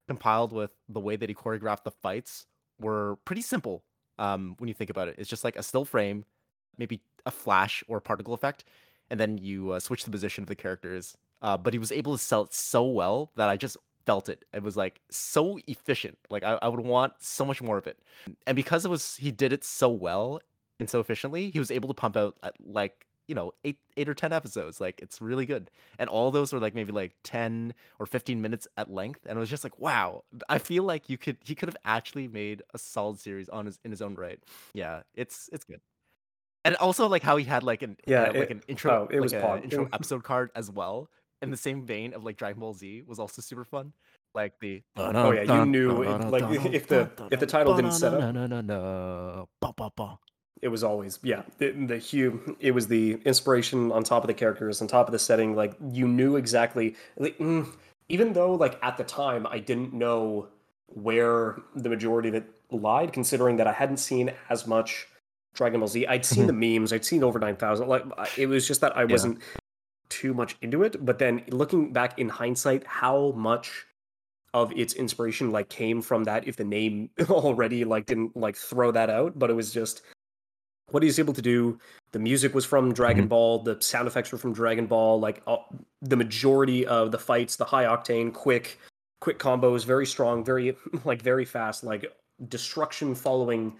compiled 0.07 0.51
with 0.51 0.71
the 0.89 0.99
way 0.99 1.15
that 1.15 1.29
he 1.29 1.35
choreographed 1.35 1.83
the 1.83 1.91
fights 1.91 2.45
were 2.79 3.17
pretty 3.25 3.41
simple 3.41 3.83
um 4.19 4.55
when 4.59 4.67
you 4.67 4.73
think 4.73 4.89
about 4.89 5.07
it. 5.07 5.15
It's 5.17 5.29
just 5.29 5.43
like 5.43 5.55
a 5.55 5.63
still 5.63 5.85
frame 5.85 6.25
maybe 6.77 7.01
a 7.25 7.31
flash 7.31 7.83
or 7.87 7.99
particle 8.01 8.33
effect 8.33 8.63
and 9.09 9.19
then 9.19 9.37
you 9.37 9.71
uh, 9.71 9.79
switch 9.79 10.03
the 10.03 10.11
position 10.11 10.43
of 10.43 10.47
the 10.47 10.55
characters 10.55 11.15
uh 11.41 11.55
but 11.55 11.73
he 11.73 11.79
was 11.79 11.91
able 11.91 12.13
to 12.17 12.23
sell 12.23 12.41
it 12.41 12.53
so 12.53 12.83
well 12.83 13.31
that 13.35 13.47
i 13.47 13.55
just 13.55 13.77
felt 14.05 14.29
it. 14.29 14.45
It 14.53 14.63
was 14.63 14.77
like 14.77 15.01
so 15.09 15.59
efficient. 15.67 16.17
Like 16.29 16.43
I, 16.43 16.59
I 16.61 16.67
would 16.67 16.79
want 16.79 17.13
so 17.19 17.45
much 17.45 17.61
more 17.61 17.77
of 17.77 17.87
it. 17.87 17.99
And 18.45 18.55
because 18.55 18.85
it 18.85 18.89
was 18.89 19.15
he 19.17 19.31
did 19.31 19.53
it 19.53 19.63
so 19.63 19.89
well 19.89 20.39
and 20.79 20.89
so 20.89 20.99
efficiently 20.99 21.49
he 21.51 21.59
was 21.59 21.71
able 21.71 21.87
to 21.87 21.93
pump 21.93 22.17
out 22.17 22.35
uh, 22.43 22.51
like 22.65 23.05
you 23.27 23.35
know 23.35 23.51
eight 23.63 23.77
eight 23.97 24.09
or 24.09 24.13
ten 24.13 24.33
episodes 24.33 24.81
like 24.81 24.99
it's 25.01 25.21
really 25.21 25.45
good. 25.45 25.69
And 25.99 26.09
all 26.09 26.29
those 26.31 26.51
were 26.53 26.59
like 26.59 26.75
maybe 26.75 26.91
like 26.91 27.13
10 27.23 27.73
or 27.99 28.05
15 28.05 28.41
minutes 28.41 28.67
at 28.77 28.91
length 28.91 29.25
and 29.25 29.37
it 29.37 29.39
was 29.39 29.49
just 29.49 29.63
like 29.63 29.77
wow. 29.79 30.23
I 30.49 30.57
feel 30.57 30.83
like 30.83 31.09
you 31.09 31.17
could 31.17 31.37
he 31.43 31.55
could 31.55 31.69
have 31.69 31.77
actually 31.85 32.27
made 32.27 32.61
a 32.73 32.77
solid 32.77 33.19
series 33.19 33.47
on 33.49 33.65
his 33.65 33.79
in 33.85 33.91
his 33.91 34.01
own 34.01 34.15
right. 34.15 34.39
Yeah 34.73 35.01
it's 35.15 35.49
it's 35.53 35.63
good. 35.63 35.79
And 36.65 36.75
also 36.77 37.07
like 37.07 37.23
how 37.23 37.35
he 37.37 37.43
had 37.45 37.63
like 37.63 37.81
an 37.81 37.97
Yeah, 38.07 38.23
uh, 38.23 38.25
like 38.27 38.35
it- 38.35 38.51
an 38.51 38.61
intro 38.67 38.91
oh, 38.91 39.03
it 39.09 39.15
like 39.15 39.21
was 39.21 39.33
a 39.33 39.41
pog. 39.41 39.63
intro 39.63 39.87
episode 39.93 40.23
card 40.23 40.49
as 40.55 40.71
well 40.71 41.09
in 41.41 41.51
the 41.51 41.57
same 41.57 41.85
vein 41.85 42.13
of 42.13 42.23
like 42.23 42.37
dragon 42.37 42.59
ball 42.61 42.73
z 42.73 43.01
was 43.05 43.19
also 43.19 43.41
super 43.41 43.65
fun. 43.65 43.93
Like 44.33 44.53
the 44.61 44.81
Oh, 44.95 45.31
yeah, 45.31 45.41
you 45.43 45.65
knew 45.65 46.03
it- 46.03 46.07
like, 46.31 46.43
if 46.73 46.87
the- 46.87 47.09
if 47.31 47.39
the 47.39 47.45
title 47.45 47.75
didn't 47.75 47.91
set 47.91 48.13
up- 48.13 48.21
up 49.61 49.99
it 50.61 50.69
was 50.69 50.83
always 50.83 51.19
yeah 51.23 51.43
the, 51.57 51.71
the 51.71 51.97
hue 51.97 52.55
it 52.59 52.71
was 52.71 52.87
the 52.87 53.13
inspiration 53.25 53.91
on 53.91 54.03
top 54.03 54.23
of 54.23 54.27
the 54.27 54.33
characters 54.33 54.81
on 54.81 54.87
top 54.87 55.07
of 55.07 55.11
the 55.11 55.19
setting 55.19 55.55
like 55.55 55.73
you 55.91 56.07
knew 56.07 56.35
exactly 56.35 56.95
like, 57.17 57.37
mm, 57.37 57.67
even 58.09 58.33
though 58.33 58.53
like 58.53 58.79
at 58.83 58.97
the 58.97 59.03
time 59.03 59.45
i 59.47 59.59
didn't 59.59 59.93
know 59.93 60.47
where 60.87 61.57
the 61.75 61.89
majority 61.89 62.29
of 62.29 62.35
it 62.35 62.45
lied 62.71 63.11
considering 63.11 63.57
that 63.57 63.67
i 63.67 63.73
hadn't 63.73 63.97
seen 63.97 64.31
as 64.49 64.65
much 64.67 65.07
dragon 65.53 65.79
ball 65.79 65.87
z. 65.87 66.07
I'd 66.07 66.25
seen 66.25 66.47
the 66.47 66.53
memes 66.53 66.93
i'd 66.93 67.05
seen 67.05 67.23
over 67.23 67.39
9000 67.39 67.87
like 67.87 68.03
it 68.37 68.47
was 68.47 68.67
just 68.67 68.81
that 68.81 68.95
i 68.97 69.05
wasn't 69.05 69.39
too 70.09 70.33
much 70.33 70.55
into 70.61 70.83
it 70.83 71.03
but 71.03 71.19
then 71.19 71.43
looking 71.49 71.91
back 71.91 72.19
in 72.19 72.29
hindsight 72.29 72.85
how 72.85 73.31
much 73.31 73.85
of 74.53 74.71
its 74.73 74.93
inspiration 74.93 75.51
like 75.51 75.69
came 75.69 76.01
from 76.01 76.23
that 76.23 76.47
if 76.47 76.55
the 76.55 76.63
name 76.63 77.09
already 77.29 77.83
like 77.83 78.05
didn't 78.05 78.35
like 78.37 78.55
throw 78.55 78.91
that 78.91 79.09
out 79.09 79.37
but 79.37 79.49
it 79.49 79.53
was 79.53 79.71
just 79.71 80.03
what 80.93 81.01
he's 81.03 81.17
able 81.19 81.33
to 81.33 81.41
do 81.41 81.77
the 82.11 82.19
music 82.19 82.53
was 82.53 82.65
from 82.65 82.93
dragon 82.93 83.25
Mhm. 83.25 83.29
ball 83.29 83.59
the 83.63 83.77
sound 83.81 84.07
effects 84.07 84.31
were 84.31 84.37
from 84.37 84.53
dragon 84.53 84.85
ball 84.85 85.19
like 85.19 85.41
uh, 85.47 85.57
the 86.01 86.15
majority 86.15 86.85
of 86.85 87.11
the 87.11 87.17
fights 87.19 87.55
the 87.55 87.65
high 87.65 87.85
octane 87.85 88.31
quick 88.31 88.79
quick 89.19 89.39
combos 89.39 89.85
very 89.85 90.05
strong 90.05 90.43
very 90.45 90.77
like 91.05 91.21
very 91.21 91.45
fast 91.45 91.83
like 91.83 92.05
destruction 92.47 93.15
following 93.15 93.75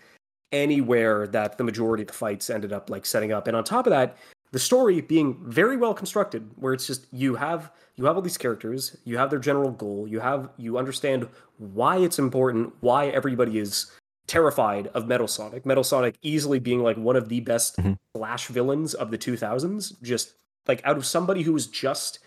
anywhere 0.51 1.27
that 1.27 1.57
the 1.57 1.63
majority 1.63 2.03
of 2.03 2.07
the 2.07 2.13
fights 2.13 2.49
ended 2.49 2.73
up 2.73 2.89
like 2.89 3.05
setting 3.05 3.31
up 3.31 3.47
and 3.47 3.55
on 3.55 3.63
top 3.63 3.85
of 3.85 3.91
that 3.91 4.17
the 4.51 4.59
story 4.59 5.01
being 5.01 5.35
very 5.49 5.77
well 5.77 5.95
constructed, 5.95 6.47
where 6.57 6.73
it's 6.75 6.85
just 6.85 7.07
you 7.11 7.33
have 7.33 7.71
you 7.95 8.05
have 8.05 8.15
all 8.15 8.21
these 8.21 8.37
characters, 8.37 8.95
you 9.03 9.17
have 9.17 9.31
their 9.31 9.39
general 9.39 9.71
goal, 9.71 10.07
you 10.07 10.19
have 10.19 10.49
you 10.57 10.77
understand 10.77 11.27
why 11.57 11.97
it's 11.97 12.19
important, 12.19 12.71
why 12.81 13.07
everybody 13.07 13.57
is 13.57 13.89
terrified 14.27 14.87
of 14.87 15.07
Metal 15.07 15.27
Sonic. 15.27 15.65
Metal 15.65 15.83
Sonic 15.83 16.15
easily 16.21 16.59
being 16.59 16.81
like 16.81 16.97
one 16.97 17.15
of 17.15 17.29
the 17.29 17.41
best 17.41 17.77
Mhm. 17.77 17.97
Flash 18.13 18.47
villains 18.47 18.93
of 18.93 19.11
the 19.11 19.17
2000s. 19.17 19.91
Just 20.01 20.33
like 20.67 20.81
out 20.85 20.97
of 20.97 21.05
somebody 21.05 21.41
who 21.43 21.53
was 21.53 21.67
just 21.67 22.19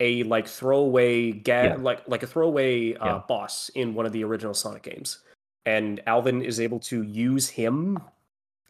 a 0.00 0.22
like 0.24 0.46
throwaway 0.48 1.32
ga- 1.32 1.64
Yeah. 1.64 1.76
like 1.76 2.06
like 2.08 2.22
a 2.22 2.26
throwaway 2.26 2.94
uh, 2.94 3.04
Yeah. 3.06 3.22
boss 3.28 3.68
in 3.74 3.94
one 3.94 4.06
of 4.06 4.12
the 4.12 4.24
original 4.24 4.54
Sonic 4.54 4.82
games, 4.82 5.18
and 5.66 6.00
Alvin 6.06 6.42
is 6.42 6.58
able 6.60 6.78
to 6.80 7.02
use 7.02 7.48
him 7.50 7.98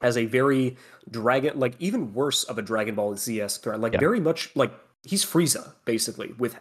as 0.01 0.17
a 0.17 0.25
very 0.27 0.77
dragon 1.11 1.59
like 1.59 1.75
even 1.79 2.13
worse 2.15 2.43
of 2.45 2.59
a 2.59 2.63
Dragon 2.63 2.95
Ball 2.95 3.15
ZS 3.15 3.59
threat, 3.59 3.81
like 3.81 3.93
Yeah. 3.95 4.01
very 4.01 4.21
much 4.21 4.51
like 4.57 4.73
he's 5.05 5.25
Frieza 5.25 5.75
basically 5.85 6.33
with 6.39 6.57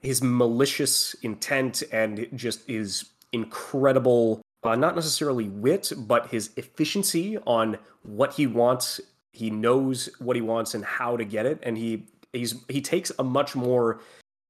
his 0.00 0.22
malicious 0.22 1.14
intent 1.22 1.82
and 1.92 2.28
just 2.34 2.66
his 2.68 3.06
incredible 3.32 4.40
uh, 4.64 4.74
not 4.74 4.94
necessarily 4.94 5.48
wit 5.48 5.92
but 5.96 6.28
his 6.28 6.50
efficiency 6.56 7.38
on 7.46 7.78
what 8.02 8.34
he 8.34 8.46
wants 8.46 9.00
he 9.32 9.50
knows 9.50 10.08
what 10.18 10.36
he 10.36 10.42
wants 10.42 10.74
and 10.74 10.84
how 10.84 11.16
to 11.16 11.24
get 11.24 11.46
it 11.46 11.58
and 11.62 11.76
he 11.76 12.06
he's 12.32 12.54
he 12.68 12.80
takes 12.80 13.12
a 13.18 13.24
much 13.24 13.54
more 13.54 14.00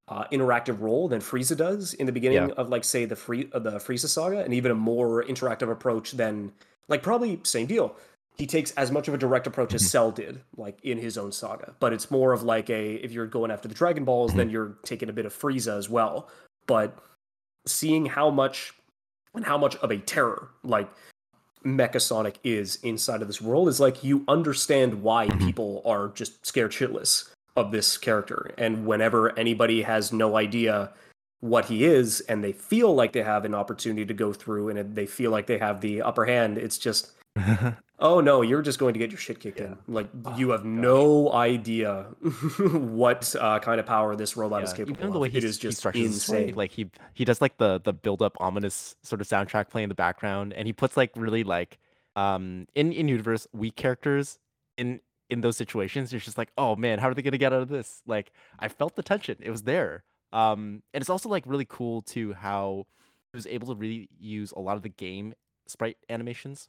uh, 0.09 0.25
interactive 0.33 0.81
role 0.81 1.09
than 1.09 1.21
Frieza 1.21 1.57
does 1.57 1.93
in 1.95 2.07
the 2.07 2.13
beginning 2.13 2.49
Yeah. 2.49 2.55
of 2.57 2.69
like 2.69 2.85
say 2.85 3.05
the 3.07 3.17
free 3.17 3.49
uh, 3.53 3.59
the 3.59 3.73
Frieza 3.73 4.07
saga 4.07 4.39
and 4.45 4.55
even 4.55 4.71
a 4.71 4.75
more 4.77 5.25
interactive 5.25 5.71
approach 5.71 6.13
than 6.13 6.53
like 6.89 7.03
probably 7.03 7.41
same 7.43 7.67
deal 7.67 7.97
he 8.39 8.47
takes 8.47 8.71
as 8.73 8.93
much 8.93 9.09
of 9.09 9.15
a 9.15 9.19
direct 9.19 9.47
approach 9.47 9.73
as 9.73 9.91
Cell 9.91 10.11
did, 10.11 10.43
like 10.59 10.79
in 10.85 10.99
his 10.99 11.17
own 11.17 11.33
saga. 11.33 11.75
But 11.81 11.95
it's 11.95 12.11
more 12.11 12.35
of 12.35 12.43
like 12.43 12.69
a 12.69 12.97
if 12.97 13.11
you're 13.13 13.27
going 13.27 13.51
after 13.51 13.67
the 13.67 13.75
Dragon 13.75 14.05
Balls, 14.05 14.35
then 14.35 14.51
you're 14.51 14.77
taking 14.85 15.09
a 15.09 15.13
bit 15.15 15.25
of 15.25 15.33
Frieza 15.33 15.77
as 15.79 15.89
well. 15.89 16.29
But 16.67 16.99
seeing 17.67 18.05
how 18.05 18.29
much 18.29 18.75
and 19.37 19.45
how 19.45 19.57
much 19.59 19.77
of 19.77 19.91
a 19.91 19.99
terror 19.99 20.49
like 20.65 20.89
Mecha 21.65 22.01
Sonic 22.01 22.39
is 22.45 22.77
inside 22.83 23.23
of 23.23 23.29
this 23.29 23.41
world 23.41 23.69
is 23.69 23.81
like 23.81 24.05
you 24.05 24.25
understand 24.29 25.03
why 25.03 25.27
Mhm. 25.27 25.39
people 25.41 25.83
are 25.85 26.09
just 26.09 26.45
scared 26.47 26.73
shitless 26.73 27.29
of 27.57 27.73
this 27.73 27.97
character. 27.99 28.51
And 28.59 28.87
whenever 28.87 29.37
anybody 29.39 29.83
has 29.83 30.13
no 30.13 30.37
idea 30.37 30.93
what 31.41 31.67
he 31.67 31.85
is 31.85 32.21
and 32.23 32.43
they 32.45 32.53
feel 32.53 32.95
like 32.95 33.13
they 33.13 33.23
have 33.23 33.45
an 33.45 33.55
opportunity 33.55 34.05
to 34.07 34.15
go 34.15 34.33
through 34.33 34.69
and 34.69 34.95
they 34.95 35.07
feel 35.07 35.31
like 35.31 35.47
they 35.47 35.59
have 35.59 35.81
the 35.81 36.03
upper 36.03 36.25
hand, 36.25 36.57
it's 36.59 36.79
just 36.79 37.13
Oh 37.99 38.21
no, 38.21 38.43
you're 38.43 38.63
just 38.63 38.79
going 38.79 38.93
to 38.95 38.99
get 38.99 39.11
your 39.11 39.19
shit 39.19 39.41
kicked 39.41 39.61
in. 39.61 39.79
Like 39.89 40.09
Oh 40.25 40.31
you 40.37 40.51
have 40.51 40.65
gosh. 40.65 41.09
no 41.11 41.33
idea 41.33 42.05
what 42.61 43.35
uh, 43.39 43.59
kind 43.61 43.81
of 43.81 43.87
power 43.87 44.15
this 44.15 44.37
robot 44.37 44.63
is 44.65 44.73
Yeah, 44.73 44.75
capable 44.75 45.01
even 45.01 45.13
the 45.13 45.19
of. 45.19 45.19
way 45.19 45.29
he, 45.29 45.39
it 45.39 45.41
he 45.41 45.53
just 45.59 45.79
structures 45.79 46.13
the 46.13 46.19
story, 46.19 46.47
insane. 46.47 46.55
like 46.55 46.73
he 46.73 46.91
he 47.15 47.25
does 47.25 47.41
like 47.41 47.59
the 47.59 47.79
the 47.81 47.93
build 47.93 48.23
up 48.23 48.37
ominous 48.41 48.95
sort 49.03 49.21
of 49.21 49.29
soundtrack 49.29 49.69
playing 49.69 49.85
in 49.85 49.89
the 49.91 49.95
background, 49.95 50.53
and 50.55 50.67
he 50.67 50.73
puts 50.73 50.97
like 50.97 51.11
really 51.15 51.45
like 51.45 51.79
um 52.17 52.67
in 52.75 52.93
in 52.93 53.09
universe 53.09 53.47
weak 53.53 53.77
characters 53.77 54.39
in 54.79 55.01
in 55.29 55.43
those 55.43 55.57
situations. 55.57 56.13
You're 56.13 56.21
just 56.21 56.39
like, 56.39 56.53
oh 56.57 56.75
man, 56.77 56.99
how 57.01 57.09
are 57.09 57.15
they 57.15 57.23
gonna 57.23 57.39
get 57.39 57.53
out 57.53 57.61
of 57.63 57.69
this? 57.69 58.03
Like 58.07 58.33
I 58.59 58.69
felt 58.69 58.97
the 58.97 59.03
tension; 59.03 59.37
it 59.41 59.51
was 59.51 59.63
there. 59.65 60.05
Um, 60.33 60.83
and 60.95 61.01
it's 61.03 61.11
also 61.11 61.29
like 61.29 61.45
really 61.47 61.67
cool 61.69 62.03
too 62.03 62.33
how 62.35 62.87
he 63.33 63.37
was 63.37 63.47
able 63.47 63.69
to 63.69 63.75
really 63.75 64.09
use 64.19 64.53
a 64.53 64.61
lot 64.61 64.77
of 64.77 64.83
the 64.83 64.89
game 64.89 65.35
sprite 65.67 65.97
animations 66.09 66.69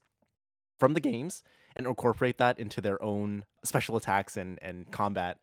from 0.77 0.93
the 0.93 0.99
games 0.99 1.43
and 1.75 1.85
incorporate 1.87 2.37
that 2.39 2.59
into 2.59 2.81
their 2.81 3.01
own 3.03 3.45
special 3.63 3.95
attacks 3.95 4.37
and 4.37 4.59
and 4.61 4.91
combat. 4.91 5.37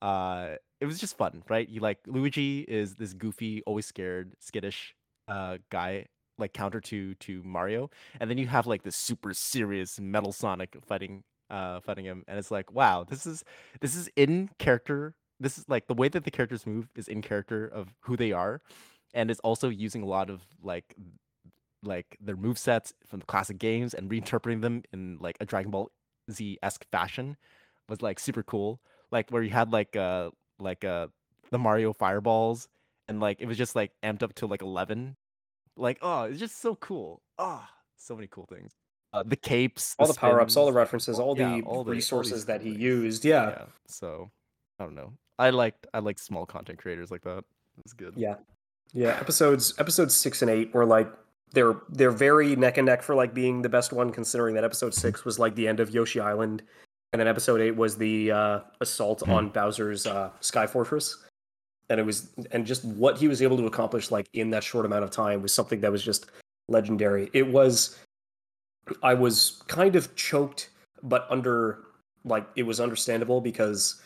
Uh, 0.00 0.50
it 0.80 0.86
was 0.86 0.98
just 0.98 1.16
fun, 1.16 1.42
right? 1.48 1.68
You 1.68 1.80
like 1.80 1.98
Luigi 2.06 2.60
is 2.60 2.94
this 2.94 3.12
goofy, 3.14 3.62
always 3.66 3.86
scared, 3.86 4.34
skittish 4.38 4.94
uh 5.26 5.58
guy, 5.70 6.06
like 6.38 6.52
counter 6.52 6.80
to 6.82 7.14
to 7.14 7.42
Mario, 7.42 7.90
and 8.20 8.30
then 8.30 8.38
you 8.38 8.46
have 8.46 8.66
like 8.66 8.82
this 8.82 8.96
super 8.96 9.34
serious 9.34 9.98
Metal 9.98 10.32
Sonic 10.32 10.76
fighting 10.86 11.24
uh 11.50 11.80
fighting 11.80 12.04
him, 12.04 12.24
and 12.28 12.38
it's 12.38 12.50
like 12.50 12.72
wow, 12.72 13.04
this 13.04 13.26
is 13.26 13.44
this 13.80 13.96
is 13.96 14.08
in 14.16 14.50
character. 14.58 15.14
This 15.40 15.58
is 15.58 15.68
like 15.68 15.86
the 15.86 15.94
way 15.94 16.08
that 16.08 16.24
the 16.24 16.30
characters 16.30 16.66
move 16.66 16.88
is 16.96 17.08
in 17.08 17.22
character 17.22 17.66
of 17.66 17.94
who 18.00 18.16
they 18.16 18.32
are, 18.32 18.60
and 19.14 19.30
it's 19.30 19.40
also 19.40 19.68
using 19.68 20.02
a 20.02 20.06
lot 20.06 20.30
of 20.30 20.42
like 20.62 20.94
like 21.82 22.16
their 22.20 22.36
move 22.36 22.58
sets 22.58 22.92
from 23.06 23.20
the 23.20 23.26
classic 23.26 23.58
games 23.58 23.94
and 23.94 24.10
reinterpreting 24.10 24.60
them 24.62 24.82
in 24.92 25.18
like 25.20 25.36
a 25.40 25.44
Dragon 25.46 25.70
Ball 25.70 25.90
Z 26.30 26.58
esque 26.62 26.84
fashion 26.90 27.36
was 27.88 28.02
like 28.02 28.18
super 28.18 28.42
cool. 28.42 28.80
Like 29.10 29.30
where 29.30 29.42
you 29.42 29.50
had 29.50 29.72
like 29.72 29.96
uh 29.96 30.30
like 30.58 30.84
uh 30.84 31.06
the 31.50 31.58
Mario 31.58 31.92
fireballs 31.92 32.68
and 33.08 33.20
like 33.20 33.40
it 33.40 33.46
was 33.46 33.56
just 33.56 33.74
like 33.76 33.92
amped 34.02 34.22
up 34.22 34.34
to 34.34 34.46
like 34.46 34.62
eleven. 34.62 35.16
Like 35.76 35.98
oh, 36.02 36.24
it's 36.24 36.40
just 36.40 36.60
so 36.60 36.74
cool. 36.74 37.22
Oh, 37.38 37.64
so 37.96 38.14
many 38.16 38.26
cool 38.28 38.46
things. 38.46 38.72
Uh, 39.12 39.22
the 39.24 39.36
capes, 39.36 39.94
all 39.98 40.06
the 40.06 40.12
power 40.12 40.38
ups, 40.40 40.54
all 40.56 40.66
the 40.66 40.72
references, 40.72 41.18
all 41.18 41.38
yeah, 41.38 41.48
the 41.56 41.62
all 41.62 41.82
the- 41.84 41.90
all 41.90 41.94
resources 41.94 42.44
that 42.46 42.60
he 42.60 42.70
things. 42.72 42.82
used. 42.82 43.24
Yeah. 43.24 43.50
Yeah. 43.50 43.64
So 43.86 44.30
I 44.78 44.84
don't 44.84 44.94
know. 44.94 45.12
I 45.38 45.50
liked 45.50 45.86
I 45.94 46.00
like 46.00 46.18
small 46.18 46.44
content 46.44 46.78
creators 46.78 47.10
like 47.10 47.22
that. 47.22 47.44
It's 47.84 47.92
good. 47.94 48.14
Yeah. 48.16 48.34
Yeah. 48.92 49.16
Episodes 49.20 49.72
episodes 49.78 50.14
six 50.14 50.42
and 50.42 50.50
eight 50.50 50.74
were 50.74 50.84
like 50.84 51.08
they're 51.52 51.76
they're 51.88 52.10
very 52.10 52.54
neck 52.56 52.76
and 52.78 52.86
neck 52.86 53.02
for 53.02 53.14
like 53.14 53.32
being 53.34 53.62
the 53.62 53.68
best 53.68 53.92
one, 53.92 54.10
considering 54.10 54.54
that 54.54 54.64
episode 54.64 54.94
six 54.94 55.24
was 55.24 55.38
like 55.38 55.54
the 55.54 55.66
end 55.68 55.80
of 55.80 55.90
Yoshi 55.90 56.20
Island. 56.20 56.62
And 57.12 57.20
then 57.20 57.26
episode 57.28 57.60
eight 57.60 57.74
was 57.74 57.96
the 57.96 58.30
uh, 58.30 58.60
assault 58.80 59.20
Mhm. 59.20 59.32
on 59.32 59.48
Bowser's 59.48 60.06
uh, 60.06 60.30
Sky 60.40 60.66
Fortress. 60.66 61.24
And 61.88 61.98
it 61.98 62.02
was 62.02 62.28
and 62.50 62.66
just 62.66 62.84
what 62.84 63.16
he 63.16 63.28
was 63.28 63.40
able 63.40 63.56
to 63.56 63.66
accomplish 63.66 64.10
like 64.10 64.26
in 64.34 64.50
that 64.50 64.62
short 64.62 64.84
amount 64.84 65.04
of 65.04 65.10
time 65.10 65.40
was 65.40 65.52
something 65.54 65.80
that 65.80 65.90
was 65.90 66.02
just 66.04 66.26
legendary. 66.68 67.30
It 67.32 67.46
was 67.46 67.98
I 69.02 69.14
was 69.14 69.62
kind 69.68 69.96
of 69.96 70.14
choked, 70.16 70.68
but 71.02 71.26
under 71.30 71.78
like 72.24 72.46
it 72.56 72.64
was 72.64 72.78
understandable 72.78 73.40
because 73.40 74.02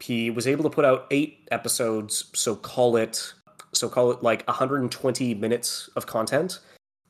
he 0.00 0.28
was 0.30 0.46
able 0.46 0.64
to 0.64 0.70
put 0.70 0.84
out 0.84 1.06
eight 1.10 1.48
episodes, 1.50 2.24
so 2.34 2.54
call 2.56 2.96
it 2.96 3.32
so 3.72 3.88
call 3.88 4.10
it 4.10 4.22
like 4.22 4.46
120 4.46 5.34
minutes 5.34 5.88
of 5.96 6.06
content 6.06 6.60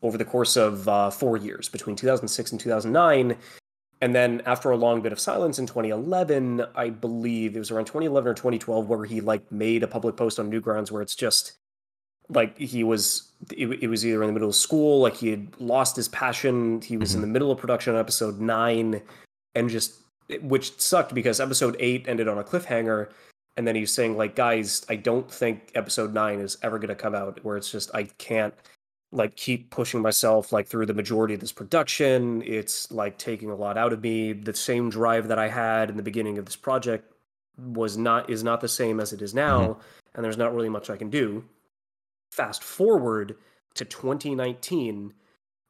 over 0.05 0.19
the 0.19 0.25
course 0.25 0.57
of 0.57 0.87
uh, 0.87 1.11
four 1.11 1.37
years 1.37 1.69
between 1.69 1.97
2006 1.97 2.53
and 2.53 2.61
2009. 2.61 3.37
And 4.03 4.15
then 4.15 4.43
after 4.45 4.71
a 4.71 4.77
long 4.77 5.01
bit 5.01 5.13
of 5.13 5.19
silence 5.19 5.59
in 5.59 5.67
2011, 5.67 6.65
I 6.77 6.91
believe 6.91 7.57
it 7.57 7.59
was 7.59 7.71
around 7.71 7.87
2011 7.87 8.31
or 8.31 8.35
2012 8.35 8.87
where 8.87 9.05
he 9.07 9.23
like 9.23 9.51
made 9.51 9.83
a 9.83 9.89
public 9.89 10.15
post 10.17 10.39
on 10.39 10.51
Newgrounds 10.51 10.91
where 10.91 11.01
it's 11.01 11.17
just 11.17 11.55
like 12.29 12.57
he 12.59 12.85
was 12.85 13.33
it, 13.53 13.67
it 13.83 13.89
was 13.89 14.05
either 14.05 14.23
in 14.23 14.27
the 14.29 14.33
middle 14.33 14.49
of 14.49 14.55
school 14.55 15.01
like 15.01 15.15
he 15.15 15.29
had 15.29 15.49
lost 15.61 15.95
his 15.97 16.09
passion 16.09 16.81
he 16.81 16.97
was 16.97 17.15
in 17.15 17.21
the 17.21 17.27
middle 17.27 17.51
of 17.51 17.59
production 17.59 17.95
on 17.95 18.01
episode 18.01 18.41
9 18.41 19.03
and 19.55 19.69
just 19.69 19.97
which 20.41 20.79
sucked 20.81 21.15
because 21.15 21.39
episode 21.39 21.77
8 21.79 22.09
ended 22.09 22.27
on 22.27 22.39
a 22.39 22.45
cliffhanger 22.45 23.11
and 23.59 23.69
then 23.69 23.75
he's 23.75 23.93
saying 23.93 24.17
like 24.17 24.35
guys 24.35 24.87
i 24.89 24.97
don't 24.97 25.31
think 25.31 25.71
episode 25.75 26.15
9 26.15 26.41
is 26.41 26.57
ever 26.63 26.79
going 26.79 26.89
to 26.89 26.95
come 26.95 27.15
out 27.15 27.45
where 27.45 27.59
it's 27.59 27.71
just 27.71 27.95
i 27.95 28.05
can't 28.05 28.55
like 29.15 29.37
keep 29.37 29.71
pushing 29.71 30.03
myself 30.03 30.53
like 30.53 30.67
through 30.67 30.87
the 30.87 30.95
majority 30.95 31.35
of 31.35 31.41
this 31.41 31.53
production. 31.53 32.43
It's 32.43 32.91
like 32.91 33.17
taking 33.17 33.49
a 33.49 33.55
lot 33.55 33.79
out 33.79 33.93
of 33.93 34.03
me. 34.03 34.33
The 34.33 34.53
same 34.55 34.91
drive 34.91 35.29
that 35.29 35.39
i 35.39 35.49
had 35.49 35.89
in 35.89 35.97
the 35.97 36.03
beginning 36.03 36.37
of 36.37 36.45
this 36.45 36.57
project 36.57 37.13
was 37.57 37.97
not 37.97 38.29
is 38.29 38.43
not 38.43 38.61
the 38.61 38.69
same 38.69 38.99
as 38.99 39.13
it 39.13 39.23
is 39.23 39.33
now 39.33 39.79
and 40.15 40.25
there's 40.25 40.37
not 40.37 40.53
really 40.55 40.69
much 40.69 40.91
i 40.91 40.97
can 40.97 41.11
do. 41.11 41.45
Fast 42.33 42.65
forward 42.65 43.37
to 43.75 43.85
2019 43.85 45.15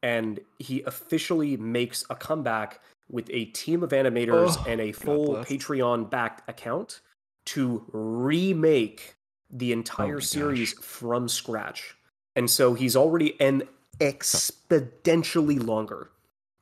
and 0.01 0.39
he 0.59 0.81
officially 0.83 1.55
makes 1.57 2.03
a 2.09 2.15
comeback 2.15 2.79
with 3.09 3.29
a 3.31 3.45
team 3.45 3.83
of 3.83 3.91
animators 3.91 4.57
Oh, 4.57 4.65
and 4.67 4.81
a 4.81 4.91
full 4.91 5.35
patreon 5.37 6.09
backed 6.09 6.49
account 6.49 7.01
to 7.45 7.85
remake 7.91 9.15
the 9.51 9.69
Oh 9.71 9.73
entire 9.73 10.15
my 10.15 10.21
series 10.21 10.73
gosh. 10.73 10.83
from 10.83 11.29
scratch 11.29 11.95
and 12.35 12.49
so 12.49 12.73
he's 12.73 12.95
already 12.95 13.39
and 13.39 13.63
exponentially 13.99 15.63
longer 15.63 16.09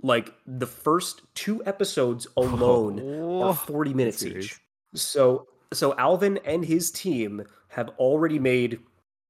like 0.01 0.33
the 0.45 0.67
first 0.67 1.21
two 1.33 1.65
episodes 1.65 2.27
alone 2.37 2.99
Oh, 3.01 3.43
are 3.43 3.53
40 3.55 3.93
minutes 3.93 4.23
each. 4.23 4.59
So 4.93 5.47
so 5.71 5.95
Alvin 5.97 6.39
and 6.45 6.63
his 6.63 6.91
team 6.91 7.43
have 7.69 7.89
already 7.97 8.37
made 8.37 8.79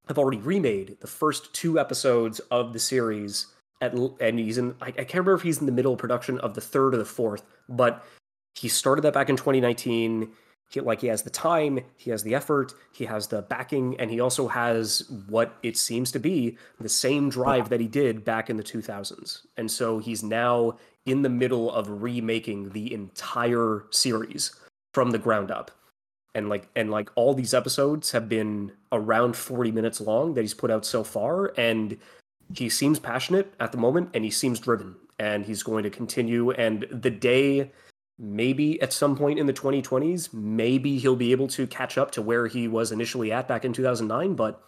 have 0.07 0.17
already 0.17 0.37
remade 0.37 0.97
the 0.99 1.07
first 1.07 1.53
two 1.53 1.79
episodes 1.79 2.39
of 2.51 2.73
the 2.73 2.79
series 2.79 3.47
at, 3.79 3.93
and 3.93 4.39
he's 4.39 4.57
in 4.57 4.75
I, 4.81 4.87
I 4.87 4.91
can't 4.91 5.13
remember 5.13 5.35
if 5.35 5.43
he's 5.43 5.59
in 5.59 5.65
the 5.65 5.71
middle 5.71 5.93
of 5.93 5.99
production 5.99 6.39
of 6.39 6.55
the 6.55 6.61
third 6.61 6.93
or 6.93 6.97
the 6.97 7.05
fourth, 7.05 7.43
but 7.69 8.03
he 8.55 8.67
started 8.67 9.03
that 9.03 9.13
back 9.13 9.29
in 9.29 9.37
2019. 9.37 10.31
He, 10.73 10.81
like 10.81 11.01
he 11.01 11.07
has 11.07 11.21
the 11.21 11.29
time, 11.29 11.79
he 11.97 12.09
has 12.09 12.23
the 12.23 12.33
effort, 12.33 12.73
he 12.91 13.05
has 13.05 13.27
the 13.27 13.43
backing, 13.43 13.95
and 13.99 14.09
he 14.09 14.19
also 14.19 14.47
has 14.47 15.07
what 15.27 15.55
it 15.61 15.77
seems 15.77 16.11
to 16.13 16.19
be 16.19 16.57
the 16.79 16.89
same 16.89 17.29
drive 17.29 17.69
that 17.69 17.79
he 17.79 17.87
did 17.87 18.25
back 18.25 18.49
in 18.49 18.57
the 18.57 18.63
2000s. 18.63 19.41
And 19.55 19.69
so 19.69 19.99
he's 19.99 20.23
now 20.23 20.77
in 21.05 21.21
the 21.21 21.29
middle 21.29 21.71
of 21.71 22.01
remaking 22.01 22.69
the 22.69 22.91
entire 22.91 23.83
series 23.91 24.55
from 24.93 25.11
the 25.11 25.19
ground 25.19 25.51
up. 25.51 25.69
And 26.33 26.49
like 26.49 26.67
and 26.75 26.89
like 26.89 27.11
all 27.13 27.35
these 27.35 27.53
episodes 27.53 28.11
have 28.11 28.27
been 28.27 28.71
around 28.91 29.35
40 29.35 29.71
minutes 29.71 30.01
long 30.01 30.33
that 30.33 30.41
he's 30.41 30.55
put 30.55 30.71
out 30.71 30.83
so 30.83 31.03
far 31.03 31.53
and 31.55 31.95
he 32.55 32.69
seems 32.69 32.97
passionate 32.97 33.53
at 33.59 33.71
the 33.71 33.77
moment 33.77 34.09
and 34.15 34.23
he 34.23 34.31
seems 34.31 34.59
driven 34.59 34.95
and 35.19 35.45
he's 35.45 35.61
going 35.61 35.83
to 35.83 35.91
continue 35.91 36.49
and 36.51 36.87
the 36.89 37.11
day 37.11 37.71
maybe 38.19 38.81
at 38.81 38.93
some 38.93 39.15
point 39.15 39.39
in 39.39 39.47
the 39.47 39.53
2020s 39.53 40.33
maybe 40.33 40.99
he'll 40.99 41.15
be 41.15 41.31
able 41.31 41.47
to 41.47 41.65
catch 41.65 41.97
up 41.97 42.11
to 42.11 42.21
where 42.21 42.47
he 42.47 42.67
was 42.67 42.91
initially 42.91 43.31
at 43.31 43.47
back 43.47 43.65
in 43.65 43.73
2009 43.73 44.35
but 44.35 44.63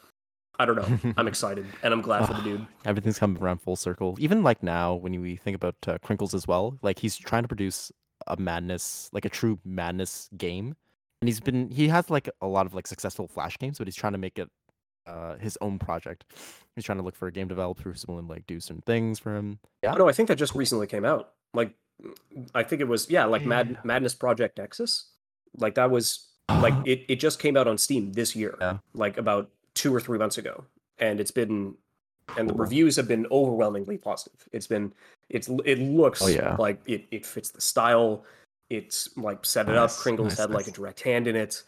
I 0.57 0.65
don't 0.65 0.75
know. 0.77 1.13
I'm 1.17 1.27
excited 1.27 1.65
and 1.83 1.93
I'm 1.93 2.01
glad 2.01 2.27
for 2.27 2.33
the 2.33 2.41
dude. 2.41 2.65
Everything's 2.85 3.19
coming 3.19 3.41
around 3.41 3.61
full 3.61 3.75
circle. 3.75 4.15
Even 4.19 4.43
like 4.43 4.63
now, 4.63 4.95
when 4.95 5.19
we 5.21 5.35
think 5.35 5.55
about 5.55 5.75
uh, 5.85 5.97
Krinkels 5.97 6.33
as 6.33 6.47
well, 6.47 6.77
like 6.81 6.99
he's 6.99 7.17
trying 7.17 7.43
to 7.43 7.47
produce 7.47 7.91
a 8.27 8.37
madness, 8.37 9.09
like 9.11 9.25
a 9.25 9.29
true 9.29 9.59
madness 9.65 10.29
game, 10.37 10.75
and 11.21 11.27
he's 11.27 11.39
been 11.39 11.69
he 11.69 11.87
has 11.89 12.09
like 12.09 12.29
a 12.41 12.47
lot 12.47 12.65
of 12.65 12.73
like 12.73 12.87
successful 12.87 13.27
flash 13.27 13.57
games, 13.57 13.77
but 13.77 13.87
he's 13.87 13.95
trying 13.95 14.13
to 14.13 14.17
make 14.17 14.39
it 14.39 14.49
uh, 15.07 15.37
his 15.37 15.57
own 15.61 15.79
project. 15.79 16.25
He's 16.75 16.85
trying 16.85 16.97
to 16.97 17.03
look 17.03 17.15
for 17.15 17.27
a 17.27 17.31
game 17.31 17.47
developer 17.47 17.89
who's 17.89 18.05
willing 18.07 18.25
to 18.25 18.31
like 18.31 18.47
do 18.47 18.59
certain 18.59 18.83
things 18.85 19.19
for 19.19 19.35
him. 19.35 19.59
Yeah. 19.83 19.93
no, 19.93 20.09
I 20.09 20.11
think 20.11 20.29
that 20.29 20.35
just 20.35 20.55
recently 20.55 20.87
came 20.87 21.05
out. 21.05 21.31
Like, 21.53 21.73
I 22.53 22.63
think 22.63 22.81
it 22.81 22.87
was 22.87 23.09
yeah, 23.09 23.25
like 23.25 23.45
Mad 23.45 23.77
Madness 23.83 24.13
Project 24.13 24.57
Nexus. 24.57 25.11
Like 25.57 25.75
that 25.75 25.89
was 25.89 26.27
like 26.49 26.73
it. 26.85 27.05
It 27.07 27.19
just 27.19 27.39
came 27.39 27.57
out 27.57 27.67
on 27.67 27.77
Steam 27.77 28.11
this 28.13 28.35
year. 28.35 28.55
Yeah. 28.59 28.77
Like 28.93 29.17
about 29.17 29.49
two 29.73 29.93
or 29.93 29.99
three 29.99 30.17
months 30.17 30.37
ago, 30.37 30.63
and 30.99 31.19
it's 31.19 31.31
been 31.31 31.75
and 32.37 32.49
the 32.49 32.53
reviews 32.53 32.95
have 32.95 33.07
been 33.07 33.27
overwhelmingly 33.31 33.97
positive. 33.97 34.47
It's 34.51 34.67
been 34.67 34.93
it's 35.29 35.49
it 35.63 35.79
looks 35.79 36.21
Oh, 36.21 36.27
yeah. 36.27 36.55
like 36.57 36.81
it, 36.85 37.05
it 37.11 37.25
fits 37.25 37.49
the 37.51 37.61
style. 37.61 38.25
It's 38.69 39.15
like 39.17 39.45
set 39.45 39.69
it 39.69 39.75
up. 39.75 39.89
Krinkels 39.91 40.23
nice, 40.29 40.39
had 40.39 40.51
like 40.51 40.67
a 40.67 40.71
direct 40.71 41.01
hand 41.01 41.27
in 41.27 41.35
it. 41.35 41.63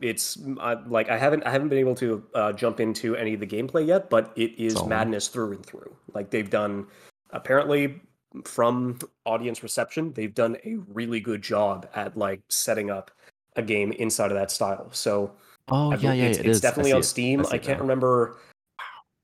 It's 0.00 0.38
I, 0.60 0.74
like 0.74 1.08
I 1.08 1.18
haven't 1.18 1.42
I 1.44 1.50
haven't 1.50 1.68
been 1.68 1.78
able 1.78 1.94
to 1.96 2.24
uh, 2.34 2.52
jump 2.52 2.80
into 2.80 3.16
any 3.16 3.34
of 3.34 3.40
the 3.40 3.46
gameplay 3.46 3.86
yet, 3.86 4.08
but 4.08 4.32
it 4.36 4.58
is 4.58 4.82
madness 4.84 5.28
through 5.28 5.52
and 5.52 5.66
through. 5.66 5.94
Like 6.14 6.30
they've 6.30 6.48
done 6.48 6.86
apparently 7.30 8.00
from 8.44 8.98
audience 9.24 9.62
reception, 9.62 10.12
they've 10.12 10.34
done 10.34 10.56
a 10.64 10.76
really 10.92 11.20
good 11.20 11.42
job 11.42 11.88
at 11.94 12.16
like 12.16 12.40
setting 12.48 12.90
up 12.90 13.10
a 13.56 13.62
game 13.62 13.92
inside 13.92 14.30
of 14.30 14.36
that 14.36 14.50
style. 14.50 14.88
So 14.92 15.32
Oh 15.68 15.92
I 15.92 15.96
yeah, 15.96 16.12
yeah, 16.12 16.24
it's, 16.26 16.38
it 16.38 16.46
it's 16.46 16.56
is. 16.56 16.60
Definitely 16.60 16.92
on 16.92 17.00
it. 17.00 17.04
Steam. 17.04 17.44
see 17.44 17.54
I 17.54 17.58
can't 17.58 17.78
now. 17.78 17.82
remember 17.82 18.38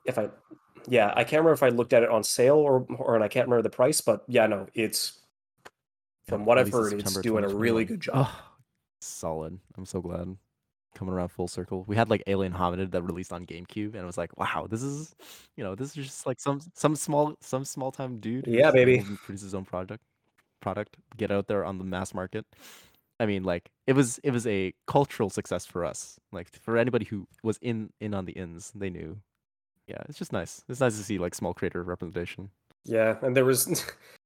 if 0.06 0.18
I, 0.18 0.28
yeah, 0.88 1.12
I 1.14 1.22
can't 1.22 1.40
remember 1.40 1.52
if 1.52 1.62
I 1.62 1.68
looked 1.68 1.92
at 1.92 2.02
it 2.02 2.08
on 2.08 2.24
sale 2.24 2.56
or 2.56 2.84
or 2.98 3.14
and 3.14 3.22
I 3.22 3.28
can't 3.28 3.46
remember 3.46 3.62
the 3.62 3.70
price. 3.70 4.00
But 4.00 4.24
yeah, 4.26 4.46
no, 4.46 4.66
it's 4.74 5.20
from 6.26 6.44
what 6.44 6.58
I've 6.58 6.70
heard, 6.70 6.94
it's 6.94 7.20
doing 7.20 7.44
a 7.44 7.48
really 7.48 7.84
good 7.84 8.00
job. 8.00 8.26
Oh, 8.28 8.42
solid. 9.00 9.58
I'm 9.76 9.86
so 9.86 10.00
glad. 10.00 10.36
Coming 10.94 11.14
around 11.14 11.28
full 11.28 11.48
circle. 11.48 11.84
We 11.86 11.96
had 11.96 12.10
like 12.10 12.22
Alien 12.26 12.52
Hominid 12.52 12.90
that 12.92 13.02
released 13.02 13.32
on 13.32 13.46
GameCube, 13.46 13.94
and 13.94 13.96
it 13.96 14.04
was 14.04 14.18
like, 14.18 14.36
wow, 14.38 14.66
this 14.68 14.82
is, 14.82 15.14
you 15.56 15.64
know, 15.64 15.74
this 15.74 15.88
is 15.88 15.94
just 15.94 16.26
like 16.26 16.38
some 16.38 16.60
some 16.74 16.94
small 16.94 17.34
some 17.40 17.64
small 17.64 17.90
time 17.90 18.18
dude. 18.18 18.46
Yeah, 18.46 18.70
baby. 18.70 19.02
produce 19.24 19.42
his 19.42 19.54
own 19.54 19.64
project, 19.64 20.02
product, 20.60 20.96
get 21.16 21.30
out 21.30 21.48
there 21.48 21.64
on 21.64 21.78
the 21.78 21.84
mass 21.84 22.12
market. 22.12 22.44
I 23.18 23.26
mean, 23.26 23.44
like 23.44 23.70
it 23.86 23.94
was 23.94 24.18
it 24.18 24.32
was 24.32 24.46
a 24.46 24.74
cultural 24.86 25.30
success 25.30 25.64
for 25.64 25.84
us. 25.84 26.18
Like 26.30 26.48
for 26.48 26.76
anybody 26.76 27.06
who 27.06 27.26
was 27.42 27.58
in 27.62 27.90
in 28.00 28.14
on 28.14 28.26
the 28.26 28.32
ins, 28.32 28.72
they 28.74 28.90
knew. 28.90 29.18
Yeah, 29.86 30.02
it's 30.08 30.18
just 30.18 30.32
nice. 30.32 30.62
It's 30.68 30.80
nice 30.80 30.96
to 30.96 31.04
see 31.04 31.18
like 31.18 31.34
small 31.34 31.54
creator 31.54 31.82
representation. 31.82 32.50
Yeah, 32.84 33.16
and 33.22 33.36
there 33.36 33.44
was, 33.44 33.66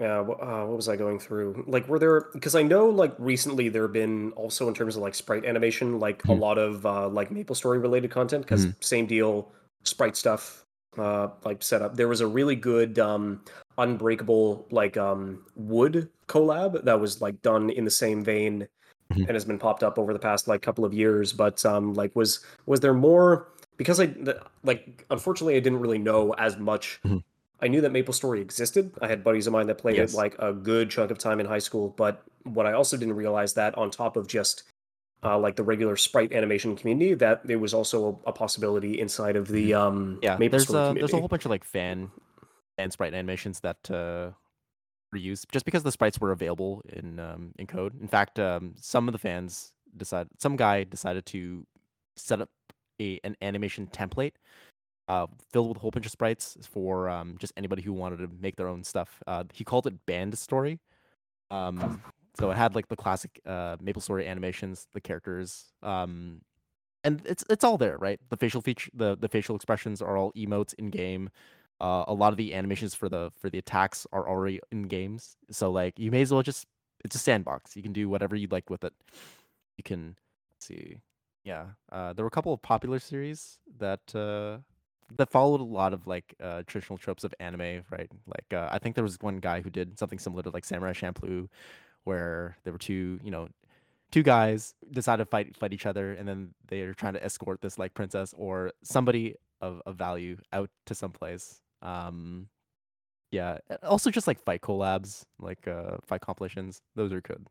yeah, 0.00 0.20
uh, 0.20 0.24
what 0.66 0.76
was 0.76 0.88
I 0.88 0.96
going 0.96 1.18
through? 1.18 1.64
Like, 1.66 1.88
were 1.88 1.98
there? 1.98 2.26
Because 2.32 2.54
I 2.54 2.62
know, 2.62 2.86
like, 2.88 3.14
recently 3.18 3.68
there 3.68 3.82
have 3.82 3.92
been 3.92 4.32
also 4.32 4.68
in 4.68 4.74
terms 4.74 4.96
of 4.96 5.02
like 5.02 5.14
sprite 5.14 5.44
animation, 5.44 5.98
like 5.98 6.22
a 6.28 6.28
Mhm. 6.28 6.38
lot 6.38 6.58
of 6.58 6.86
uh, 6.86 7.08
like 7.08 7.30
Maple 7.30 7.54
Story 7.56 7.78
related 7.78 8.10
content. 8.10 8.44
Because 8.44 8.68
same 8.80 9.06
deal, 9.06 9.50
sprite 9.84 10.16
stuff, 10.16 10.64
uh, 10.96 11.28
like 11.44 11.62
set 11.62 11.82
up. 11.82 11.96
There 11.96 12.08
was 12.08 12.20
a 12.20 12.26
really 12.26 12.56
good 12.56 12.98
um, 12.98 13.42
Unbreakable 13.78 14.66
like 14.72 14.96
um 14.96 15.44
wood 15.54 16.08
collab 16.26 16.82
that 16.84 16.98
was 17.00 17.20
like 17.20 17.40
done 17.42 17.70
in 17.70 17.84
the 17.84 17.90
same 17.92 18.24
vein 18.24 18.66
Mhm. 19.12 19.26
and 19.28 19.30
has 19.30 19.44
been 19.44 19.58
popped 19.58 19.82
up 19.84 19.98
over 20.00 20.12
the 20.12 20.18
past 20.18 20.48
like 20.48 20.62
couple 20.62 20.84
of 20.84 20.92
years. 20.92 21.32
But 21.32 21.64
um, 21.64 21.94
like, 21.94 22.14
was 22.16 22.44
was 22.66 22.80
there 22.80 22.94
more? 22.94 23.48
Because 23.76 24.00
I 24.00 24.12
like, 24.64 25.04
unfortunately, 25.10 25.56
I 25.56 25.60
didn't 25.60 25.78
really 25.80 25.98
know 25.98 26.32
as 26.34 26.56
much. 26.58 27.00
Mhm. 27.06 27.22
I 27.60 27.68
knew 27.68 27.80
that 27.80 27.90
Maple 27.90 28.14
Story 28.14 28.40
existed. 28.40 28.92
I 29.00 29.08
had 29.08 29.24
buddies 29.24 29.46
of 29.46 29.52
mine 29.52 29.66
that 29.66 29.78
played 29.78 29.96
Yes. 29.96 30.14
it 30.14 30.16
like 30.16 30.36
a 30.38 30.52
good 30.52 30.90
chunk 30.90 31.10
of 31.10 31.18
time 31.18 31.40
in 31.40 31.46
high 31.46 31.58
school. 31.58 31.88
But 31.96 32.22
what 32.44 32.66
I 32.66 32.72
also 32.72 32.96
didn't 32.96 33.16
realize 33.16 33.54
that 33.54 33.76
on 33.76 33.90
top 33.90 34.16
of 34.16 34.28
just 34.28 34.62
uh, 35.24 35.36
like 35.36 35.56
the 35.56 35.64
regular 35.64 35.96
sprite 35.96 36.32
animation 36.32 36.76
community, 36.76 37.14
that 37.14 37.44
there 37.46 37.58
was 37.58 37.74
also 37.74 38.20
a, 38.24 38.32
possibility 38.32 39.00
inside 39.00 39.34
of 39.34 39.48
the 39.48 39.74
um, 39.74 40.12
Mm-hmm. 40.14 40.18
Yeah, 40.22 40.36
Maple 40.36 40.50
there's 40.52 40.62
Story 40.68 40.78
a 40.78 40.82
community. 40.90 41.00
there's 41.00 41.12
a 41.14 41.18
whole 41.18 41.28
bunch 41.28 41.44
of 41.44 41.50
like 41.50 41.64
fan 41.64 42.10
fan 42.76 42.90
sprite 42.92 43.12
animations 43.14 43.58
that 43.60 43.90
uh, 43.90 44.30
were 45.10 45.18
used 45.18 45.50
just 45.50 45.64
because 45.64 45.82
the 45.82 45.90
sprites 45.90 46.20
were 46.20 46.30
available 46.30 46.82
in 46.88 47.18
um, 47.18 47.52
in 47.58 47.66
code. 47.66 48.00
In 48.00 48.06
fact, 48.06 48.38
um, 48.38 48.74
some 48.76 49.08
of 49.08 49.12
the 49.12 49.18
fans 49.18 49.72
decided 49.96 50.28
some 50.38 50.54
guy 50.54 50.84
decided 50.84 51.26
to 51.26 51.66
set 52.14 52.40
up 52.40 52.50
a 53.00 53.18
an 53.24 53.36
animation 53.42 53.88
template 53.88 54.34
uh, 55.08 55.26
filled 55.52 55.68
with 55.68 55.78
a 55.78 55.80
whole 55.80 55.90
bunch 55.90 56.06
of 56.06 56.12
sprites 56.12 56.56
for 56.62 57.08
um, 57.08 57.36
just 57.38 57.52
anybody 57.56 57.82
who 57.82 57.92
wanted 57.92 58.18
to 58.18 58.28
make 58.40 58.56
their 58.56 58.68
own 58.68 58.84
stuff. 58.84 59.22
Uh, 59.26 59.44
he 59.52 59.64
called 59.64 59.86
it 59.86 60.06
BannedStory. 60.06 60.78
Um, 61.50 62.02
so 62.38 62.50
it 62.50 62.56
had 62.56 62.74
like 62.74 62.88
the 62.88 62.96
classic 62.96 63.40
uh, 63.46 63.76
Maple 63.80 64.02
Story 64.02 64.28
animations, 64.28 64.86
the 64.92 65.00
characters, 65.00 65.72
um, 65.82 66.42
and 67.02 67.22
it's 67.24 67.44
it's 67.48 67.64
all 67.64 67.78
there, 67.78 67.96
right? 67.98 68.20
The 68.28 68.36
facial 68.36 68.60
feature, 68.60 68.90
the 68.94 69.16
the 69.16 69.28
facial 69.28 69.56
expressions 69.56 70.02
are 70.02 70.16
all 70.16 70.32
emotes 70.32 70.74
in 70.74 70.90
game. 70.90 71.30
Uh, 71.80 72.04
a 72.06 72.14
lot 72.14 72.32
of 72.32 72.36
the 72.36 72.54
animations 72.54 72.94
for 72.94 73.08
the 73.08 73.32
for 73.40 73.50
the 73.50 73.58
attacks 73.58 74.06
are 74.12 74.28
already 74.28 74.60
in 74.70 74.82
games, 74.82 75.36
so 75.50 75.70
like 75.70 75.98
you 75.98 76.10
may 76.10 76.20
as 76.22 76.32
well 76.32 76.42
just 76.42 76.66
it's 77.04 77.16
a 77.16 77.18
sandbox. 77.18 77.76
You 77.76 77.82
can 77.82 77.92
do 77.92 78.08
whatever 78.08 78.36
you'd 78.36 78.52
like 78.52 78.68
with 78.70 78.84
it. 78.84 78.92
You 79.76 79.84
can 79.84 80.16
see, 80.60 80.96
yeah. 81.44 81.66
Uh, 81.90 82.12
there 82.12 82.24
were 82.24 82.28
a 82.28 82.32
couple 82.32 82.52
of 82.52 82.60
popular 82.62 82.98
series 82.98 83.58
that 83.78 84.14
uh, 84.14 84.58
that 85.16 85.30
followed 85.30 85.60
a 85.60 85.64
lot 85.64 85.92
of 85.92 86.06
like 86.06 86.34
uh, 86.42 86.62
traditional 86.66 86.98
tropes 86.98 87.24
of 87.24 87.34
anime, 87.40 87.82
right? 87.90 88.10
Like 88.26 88.52
uh, 88.52 88.68
I 88.70 88.78
think 88.78 88.94
there 88.94 89.04
was 89.04 89.18
one 89.20 89.38
guy 89.38 89.60
who 89.60 89.70
did 89.70 89.98
something 89.98 90.18
similar 90.18 90.42
to 90.42 90.50
like 90.50 90.64
Samurai 90.64 90.92
Champloo, 90.92 91.48
where 92.04 92.56
there 92.64 92.72
were 92.72 92.78
two, 92.78 93.18
you 93.22 93.30
know, 93.30 93.48
two 94.10 94.22
guys 94.22 94.74
decide 94.90 95.16
to 95.16 95.24
fight 95.24 95.56
fight 95.56 95.72
each 95.72 95.86
other, 95.86 96.12
and 96.12 96.28
then 96.28 96.54
they're 96.68 96.94
trying 96.94 97.14
to 97.14 97.24
escort 97.24 97.60
this 97.60 97.78
like 97.78 97.94
princess 97.94 98.34
or 98.36 98.72
somebody 98.82 99.34
of, 99.60 99.82
of 99.86 99.96
value 99.96 100.36
out 100.52 100.70
to 100.86 100.94
some 100.94 101.10
place. 101.12 101.60
Um, 101.82 102.48
yeah. 103.30 103.58
Also, 103.82 104.10
just 104.10 104.26
like 104.26 104.42
fight 104.42 104.62
collabs, 104.62 105.24
like 105.38 105.66
uh, 105.68 105.96
fight 106.06 106.20
compilations. 106.20 106.80
Those 106.96 107.12
are 107.12 107.20
good. 107.20 107.46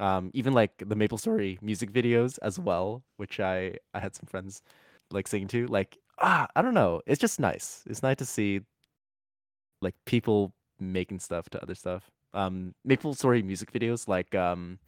Um, 0.00 0.30
even 0.34 0.52
like 0.52 0.72
the 0.78 0.96
Maple 0.96 1.18
Story 1.18 1.58
music 1.62 1.92
videos 1.92 2.38
as 2.42 2.58
well, 2.58 3.04
which 3.16 3.40
I 3.40 3.74
I 3.94 4.00
had 4.00 4.14
some 4.14 4.26
friends 4.26 4.62
like 5.10 5.28
singing 5.28 5.48
to. 5.48 5.66
Like 5.66 5.98
ah, 6.18 6.46
I 6.54 6.62
don't 6.62 6.74
know. 6.74 7.00
It's 7.06 7.20
just 7.20 7.40
nice. 7.40 7.82
It's 7.86 8.02
nice 8.02 8.16
to 8.16 8.24
see 8.24 8.60
like 9.82 9.94
people 10.06 10.52
making 10.80 11.20
stuff 11.20 11.48
to 11.50 11.62
other 11.62 11.74
stuff. 11.74 12.10
Um, 12.32 12.74
Maple 12.84 13.14
Story 13.14 13.42
music 13.42 13.72
videos, 13.72 14.08
like 14.08 14.34
um, 14.34 14.78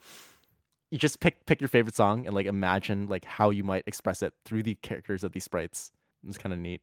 you 0.91 0.99
just 0.99 1.21
pick 1.21 1.45
pick 1.47 1.61
your 1.61 1.69
favorite 1.69 1.95
song 1.95 2.27
and 2.27 2.35
like 2.35 2.47
imagine 2.47 3.07
like 3.07 3.25
how 3.25 3.51
you 3.51 3.65
might 3.65 3.85
express 3.87 4.23
it 4.23 4.33
through 4.45 4.63
the 4.63 4.75
characters 4.77 5.25
of 5.25 5.33
these 5.33 5.45
sprites. 5.45 5.93
It's 6.27 6.39
kind 6.39 6.53
of 6.53 6.59
neat. 6.59 6.81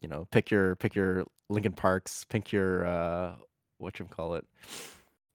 You 0.00 0.08
know, 0.08 0.26
pick 0.30 0.50
your 0.50 0.76
pick 0.76 0.94
your 0.94 1.24
Linkin 1.50 1.72
Parks, 1.72 2.24
pick 2.28 2.52
your 2.52 2.86
uh, 2.86 3.32
what 3.78 3.98
you 3.98 4.06
call 4.06 4.34
it, 4.34 4.46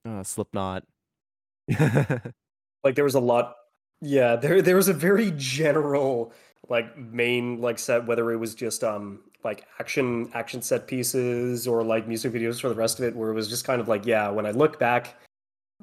uh, 0.07 0.23
Slipknot. 0.23 0.83
like 2.83 2.95
there 2.95 3.05
was 3.05 3.15
a 3.15 3.19
lot 3.19 3.55
yeah 4.01 4.35
there 4.35 4.61
there 4.61 4.75
was 4.75 4.89
a 4.89 4.93
very 4.93 5.31
general 5.37 6.33
like 6.69 6.97
main 6.97 7.59
like 7.61 7.77
set 7.77 8.05
whether 8.05 8.31
it 8.31 8.37
was 8.37 8.55
just 8.55 8.83
um 8.83 9.19
like 9.43 9.65
action 9.79 10.29
action 10.33 10.61
set 10.61 10.87
pieces 10.87 11.67
or 11.67 11.83
like 11.83 12.07
music 12.07 12.31
videos 12.31 12.61
for 12.61 12.69
the 12.69 12.75
rest 12.75 12.99
of 12.99 13.05
it 13.05 13.15
where 13.15 13.29
it 13.29 13.33
was 13.33 13.49
just 13.49 13.65
kind 13.65 13.81
of 13.81 13.87
like 13.87 14.05
yeah 14.05 14.29
when 14.29 14.45
i 14.45 14.51
look 14.51 14.79
back 14.79 15.15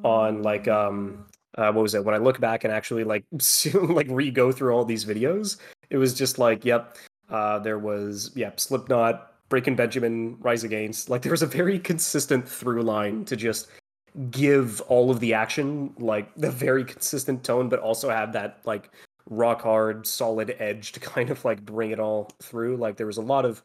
on 0.05 0.43
like 0.43 0.69
um 0.69 1.25
uh, 1.59 1.71
what 1.73 1.83
was 1.83 1.95
it? 1.95 2.05
When 2.05 2.15
i 2.15 2.19
look 2.19 2.41
back 2.41 2.65
and 2.65 2.73
actually 2.73 3.05
like 3.05 3.25
like 3.75 4.07
re-go 4.09 4.53
through 4.53 4.73
all 4.73 4.85
these 4.85 5.05
videos 5.05 5.59
it 5.91 5.99
was 5.99 6.15
just 6.15 6.39
like 6.39 6.65
yep 6.65 6.97
uh 7.29 7.59
there 7.59 7.79
was 7.79 8.31
yep 8.35 8.61
slipknot 8.61 9.31
breaking 9.51 9.77
benjamin 9.77 10.37
rise 10.41 10.65
against. 10.65 11.11
Like 11.11 11.21
there 11.23 11.33
was 11.33 11.43
a 11.43 11.47
very 11.47 11.79
consistent 11.79 12.49
through 12.49 12.83
line 12.83 13.27
to 13.27 13.37
just 13.37 13.69
give 14.31 14.81
all 14.83 15.11
of 15.11 15.21
the 15.21 15.35
action 15.35 15.93
like 15.99 16.35
the 16.37 16.51
very 16.51 16.85
consistent 16.85 17.45
tone 17.45 17.69
but 17.69 17.79
also 17.79 18.09
have 18.09 18.33
that 18.33 18.61
like 18.65 18.91
rock 19.31 19.63
hard 19.63 20.07
solid 20.07 20.55
edge 20.59 20.93
to 20.93 21.01
kind 21.15 21.31
of 21.31 21.43
like 21.45 21.65
bring 21.65 21.91
it 21.93 21.99
all 22.01 22.29
through 22.43 22.77
like 22.77 22.97
there 22.97 23.07
was 23.07 23.17
a 23.17 23.23
lot 23.23 23.45
of 23.47 23.63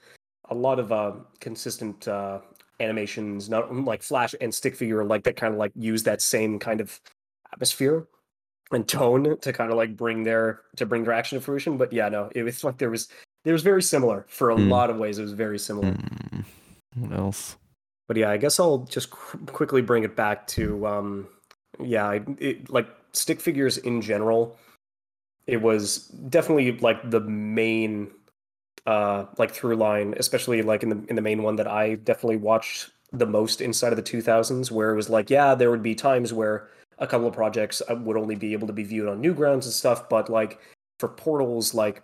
a 0.49 0.55
lot 0.55 0.79
of 0.79 0.91
uh 0.91 1.11
consistent 1.41 2.07
uh 2.07 2.39
animations 2.79 3.49
not 3.49 3.73
like 3.73 4.03
flash 4.03 4.35
and 4.41 4.53
stick 4.53 4.75
figure 4.75 5.03
like 5.03 5.23
that 5.23 5.35
kind 5.35 5.53
of 5.53 5.57
like 5.59 5.71
use 5.75 6.03
that 6.03 6.21
same 6.21 6.59
kind 6.59 6.79
of 6.81 6.99
atmosphere 7.53 8.07
and 8.71 8.87
tone 8.87 9.37
to 9.39 9.53
kind 9.53 9.71
of 9.71 9.77
like 9.77 9.95
bring 9.95 10.23
their 10.23 10.61
to 10.75 10.85
bring 10.85 11.03
their 11.03 11.13
action 11.13 11.37
to 11.39 11.43
fruition. 11.43 11.77
But 11.77 11.93
yeah, 11.93 12.09
no, 12.09 12.29
it 12.35 12.43
was 12.43 12.63
like 12.63 12.77
there 12.77 12.89
was 12.89 13.07
there 13.43 13.53
was 13.53 13.61
very 13.63 13.81
similar 13.83 14.25
for 14.27 14.49
a 14.51 14.55
Mm. 14.55 14.69
lot 14.69 14.89
of 14.89 14.97
ways. 14.97 15.19
It 15.19 15.21
was 15.21 15.33
very 15.33 15.59
similar. 15.59 15.91
Hmm. 15.91 16.41
What 16.95 17.11
else? 17.17 17.55
But 18.07 18.17
yeah, 18.17 18.29
I 18.31 18.37
guess 18.37 18.59
I'll 18.59 18.79
just 18.79 19.11
qu- 19.11 19.37
quickly 19.45 19.81
bring 19.81 20.03
it 20.03 20.15
back 20.15 20.47
to 20.47 20.85
um, 20.87 21.27
yeah, 21.79 22.19
it, 22.39 22.69
like 22.69 22.87
stick 23.13 23.39
figures 23.39 23.77
in 23.77 24.01
general. 24.01 24.57
It 25.47 25.61
was 25.61 26.07
definitely 26.30 26.77
like 26.80 27.09
the 27.09 27.19
main 27.22 28.11
uh 28.85 29.26
like 29.38 29.51
through 29.51 29.76
line, 29.76 30.13
especially 30.17 30.61
like 30.61 30.84
in 30.84 30.89
the 30.89 31.03
in 31.09 31.15
the 31.15 31.22
main 31.22 31.43
one 31.43 31.55
that 31.57 31.67
I 31.67 31.95
definitely 31.95 32.38
watched 32.38 32.91
the 33.11 33.26
most 33.26 33.61
inside 33.61 33.93
of 33.93 33.97
the 33.97 34.03
2000s 34.03 34.72
where 34.72 34.91
it 34.91 34.95
was 34.95 35.09
like 35.09 35.30
yeah, 35.30 35.55
there 35.55 35.72
would 35.72 35.84
be 35.84 35.95
times 35.95 36.34
where 36.34 36.69
a 36.99 37.07
couple 37.07 37.27
of 37.27 37.34
projects 37.34 37.81
uh, 37.89 37.95
would 37.95 38.17
only 38.17 38.35
be 38.35 38.53
able 38.53 38.67
to 38.67 38.73
be 38.73 38.84
viewed 38.84 39.07
on 39.07 39.22
Newgrounds 39.22 39.63
and 39.65 39.73
stuff, 39.73 40.07
but 40.09 40.30
like 40.30 40.59
for 40.99 41.09
portals 41.09 41.73
like 41.73 42.01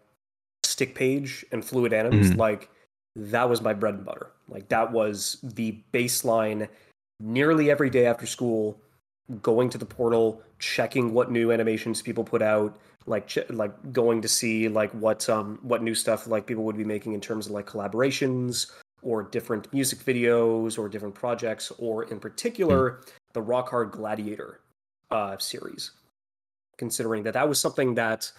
Stick 0.64 0.96
Page 0.96 1.46
and 1.52 1.64
Fluid 1.64 1.92
Anims, 1.94 2.32
Mhm. 2.34 2.38
like 2.38 2.70
that 3.16 3.50
was 3.50 3.62
my 3.62 3.74
bread 3.74 3.96
and 3.96 4.06
butter. 4.06 4.32
Like 4.48 4.68
that 4.70 4.92
was 4.92 5.38
the 5.44 5.82
baseline 5.94 6.68
nearly 7.20 7.70
every 7.72 7.90
day 7.90 8.06
after 8.06 8.26
school, 8.26 8.80
going 9.42 9.70
to 9.70 9.78
the 9.78 9.86
portal, 9.86 10.42
checking 10.60 11.14
what 11.14 11.32
new 11.32 11.52
animations 11.52 12.02
people 12.02 12.24
put 12.24 12.42
out, 12.42 12.78
like 13.06 13.28
ch- 13.28 13.50
like 13.50 13.92
going 13.92 14.22
to 14.22 14.28
see 14.28 14.68
like 14.68 14.92
what 14.92 15.28
um 15.30 15.58
what 15.62 15.84
new 15.84 15.96
stuff 15.96 16.28
like 16.28 16.46
people 16.46 16.64
would 16.64 16.78
be 16.78 16.84
making 16.84 17.14
in 17.14 17.22
terms 17.22 17.48
of 17.48 17.54
like 17.54 17.66
collaborations 17.66 18.72
or 19.02 19.24
different 19.24 19.74
music 19.74 19.98
videos 20.00 20.78
or 20.78 20.88
different 20.88 21.16
projects 21.16 21.72
or 21.80 22.04
in 22.06 22.20
particular 22.20 23.02
the 23.34 23.42
Rock 23.42 23.70
Hard 23.70 23.92
Gladiator 23.92 24.60
uh 25.10 25.38
series. 25.38 25.92
Considering 26.78 27.24
that 27.24 27.34
that 27.34 27.50
was 27.50 27.60
something 27.60 27.96
that 27.96 28.32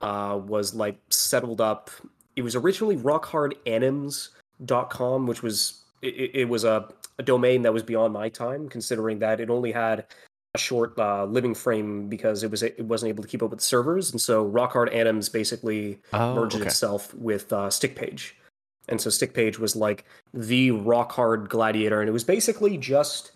uh 0.00 0.38
was 0.44 0.74
like 0.74 0.98
settled 1.08 1.60
up 1.60 1.90
it 2.36 2.42
was 2.42 2.56
originally 2.56 2.96
rockhardanims.com 2.96 5.26
which 5.26 5.42
was 5.42 5.80
it, 6.02 6.30
it 6.34 6.48
was 6.48 6.64
a, 6.64 6.88
a 7.18 7.22
domain 7.22 7.62
that 7.62 7.72
was 7.72 7.82
beyond 7.82 8.12
my 8.12 8.28
time 8.28 8.68
considering 8.68 9.18
that 9.20 9.40
it 9.40 9.48
only 9.48 9.72
had 9.72 10.04
short 10.56 10.98
uh, 10.98 11.24
living 11.24 11.54
frame 11.54 12.08
because 12.08 12.42
it 12.44 12.50
was 12.50 12.62
it 12.62 12.78
wasn't 12.84 13.08
able 13.08 13.22
to 13.22 13.28
keep 13.28 13.42
up 13.42 13.50
with 13.50 13.60
servers. 13.60 14.10
And 14.12 14.20
so 14.20 14.48
rockhard 14.48 14.94
anims 14.94 15.32
basically 15.32 15.98
Oh, 16.12 16.34
merged 16.34 16.56
okay. 16.56 16.66
itself 16.66 17.12
with 17.14 17.52
uh, 17.52 17.68
stickpage 17.68 18.32
and 18.88 19.00
so 19.00 19.08
stickpage 19.10 19.58
was 19.58 19.74
like 19.74 20.04
the 20.32 20.70
rock 20.70 21.10
hard 21.12 21.48
gladiator. 21.48 22.00
And 22.00 22.08
it 22.08 22.12
was 22.12 22.24
basically 22.24 22.76
just 22.76 23.32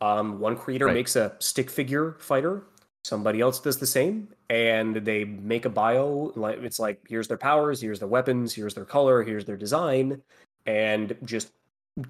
um, 0.00 0.38
one 0.38 0.56
creator 0.56 0.86
Right. 0.86 0.94
makes 0.94 1.16
a 1.16 1.34
stick 1.38 1.70
figure 1.70 2.16
fighter. 2.18 2.62
Somebody 3.04 3.40
else 3.40 3.58
does 3.58 3.78
the 3.78 3.86
same. 3.86 4.28
And 4.50 4.96
they 4.96 5.24
make 5.24 5.64
a 5.64 5.70
bio 5.70 6.32
like 6.36 6.58
it's 6.62 6.78
like 6.78 7.00
here's 7.08 7.26
their 7.26 7.38
powers 7.38 7.80
here's 7.80 7.98
their 7.98 8.08
weapons 8.08 8.52
here's 8.54 8.74
their 8.74 8.84
color 8.84 9.22
here's 9.22 9.46
their 9.46 9.56
design 9.56 10.20
and 10.66 11.16
just 11.24 11.50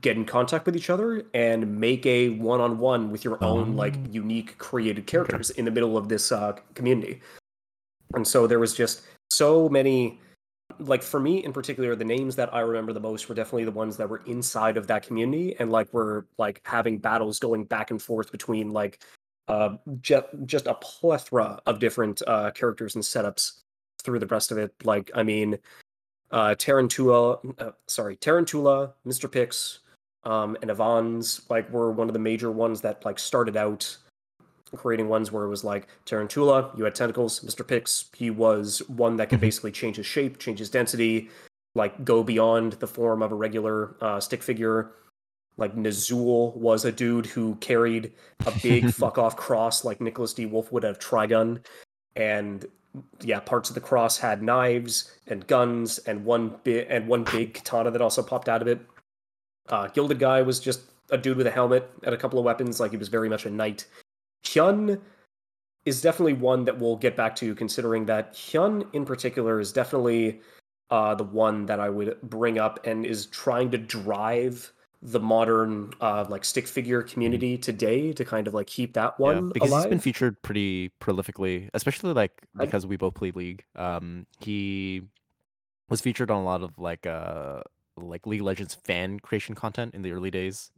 get 0.00 0.16
in 0.16 0.24
contact 0.24 0.64
with 0.66 0.76
each 0.76 0.90
other 0.90 1.24
and 1.34 1.78
make 1.80 2.06
a 2.06 2.30
one-on-one 2.30 3.10
with 3.10 3.24
your 3.24 3.42
own 3.42 3.74
like 3.76 3.96
Oh. 3.96 4.06
unique 4.12 4.56
created 4.58 5.06
characters 5.06 5.50
in 5.50 5.64
the 5.64 5.70
middle 5.72 5.96
of 5.98 6.08
this 6.08 6.30
uh, 6.30 6.52
community. 6.74 7.20
And 8.14 8.26
so 8.26 8.46
there 8.46 8.60
was 8.60 8.74
just 8.74 9.02
so 9.30 9.68
many 9.68 10.20
like 10.78 11.02
for 11.02 11.20
me 11.20 11.44
in 11.44 11.52
particular 11.52 11.94
the 11.94 12.04
names 12.04 12.34
that 12.34 12.52
i 12.54 12.60
remember 12.60 12.94
the 12.94 13.00
most 13.00 13.28
were 13.28 13.34
definitely 13.34 13.64
the 13.64 13.70
ones 13.70 13.96
that 13.98 14.08
were 14.08 14.22
inside 14.26 14.78
of 14.78 14.86
that 14.86 15.06
community 15.06 15.54
and 15.58 15.70
like 15.70 15.92
were 15.92 16.26
like 16.38 16.62
having 16.64 16.96
battles 16.96 17.38
going 17.38 17.62
back 17.64 17.90
and 17.90 18.00
forth 18.00 18.32
between 18.32 18.70
like 18.70 19.02
uh 19.48 19.76
just, 20.00 20.26
just 20.46 20.66
a 20.66 20.74
plethora 20.74 21.60
of 21.66 21.78
different 21.78 22.22
uh 22.26 22.50
characters 22.52 22.94
and 22.94 23.04
setups 23.04 23.60
through 24.02 24.18
the 24.18 24.26
rest 24.26 24.50
of 24.50 24.56
it. 24.58 24.72
Like 24.82 25.10
i 25.14 25.22
mean 25.22 25.58
uh 26.32 26.54
tarantula 26.54 27.38
uh, 27.58 27.70
sorry 27.86 28.16
tarantula 28.16 28.92
mr 29.06 29.30
pix 29.30 29.80
um 30.24 30.56
and 30.62 30.70
avans 30.70 31.48
like 31.50 31.70
were 31.70 31.92
one 31.92 32.08
of 32.08 32.12
the 32.12 32.18
major 32.18 32.50
ones 32.50 32.80
that 32.80 33.04
like 33.04 33.18
started 33.18 33.56
out 33.56 33.96
creating 34.76 35.08
ones 35.08 35.30
where 35.30 35.44
it 35.44 35.48
was 35.48 35.64
like 35.64 35.86
Tarantula, 36.06 36.70
you 36.78 36.84
had 36.84 36.94
tentacles. 36.94 37.40
Mr. 37.40 37.66
Pix, 37.66 38.06
he 38.16 38.30
was 38.30 38.80
one 38.88 39.18
that 39.18 39.28
could 39.28 39.38
Mhm. 39.38 39.42
basically 39.42 39.70
change 39.70 39.96
his 39.96 40.06
shape, 40.06 40.38
change 40.38 40.58
his 40.60 40.70
density, 40.70 41.28
like 41.74 42.04
go 42.06 42.22
beyond 42.22 42.72
the 42.74 42.86
form 42.86 43.22
of 43.22 43.32
a 43.32 43.34
regular 43.34 43.94
uh, 44.00 44.18
stick 44.18 44.42
figure. 44.42 44.92
Like 45.58 45.76
Nazul 45.76 46.56
was 46.56 46.86
a 46.86 46.92
dude 46.92 47.26
who 47.26 47.56
carried 47.56 48.14
a 48.46 48.52
big 48.62 48.90
fuck 48.94 49.18
off 49.18 49.36
cross, 49.36 49.84
like 49.84 50.00
Nicholas 50.00 50.32
D. 50.32 50.46
Wolfwood 50.46 50.84
have 50.84 50.98
Trigun, 50.98 51.62
and 52.16 52.64
yeah, 53.20 53.40
parts 53.40 53.70
of 53.70 53.74
the 53.74 53.80
cross 53.80 54.18
had 54.18 54.42
knives 54.42 55.12
and 55.26 55.46
guns, 55.46 55.98
and 55.98 56.24
one 56.24 56.56
bit 56.64 56.86
and 56.90 57.08
one 57.08 57.24
big 57.24 57.54
katana 57.54 57.90
that 57.90 58.02
also 58.02 58.22
popped 58.22 58.48
out 58.48 58.62
of 58.62 58.68
it. 58.68 58.80
Uh, 59.68 59.88
Gilded 59.88 60.18
Guy 60.18 60.42
was 60.42 60.60
just 60.60 60.82
a 61.10 61.18
dude 61.18 61.36
with 61.36 61.46
a 61.46 61.50
helmet 61.50 61.90
and 62.02 62.14
a 62.14 62.18
couple 62.18 62.38
of 62.38 62.44
weapons, 62.44 62.80
like 62.80 62.90
he 62.90 62.96
was 62.96 63.08
very 63.08 63.28
much 63.28 63.46
a 63.46 63.50
knight. 63.50 63.86
Hyun 64.44 65.00
is 65.84 66.00
definitely 66.00 66.34
one 66.34 66.64
that 66.64 66.78
we'll 66.78 66.96
get 66.96 67.16
back 67.16 67.34
to, 67.36 67.54
considering 67.54 68.06
that 68.06 68.34
Hyun 68.34 68.86
in 68.92 69.04
particular 69.04 69.60
is 69.60 69.72
definitely 69.72 70.40
uh, 70.90 71.14
the 71.14 71.24
one 71.24 71.66
that 71.66 71.80
I 71.80 71.88
would 71.88 72.20
bring 72.22 72.58
up 72.58 72.84
and 72.86 73.06
is 73.06 73.26
trying 73.26 73.70
to 73.70 73.78
drive 73.78 74.72
the 75.04 75.18
modern 75.18 75.92
uh, 76.00 76.24
like 76.28 76.44
stick 76.44 76.66
figure 76.66 77.02
community 77.02 77.58
today 77.58 78.12
to 78.12 78.24
kind 78.24 78.46
of 78.46 78.54
like 78.54 78.68
keep 78.68 78.94
that 78.94 79.18
one 79.18 79.34
yeah, 79.46 79.50
because 79.52 79.70
alive. 79.70 79.82
he's 79.84 79.90
been 79.90 79.98
featured 79.98 80.40
pretty 80.42 80.92
prolifically, 81.00 81.68
especially 81.74 82.12
like 82.12 82.42
I- 82.58 82.64
because 82.64 82.86
we 82.86 82.96
both 82.96 83.14
play 83.14 83.32
League. 83.32 83.64
Um, 83.74 84.26
he 84.40 85.02
was 85.88 86.00
featured 86.00 86.30
on 86.30 86.40
a 86.40 86.44
lot 86.44 86.62
of 86.62 86.78
like 86.78 87.06
uh 87.06 87.62
like 87.96 88.26
League 88.26 88.40
of 88.40 88.46
Legends 88.46 88.74
fan 88.74 89.18
creation 89.20 89.54
content 89.54 89.94
in 89.94 90.02
the 90.02 90.12
early 90.12 90.30
days, 90.30 90.70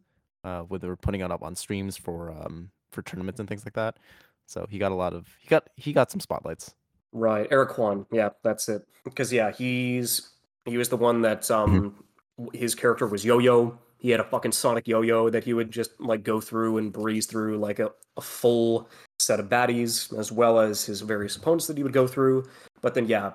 uh, 0.43 0.63
where 0.63 0.81
they 0.81 0.89
were 0.89 0.97
putting 0.97 1.21
it 1.21 1.31
up 1.31 1.43
on 1.43 1.55
streams 1.55 1.97
for 1.97 2.31
um 2.33 2.71
for 2.91 3.03
tournaments 3.03 3.41
and 3.41 3.49
things 3.49 3.65
like 3.67 3.75
that. 3.75 3.99
So 4.47 4.67
he 4.69 4.79
got 4.79 4.91
a 4.91 4.95
lot 4.97 5.13
of 5.13 5.27
he 5.41 5.49
got 5.49 5.69
he 5.77 5.93
got 5.93 6.11
some 6.11 6.21
spotlights. 6.21 6.75
Right, 7.13 7.47
Eric 7.51 7.71
Kwan. 7.71 8.07
Yeah, 8.11 8.31
that's 8.43 8.69
it. 8.69 8.87
Because 9.05 9.33
yeah, 9.33 9.53
he's 9.53 10.31
he 10.65 10.79
was 10.79 10.89
the 10.89 10.97
one 10.97 11.21
that 11.23 11.51
um 11.51 11.95
w- 12.39 12.59
his 12.59 12.75
character 12.75 13.07
was 13.07 13.23
Yo-Yo. 13.25 13.79
He 14.05 14.11
had 14.11 14.21
a 14.21 14.25
fucking 14.25 14.53
sonic 14.53 14.87
yo-yo 14.87 15.31
that 15.31 15.45
he 15.45 15.55
would 15.55 15.71
just 15.71 15.99
like 15.99 16.23
go 16.23 16.39
through 16.39 16.77
and 16.77 16.93
breeze 16.93 17.25
through 17.25 17.57
like 17.57 17.79
a, 17.79 17.91
a 18.19 18.21
full 18.21 18.91
set 19.19 19.41
of 19.41 19.49
baddies, 19.49 20.15
as 20.19 20.31
well 20.31 20.61
as 20.61 20.85
his 20.85 21.01
various 21.01 21.37
opponents 21.37 21.67
that 21.69 21.79
he 21.79 21.83
would 21.83 21.95
go 21.95 22.07
through. 22.07 22.47
But 22.83 22.93
then 22.93 23.07
yeah, 23.07 23.33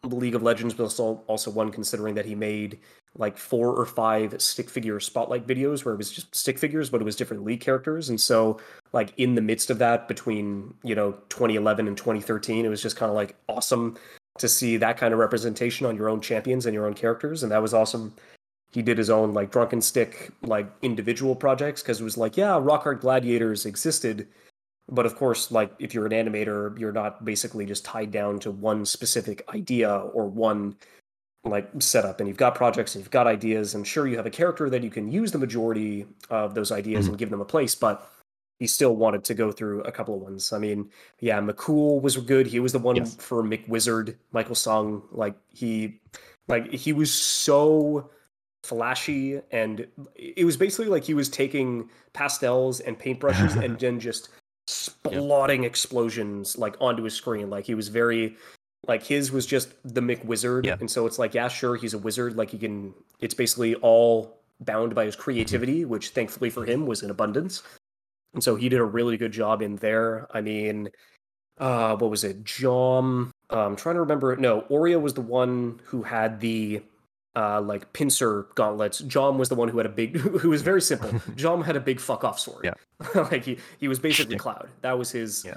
the 0.00 0.16
League 0.16 0.34
of 0.34 0.42
Legends 0.42 0.78
was 0.78 0.98
also, 0.98 1.22
also 1.26 1.50
one 1.50 1.70
considering 1.70 2.14
that 2.14 2.24
he 2.24 2.34
made 2.34 2.78
like 3.18 3.36
four 3.36 3.74
or 3.78 3.84
five 3.84 4.40
stick 4.40 4.70
figure 4.70 4.98
spotlight 5.00 5.46
videos 5.46 5.84
where 5.84 5.92
it 5.92 5.98
was 5.98 6.10
just 6.10 6.34
stick 6.34 6.58
figures, 6.58 6.88
but 6.88 7.02
it 7.02 7.04
was 7.04 7.14
different 7.14 7.44
league 7.44 7.60
characters. 7.60 8.08
And 8.08 8.18
so 8.18 8.58
like 8.94 9.12
in 9.18 9.34
the 9.34 9.42
midst 9.42 9.68
of 9.68 9.78
that 9.80 10.08
between 10.08 10.72
you 10.82 10.94
know 10.94 11.12
2011 11.28 11.86
and 11.86 11.96
2013 11.98 12.64
it 12.64 12.68
was 12.70 12.80
just 12.80 12.96
kind 12.96 13.10
of 13.10 13.16
like 13.16 13.36
awesome 13.50 13.98
to 14.38 14.48
see 14.48 14.78
that 14.78 14.96
kind 14.96 15.12
of 15.12 15.20
representation 15.20 15.84
on 15.84 15.94
your 15.94 16.08
own 16.08 16.22
champions 16.22 16.64
and 16.64 16.72
your 16.72 16.86
own 16.86 16.94
characters 16.94 17.42
and 17.42 17.52
that 17.52 17.60
was 17.60 17.74
awesome 17.74 18.14
he 18.72 18.82
did 18.82 18.98
his 18.98 19.10
own 19.10 19.32
like 19.32 19.50
drunken 19.50 19.80
stick 19.80 20.30
like 20.42 20.70
individual 20.82 21.34
projects 21.34 21.82
because 21.82 22.00
it 22.00 22.04
was 22.04 22.16
like 22.16 22.36
yeah 22.36 22.58
rock 22.60 22.82
hard 22.82 23.00
gladiators 23.00 23.66
existed 23.66 24.26
but 24.88 25.06
of 25.06 25.16
course 25.16 25.50
like 25.50 25.72
if 25.78 25.94
you're 25.94 26.06
an 26.06 26.12
animator 26.12 26.78
you're 26.78 26.92
not 26.92 27.24
basically 27.24 27.64
just 27.66 27.84
tied 27.84 28.10
down 28.10 28.38
to 28.38 28.50
one 28.50 28.84
specific 28.84 29.42
idea 29.54 29.90
or 29.96 30.26
one 30.26 30.76
like 31.44 31.68
setup 31.78 32.18
and 32.18 32.28
you've 32.28 32.36
got 32.36 32.54
projects 32.54 32.94
and 32.94 33.02
you've 33.04 33.10
got 33.10 33.26
ideas 33.26 33.74
and 33.74 33.86
sure 33.86 34.06
you 34.06 34.16
have 34.16 34.26
a 34.26 34.30
character 34.30 34.68
that 34.68 34.82
you 34.82 34.90
can 34.90 35.10
use 35.10 35.30
the 35.30 35.38
majority 35.38 36.04
of 36.28 36.54
those 36.54 36.72
ideas 36.72 37.06
Mhm. 37.06 37.10
and 37.10 37.18
give 37.18 37.30
them 37.30 37.40
a 37.40 37.44
place 37.44 37.74
but 37.74 38.10
he 38.58 38.66
still 38.66 38.96
wanted 38.96 39.22
to 39.24 39.34
go 39.34 39.52
through 39.52 39.82
a 39.82 39.92
couple 39.92 40.14
of 40.14 40.22
ones. 40.22 40.50
I 40.50 40.58
mean, 40.58 40.88
yeah, 41.20 41.38
McCool 41.42 42.00
was 42.00 42.16
good. 42.16 42.46
He 42.46 42.58
was 42.58 42.72
the 42.72 42.78
one 42.78 42.96
Yes. 42.96 43.14
for 43.16 43.42
McWizard, 43.42 44.16
Michael 44.32 44.54
song 44.54 45.02
Like 45.12 45.34
he, 45.50 46.00
like 46.48 46.72
he 46.72 46.94
was 46.94 47.12
so 47.12 48.08
flashy, 48.66 49.40
and 49.50 49.86
it 50.14 50.44
was 50.44 50.56
basically 50.56 50.86
like 50.86 51.04
he 51.04 51.14
was 51.14 51.28
taking 51.28 51.88
pastels 52.12 52.80
and 52.80 52.98
paintbrushes 52.98 53.62
and 53.62 53.78
then 53.80 54.00
just 54.00 54.28
splotting 54.66 55.64
explosions 55.64 56.58
like 56.58 56.76
onto 56.80 57.02
his 57.04 57.14
screen. 57.14 57.50
Like 57.50 57.64
he 57.64 57.74
was 57.74 57.88
very, 57.88 58.36
like 58.86 59.02
his 59.02 59.30
was 59.32 59.46
just 59.46 59.70
the 59.84 60.00
McWizard, 60.00 60.64
Yeah. 60.66 60.76
and 60.80 60.90
so 60.90 61.06
it's 61.06 61.18
like, 61.18 61.34
yeah, 61.34 61.48
sure, 61.48 61.76
he's 61.76 61.94
a 61.94 61.98
wizard. 61.98 62.36
Like 62.36 62.50
he 62.50 62.58
can. 62.58 62.94
It's 63.20 63.34
basically 63.34 63.74
all 63.76 64.40
bound 64.60 64.94
by 64.94 65.04
his 65.04 65.16
creativity, 65.16 65.84
which 65.84 66.10
thankfully 66.10 66.50
for 66.50 66.64
him 66.64 66.86
was 66.86 67.02
in 67.02 67.10
abundance. 67.10 67.62
And 68.34 68.42
so 68.42 68.56
he 68.56 68.68
did 68.68 68.80
a 68.80 68.84
really 68.84 69.16
good 69.16 69.32
job 69.32 69.62
in 69.62 69.76
there. 69.76 70.26
I 70.30 70.40
mean, 70.40 70.90
uh, 71.58 71.96
what 71.96 72.10
was 72.10 72.24
it? 72.24 72.44
Jom. 72.44 73.30
Uh, 73.50 73.66
I'm 73.66 73.76
trying 73.76 73.94
to 73.94 74.00
remember. 74.00 74.36
No, 74.36 74.62
Oreo 74.62 75.00
was 75.00 75.14
the 75.14 75.20
one 75.22 75.80
who 75.84 76.02
had 76.02 76.40
the 76.40 76.82
uh, 77.36 77.60
like 77.60 77.92
pincer 77.92 78.46
gauntlets. 78.54 79.02
Jom 79.02 79.36
was 79.36 79.48
the 79.48 79.54
one 79.54 79.68
who 79.68 79.76
had 79.76 79.86
a 79.86 79.90
big, 79.90 80.16
who 80.40 80.48
was 80.48 80.62
very 80.62 80.80
simple. 80.80 81.10
Jom 81.36 81.64
had 81.64 81.76
a 81.76 81.80
big 81.80 82.00
fuck 82.00 82.24
off 82.24 82.38
sword. 82.40 82.64
Yeah. 82.64 82.74
like 83.30 83.44
he, 83.44 83.58
he 83.78 83.88
was 83.88 83.98
basically. 83.98 84.36
Cloud. 84.36 84.68
That 84.80 84.98
was 84.98 85.10
his. 85.10 85.44
Yeah. 85.44 85.54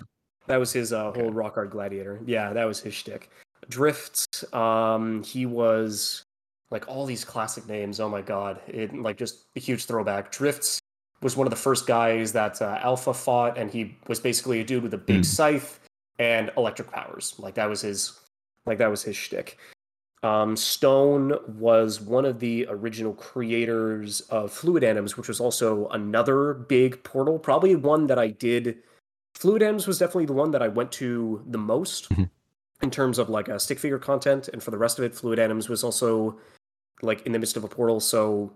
That 0.48 0.58
was 0.58 0.74
his 0.74 0.92
uh, 0.94 1.12
whole 1.12 1.32
rock 1.32 1.56
hard 1.56 1.70
gladiator. 1.70 2.20
Yeah, 2.26 2.54
that 2.54 2.66
was 2.66 2.80
his 2.80 2.94
shtick. 2.94 3.30
Drifts, 3.70 4.26
um, 4.54 5.22
he 5.24 5.46
was 5.46 6.24
like 6.72 6.88
all 6.88 7.06
these 7.06 7.24
classic 7.24 7.68
names. 7.68 8.00
Oh 8.00 8.10
my 8.10 8.22
god, 8.22 8.60
it 8.68 8.96
like 8.96 9.18
just 9.18 9.46
a 9.56 9.60
huge 9.60 9.86
throwback. 9.86 10.32
Drifts 10.32 10.80
was 11.22 11.38
one 11.38 11.46
of 11.46 11.52
the 11.52 11.58
first 11.58 11.86
guys 11.86 12.32
that 12.32 12.62
uh, 12.62 12.80
Alpha 12.82 13.14
fought, 13.14 13.58
and 13.58 13.70
he 13.70 13.96
was 14.08 14.20
basically 14.20 14.62
a 14.62 14.64
dude 14.64 14.82
with 14.84 14.94
a 14.94 14.98
big 14.98 15.22
Mm. 15.22 15.26
scythe 15.26 15.80
and 16.18 16.50
electric 16.58 16.92
powers. 16.92 17.36
Like 17.38 17.54
that 17.56 17.70
was 17.70 17.82
his, 17.82 18.20
like 18.66 18.78
that 18.80 18.90
was 18.90 19.04
his 19.04 19.16
shtick. 19.16 19.58
Um, 20.22 20.58
Stone 20.58 21.38
was 21.48 22.02
one 22.02 22.26
of 22.26 22.40
the 22.40 22.66
original 22.70 23.14
creators 23.14 24.20
of 24.22 24.52
Fluid 24.52 24.84
Anims, 24.84 25.16
which 25.16 25.30
was 25.30 25.40
also 25.40 25.88
another 25.90 26.54
big 26.54 27.02
portal. 27.04 27.40
Probably 27.40 27.76
one 27.76 28.08
that 28.08 28.20
I 28.20 28.28
did. 28.28 28.80
Fluid 29.36 29.62
Anims 29.62 29.88
was 29.88 29.98
definitely 29.98 30.26
the 30.26 30.34
one 30.34 30.52
that 30.52 30.62
I 30.62 30.68
went 30.68 30.92
to 30.94 31.42
the 31.48 31.58
most 31.58 32.10
Mhm. 32.10 32.30
in 32.82 32.92
terms 32.92 33.18
of 33.18 33.30
like 33.30 33.48
a 33.48 33.60
stick 33.60 33.80
figure 33.80 34.00
content, 34.00 34.50
and 34.50 34.62
for 34.62 34.72
the 34.72 34.78
rest 34.78 35.00
of 35.00 35.06
it, 35.06 35.16
Fluid 35.16 35.40
Anims 35.40 35.70
was 35.70 35.84
also 35.84 36.38
like 37.02 37.26
in 37.26 37.32
the 37.32 37.40
midst 37.40 37.56
of 37.56 37.64
a 37.64 37.70
portal. 37.70 38.02
So 38.02 38.52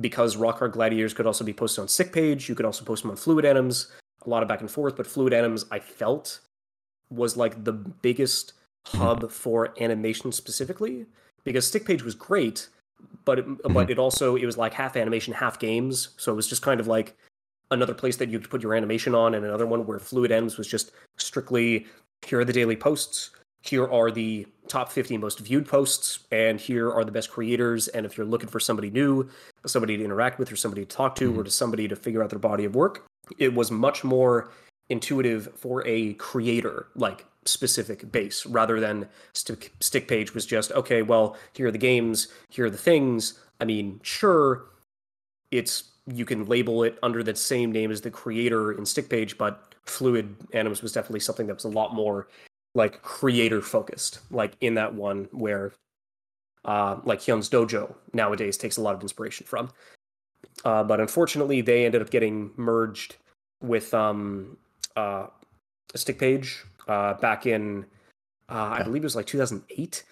because 0.00 0.36
Rock 0.36 0.58
Hard 0.60 0.72
Gladiators 0.72 1.12
could 1.12 1.26
also 1.26 1.42
be 1.44 1.52
posted 1.52 1.82
on 1.82 1.88
Stick 1.88 2.12
Page, 2.12 2.48
you 2.48 2.54
could 2.54 2.64
also 2.64 2.84
post 2.84 3.02
them 3.02 3.10
on 3.10 3.16
Fluid 3.16 3.44
Anims. 3.44 3.90
A 4.24 4.30
lot 4.30 4.42
of 4.44 4.48
back 4.48 4.60
and 4.60 4.70
forth, 4.70 4.96
but 4.96 5.08
Fluid 5.08 5.32
Anims 5.32 5.64
I 5.72 5.80
felt 5.80 6.38
was 7.10 7.36
like 7.36 7.64
the 7.64 7.72
biggest 7.72 8.52
hub 8.86 9.30
for 9.30 9.74
animation 9.80 10.32
specifically 10.32 11.06
because 11.44 11.66
Stick 11.66 11.84
Page 11.84 12.02
was 12.02 12.14
great, 12.14 12.68
but 13.24 13.38
it, 13.38 13.62
but 13.62 13.72
mm-hmm. 13.72 13.90
it 13.90 13.98
also 13.98 14.36
it 14.36 14.46
was 14.46 14.58
like 14.58 14.74
half 14.74 14.96
animation, 14.96 15.32
half 15.32 15.58
games. 15.58 16.10
So 16.16 16.32
it 16.32 16.36
was 16.36 16.46
just 16.46 16.62
kind 16.62 16.80
of 16.80 16.86
like 16.86 17.16
another 17.70 17.94
place 17.94 18.16
that 18.16 18.28
you 18.28 18.38
could 18.40 18.50
put 18.50 18.62
your 18.62 18.74
animation 18.74 19.14
on, 19.14 19.34
and 19.34 19.44
another 19.44 19.66
one 19.66 19.86
where 19.86 19.98
Fluid 19.98 20.30
Anims 20.30 20.58
was 20.58 20.66
just 20.66 20.92
strictly 21.16 21.86
here 22.26 22.40
are 22.40 22.44
the 22.44 22.52
daily 22.52 22.76
posts. 22.76 23.30
Here 23.62 23.86
are 23.86 24.10
the 24.10 24.46
top 24.68 24.90
50 24.90 25.18
most 25.18 25.38
viewed 25.38 25.66
posts, 25.66 26.20
and 26.32 26.58
here 26.58 26.90
are 26.90 27.04
the 27.04 27.12
best 27.12 27.30
creators. 27.30 27.88
And 27.88 28.06
if 28.06 28.16
you're 28.16 28.26
looking 28.26 28.48
for 28.48 28.58
somebody 28.58 28.90
new, 28.90 29.28
somebody 29.66 29.98
to 29.98 30.04
interact 30.04 30.38
with, 30.38 30.50
or 30.50 30.56
somebody 30.56 30.84
to 30.84 30.96
talk 30.96 31.14
to, 31.16 31.26
or 31.26 31.32
mm-hmm. 31.32 31.42
to 31.42 31.50
somebody 31.50 31.86
to 31.86 31.96
figure 31.96 32.22
out 32.22 32.30
their 32.30 32.38
body 32.38 32.64
of 32.64 32.74
work, 32.74 33.06
it 33.38 33.54
was 33.54 33.70
much 33.70 34.02
more 34.02 34.50
intuitive 34.90 35.48
for 35.56 35.86
a 35.86 36.14
creator 36.14 36.88
like 36.94 37.24
specific 37.46 38.12
base 38.12 38.44
rather 38.44 38.78
than 38.78 39.08
stick, 39.32 39.72
stick 39.80 40.06
page 40.06 40.34
was 40.34 40.44
just 40.44 40.70
okay 40.72 41.00
well 41.00 41.36
here 41.54 41.68
are 41.68 41.70
the 41.70 41.78
games 41.78 42.28
here 42.50 42.66
are 42.66 42.70
the 42.70 42.76
things. 42.76 43.38
I 43.60 43.64
mean 43.64 44.00
sure 44.02 44.66
it's 45.50 45.84
you 46.06 46.24
can 46.24 46.46
label 46.46 46.82
it 46.82 46.98
under 47.02 47.22
the 47.22 47.34
same 47.34 47.72
name 47.72 47.90
as 47.90 48.00
the 48.00 48.10
creator 48.10 48.72
in 48.72 48.84
stick 48.84 49.08
page 49.08 49.38
but 49.38 49.74
fluid 49.84 50.36
anims 50.52 50.82
was 50.82 50.92
definitely 50.92 51.20
something 51.20 51.46
that 51.46 51.54
was 51.54 51.64
a 51.64 51.68
lot 51.68 51.94
more 51.94 52.28
like 52.74 53.02
creator 53.02 53.62
focused 53.62 54.20
like 54.30 54.52
in 54.60 54.74
that 54.74 54.94
one 54.94 55.28
where 55.32 55.72
uh 56.64 56.98
like 57.04 57.20
hyun's 57.20 57.48
dojo 57.48 57.94
nowadays 58.12 58.56
takes 58.56 58.76
a 58.76 58.82
lot 58.82 58.94
of 58.94 59.02
inspiration 59.02 59.46
from. 59.46 59.70
Uh, 60.64 60.82
but 60.82 61.00
unfortunately 61.00 61.60
they 61.60 61.84
ended 61.86 62.02
up 62.02 62.10
getting 62.10 62.50
merged 62.56 63.16
with 63.62 63.92
um 63.94 64.56
uh 65.00 65.26
stick 65.94 66.18
page 66.18 66.64
uh 66.88 67.14
back 67.14 67.46
in 67.46 67.84
uh, 68.48 68.68
i 68.78 68.82
believe 68.82 69.02
it 69.02 69.10
was 69.10 69.16
like 69.16 69.26
2008 69.26 70.04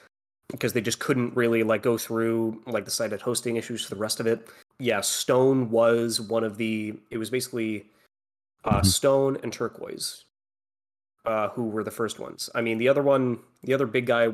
because 0.48 0.73
they 0.73 0.81
just 0.81 0.98
couldn't 0.98 1.36
really 1.36 1.62
like 1.62 1.82
go 1.82 1.98
through 1.98 2.60
like 2.66 2.85
the 2.85 2.90
site 2.90 3.12
had 3.12 3.20
hosting 3.20 3.56
issues 3.56 3.85
for 3.85 3.94
the 3.94 4.01
rest 4.01 4.19
of 4.19 4.27
it. 4.27 4.48
Yeah 4.78 5.02
stone 5.02 5.70
was 5.70 6.20
one 6.20 6.43
of 6.43 6.56
the 6.56 6.94
it 7.10 7.19
was 7.19 7.28
basically 7.31 7.85
uh 8.65 8.81
Mhm. 8.81 8.86
stone 8.86 9.39
and 9.43 9.52
turquoise 9.52 10.24
uh 11.27 11.48
who 11.51 11.65
were 11.69 11.85
the 11.85 11.90
first 11.90 12.19
ones. 12.19 12.48
I 12.55 12.62
mean 12.62 12.78
the 12.78 12.89
other 12.89 13.02
one 13.02 13.40
the 13.62 13.74
other 13.74 13.86
big 13.86 14.06
guy 14.06 14.32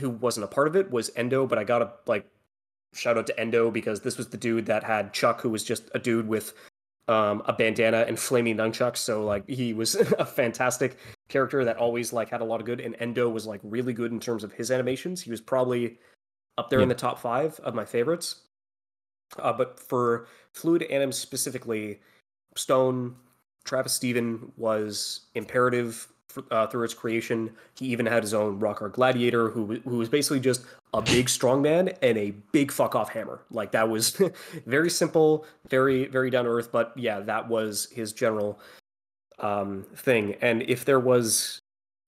who 0.00 0.08
wasn't 0.08 0.44
a 0.44 0.48
part 0.48 0.68
of 0.68 0.74
it 0.74 0.90
was 0.90 1.10
endo 1.16 1.46
but 1.46 1.58
i 1.58 1.64
gotta 1.64 1.92
like 2.06 2.24
shout 2.94 3.18
out 3.18 3.26
to 3.26 3.38
endo 3.38 3.70
because 3.70 4.00
this 4.00 4.16
was 4.16 4.28
the 4.28 4.38
dude 4.38 4.64
that 4.66 4.82
had 4.84 5.12
chuck 5.12 5.42
who 5.42 5.50
was 5.50 5.64
just 5.64 5.90
a 5.94 5.98
dude 5.98 6.26
with 6.26 6.54
um, 7.08 7.42
a 7.46 7.52
bandana 7.52 8.04
and 8.06 8.18
flaming 8.18 8.56
nunchucks. 8.56 8.98
So 8.98 9.24
like 9.24 9.48
he 9.48 9.74
was 9.74 9.94
a 10.18 10.26
fantastic 10.26 10.96
character 11.28 11.64
that 11.64 11.76
always 11.76 12.12
like 12.12 12.28
had 12.30 12.40
a 12.40 12.44
lot 12.44 12.60
of 12.60 12.66
good. 12.66 12.80
And 12.80 12.96
Endo 12.98 13.28
was 13.28 13.46
like 13.46 13.60
really 13.62 13.92
good 13.92 14.12
in 14.12 14.20
terms 14.20 14.44
of 14.44 14.52
his 14.52 14.70
animations. 14.70 15.20
He 15.20 15.30
was 15.30 15.40
probably 15.40 15.98
up 16.58 16.70
there 16.70 16.80
in 16.80 16.88
the 16.88 16.94
top 16.94 17.18
five 17.18 17.58
of 17.60 17.74
my 17.74 17.84
favorites. 17.84 18.42
Uh, 19.38 19.52
but 19.52 19.80
for 19.80 20.26
Fluid 20.52 20.82
anim 20.84 21.10
specifically, 21.10 22.00
Stone, 22.56 23.16
Travis 23.64 23.94
Steven 23.94 24.52
was 24.56 25.22
imperative 25.34 26.08
uh, 26.50 26.66
through 26.66 26.84
its 26.84 26.94
creation. 26.94 27.50
He 27.74 27.86
even 27.86 28.06
had 28.06 28.22
his 28.22 28.34
own 28.34 28.58
rock 28.58 28.80
hard 28.80 28.92
gladiator, 28.92 29.50
who 29.50 29.80
who 29.84 29.98
was 29.98 30.08
basically 30.08 30.40
just 30.40 30.64
a 30.94 31.02
big 31.02 31.28
strong 31.28 31.62
man 31.62 31.90
and 32.02 32.18
a 32.18 32.32
big 32.52 32.70
fuck 32.70 32.94
off 32.94 33.10
hammer. 33.10 33.42
Like 33.50 33.72
that 33.72 33.88
was 33.88 34.20
very 34.66 34.90
simple, 34.90 35.46
very 35.68 36.06
very 36.06 36.30
down 36.30 36.44
to 36.44 36.50
earth. 36.50 36.70
But 36.72 36.92
yeah, 36.96 37.20
that 37.20 37.48
was 37.48 37.88
his 37.90 38.12
general 38.12 38.58
um, 39.38 39.84
thing. 39.94 40.36
And 40.40 40.62
if 40.62 40.84
there 40.84 41.00
was 41.00 41.60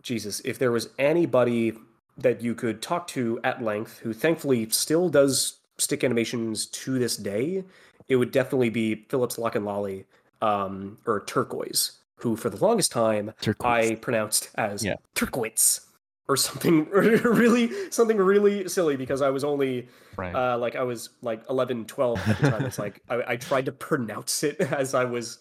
Jesus, 0.02 0.40
if 0.44 0.58
there 0.58 0.72
was 0.72 0.88
anybody 0.98 1.72
that 2.16 2.40
you 2.42 2.54
could 2.54 2.80
talk 2.80 3.06
to 3.08 3.40
at 3.42 3.62
length, 3.62 3.98
who 3.98 4.12
thankfully 4.12 4.68
still 4.70 5.08
does 5.08 5.58
stick 5.78 6.04
animations 6.04 6.66
to 6.66 6.98
this 6.98 7.16
day, 7.16 7.64
it 8.08 8.16
would 8.16 8.30
definitely 8.30 8.70
be 8.70 9.06
Phillips 9.08 9.38
Lock 9.38 9.56
and 9.56 9.64
Lolly, 9.64 10.06
um, 10.42 10.98
or 11.06 11.20
Turquoise, 11.20 11.92
who 12.16 12.36
for 12.36 12.50
the 12.50 12.56
longest 12.64 12.92
time 12.92 13.32
Turquoise. 13.40 13.90
I 13.90 13.94
pronounced 13.96 14.50
as 14.56 14.84
Yeah. 14.84 14.94
Turquoise 15.14 15.80
or 16.28 16.36
something 16.36 16.88
really 16.90 17.70
something 17.90 18.16
really 18.16 18.68
silly 18.68 18.96
because 18.96 19.20
I 19.22 19.30
was 19.30 19.44
only 19.44 19.88
right. 20.16 20.34
uh, 20.34 20.56
like 20.58 20.76
I 20.76 20.82
was 20.82 21.10
like 21.22 21.42
11, 21.50 21.84
12 21.86 22.28
at 22.28 22.40
the 22.40 22.50
time. 22.50 22.64
It's 22.64 22.78
like 22.78 23.02
I, 23.10 23.22
I 23.32 23.36
tried 23.36 23.66
to 23.66 23.72
pronounce 23.72 24.42
it 24.42 24.60
as 24.72 24.94
I 24.94 25.04
was 25.04 25.40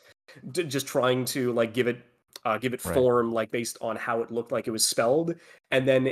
d- 0.51 0.63
just 0.63 0.87
trying 0.87 1.25
to 1.25 1.53
like 1.53 1.73
give 1.73 1.87
it 1.87 1.99
uh, 2.45 2.57
give 2.57 2.73
it 2.73 2.83
Right. 2.83 2.93
form 2.93 3.31
like 3.31 3.51
based 3.51 3.77
on 3.79 3.95
how 3.95 4.21
it 4.21 4.29
looked 4.29 4.51
like 4.51 4.67
it 4.67 4.71
was 4.71 4.85
spelled, 4.85 5.35
and 5.71 5.87
then 5.87 6.11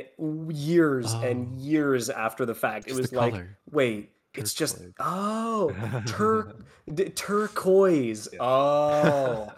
years 0.50 1.12
and 1.16 1.50
Oh. 1.60 1.62
years 1.62 2.10
after 2.10 2.46
the 2.46 2.56
fact, 2.56 2.86
it 2.86 2.90
Just 2.92 3.02
was 3.02 3.12
like, 3.12 3.34
color. 3.34 3.58
wait, 3.70 4.12
it's 4.36 4.54
just 4.54 4.82
oh 5.02 5.76
tur 6.06 6.54
d- 6.94 7.10
turquoise. 7.10 8.30
Yeah. 8.32 8.40
Oh, 8.42 9.52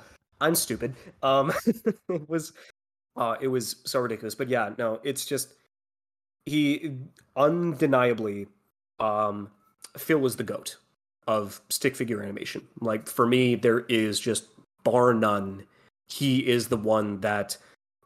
I'm 0.44 0.56
stupid. 0.56 0.94
Um, 1.22 1.54
it 2.10 2.30
was 2.30 2.52
uh, 3.16 3.36
it 3.40 3.48
was 3.48 3.78
so 3.86 4.00
ridiculous, 4.02 4.36
but 4.36 4.50
yeah, 4.50 4.72
no, 4.78 5.00
it's 5.04 5.26
just 5.26 5.54
he 6.46 6.98
undeniably 7.38 8.48
um 9.00 9.50
Phil 9.98 10.20
was 10.20 10.36
the 10.36 10.44
goat 10.44 10.76
of 11.28 11.62
stick 11.70 11.96
figure 11.96 12.22
animation. 12.22 12.68
Like 12.82 13.08
for 13.08 13.26
me, 13.26 13.56
there 13.56 13.82
is 13.82 14.20
just 14.20 14.48
bar 14.84 15.14
none. 15.14 15.64
He 16.10 16.46
is 16.46 16.68
the 16.68 16.78
one 16.78 17.22
that 17.22 17.58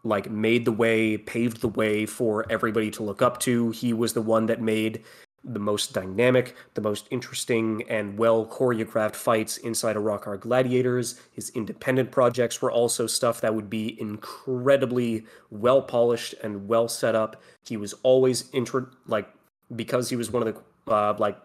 like 0.03 0.29
made 0.29 0.65
the 0.65 0.71
way, 0.71 1.17
paved 1.17 1.61
the 1.61 1.67
way 1.69 2.05
for 2.05 2.45
everybody 2.51 2.91
to 2.91 3.03
look 3.03 3.23
up 3.23 3.39
to. 3.41 3.71
He 3.71 3.93
was 3.93 4.13
the 4.13 4.21
one 4.21 4.45
that 4.45 4.61
made 4.61 5.03
the 5.47 5.59
most 5.59 5.93
dynamic, 5.93 6.55
the 6.73 6.81
most 6.81 7.07
interesting, 7.09 7.83
and 7.89 8.17
well 8.17 8.45
choreographed 8.45 9.15
fights 9.15 9.57
inside 9.57 9.95
of 9.95 10.03
Rock 10.03 10.25
Hard 10.25 10.41
Gladiators. 10.41 11.19
His 11.31 11.49
independent 11.51 12.11
projects 12.11 12.61
were 12.61 12.71
also 12.71 13.07
stuff 13.07 13.41
that 13.41 13.55
would 13.55 13.69
be 13.69 13.99
incredibly 13.99 15.25
well 15.49 15.81
polished 15.81 16.35
and 16.43 16.67
well 16.67 16.87
set 16.87 17.15
up. 17.15 17.41
He 17.65 17.77
was 17.77 17.93
always 18.03 18.49
intro 18.51 18.87
like 19.07 19.29
because 19.75 20.09
he 20.09 20.15
was 20.15 20.31
one 20.31 20.47
of 20.47 20.55
the 20.85 20.93
uh, 20.93 21.15
like 21.17 21.37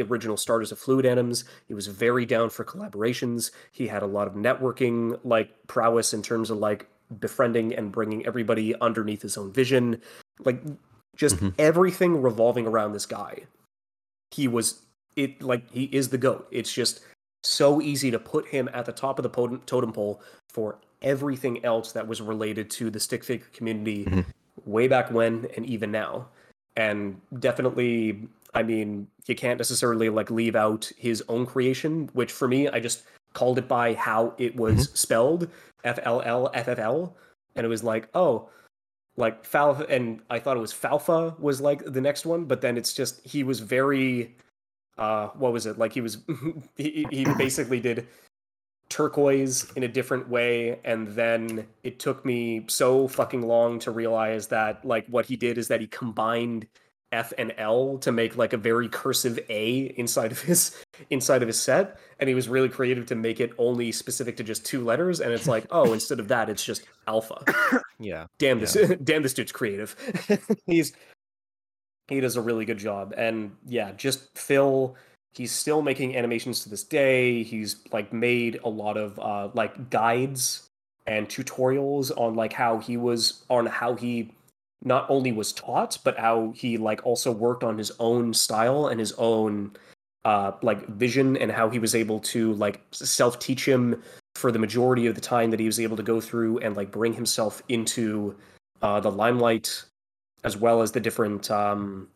original 0.00 0.36
starters 0.36 0.72
of 0.72 0.78
Fluid 0.78 1.04
Anims. 1.04 1.44
He 1.68 1.74
was 1.74 1.86
very 1.86 2.26
down 2.26 2.50
for 2.50 2.64
collaborations. 2.64 3.50
He 3.70 3.86
had 3.86 4.02
a 4.02 4.06
lot 4.06 4.26
of 4.26 4.34
networking 4.34 5.18
like 5.24 5.50
prowess 5.66 6.12
in 6.12 6.22
terms 6.22 6.50
of 6.50 6.58
like 6.58 6.88
befriending 7.20 7.74
and 7.74 7.92
bringing 7.92 8.26
everybody 8.26 8.74
underneath 8.80 9.22
his 9.22 9.36
own 9.36 9.52
vision. 9.52 10.00
Like 10.40 10.62
just 11.16 11.36
Mhm. 11.36 11.54
everything 11.58 12.20
revolving 12.22 12.66
around 12.66 12.92
this 12.92 13.06
guy. 13.06 13.44
He 14.30 14.48
was 14.48 14.80
it 15.16 15.40
like 15.40 15.70
he 15.70 15.84
is 15.84 16.08
the 16.08 16.18
goat. 16.18 16.48
It's 16.50 16.72
just 16.72 17.00
so 17.44 17.80
easy 17.80 18.10
to 18.10 18.18
put 18.18 18.48
him 18.48 18.68
at 18.72 18.84
the 18.86 18.92
top 18.92 19.18
of 19.18 19.22
the 19.22 19.28
totem 19.28 19.60
totem 19.66 19.92
pole 19.92 20.20
for 20.50 20.78
everything 21.02 21.64
else 21.64 21.92
that 21.92 22.08
was 22.08 22.20
related 22.20 22.70
to 22.70 22.90
the 22.90 22.98
stick 22.98 23.22
figure 23.22 23.46
community 23.52 24.04
Mhm. 24.06 24.24
way 24.64 24.88
back 24.88 25.10
when 25.12 25.46
and 25.56 25.66
even 25.66 25.92
now. 25.92 26.28
And 26.76 27.20
definitely, 27.38 28.28
I 28.54 28.62
mean, 28.62 29.06
you 29.26 29.34
can't 29.36 29.58
necessarily 29.58 30.08
like 30.08 30.30
leave 30.30 30.56
out 30.56 30.90
his 30.96 31.22
own 31.28 31.46
creation, 31.46 32.08
which 32.14 32.32
for 32.32 32.48
me, 32.48 32.68
I 32.68 32.80
just 32.80 33.04
called 33.34 33.58
it 33.58 33.68
by 33.68 33.94
how 33.94 34.34
it 34.38 34.56
was 34.56 34.90
spelled 34.94 35.48
F 35.84 35.98
L 36.02 36.22
L 36.22 36.50
F 36.54 36.66
F 36.68 36.78
L. 36.78 37.14
And 37.54 37.64
it 37.64 37.68
was 37.68 37.84
like, 37.84 38.08
oh, 38.14 38.48
like 39.16 39.44
Falfa, 39.44 39.88
and 39.88 40.20
I 40.30 40.38
thought 40.38 40.56
it 40.56 40.60
was 40.60 40.72
Falfa 40.72 41.38
was 41.38 41.60
like 41.60 41.84
the 41.84 42.00
next 42.00 42.26
one, 42.26 42.44
but 42.44 42.60
then 42.60 42.76
it's 42.76 42.92
just 42.92 43.24
he 43.26 43.44
was 43.44 43.60
very, 43.60 44.34
uh, 44.98 45.28
what 45.28 45.52
was 45.52 45.66
it 45.66 45.78
like? 45.78 45.92
He 45.92 46.00
was 46.00 46.18
he, 46.76 47.06
he 47.10 47.24
basically 47.36 47.80
did 47.80 48.06
turquoise 48.88 49.72
in 49.72 49.82
a 49.82 49.88
different 49.88 50.28
way 50.28 50.78
and 50.84 51.08
then 51.08 51.66
it 51.82 51.98
took 51.98 52.24
me 52.24 52.64
so 52.68 53.08
fucking 53.08 53.42
long 53.42 53.78
to 53.78 53.90
realize 53.90 54.46
that 54.48 54.84
like 54.84 55.06
what 55.08 55.24
he 55.26 55.36
did 55.36 55.58
is 55.58 55.68
that 55.68 55.80
he 55.80 55.86
combined 55.86 56.66
F 57.14 57.32
and 57.38 57.54
L 57.56 57.96
to 57.98 58.12
make 58.12 58.36
like 58.36 58.52
a 58.52 58.56
very 58.56 58.88
cursive 58.88 59.38
A 59.48 59.94
inside 59.96 60.32
of 60.32 60.40
his 60.40 60.84
inside 61.10 61.42
of 61.42 61.48
his 61.48 61.60
set, 61.60 61.98
and 62.18 62.28
he 62.28 62.34
was 62.34 62.48
really 62.48 62.68
creative 62.68 63.06
to 63.06 63.14
make 63.14 63.40
it 63.40 63.52
only 63.56 63.92
specific 63.92 64.36
to 64.36 64.44
just 64.44 64.66
two 64.66 64.84
letters. 64.84 65.20
And 65.20 65.32
it's 65.32 65.46
like, 65.46 65.64
oh, 65.70 65.92
instead 65.92 66.18
of 66.18 66.28
that, 66.28 66.50
it's 66.50 66.64
just 66.64 66.82
alpha. 67.06 67.42
Yeah. 68.00 68.26
Damn 68.38 68.58
this, 68.58 68.76
damn 69.04 69.22
this 69.22 69.34
dude's 69.34 69.52
creative. 69.52 69.94
He's 70.66 70.92
he 72.08 72.20
does 72.20 72.36
a 72.36 72.40
really 72.40 72.64
good 72.64 72.76
job, 72.76 73.14
and 73.16 73.56
yeah, 73.64 73.92
just 73.92 74.36
Phil. 74.36 74.96
He's 75.32 75.52
still 75.52 75.80
making 75.80 76.16
animations 76.16 76.60
to 76.64 76.68
this 76.68 76.82
day. 76.82 77.44
He's 77.44 77.76
like 77.92 78.12
made 78.12 78.60
a 78.64 78.68
lot 78.68 78.96
of 78.96 79.18
uh, 79.18 79.50
like 79.54 79.90
guides 79.90 80.68
and 81.06 81.28
tutorials 81.28 82.10
on 82.16 82.34
like 82.34 82.52
how 82.52 82.78
he 82.78 82.96
was 82.96 83.44
on 83.48 83.66
how 83.66 83.94
he 83.94 84.32
not 84.84 85.08
only 85.08 85.32
was 85.32 85.52
taught, 85.52 85.98
but 86.04 86.18
how 86.18 86.52
he 86.54 86.76
like 86.76 87.04
also 87.04 87.32
worked 87.32 87.64
on 87.64 87.76
his 87.76 87.92
own 87.98 88.32
style 88.32 88.88
and 88.88 89.00
his 89.00 89.12
own 89.12 89.72
uh 90.24 90.52
like 90.62 90.86
vision 90.88 91.36
and 91.36 91.52
how 91.52 91.68
he 91.68 91.78
was 91.78 91.94
able 91.94 92.18
to 92.18 92.54
like 92.54 92.80
self 92.92 93.38
teach 93.38 93.66
him 93.66 94.02
for 94.36 94.50
the 94.50 94.58
majority 94.58 95.06
of 95.06 95.14
the 95.14 95.20
time 95.20 95.50
that 95.50 95.60
he 95.60 95.66
was 95.66 95.78
able 95.78 95.96
to 95.96 96.02
go 96.02 96.20
through 96.20 96.58
and 96.58 96.76
like 96.76 96.90
bring 96.90 97.12
himself 97.12 97.62
into 97.68 98.34
uh 98.80 98.98
the 99.00 99.10
limelight 99.10 99.84
as 100.42 100.56
well 100.56 100.80
as 100.80 100.92
the 100.92 101.00
different 101.00 101.50
um 101.50 102.08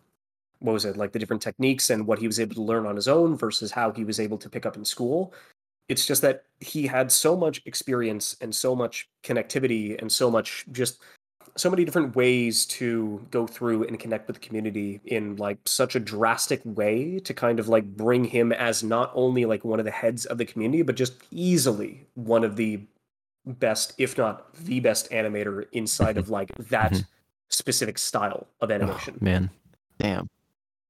what 0.60 0.72
was 0.72 0.84
it 0.84 0.96
like 0.96 1.12
the 1.12 1.18
different 1.18 1.42
techniques 1.42 1.90
and 1.90 2.06
what 2.06 2.18
he 2.18 2.26
was 2.26 2.40
able 2.40 2.54
to 2.54 2.62
learn 2.62 2.86
on 2.86 2.96
his 2.96 3.08
own 3.08 3.36
versus 3.36 3.70
how 3.70 3.92
he 3.92 4.04
was 4.04 4.18
able 4.18 4.38
to 4.38 4.50
pick 4.50 4.66
up 4.66 4.76
in 4.76 4.84
school. 4.84 5.32
It's 5.88 6.04
just 6.04 6.20
that 6.22 6.44
he 6.60 6.86
had 6.86 7.10
so 7.10 7.36
much 7.36 7.62
experience 7.64 8.36
and 8.40 8.54
so 8.54 8.74
much 8.74 9.08
connectivity 9.24 10.00
and 10.00 10.10
so 10.10 10.30
much 10.30 10.66
just 10.72 11.00
so 11.58 11.68
many 11.70 11.84
different 11.84 12.14
ways 12.14 12.64
to 12.66 13.24
go 13.30 13.46
through 13.46 13.84
and 13.84 13.98
connect 13.98 14.26
with 14.26 14.36
the 14.36 14.46
community 14.46 15.00
in 15.04 15.36
like 15.36 15.58
such 15.66 15.94
a 15.96 16.00
drastic 16.00 16.60
way 16.64 17.18
to 17.20 17.34
kind 17.34 17.58
of 17.58 17.68
like 17.68 17.84
bring 17.96 18.24
him 18.24 18.52
as 18.52 18.82
not 18.84 19.10
only 19.14 19.44
like 19.44 19.64
one 19.64 19.78
of 19.78 19.84
the 19.84 19.90
heads 19.90 20.24
of 20.26 20.38
the 20.38 20.44
community 20.44 20.82
but 20.82 20.94
just 20.96 21.14
easily 21.30 22.06
one 22.14 22.44
of 22.44 22.56
the 22.56 22.80
best 23.46 23.94
if 23.98 24.16
not 24.18 24.54
the 24.56 24.78
best 24.80 25.10
animator 25.10 25.66
inside 25.72 26.16
of 26.16 26.28
like 26.28 26.54
that 26.56 26.92
Mhm. 26.92 27.06
specific 27.48 27.98
style 27.98 28.46
of 28.60 28.70
Oh, 28.70 28.74
animation 28.74 29.16
man. 29.20 29.50
Damn. 29.98 30.28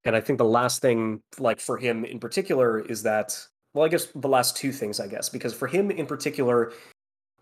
and 0.05 0.15
I 0.17 0.21
think 0.21 0.39
the 0.39 0.45
last 0.45 0.81
thing, 0.83 1.23
like 1.39 1.61
for 1.61 1.77
him 1.79 2.05
in 2.05 2.19
particular, 2.19 2.81
is 2.81 3.03
that 3.05 3.47
well, 3.75 3.85
I 3.85 3.89
guess 3.89 4.07
the 4.15 4.29
last 4.29 4.57
two 4.57 4.73
things, 4.73 4.99
I 4.99 5.07
guess, 5.07 5.29
because 5.29 5.53
for 5.55 5.67
him 5.69 5.91
in 5.91 6.07
particular, 6.07 6.73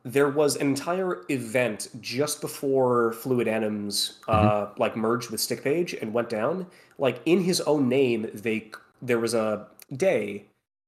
there 0.06 0.28
was 0.28 0.54
an 0.54 0.68
entire 0.68 1.24
event 1.28 1.88
just 2.00 2.40
before 2.40 3.12
Fluid 3.14 3.48
Anims 3.48 4.18
uh, 4.28 4.68
like 4.78 4.96
merged 4.96 5.30
with 5.30 5.40
Stick 5.40 5.64
Page 5.64 5.94
and 5.94 6.12
went 6.12 6.30
down. 6.30 6.68
Like 6.96 7.20
in 7.26 7.42
his 7.42 7.60
own 7.62 7.88
name, 7.88 8.30
they 8.32 8.70
there 9.02 9.18
was 9.18 9.34
a 9.34 9.66
day 9.96 10.44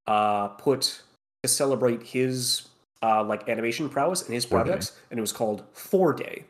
uh, 0.06 0.48
put 0.48 1.02
to 1.42 1.48
celebrate 1.48 2.00
his 2.04 2.68
uh, 3.02 3.24
like 3.24 3.48
animation 3.48 3.88
prowess 3.88 4.22
and 4.22 4.32
his 4.32 4.46
projects, 4.46 4.92
and 5.10 5.18
it 5.18 5.20
was 5.20 5.32
called 5.32 5.64
Four 5.72 6.12
Day, 6.12 6.44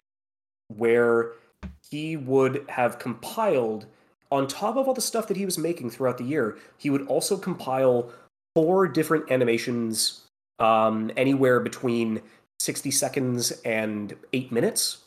where 0.68 1.32
he 1.90 2.18
would 2.18 2.66
have 2.68 2.98
compiled 2.98 3.86
on 4.30 4.46
top 4.46 4.76
of 4.76 4.86
all 4.86 4.92
the 4.92 5.00
stuff 5.00 5.26
that 5.28 5.38
he 5.38 5.46
was 5.46 5.56
making 5.56 5.88
throughout 5.88 6.18
the 6.18 6.24
year, 6.24 6.58
he 6.76 6.90
would 6.90 7.06
also 7.06 7.38
compile 7.38 8.10
four 8.54 8.86
different 8.86 9.30
animations, 9.30 10.24
um, 10.58 11.10
anywhere 11.16 11.60
between 11.60 12.20
60 12.60 12.90
seconds 12.90 13.52
and 13.64 14.14
eight 14.32 14.50
minutes. 14.52 14.98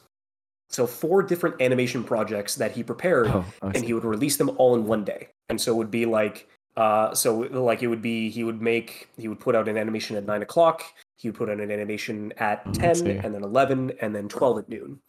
So, 0.70 0.88
four 0.88 1.22
different 1.22 1.62
animation 1.62 2.04
projects 2.04 2.56
that 2.56 2.72
he 2.72 2.82
prepared, 2.84 3.28
Oh, 3.28 3.46
and 3.62 3.84
he 3.84 3.94
would 3.94 4.06
release 4.06 4.38
them 4.38 4.52
all 4.58 4.76
in 4.76 4.86
one 4.86 5.04
day. 5.04 5.28
And 5.50 5.60
so 5.60 5.74
it 5.74 5.76
would 5.76 5.92
be 5.92 6.06
like, 6.06 6.48
uh, 6.78 7.14
so 7.14 7.40
like 7.40 7.84
it 7.84 7.88
would 7.88 8.02
be, 8.02 8.30
he 8.30 8.46
would 8.46 8.62
make, 8.62 9.10
he 9.18 9.28
would 9.28 9.40
put 9.42 9.54
out 9.54 9.68
an 9.68 9.78
animation 9.78 10.16
at 10.16 10.26
nine 10.26 10.42
o'clock, 10.42 10.84
he 11.18 11.28
would 11.28 11.36
put 11.38 11.50
out 11.50 11.60
an 11.60 11.72
animation 11.72 12.32
at 12.38 12.62
Oh, 12.66 12.72
10, 12.72 13.08
and 13.08 13.36
then 13.36 13.44
11, 13.44 13.92
and 14.00 14.16
then 14.16 14.30
12 14.30 14.60
at 14.60 14.70
noon. 14.70 15.00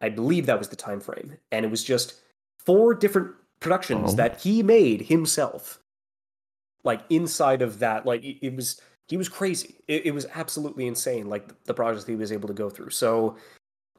I 0.00 0.10
believe 0.10 0.46
that 0.46 0.58
was 0.58 0.68
the 0.68 0.76
time 0.76 1.00
frame. 1.00 1.36
And 1.50 1.64
it 1.64 1.70
was 1.72 1.82
just 1.82 2.14
four 2.64 2.94
different 2.94 3.32
productions 3.58 4.12
Oh. 4.12 4.16
that 4.16 4.40
he 4.42 4.62
made 4.62 5.02
himself. 5.02 5.80
Like 6.84 7.00
inside 7.10 7.62
of 7.62 7.80
that, 7.80 8.06
like 8.06 8.22
it 8.22 8.54
was 8.54 8.80
he 9.08 9.16
was 9.16 9.28
crazy. 9.28 9.76
It, 9.88 10.06
it 10.06 10.14
was 10.14 10.26
absolutely 10.34 10.86
insane, 10.86 11.28
like 11.28 11.48
the, 11.48 11.54
the 11.64 11.74
projects 11.74 12.06
he 12.06 12.16
was 12.16 12.32
able 12.32 12.48
to 12.48 12.54
go 12.54 12.70
through. 12.70 12.90
So 12.90 13.36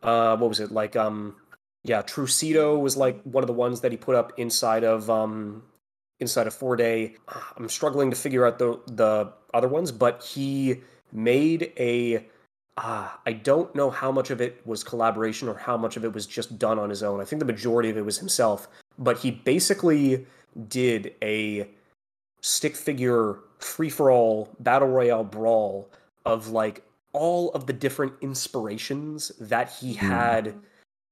uh 0.03 0.37
what 0.37 0.49
was 0.49 0.59
it? 0.59 0.71
Like 0.71 0.95
um 0.95 1.35
yeah, 1.83 2.01
Trucedo 2.01 2.79
was 2.79 2.97
like 2.97 3.21
one 3.23 3.43
of 3.43 3.47
the 3.47 3.53
ones 3.53 3.81
that 3.81 3.91
he 3.91 3.97
put 3.97 4.15
up 4.15 4.33
inside 4.37 4.83
of 4.83 5.09
um 5.09 5.63
inside 6.19 6.47
of 6.47 6.53
four 6.53 6.75
day. 6.75 7.15
I'm 7.57 7.69
struggling 7.69 8.09
to 8.09 8.15
figure 8.15 8.45
out 8.45 8.59
the 8.59 8.79
the 8.87 9.31
other 9.53 9.67
ones, 9.67 9.91
but 9.91 10.23
he 10.23 10.81
made 11.11 11.71
a 11.77 12.25
Ah, 12.77 13.21
I 13.25 13.31
don't 13.31 13.73
know 13.73 13.89
how 13.89 14.11
much 14.11 14.31
of 14.31 14.41
it 14.41 14.61
was 14.65 14.83
collaboration 14.83 15.47
or 15.47 15.55
how 15.55 15.77
much 15.77 15.95
of 15.95 16.03
it 16.03 16.13
was 16.13 16.27
just 16.27 16.59
done 16.59 16.77
on 16.77 16.89
his 16.89 17.03
own. 17.03 17.21
I 17.21 17.23
think 17.23 17.39
the 17.39 17.45
majority 17.45 17.89
of 17.89 17.95
it 17.95 18.03
was 18.03 18.17
himself, 18.17 18.67
but 18.99 19.17
he 19.17 19.31
basically 19.31 20.25
did 20.67 21.15
a 21.21 21.69
stick 22.41 22.75
figure 22.75 23.39
free 23.59 23.89
for 23.89 24.11
all 24.11 24.49
battle 24.59 24.87
royale 24.87 25.23
brawl 25.23 25.89
of 26.25 26.49
like 26.49 26.83
all 27.13 27.51
of 27.51 27.65
the 27.67 27.73
different 27.73 28.13
inspirations 28.21 29.31
that 29.39 29.69
he 29.71 29.93
Hmm. 29.93 30.07
had 30.07 30.55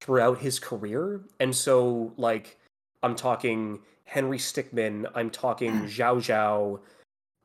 throughout 0.01 0.37
his 0.39 0.59
career. 0.59 1.21
And 1.39 1.55
so 1.55 2.13
like 2.17 2.57
I'm 3.03 3.15
talking 3.15 3.79
Henry 4.05 4.37
Stickmin, 4.37 5.09
I'm 5.15 5.29
talking 5.29 5.71
Xiao 5.83 6.17
Xiao, 6.17 6.79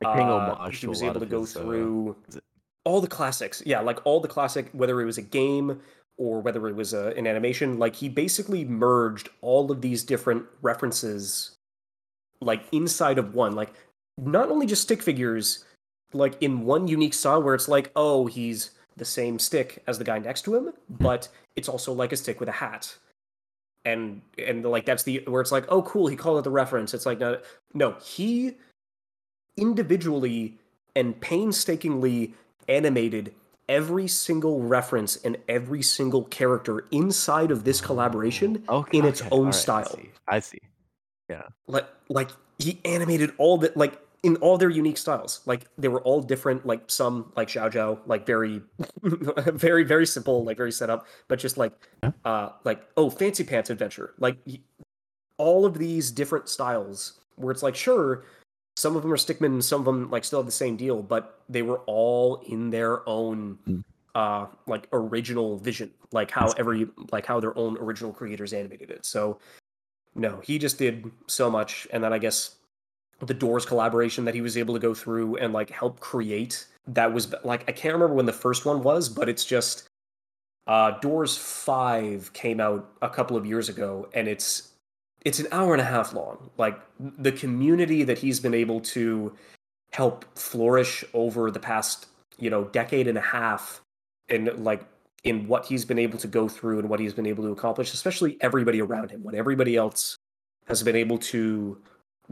Like 0.01 0.15
paying 0.15 0.27
uh, 0.27 0.69
he 0.69 0.87
was 0.87 1.01
able 1.03 1.19
to 1.19 1.25
go 1.25 1.41
his, 1.41 1.55
uh, 1.55 1.61
through 1.61 2.15
it- 2.35 2.43
all 2.85 3.01
the 3.01 3.07
classics. 3.07 3.61
Yeah, 3.65 3.81
like 3.81 3.99
all 4.05 4.19
the 4.19 4.27
classic, 4.27 4.69
whether 4.73 4.99
it 5.01 5.05
was 5.05 5.17
a 5.17 5.21
game 5.21 5.81
or 6.17 6.41
whether 6.41 6.67
it 6.67 6.75
was 6.75 6.93
a, 6.93 7.07
an 7.17 7.27
animation. 7.27 7.77
Like 7.79 7.95
he 7.95 8.09
basically 8.09 8.65
merged 8.65 9.29
all 9.41 9.71
of 9.71 9.81
these 9.81 10.03
different 10.03 10.45
references, 10.61 11.55
like 12.41 12.63
inside 12.71 13.17
of 13.17 13.35
one. 13.35 13.53
Like 13.53 13.73
not 14.25 14.49
only 14.49 14.65
just 14.65 14.83
stick 14.83 15.01
figures, 15.01 15.65
like 16.13 16.41
in 16.41 16.61
one 16.61 16.87
unique 16.87 17.13
style 17.13 17.41
where 17.41 17.55
it's 17.55 17.67
like, 17.67 17.91
oh, 17.95 18.25
he's 18.25 18.71
the 18.97 19.05
same 19.05 19.39
stick 19.39 19.81
as 19.87 19.97
the 19.97 20.03
guy 20.03 20.19
next 20.19 20.43
to 20.43 20.55
him, 20.55 20.63
hmm. 20.65 21.03
but 21.03 21.29
it's 21.55 21.69
also 21.69 21.93
like 21.93 22.11
a 22.11 22.17
stick 22.17 22.39
with 22.39 22.49
a 22.49 22.53
hat. 22.53 22.97
And 23.85 24.21
and 24.45 24.63
like 24.65 24.85
that's 24.85 25.03
the 25.03 25.23
where 25.25 25.41
it's 25.41 25.51
like, 25.51 25.65
oh 25.69 25.81
cool, 25.83 26.07
he 26.07 26.15
called 26.15 26.37
it 26.39 26.43
the 26.43 26.51
reference. 26.51 26.93
It's 26.93 27.05
like 27.05 27.19
no 27.19 27.39
no, 27.73 27.95
he 28.03 28.55
individually 29.57 30.57
and 30.95 31.19
painstakingly 31.21 32.33
animated 32.67 33.33
every 33.69 34.07
single 34.07 34.61
reference 34.61 35.15
and 35.17 35.37
every 35.47 35.81
single 35.81 36.23
character 36.25 36.85
inside 36.91 37.51
of 37.51 37.63
this 37.63 37.79
collaboration 37.79 38.63
Okay, 38.67 38.97
in 38.97 39.05
its 39.05 39.21
okay, 39.21 39.29
own 39.31 39.39
alright, 39.39 39.55
style. 39.55 39.91
I 39.93 39.95
see. 39.95 40.09
I 40.27 40.39
see. 40.39 40.59
like 41.67 41.87
like 42.09 42.29
he 42.57 42.79
animated 42.83 43.31
all 43.37 43.57
the 43.57 43.71
like 43.75 43.99
in 44.23 44.35
all 44.37 44.57
their 44.57 44.69
unique 44.69 44.97
styles 44.97 45.41
like 45.45 45.65
they 45.77 45.87
were 45.87 46.01
all 46.01 46.21
different 46.21 46.65
like 46.65 46.81
some 46.87 47.31
like 47.37 47.47
Xiao 47.47 47.71
Zhao 47.71 47.99
like 48.05 48.25
very 48.25 48.61
very 49.03 49.83
very 49.83 50.05
simple 50.05 50.43
like 50.43 50.57
very 50.57 50.71
set 50.71 50.89
up 50.89 51.07
but 51.27 51.39
just 51.39 51.57
like 51.57 51.71
Yeah. 52.03 52.11
uh 52.25 52.49
like 52.65 52.81
oh 52.97 53.09
fancy 53.09 53.43
pants 53.43 53.69
adventure 53.69 54.13
like 54.19 54.37
all 55.37 55.65
of 55.65 55.77
these 55.77 56.11
different 56.11 56.49
styles 56.49 57.21
where 57.35 57.51
it's 57.51 57.63
like 57.63 57.75
sure 57.75 58.25
some 58.75 58.95
of 58.95 59.03
them 59.03 59.11
are 59.13 59.17
stickman 59.17 59.63
some 59.63 59.79
of 59.81 59.85
them 59.85 60.09
like 60.11 60.25
still 60.25 60.39
have 60.39 60.45
the 60.45 60.51
same 60.51 60.75
deal 60.75 61.01
but 61.01 61.41
they 61.47 61.61
were 61.61 61.79
all 61.85 62.43
in 62.47 62.69
their 62.69 63.07
own 63.07 63.57
Mm. 63.67 63.83
uh 64.15 64.47
like 64.67 64.87
original 64.91 65.57
vision 65.59 65.91
like 66.11 66.29
how 66.31 66.49
every 66.57 66.87
like 67.11 67.25
how 67.25 67.39
their 67.39 67.57
own 67.57 67.77
original 67.77 68.11
creators 68.11 68.51
animated 68.53 68.91
it 68.91 69.05
so 69.05 69.39
no, 70.15 70.39
he 70.43 70.57
just 70.57 70.79
did 70.79 71.09
so 71.27 71.51
much, 71.51 71.87
and 71.93 72.03
then 72.03 72.11
I 72.11 72.17
guess 72.17 72.55
the 73.19 73.33
Doors 73.33 73.65
collaboration 73.65 74.25
that 74.25 74.33
he 74.33 74.41
was 74.41 74.57
able 74.57 74.73
to 74.73 74.79
go 74.79 74.93
through 74.93 75.37
and 75.37 75.53
like 75.53 75.69
help 75.69 75.99
create. 75.99 76.65
That 76.87 77.13
was 77.13 77.33
like 77.43 77.63
I 77.67 77.71
can't 77.71 77.93
remember 77.93 78.15
when 78.15 78.25
the 78.25 78.33
first 78.33 78.65
one 78.65 78.81
was, 78.81 79.09
but 79.09 79.29
it's 79.29 79.45
just 79.45 79.87
uh 80.67 80.91
Doors 80.99 81.37
Five 81.37 82.31
came 82.33 82.59
out 82.59 82.89
a 83.01 83.09
couple 83.09 83.37
of 83.37 83.45
years 83.45 83.69
ago, 83.69 84.09
and 84.13 84.27
it's 84.27 84.73
it's 85.25 85.39
an 85.39 85.47
hour 85.51 85.73
and 85.73 85.81
a 85.81 85.85
half 85.85 86.13
long. 86.13 86.49
Like 86.57 86.79
the 86.99 87.31
community 87.31 88.03
that 88.03 88.17
he's 88.17 88.39
been 88.39 88.53
able 88.53 88.79
to 88.81 89.35
help 89.91 90.25
flourish 90.37 91.03
over 91.13 91.51
the 91.51 91.59
past 91.59 92.07
you 92.37 92.49
know 92.49 92.65
decade 92.65 93.07
and 93.07 93.17
a 93.17 93.21
half, 93.21 93.81
and 94.29 94.63
like 94.63 94.81
in 95.23 95.47
what 95.47 95.65
he's 95.65 95.83
been 95.83 95.99
able 95.99 96.17
to 96.17 96.27
go 96.27 96.47
through 96.47 96.79
and 96.79 96.89
what 96.89 96.99
he's 96.99 97.13
been 97.13 97.25
able 97.25 97.43
to 97.43 97.51
accomplish, 97.51 97.93
especially 97.93 98.37
everybody 98.41 98.81
around 98.81 99.11
him, 99.11 99.21
when 99.21 99.35
everybody 99.35 99.75
else 99.75 100.15
has 100.67 100.81
been 100.81 100.95
able 100.95 101.17
to 101.17 101.77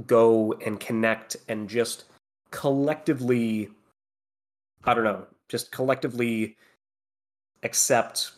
go 0.06 0.54
and 0.66 0.80
connect 0.80 1.38
and 1.48 1.70
just 1.70 2.06
collectively 2.52 3.70
I 4.84 4.94
don't 4.94 5.04
know, 5.04 5.26
just 5.50 5.72
collectively 5.72 6.56
accept 7.64 8.32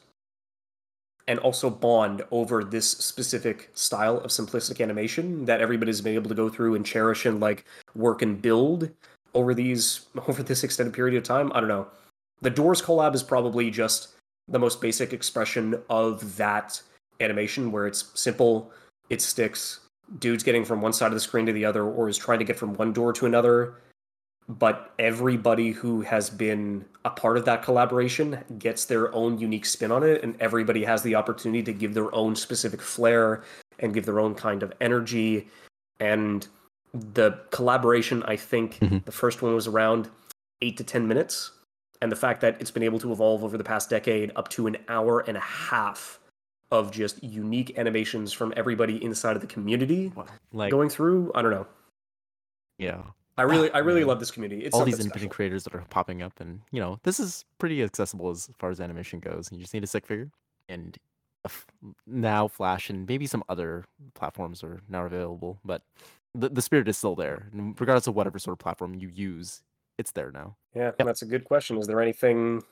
and 1.27 1.37
also 1.39 1.69
bond 1.69 2.23
over 2.31 2.63
this 2.63 2.89
specific 2.89 3.69
style 3.75 4.17
of 4.17 4.31
simplistic 4.31 4.81
animation 4.81 5.45
that 5.45 5.61
everybody's 5.61 6.01
been 6.01 6.15
able 6.15 6.29
to 6.29 6.35
go 6.35 6.49
through 6.49 6.73
and 6.73 6.83
cherish 6.83 7.27
and 7.27 7.39
like 7.39 7.65
work 7.93 8.23
and 8.23 8.41
build 8.41 8.89
over 9.35 9.53
these 9.53 10.07
over 10.27 10.41
this 10.41 10.63
extended 10.63 10.93
period 10.93 11.15
of 11.15 11.23
time. 11.23 11.51
I 11.53 11.59
don't 11.59 11.69
know. 11.69 11.87
The 12.41 12.49
Doors 12.49 12.81
collab 12.81 13.13
is 13.13 13.21
probably 13.21 13.69
just 13.69 14.09
the 14.47 14.59
most 14.59 14.81
basic 14.81 15.13
expression 15.13 15.79
of 15.89 16.37
that 16.37 16.81
animation 17.19 17.71
where 17.71 17.85
it's 17.85 18.09
simple, 18.19 18.71
it 19.09 19.21
sticks, 19.21 19.81
dude's 20.17 20.43
getting 20.43 20.65
from 20.65 20.81
one 20.81 20.93
side 20.93 21.07
of 21.07 21.13
the 21.13 21.19
screen 21.19 21.45
to 21.45 21.53
the 21.53 21.65
other 21.65 21.83
or 21.83 22.09
is 22.09 22.17
trying 22.17 22.39
to 22.39 22.45
get 22.45 22.57
from 22.57 22.73
one 22.75 22.91
door 22.93 23.13
to 23.13 23.25
another. 23.25 23.75
But 24.47 24.93
everybody 24.97 25.71
who 25.71 26.01
has 26.01 26.29
been 26.29 26.83
a 27.05 27.11
part 27.11 27.37
of 27.37 27.45
that 27.45 27.61
collaboration 27.61 28.43
gets 28.57 28.85
their 28.85 29.13
own 29.13 29.37
unique 29.37 29.65
spin 29.65 29.91
on 29.91 30.01
it 30.03 30.23
and 30.23 30.35
everybody 30.41 30.83
has 30.83 31.03
the 31.03 31.13
opportunity 31.13 31.61
to 31.63 31.73
give 31.73 31.93
their 31.93 32.13
own 32.15 32.35
specific 32.35 32.81
flair 32.81 33.43
and 33.77 33.93
give 33.93 34.05
their 34.05 34.19
own 34.19 34.33
kind 34.33 34.63
of 34.63 34.73
energy. 34.81 35.47
And 35.99 36.47
the 36.91 37.39
collaboration 37.51 38.23
i 38.23 38.35
think 38.35 38.79
Mhm. 38.79 39.05
the 39.05 39.11
first 39.11 39.43
one 39.43 39.53
was 39.53 39.67
around 39.67 40.09
8 40.61 40.75
to 40.77 40.83
10 40.83 41.07
minutes. 41.07 41.51
And 42.01 42.11
the 42.11 42.15
fact 42.15 42.41
that 42.41 42.57
it's 42.59 42.71
been 42.71 42.81
able 42.81 42.97
to 42.99 43.11
evolve 43.11 43.43
over 43.43 43.57
the 43.57 43.63
past 43.63 43.89
decade 43.91 44.31
up 44.35 44.47
to 44.49 44.65
an 44.65 44.77
hour 44.87 45.19
and 45.19 45.37
a 45.37 45.41
half 45.41 46.18
of 46.71 46.91
just 46.91 47.23
unique 47.23 47.77
animations 47.77 48.31
from 48.31 48.53
everybody 48.55 49.03
inside 49.03 49.35
of 49.35 49.41
the 49.41 49.47
community 49.47 50.11
Like, 50.53 50.71
going 50.71 50.89
through 50.89 51.31
i 51.35 51.41
don't 51.41 51.51
know 51.51 51.67
yeah, 52.77 53.01
i 53.37 53.41
really 53.41 53.69
i 53.71 53.79
really 53.79 53.99
man. 54.01 54.07
love 54.07 54.19
this 54.19 54.31
community 54.31 54.63
it's 54.63 54.73
all 54.75 54.85
these 54.85 54.99
independent 54.99 55.31
creators 55.31 55.63
that 55.65 55.75
are 55.75 55.83
popping 55.89 56.21
up, 56.21 56.39
and 56.39 56.61
you 56.71 56.79
know, 56.79 56.97
this 57.03 57.19
is 57.19 57.43
pretty 57.57 57.83
accessible 57.83 58.29
as 58.29 58.49
far 58.57 58.69
as 58.69 58.79
animation 58.79 59.19
goes. 59.19 59.49
You 59.51 59.59
just 59.59 59.73
need 59.73 59.83
a 59.83 59.87
stick 59.87 60.05
figure, 60.05 60.31
and 60.69 60.97
now 62.07 62.47
Flash 62.47 62.89
and 62.89 63.07
maybe 63.07 63.27
some 63.27 63.43
other 63.49 63.83
platforms 64.13 64.63
are 64.63 64.81
now 64.87 65.05
available, 65.05 65.59
but 65.65 65.81
the 66.33 66.47
the 66.49 66.61
spirit 66.61 66.87
is 66.87 66.97
still 66.97 67.15
there, 67.15 67.49
and 67.51 67.79
regardless 67.79 68.07
of 68.07 68.15
whatever 68.15 68.39
sort 68.39 68.53
of 68.53 68.59
platform 68.59 68.95
you 68.95 69.09
use, 69.09 69.61
it's 69.97 70.11
there 70.11 70.31
now. 70.31 70.55
Yeah, 70.73 70.91
that's 70.97 71.21
a 71.21 71.25
good 71.25 71.43
question. 71.43 71.77
Is 71.77 71.87
there 71.87 72.01
anything 72.01 72.63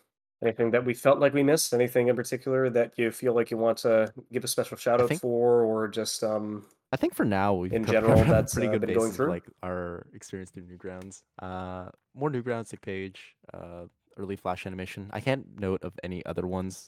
anything 0.43 0.71
that 0.71 0.85
we 0.85 0.93
felt 0.93 1.19
like 1.19 1.33
we 1.33 1.43
missed? 1.43 1.73
Anything 1.73 2.07
in 2.07 2.15
particular 2.15 2.69
that 2.69 2.93
you 2.97 3.11
feel 3.11 3.33
like 3.33 3.51
you 3.51 3.57
want 3.57 3.77
to 3.79 4.11
give 4.31 4.43
a 4.43 4.47
special 4.47 4.77
shout 4.77 5.01
out 5.01 5.09
think- 5.09 5.21
for, 5.21 5.63
or 5.63 5.87
just 5.87 6.23
um 6.23 6.65
I 6.91 6.95
think 6.95 7.15
for 7.15 7.25
now 7.25 7.53
we've 7.53 7.73
In 7.73 7.83
general, 7.83 8.23
that's, 8.23 8.53
pretty 8.53 8.69
uh, 8.69 8.71
good 8.71 8.81
been 8.81 8.93
going 8.93 8.99
basis 8.99 9.11
of, 9.11 9.15
through? 9.17 9.29
like 9.29 9.43
our 9.61 10.05
experience 10.13 10.51
through 10.51 10.63
Newgrounds. 10.63 11.21
Uh, 11.41 11.89
more 12.15 12.29
Newgrounds, 12.29 12.71
like 12.71 12.81
page, 12.81 13.35
uh, 13.53 13.87
early 14.17 14.37
Flash 14.37 14.65
animation. 14.65 15.09
I 15.11 15.19
can't 15.19 15.59
note 15.59 15.83
of 15.83 15.93
any 16.01 16.25
other 16.25 16.47
ones 16.47 16.87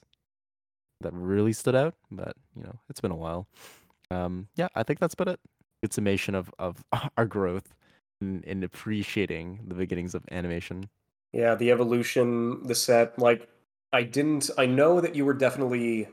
that 1.01 1.11
really 1.13 1.51
stood 1.51 1.75
out, 1.75 1.95
but 2.11 2.33
you 2.55 2.63
know, 2.63 2.79
it's 2.89 3.01
been 3.01 3.11
a 3.11 3.15
while. 3.15 3.47
Um, 4.09 4.47
yeah, 4.55 4.69
I 4.73 4.83
think 4.83 4.99
that's 4.99 5.13
about 5.15 5.27
it. 5.27 5.39
Good 5.83 5.93
summation 5.93 6.33
of 6.33 6.49
of 6.59 6.81
our 7.17 7.25
growth 7.25 7.73
in, 8.21 8.41
in 8.43 8.63
appreciating 8.63 9.65
the 9.67 9.75
beginnings 9.75 10.15
of 10.15 10.23
animation. 10.31 10.89
Yeah, 11.33 11.55
the 11.55 11.71
evolution, 11.71 12.65
the 12.67 12.75
set. 12.75 13.17
Like, 13.19 13.47
I 13.93 14.03
didn't. 14.03 14.49
I 14.57 14.65
know 14.65 15.01
that 15.01 15.15
you 15.15 15.25
were 15.25 15.33
definitely 15.33 16.07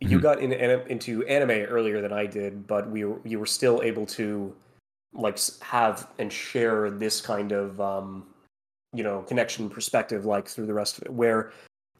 you 0.00 0.18
Mhm. 0.18 0.22
got 0.22 0.40
in, 0.40 0.52
anim- 0.52 0.86
into 0.88 1.24
anime 1.26 1.66
earlier 1.70 2.00
than 2.00 2.12
I 2.12 2.26
did, 2.26 2.66
but 2.66 2.90
we 2.90 3.04
were, 3.04 3.20
you 3.24 3.38
were 3.38 3.46
still 3.46 3.82
able 3.82 4.04
to 4.06 4.52
like 5.14 5.38
have 5.60 6.08
and 6.18 6.32
share 6.32 6.90
this 6.90 7.20
kind 7.20 7.52
of 7.52 7.78
um 7.80 8.26
you 8.94 9.02
know 9.04 9.20
connection 9.22 9.68
perspective 9.68 10.24
like 10.24 10.48
through 10.48 10.64
the 10.64 10.72
rest 10.72 10.96
of 10.96 11.04
it 11.04 11.12
where 11.12 11.52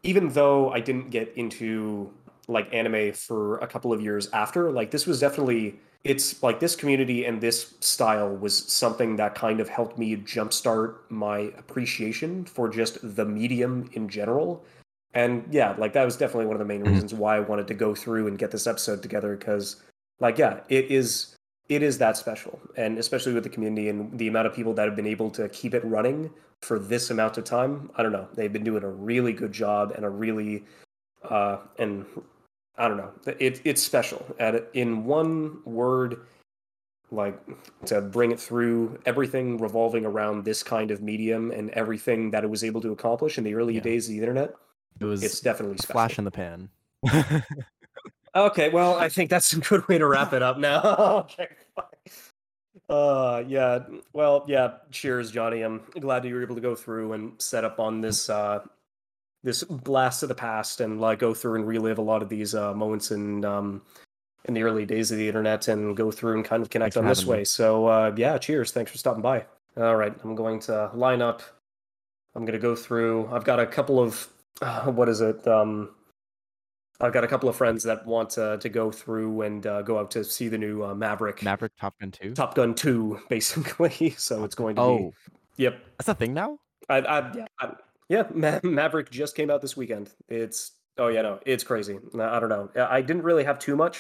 even 0.03 0.31
though 0.31 0.71
I 0.73 0.81
didn't 0.81 1.11
get 1.11 1.33
into 1.37 2.11
like 2.49 2.73
anime 2.73 3.13
for 3.13 3.59
a 3.59 3.67
couple 3.67 3.93
of 3.93 4.01
years 4.01 4.29
after, 4.33 4.73
like 4.73 4.91
this 4.91 5.07
was 5.07 5.21
definitely 5.21 5.79
it's 6.05 6.43
like 6.43 6.59
this 6.59 6.75
community 6.75 7.25
and 7.25 7.41
this 7.41 7.75
style 7.81 8.35
was 8.35 8.57
something 8.73 9.17
that 9.17 9.35
kind 9.35 9.61
of 9.61 9.69
helped 9.69 9.99
me 9.99 10.17
jumpstart 10.17 10.97
my 11.11 11.53
appreciation 11.59 12.45
for 12.45 12.69
just 12.69 12.99
the 13.17 13.25
medium 13.25 13.89
in 13.93 14.09
general. 14.09 14.65
And 15.15 15.45
yeah, 15.51 15.75
like 15.79 15.93
that 15.93 16.05
was 16.05 16.17
definitely 16.17 16.47
one 16.47 16.57
of 16.57 16.59
the 16.59 16.65
main 16.65 16.83
Mhm. 16.83 16.89
reasons 16.93 17.15
why 17.15 17.37
I 17.37 17.41
wanted 17.41 17.69
to 17.69 17.75
go 17.75 17.95
through 17.95 18.27
and 18.27 18.37
get 18.39 18.51
this 18.51 18.67
episode 18.67 19.03
together 19.03 19.37
because 19.37 19.77
like 20.21 20.39
yeah, 20.39 20.61
it 20.69 20.91
is 20.91 21.37
it 21.69 21.83
is 21.83 21.97
that 21.99 22.17
special. 22.17 22.59
And 22.77 22.99
especially 22.99 23.33
with 23.33 23.45
the 23.45 23.49
community 23.51 23.89
and 23.89 24.19
the 24.19 24.29
amount 24.29 24.47
of 24.49 24.53
people 24.53 24.75
that 24.75 24.87
have 24.87 24.97
been 24.97 25.07
able 25.07 25.31
to 25.31 25.49
keep 25.51 25.73
it 25.75 25.85
running 25.85 26.31
for 26.61 26.79
this 26.79 27.11
amount 27.11 27.39
of 27.39 27.45
time. 27.45 27.91
I 27.97 28.03
don't 28.03 28.13
know. 28.13 28.29
They've 28.35 28.53
been 28.53 28.65
doing 28.65 28.83
a 28.83 28.89
really 28.91 29.33
good 29.33 29.53
job 29.53 29.93
and 29.95 30.05
a 30.05 30.11
really 30.11 30.65
uh 31.31 31.59
and 31.79 32.05
I 32.79 32.89
don't 32.89 32.97
know. 32.97 33.13
It 33.39 33.61
it's 33.65 33.83
special. 33.83 34.25
At 34.39 34.69
in 34.75 35.05
one 35.05 35.59
word 35.65 36.21
like 37.11 37.39
to 37.87 38.01
bring 38.01 38.31
it 38.33 38.41
through 38.41 38.99
everything 39.05 39.59
revolving 39.59 40.07
around 40.07 40.45
this 40.45 40.63
kind 40.63 40.91
of 40.91 41.03
medium 41.03 41.51
and 41.51 41.69
everything 41.71 42.31
that 42.31 42.43
it 42.43 42.49
was 42.49 42.65
able 42.65 42.81
to 42.81 42.93
accomplish 42.93 43.37
in 43.37 43.45
the 43.45 43.55
early 43.55 43.75
Yeah. 43.75 43.81
days 43.83 44.09
of 44.09 44.15
the 44.15 44.21
internet. 44.21 44.55
It 44.99 45.05
was 45.05 45.23
It's 45.23 45.41
definitely 45.41 45.77
special. 45.77 45.93
flash 45.93 46.19
in 46.19 46.25
the 46.25 46.31
pan. 46.31 46.71
Okay, 48.35 48.71
well, 48.71 48.95
I 48.97 49.11
think 49.11 49.29
that's 49.29 49.53
a 49.53 49.59
good 49.61 49.87
way 49.89 49.99
to 49.99 50.07
wrap 50.07 50.33
it 50.33 50.43
up 50.43 50.57
now. 50.57 50.81
okay, 51.21 51.49
fine. 51.77 51.85
Uh, 52.89 53.45
yeah. 53.47 53.81
Well, 54.15 54.47
yeah. 54.49 54.77
Cheers, 54.91 55.31
Johnny. 55.31 55.61
I'm 55.61 55.83
glad 56.01 56.25
you 56.25 56.35
were 56.35 56.43
able 56.43 56.55
to 56.55 56.63
go 56.63 56.75
through 56.75 57.13
and 57.13 57.35
set 57.39 57.63
up 57.63 57.79
on 57.79 58.01
this 58.01 58.31
uh, 58.31 58.61
this 59.45 59.65
blast 59.65 60.23
of 60.23 60.29
the 60.29 60.35
past 60.35 60.81
and 60.81 61.01
like 61.01 61.19
go 61.19 61.35
through 61.35 61.57
and 61.57 61.67
relive 61.67 61.99
a 61.99 62.03
lot 62.03 62.23
of 62.23 62.29
these 62.29 62.55
uh, 62.55 62.73
moments 62.75 63.11
in 63.11 63.45
um, 63.45 63.83
in 64.45 64.55
the 64.55 64.63
early 64.63 64.85
days 64.85 65.11
of 65.11 65.19
the 65.19 65.27
internet 65.27 65.69
and 65.69 65.97
go 65.97 66.11
through 66.11 66.35
and 66.35 66.45
kind 66.45 66.63
of 66.63 66.71
connect 66.71 66.95
Thanks 66.95 67.05
on 67.05 67.09
this 67.09 67.21
having 67.21 67.33
me. 67.33 67.39
way. 67.39 67.45
So 67.45 67.87
uh, 67.87 68.13
yeah, 68.17 68.39
cheers. 68.39 68.73
Thanks 68.73 68.91
for 68.91 68.99
stopping 68.99 69.23
by. 69.23 69.45
All 69.77 69.97
right, 69.97 70.15
I'm 70.23 70.35
going 70.35 70.61
to 70.61 70.91
line 70.95 71.23
up. 71.23 71.43
I'm 72.35 72.45
going 72.45 72.59
to 72.59 72.63
go 72.63 72.75
through. 72.75 73.29
I've 73.33 73.45
got 73.45 73.61
a 73.61 73.67
couple 73.67 74.01
of 74.01 74.29
uh, 74.61 74.91
what 74.91 75.09
is 75.09 75.21
it? 75.21 75.47
Um, 75.47 75.91
I've 77.01 77.13
got 77.13 77.25
a 77.25 77.29
couple 77.29 77.49
of 77.49 77.57
friends 77.57 77.83
that 77.83 78.07
want 78.07 78.31
to, 78.31 78.59
to 78.59 78.69
go 78.69 78.93
through 78.93 79.43
and 79.43 79.67
uh, 79.67 79.83
go 79.83 79.99
out 79.99 80.11
to 80.13 80.23
see 80.23 80.49
the 80.49 80.59
new 80.59 80.85
uh, 80.85 80.95
Maverick, 80.95 81.43
Maverick 81.43 81.73
Top 81.77 81.99
Gun 81.99 82.13
2. 82.13 82.35
Top 82.35 82.55
Gun 82.55 82.75
2, 82.75 83.23
basically. 83.29 84.11
So 84.11 84.45
it's 84.45 84.55
going 84.55 84.77
to 84.77 84.83
oh, 84.83 84.99
be. 84.99 85.65
Yep. 85.65 85.81
that's 85.99 86.09
a 86.09 86.15
thing 86.15 86.33
now? 86.33 86.59
I, 86.89 86.99
I, 86.99 87.33
yeah, 87.37 87.47
I, 87.61 87.73
yeah. 88.13 88.25
Ma- 88.35 88.61
Maverick 88.63 89.11
just 89.11 89.35
came 89.35 89.51
out 89.51 89.61
this 89.63 89.77
weekend. 89.77 90.11
It's. 90.29 90.73
Oh, 90.99 91.09
yeah, 91.09 91.23
no. 91.23 91.41
It's 91.47 91.65
crazy. 91.65 91.99
I 92.21 92.39
don't 92.39 92.49
know. 92.51 92.69
I 92.77 93.01
didn't 93.01 93.23
really 93.23 93.45
have 93.45 93.59
too 93.59 93.77
much 93.77 93.99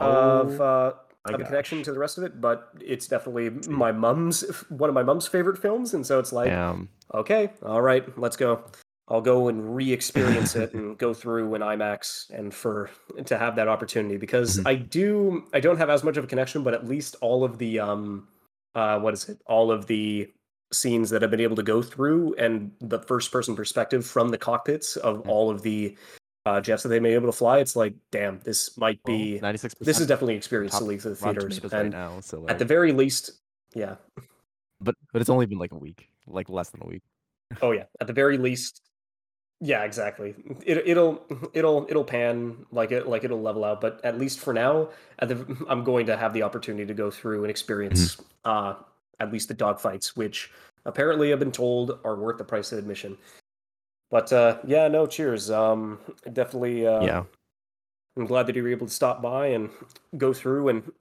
of, 0.00 0.60
Oh, 0.60 0.64
uh, 0.64 1.32
of 1.32 1.40
a 1.40 1.44
connection 1.44 1.82
to 1.84 1.92
the 1.92 1.98
rest 1.98 2.18
of 2.18 2.24
it, 2.24 2.40
but 2.40 2.70
it's 2.80 3.06
definitely 3.06 3.50
my 3.72 3.92
mom's, 3.92 4.40
one 4.68 4.88
of 4.90 4.94
my 4.94 5.04
mom's 5.04 5.28
favorite 5.28 5.58
films. 5.58 5.94
And 5.94 6.04
so 6.04 6.18
it's 6.18 6.32
like, 6.32 6.50
Damn. 6.50 6.88
okay, 7.14 7.50
all 7.62 7.80
right, 7.82 8.04
let's 8.18 8.36
go. 8.36 8.64
I'll 9.08 9.20
go 9.20 9.48
and 9.48 9.76
re-experience 9.76 10.56
it 10.56 10.74
and 10.74 10.96
go 10.98 11.12
through 11.14 11.54
an 11.54 11.60
IMAX 11.60 12.30
and 12.30 12.52
for 12.52 12.90
to 13.26 13.36
have 13.38 13.56
that 13.56 13.68
opportunity 13.68 14.16
because 14.16 14.58
Mhm. 14.58 14.66
I 14.66 14.74
do 14.76 15.44
I 15.52 15.60
don't 15.60 15.76
have 15.76 15.90
as 15.90 16.02
much 16.02 16.16
of 16.16 16.24
a 16.24 16.26
connection, 16.26 16.62
but 16.62 16.72
at 16.72 16.86
least 16.88 17.16
all 17.20 17.44
of 17.44 17.58
the 17.58 17.78
um 17.80 18.28
uh 18.74 18.98
what 19.00 19.12
is 19.12 19.28
it? 19.28 19.38
All 19.46 19.70
of 19.70 19.86
the 19.86 20.30
scenes 20.72 21.10
that 21.10 21.22
I've 21.22 21.30
been 21.30 21.40
able 21.40 21.56
to 21.56 21.62
go 21.62 21.82
through 21.82 22.34
and 22.34 22.72
the 22.80 22.98
first 23.00 23.30
person 23.30 23.54
perspective 23.54 24.04
from 24.06 24.28
the 24.30 24.38
cockpits 24.38 24.96
of 24.96 25.18
Mhm. 25.22 25.28
all 25.28 25.50
of 25.50 25.62
the 25.62 25.96
uh, 26.44 26.60
jets 26.60 26.82
that 26.82 26.88
they 26.88 26.98
may 26.98 27.10
be 27.10 27.14
able 27.14 27.28
to 27.28 27.32
fly, 27.36 27.58
it's 27.58 27.76
like, 27.76 27.94
damn, 28.10 28.40
this 28.40 28.76
might 28.76 28.98
Well, 29.04 29.16
be 29.16 29.38
96%. 29.40 29.84
this 29.84 30.00
is 30.00 30.06
definitely 30.08 30.34
experience 30.34 30.76
to 30.76 30.84
leave 30.84 31.02
the 31.02 31.14
theaters. 31.14 31.58
Tomatoes 31.60 31.72
right 31.72 31.92
now. 31.92 32.18
So 32.20 32.48
at 32.48 32.58
the 32.58 32.64
very 32.64 32.92
least, 32.92 33.30
yeah, 33.74 33.94
but 34.80 34.96
but 35.12 35.20
it's 35.22 35.30
only 35.30 35.46
been 35.46 35.58
like 35.58 35.70
a 35.72 35.78
week, 35.78 36.08
like 36.26 36.48
less 36.48 36.70
than 36.70 36.82
a 36.82 36.86
week. 36.86 37.02
Oh 37.60 37.70
yeah, 37.70 37.84
at 38.00 38.08
the 38.08 38.12
very 38.12 38.38
least. 38.38 38.82
Yeah, 39.60 39.84
exactly. 39.84 40.34
It, 40.66 40.78
it'll 40.88 41.22
it'll 41.52 41.86
it'll 41.88 42.02
pan 42.02 42.66
like 42.72 42.90
it 42.90 43.06
like 43.06 43.22
it'll 43.22 43.40
level 43.40 43.64
out, 43.64 43.80
but 43.80 44.00
at 44.04 44.18
least 44.18 44.40
for 44.40 44.52
now, 44.52 44.88
at 45.20 45.28
the 45.28 45.64
I'm 45.68 45.84
going 45.84 46.06
to 46.06 46.16
have 46.16 46.32
the 46.32 46.42
opportunity 46.42 46.86
to 46.86 46.94
go 46.94 47.08
through 47.12 47.42
and 47.44 47.50
experience 47.50 48.16
uh 48.44 48.74
at 49.22 49.32
least 49.32 49.48
the 49.48 49.54
dogfights, 49.54 50.08
which 50.16 50.50
apparently 50.84 51.32
I've 51.32 51.38
been 51.38 51.52
told 51.52 51.98
are 52.04 52.16
worth 52.16 52.38
the 52.38 52.44
price 52.44 52.72
of 52.72 52.78
admission. 52.78 53.16
But 54.10 54.32
uh 54.32 54.58
yeah, 54.66 54.88
no, 54.88 55.06
cheers. 55.06 55.50
Um 55.50 55.98
definitely 56.32 56.86
uh 56.86 57.02
yeah, 57.04 57.22
I'm 58.16 58.26
glad 58.26 58.46
that 58.46 58.56
you 58.56 58.62
were 58.62 58.68
able 58.68 58.86
to 58.86 58.92
stop 58.92 59.22
by 59.22 59.46
and 59.48 59.70
go 60.18 60.32
through 60.32 60.68
and 60.68 60.92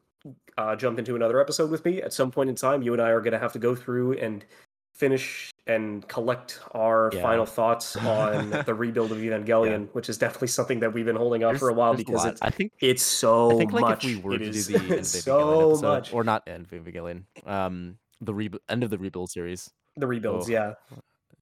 uh, 0.57 0.75
jump 0.75 0.99
into 0.99 1.15
another 1.15 1.39
episode 1.41 1.71
with 1.71 1.83
me. 1.83 2.01
At 2.01 2.13
some 2.13 2.29
point 2.31 2.49
in 2.49 2.55
time, 2.55 2.83
you 2.83 2.93
and 2.93 3.01
I 3.01 3.09
are 3.09 3.21
going 3.21 3.31
to 3.33 3.39
have 3.39 3.53
to 3.53 3.59
go 3.59 3.73
through 3.75 4.13
and 4.19 4.45
finish 4.93 5.49
and 5.65 6.07
collect 6.07 6.59
our 6.73 7.09
Yeah. 7.13 7.21
final 7.23 7.45
thoughts 7.47 7.95
on 7.97 8.51
the 8.51 8.73
rebuild 8.75 9.11
of 9.11 9.17
Evangelion, 9.17 9.87
which 9.93 10.09
is 10.09 10.19
definitely 10.19 10.49
something 10.49 10.79
that 10.81 10.93
we've 10.93 11.05
been 11.05 11.15
holding 11.15 11.43
off 11.43 11.57
for 11.57 11.69
a 11.69 11.73
while 11.73 11.95
because 11.95 12.13
lot. 12.15 12.27
it's 12.33 12.41
I 12.43 12.51
think 12.51 12.71
it's 12.81 13.01
so 13.01 13.51
I 13.55 13.57
think 13.57 13.73
like 13.73 13.81
much. 13.81 14.05
if 14.05 14.15
we 14.17 14.21
were 14.21 14.35
It 14.35 14.39
to 14.39 14.51
do 14.51 14.61
the 14.61 14.73
Evangelion 14.79 15.05
so 15.05 15.71
episode, 15.71 15.81
much. 15.87 16.13
or 16.13 16.23
not 16.23 16.45
Evangelion, 16.45 17.23
um, 17.47 17.97
the 18.21 18.33
re- 18.33 18.49
end 18.69 18.83
of 18.83 18.89
the 18.89 18.97
rebuild 18.97 19.31
series. 19.31 19.71
the 19.97 20.07
rebuilds, 20.07 20.47
yeah. 20.47 20.75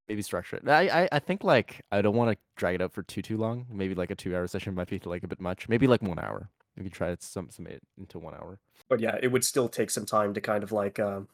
maybe 0.08 0.22
structure 0.22 0.56
it. 0.56 0.68
I, 0.68 1.04
I 1.04 1.10
I 1.12 1.20
think 1.20 1.44
like 1.44 1.82
I 1.92 2.02
don't 2.02 2.16
want 2.16 2.32
to 2.32 2.38
drag 2.56 2.76
it 2.76 2.82
out 2.82 2.94
for 2.94 3.04
too 3.04 3.22
too 3.22 3.38
long. 3.38 3.68
Maybe 3.72 3.94
like 3.94 4.10
a 4.10 4.16
two 4.16 4.36
hour 4.36 4.48
session 4.48 4.74
might 4.74 4.90
be 4.90 5.00
like 5.06 5.24
a 5.24 5.28
bit 5.28 5.40
much. 5.40 5.70
Maybe 5.70 5.86
like 5.88 6.02
one 6.02 6.20
hour. 6.20 6.50
We 6.78 6.84
could 6.84 6.94
try 6.94 7.10
it 7.10 7.22
some 7.22 7.50
some 7.52 7.68
it 7.68 7.82
into 7.98 8.18
one 8.20 8.34
hour. 8.34 8.60
But 8.88 9.02
yeah, 9.02 9.18
it 9.22 9.28
would 9.28 9.44
still 9.44 9.70
take 9.70 9.90
some 9.92 10.06
time 10.06 10.34
to 10.34 10.42
kind 10.42 10.64
of 10.64 10.72
like 10.72 11.00
um 11.00 11.28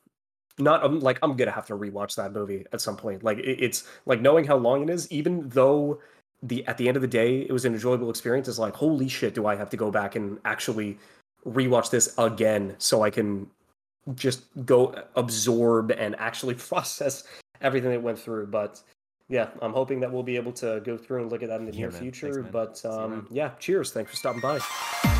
not 0.58 0.84
um, 0.84 1.00
like 1.00 1.20
I'm 1.22 1.36
gonna 1.36 1.52
have 1.52 1.68
to 1.68 1.74
rewatch 1.74 2.16
that 2.16 2.34
movie 2.34 2.66
at 2.74 2.82
some 2.82 2.98
point. 2.98 3.24
Like 3.24 3.38
it, 3.38 3.64
it's 3.64 3.88
like 4.06 4.22
knowing 4.22 4.46
how 4.46 4.58
long 4.58 4.84
it 4.84 4.90
is, 4.90 5.12
even 5.12 5.50
though 5.50 6.00
the 6.42 6.66
at 6.68 6.78
the 6.78 6.88
end 6.88 6.98
of 6.98 7.02
the 7.02 7.08
day 7.08 7.42
it 7.42 7.52
was 7.52 7.66
an 7.66 7.74
enjoyable 7.74 8.10
experience. 8.10 8.48
Is 8.48 8.60
like 8.60 8.76
holy 8.76 9.08
shit, 9.08 9.36
do 9.36 9.46
I 9.46 9.56
have 9.56 9.70
to 9.72 9.78
go 9.78 9.92
back 9.92 10.16
and 10.16 10.40
actually 10.46 10.98
rewatch 11.46 11.92
this 11.92 12.14
again 12.18 12.76
so 12.80 13.04
I 13.04 13.10
can 13.10 13.48
just 14.14 14.44
go 14.65 14.95
absorb 15.15 15.91
and 15.91 16.15
actually 16.19 16.53
process 16.69 17.23
everything 17.61 17.91
that 17.91 18.02
went 18.02 18.19
through. 18.19 18.48
But 18.48 18.82
yeah, 19.27 19.49
I'm 19.61 19.73
hoping 19.73 19.99
that 20.02 20.11
we'll 20.11 20.23
be 20.23 20.36
able 20.36 20.53
to 20.53 20.82
go 20.86 20.98
through 20.98 21.23
and 21.23 21.32
look 21.32 21.41
at 21.41 21.49
that 21.49 21.60
in 21.60 21.65
the 21.65 21.72
Here, 21.72 21.88
near 21.88 21.91
man. 21.91 22.02
future. 22.02 22.44
Thanks, 22.44 22.82
but 22.84 22.86
um, 22.86 23.27
yeah, 23.32 23.52
cheers. 23.60 23.91
Thanks 23.91 24.11
for 24.11 24.18
stopping 24.18 24.41
by. 24.41 25.15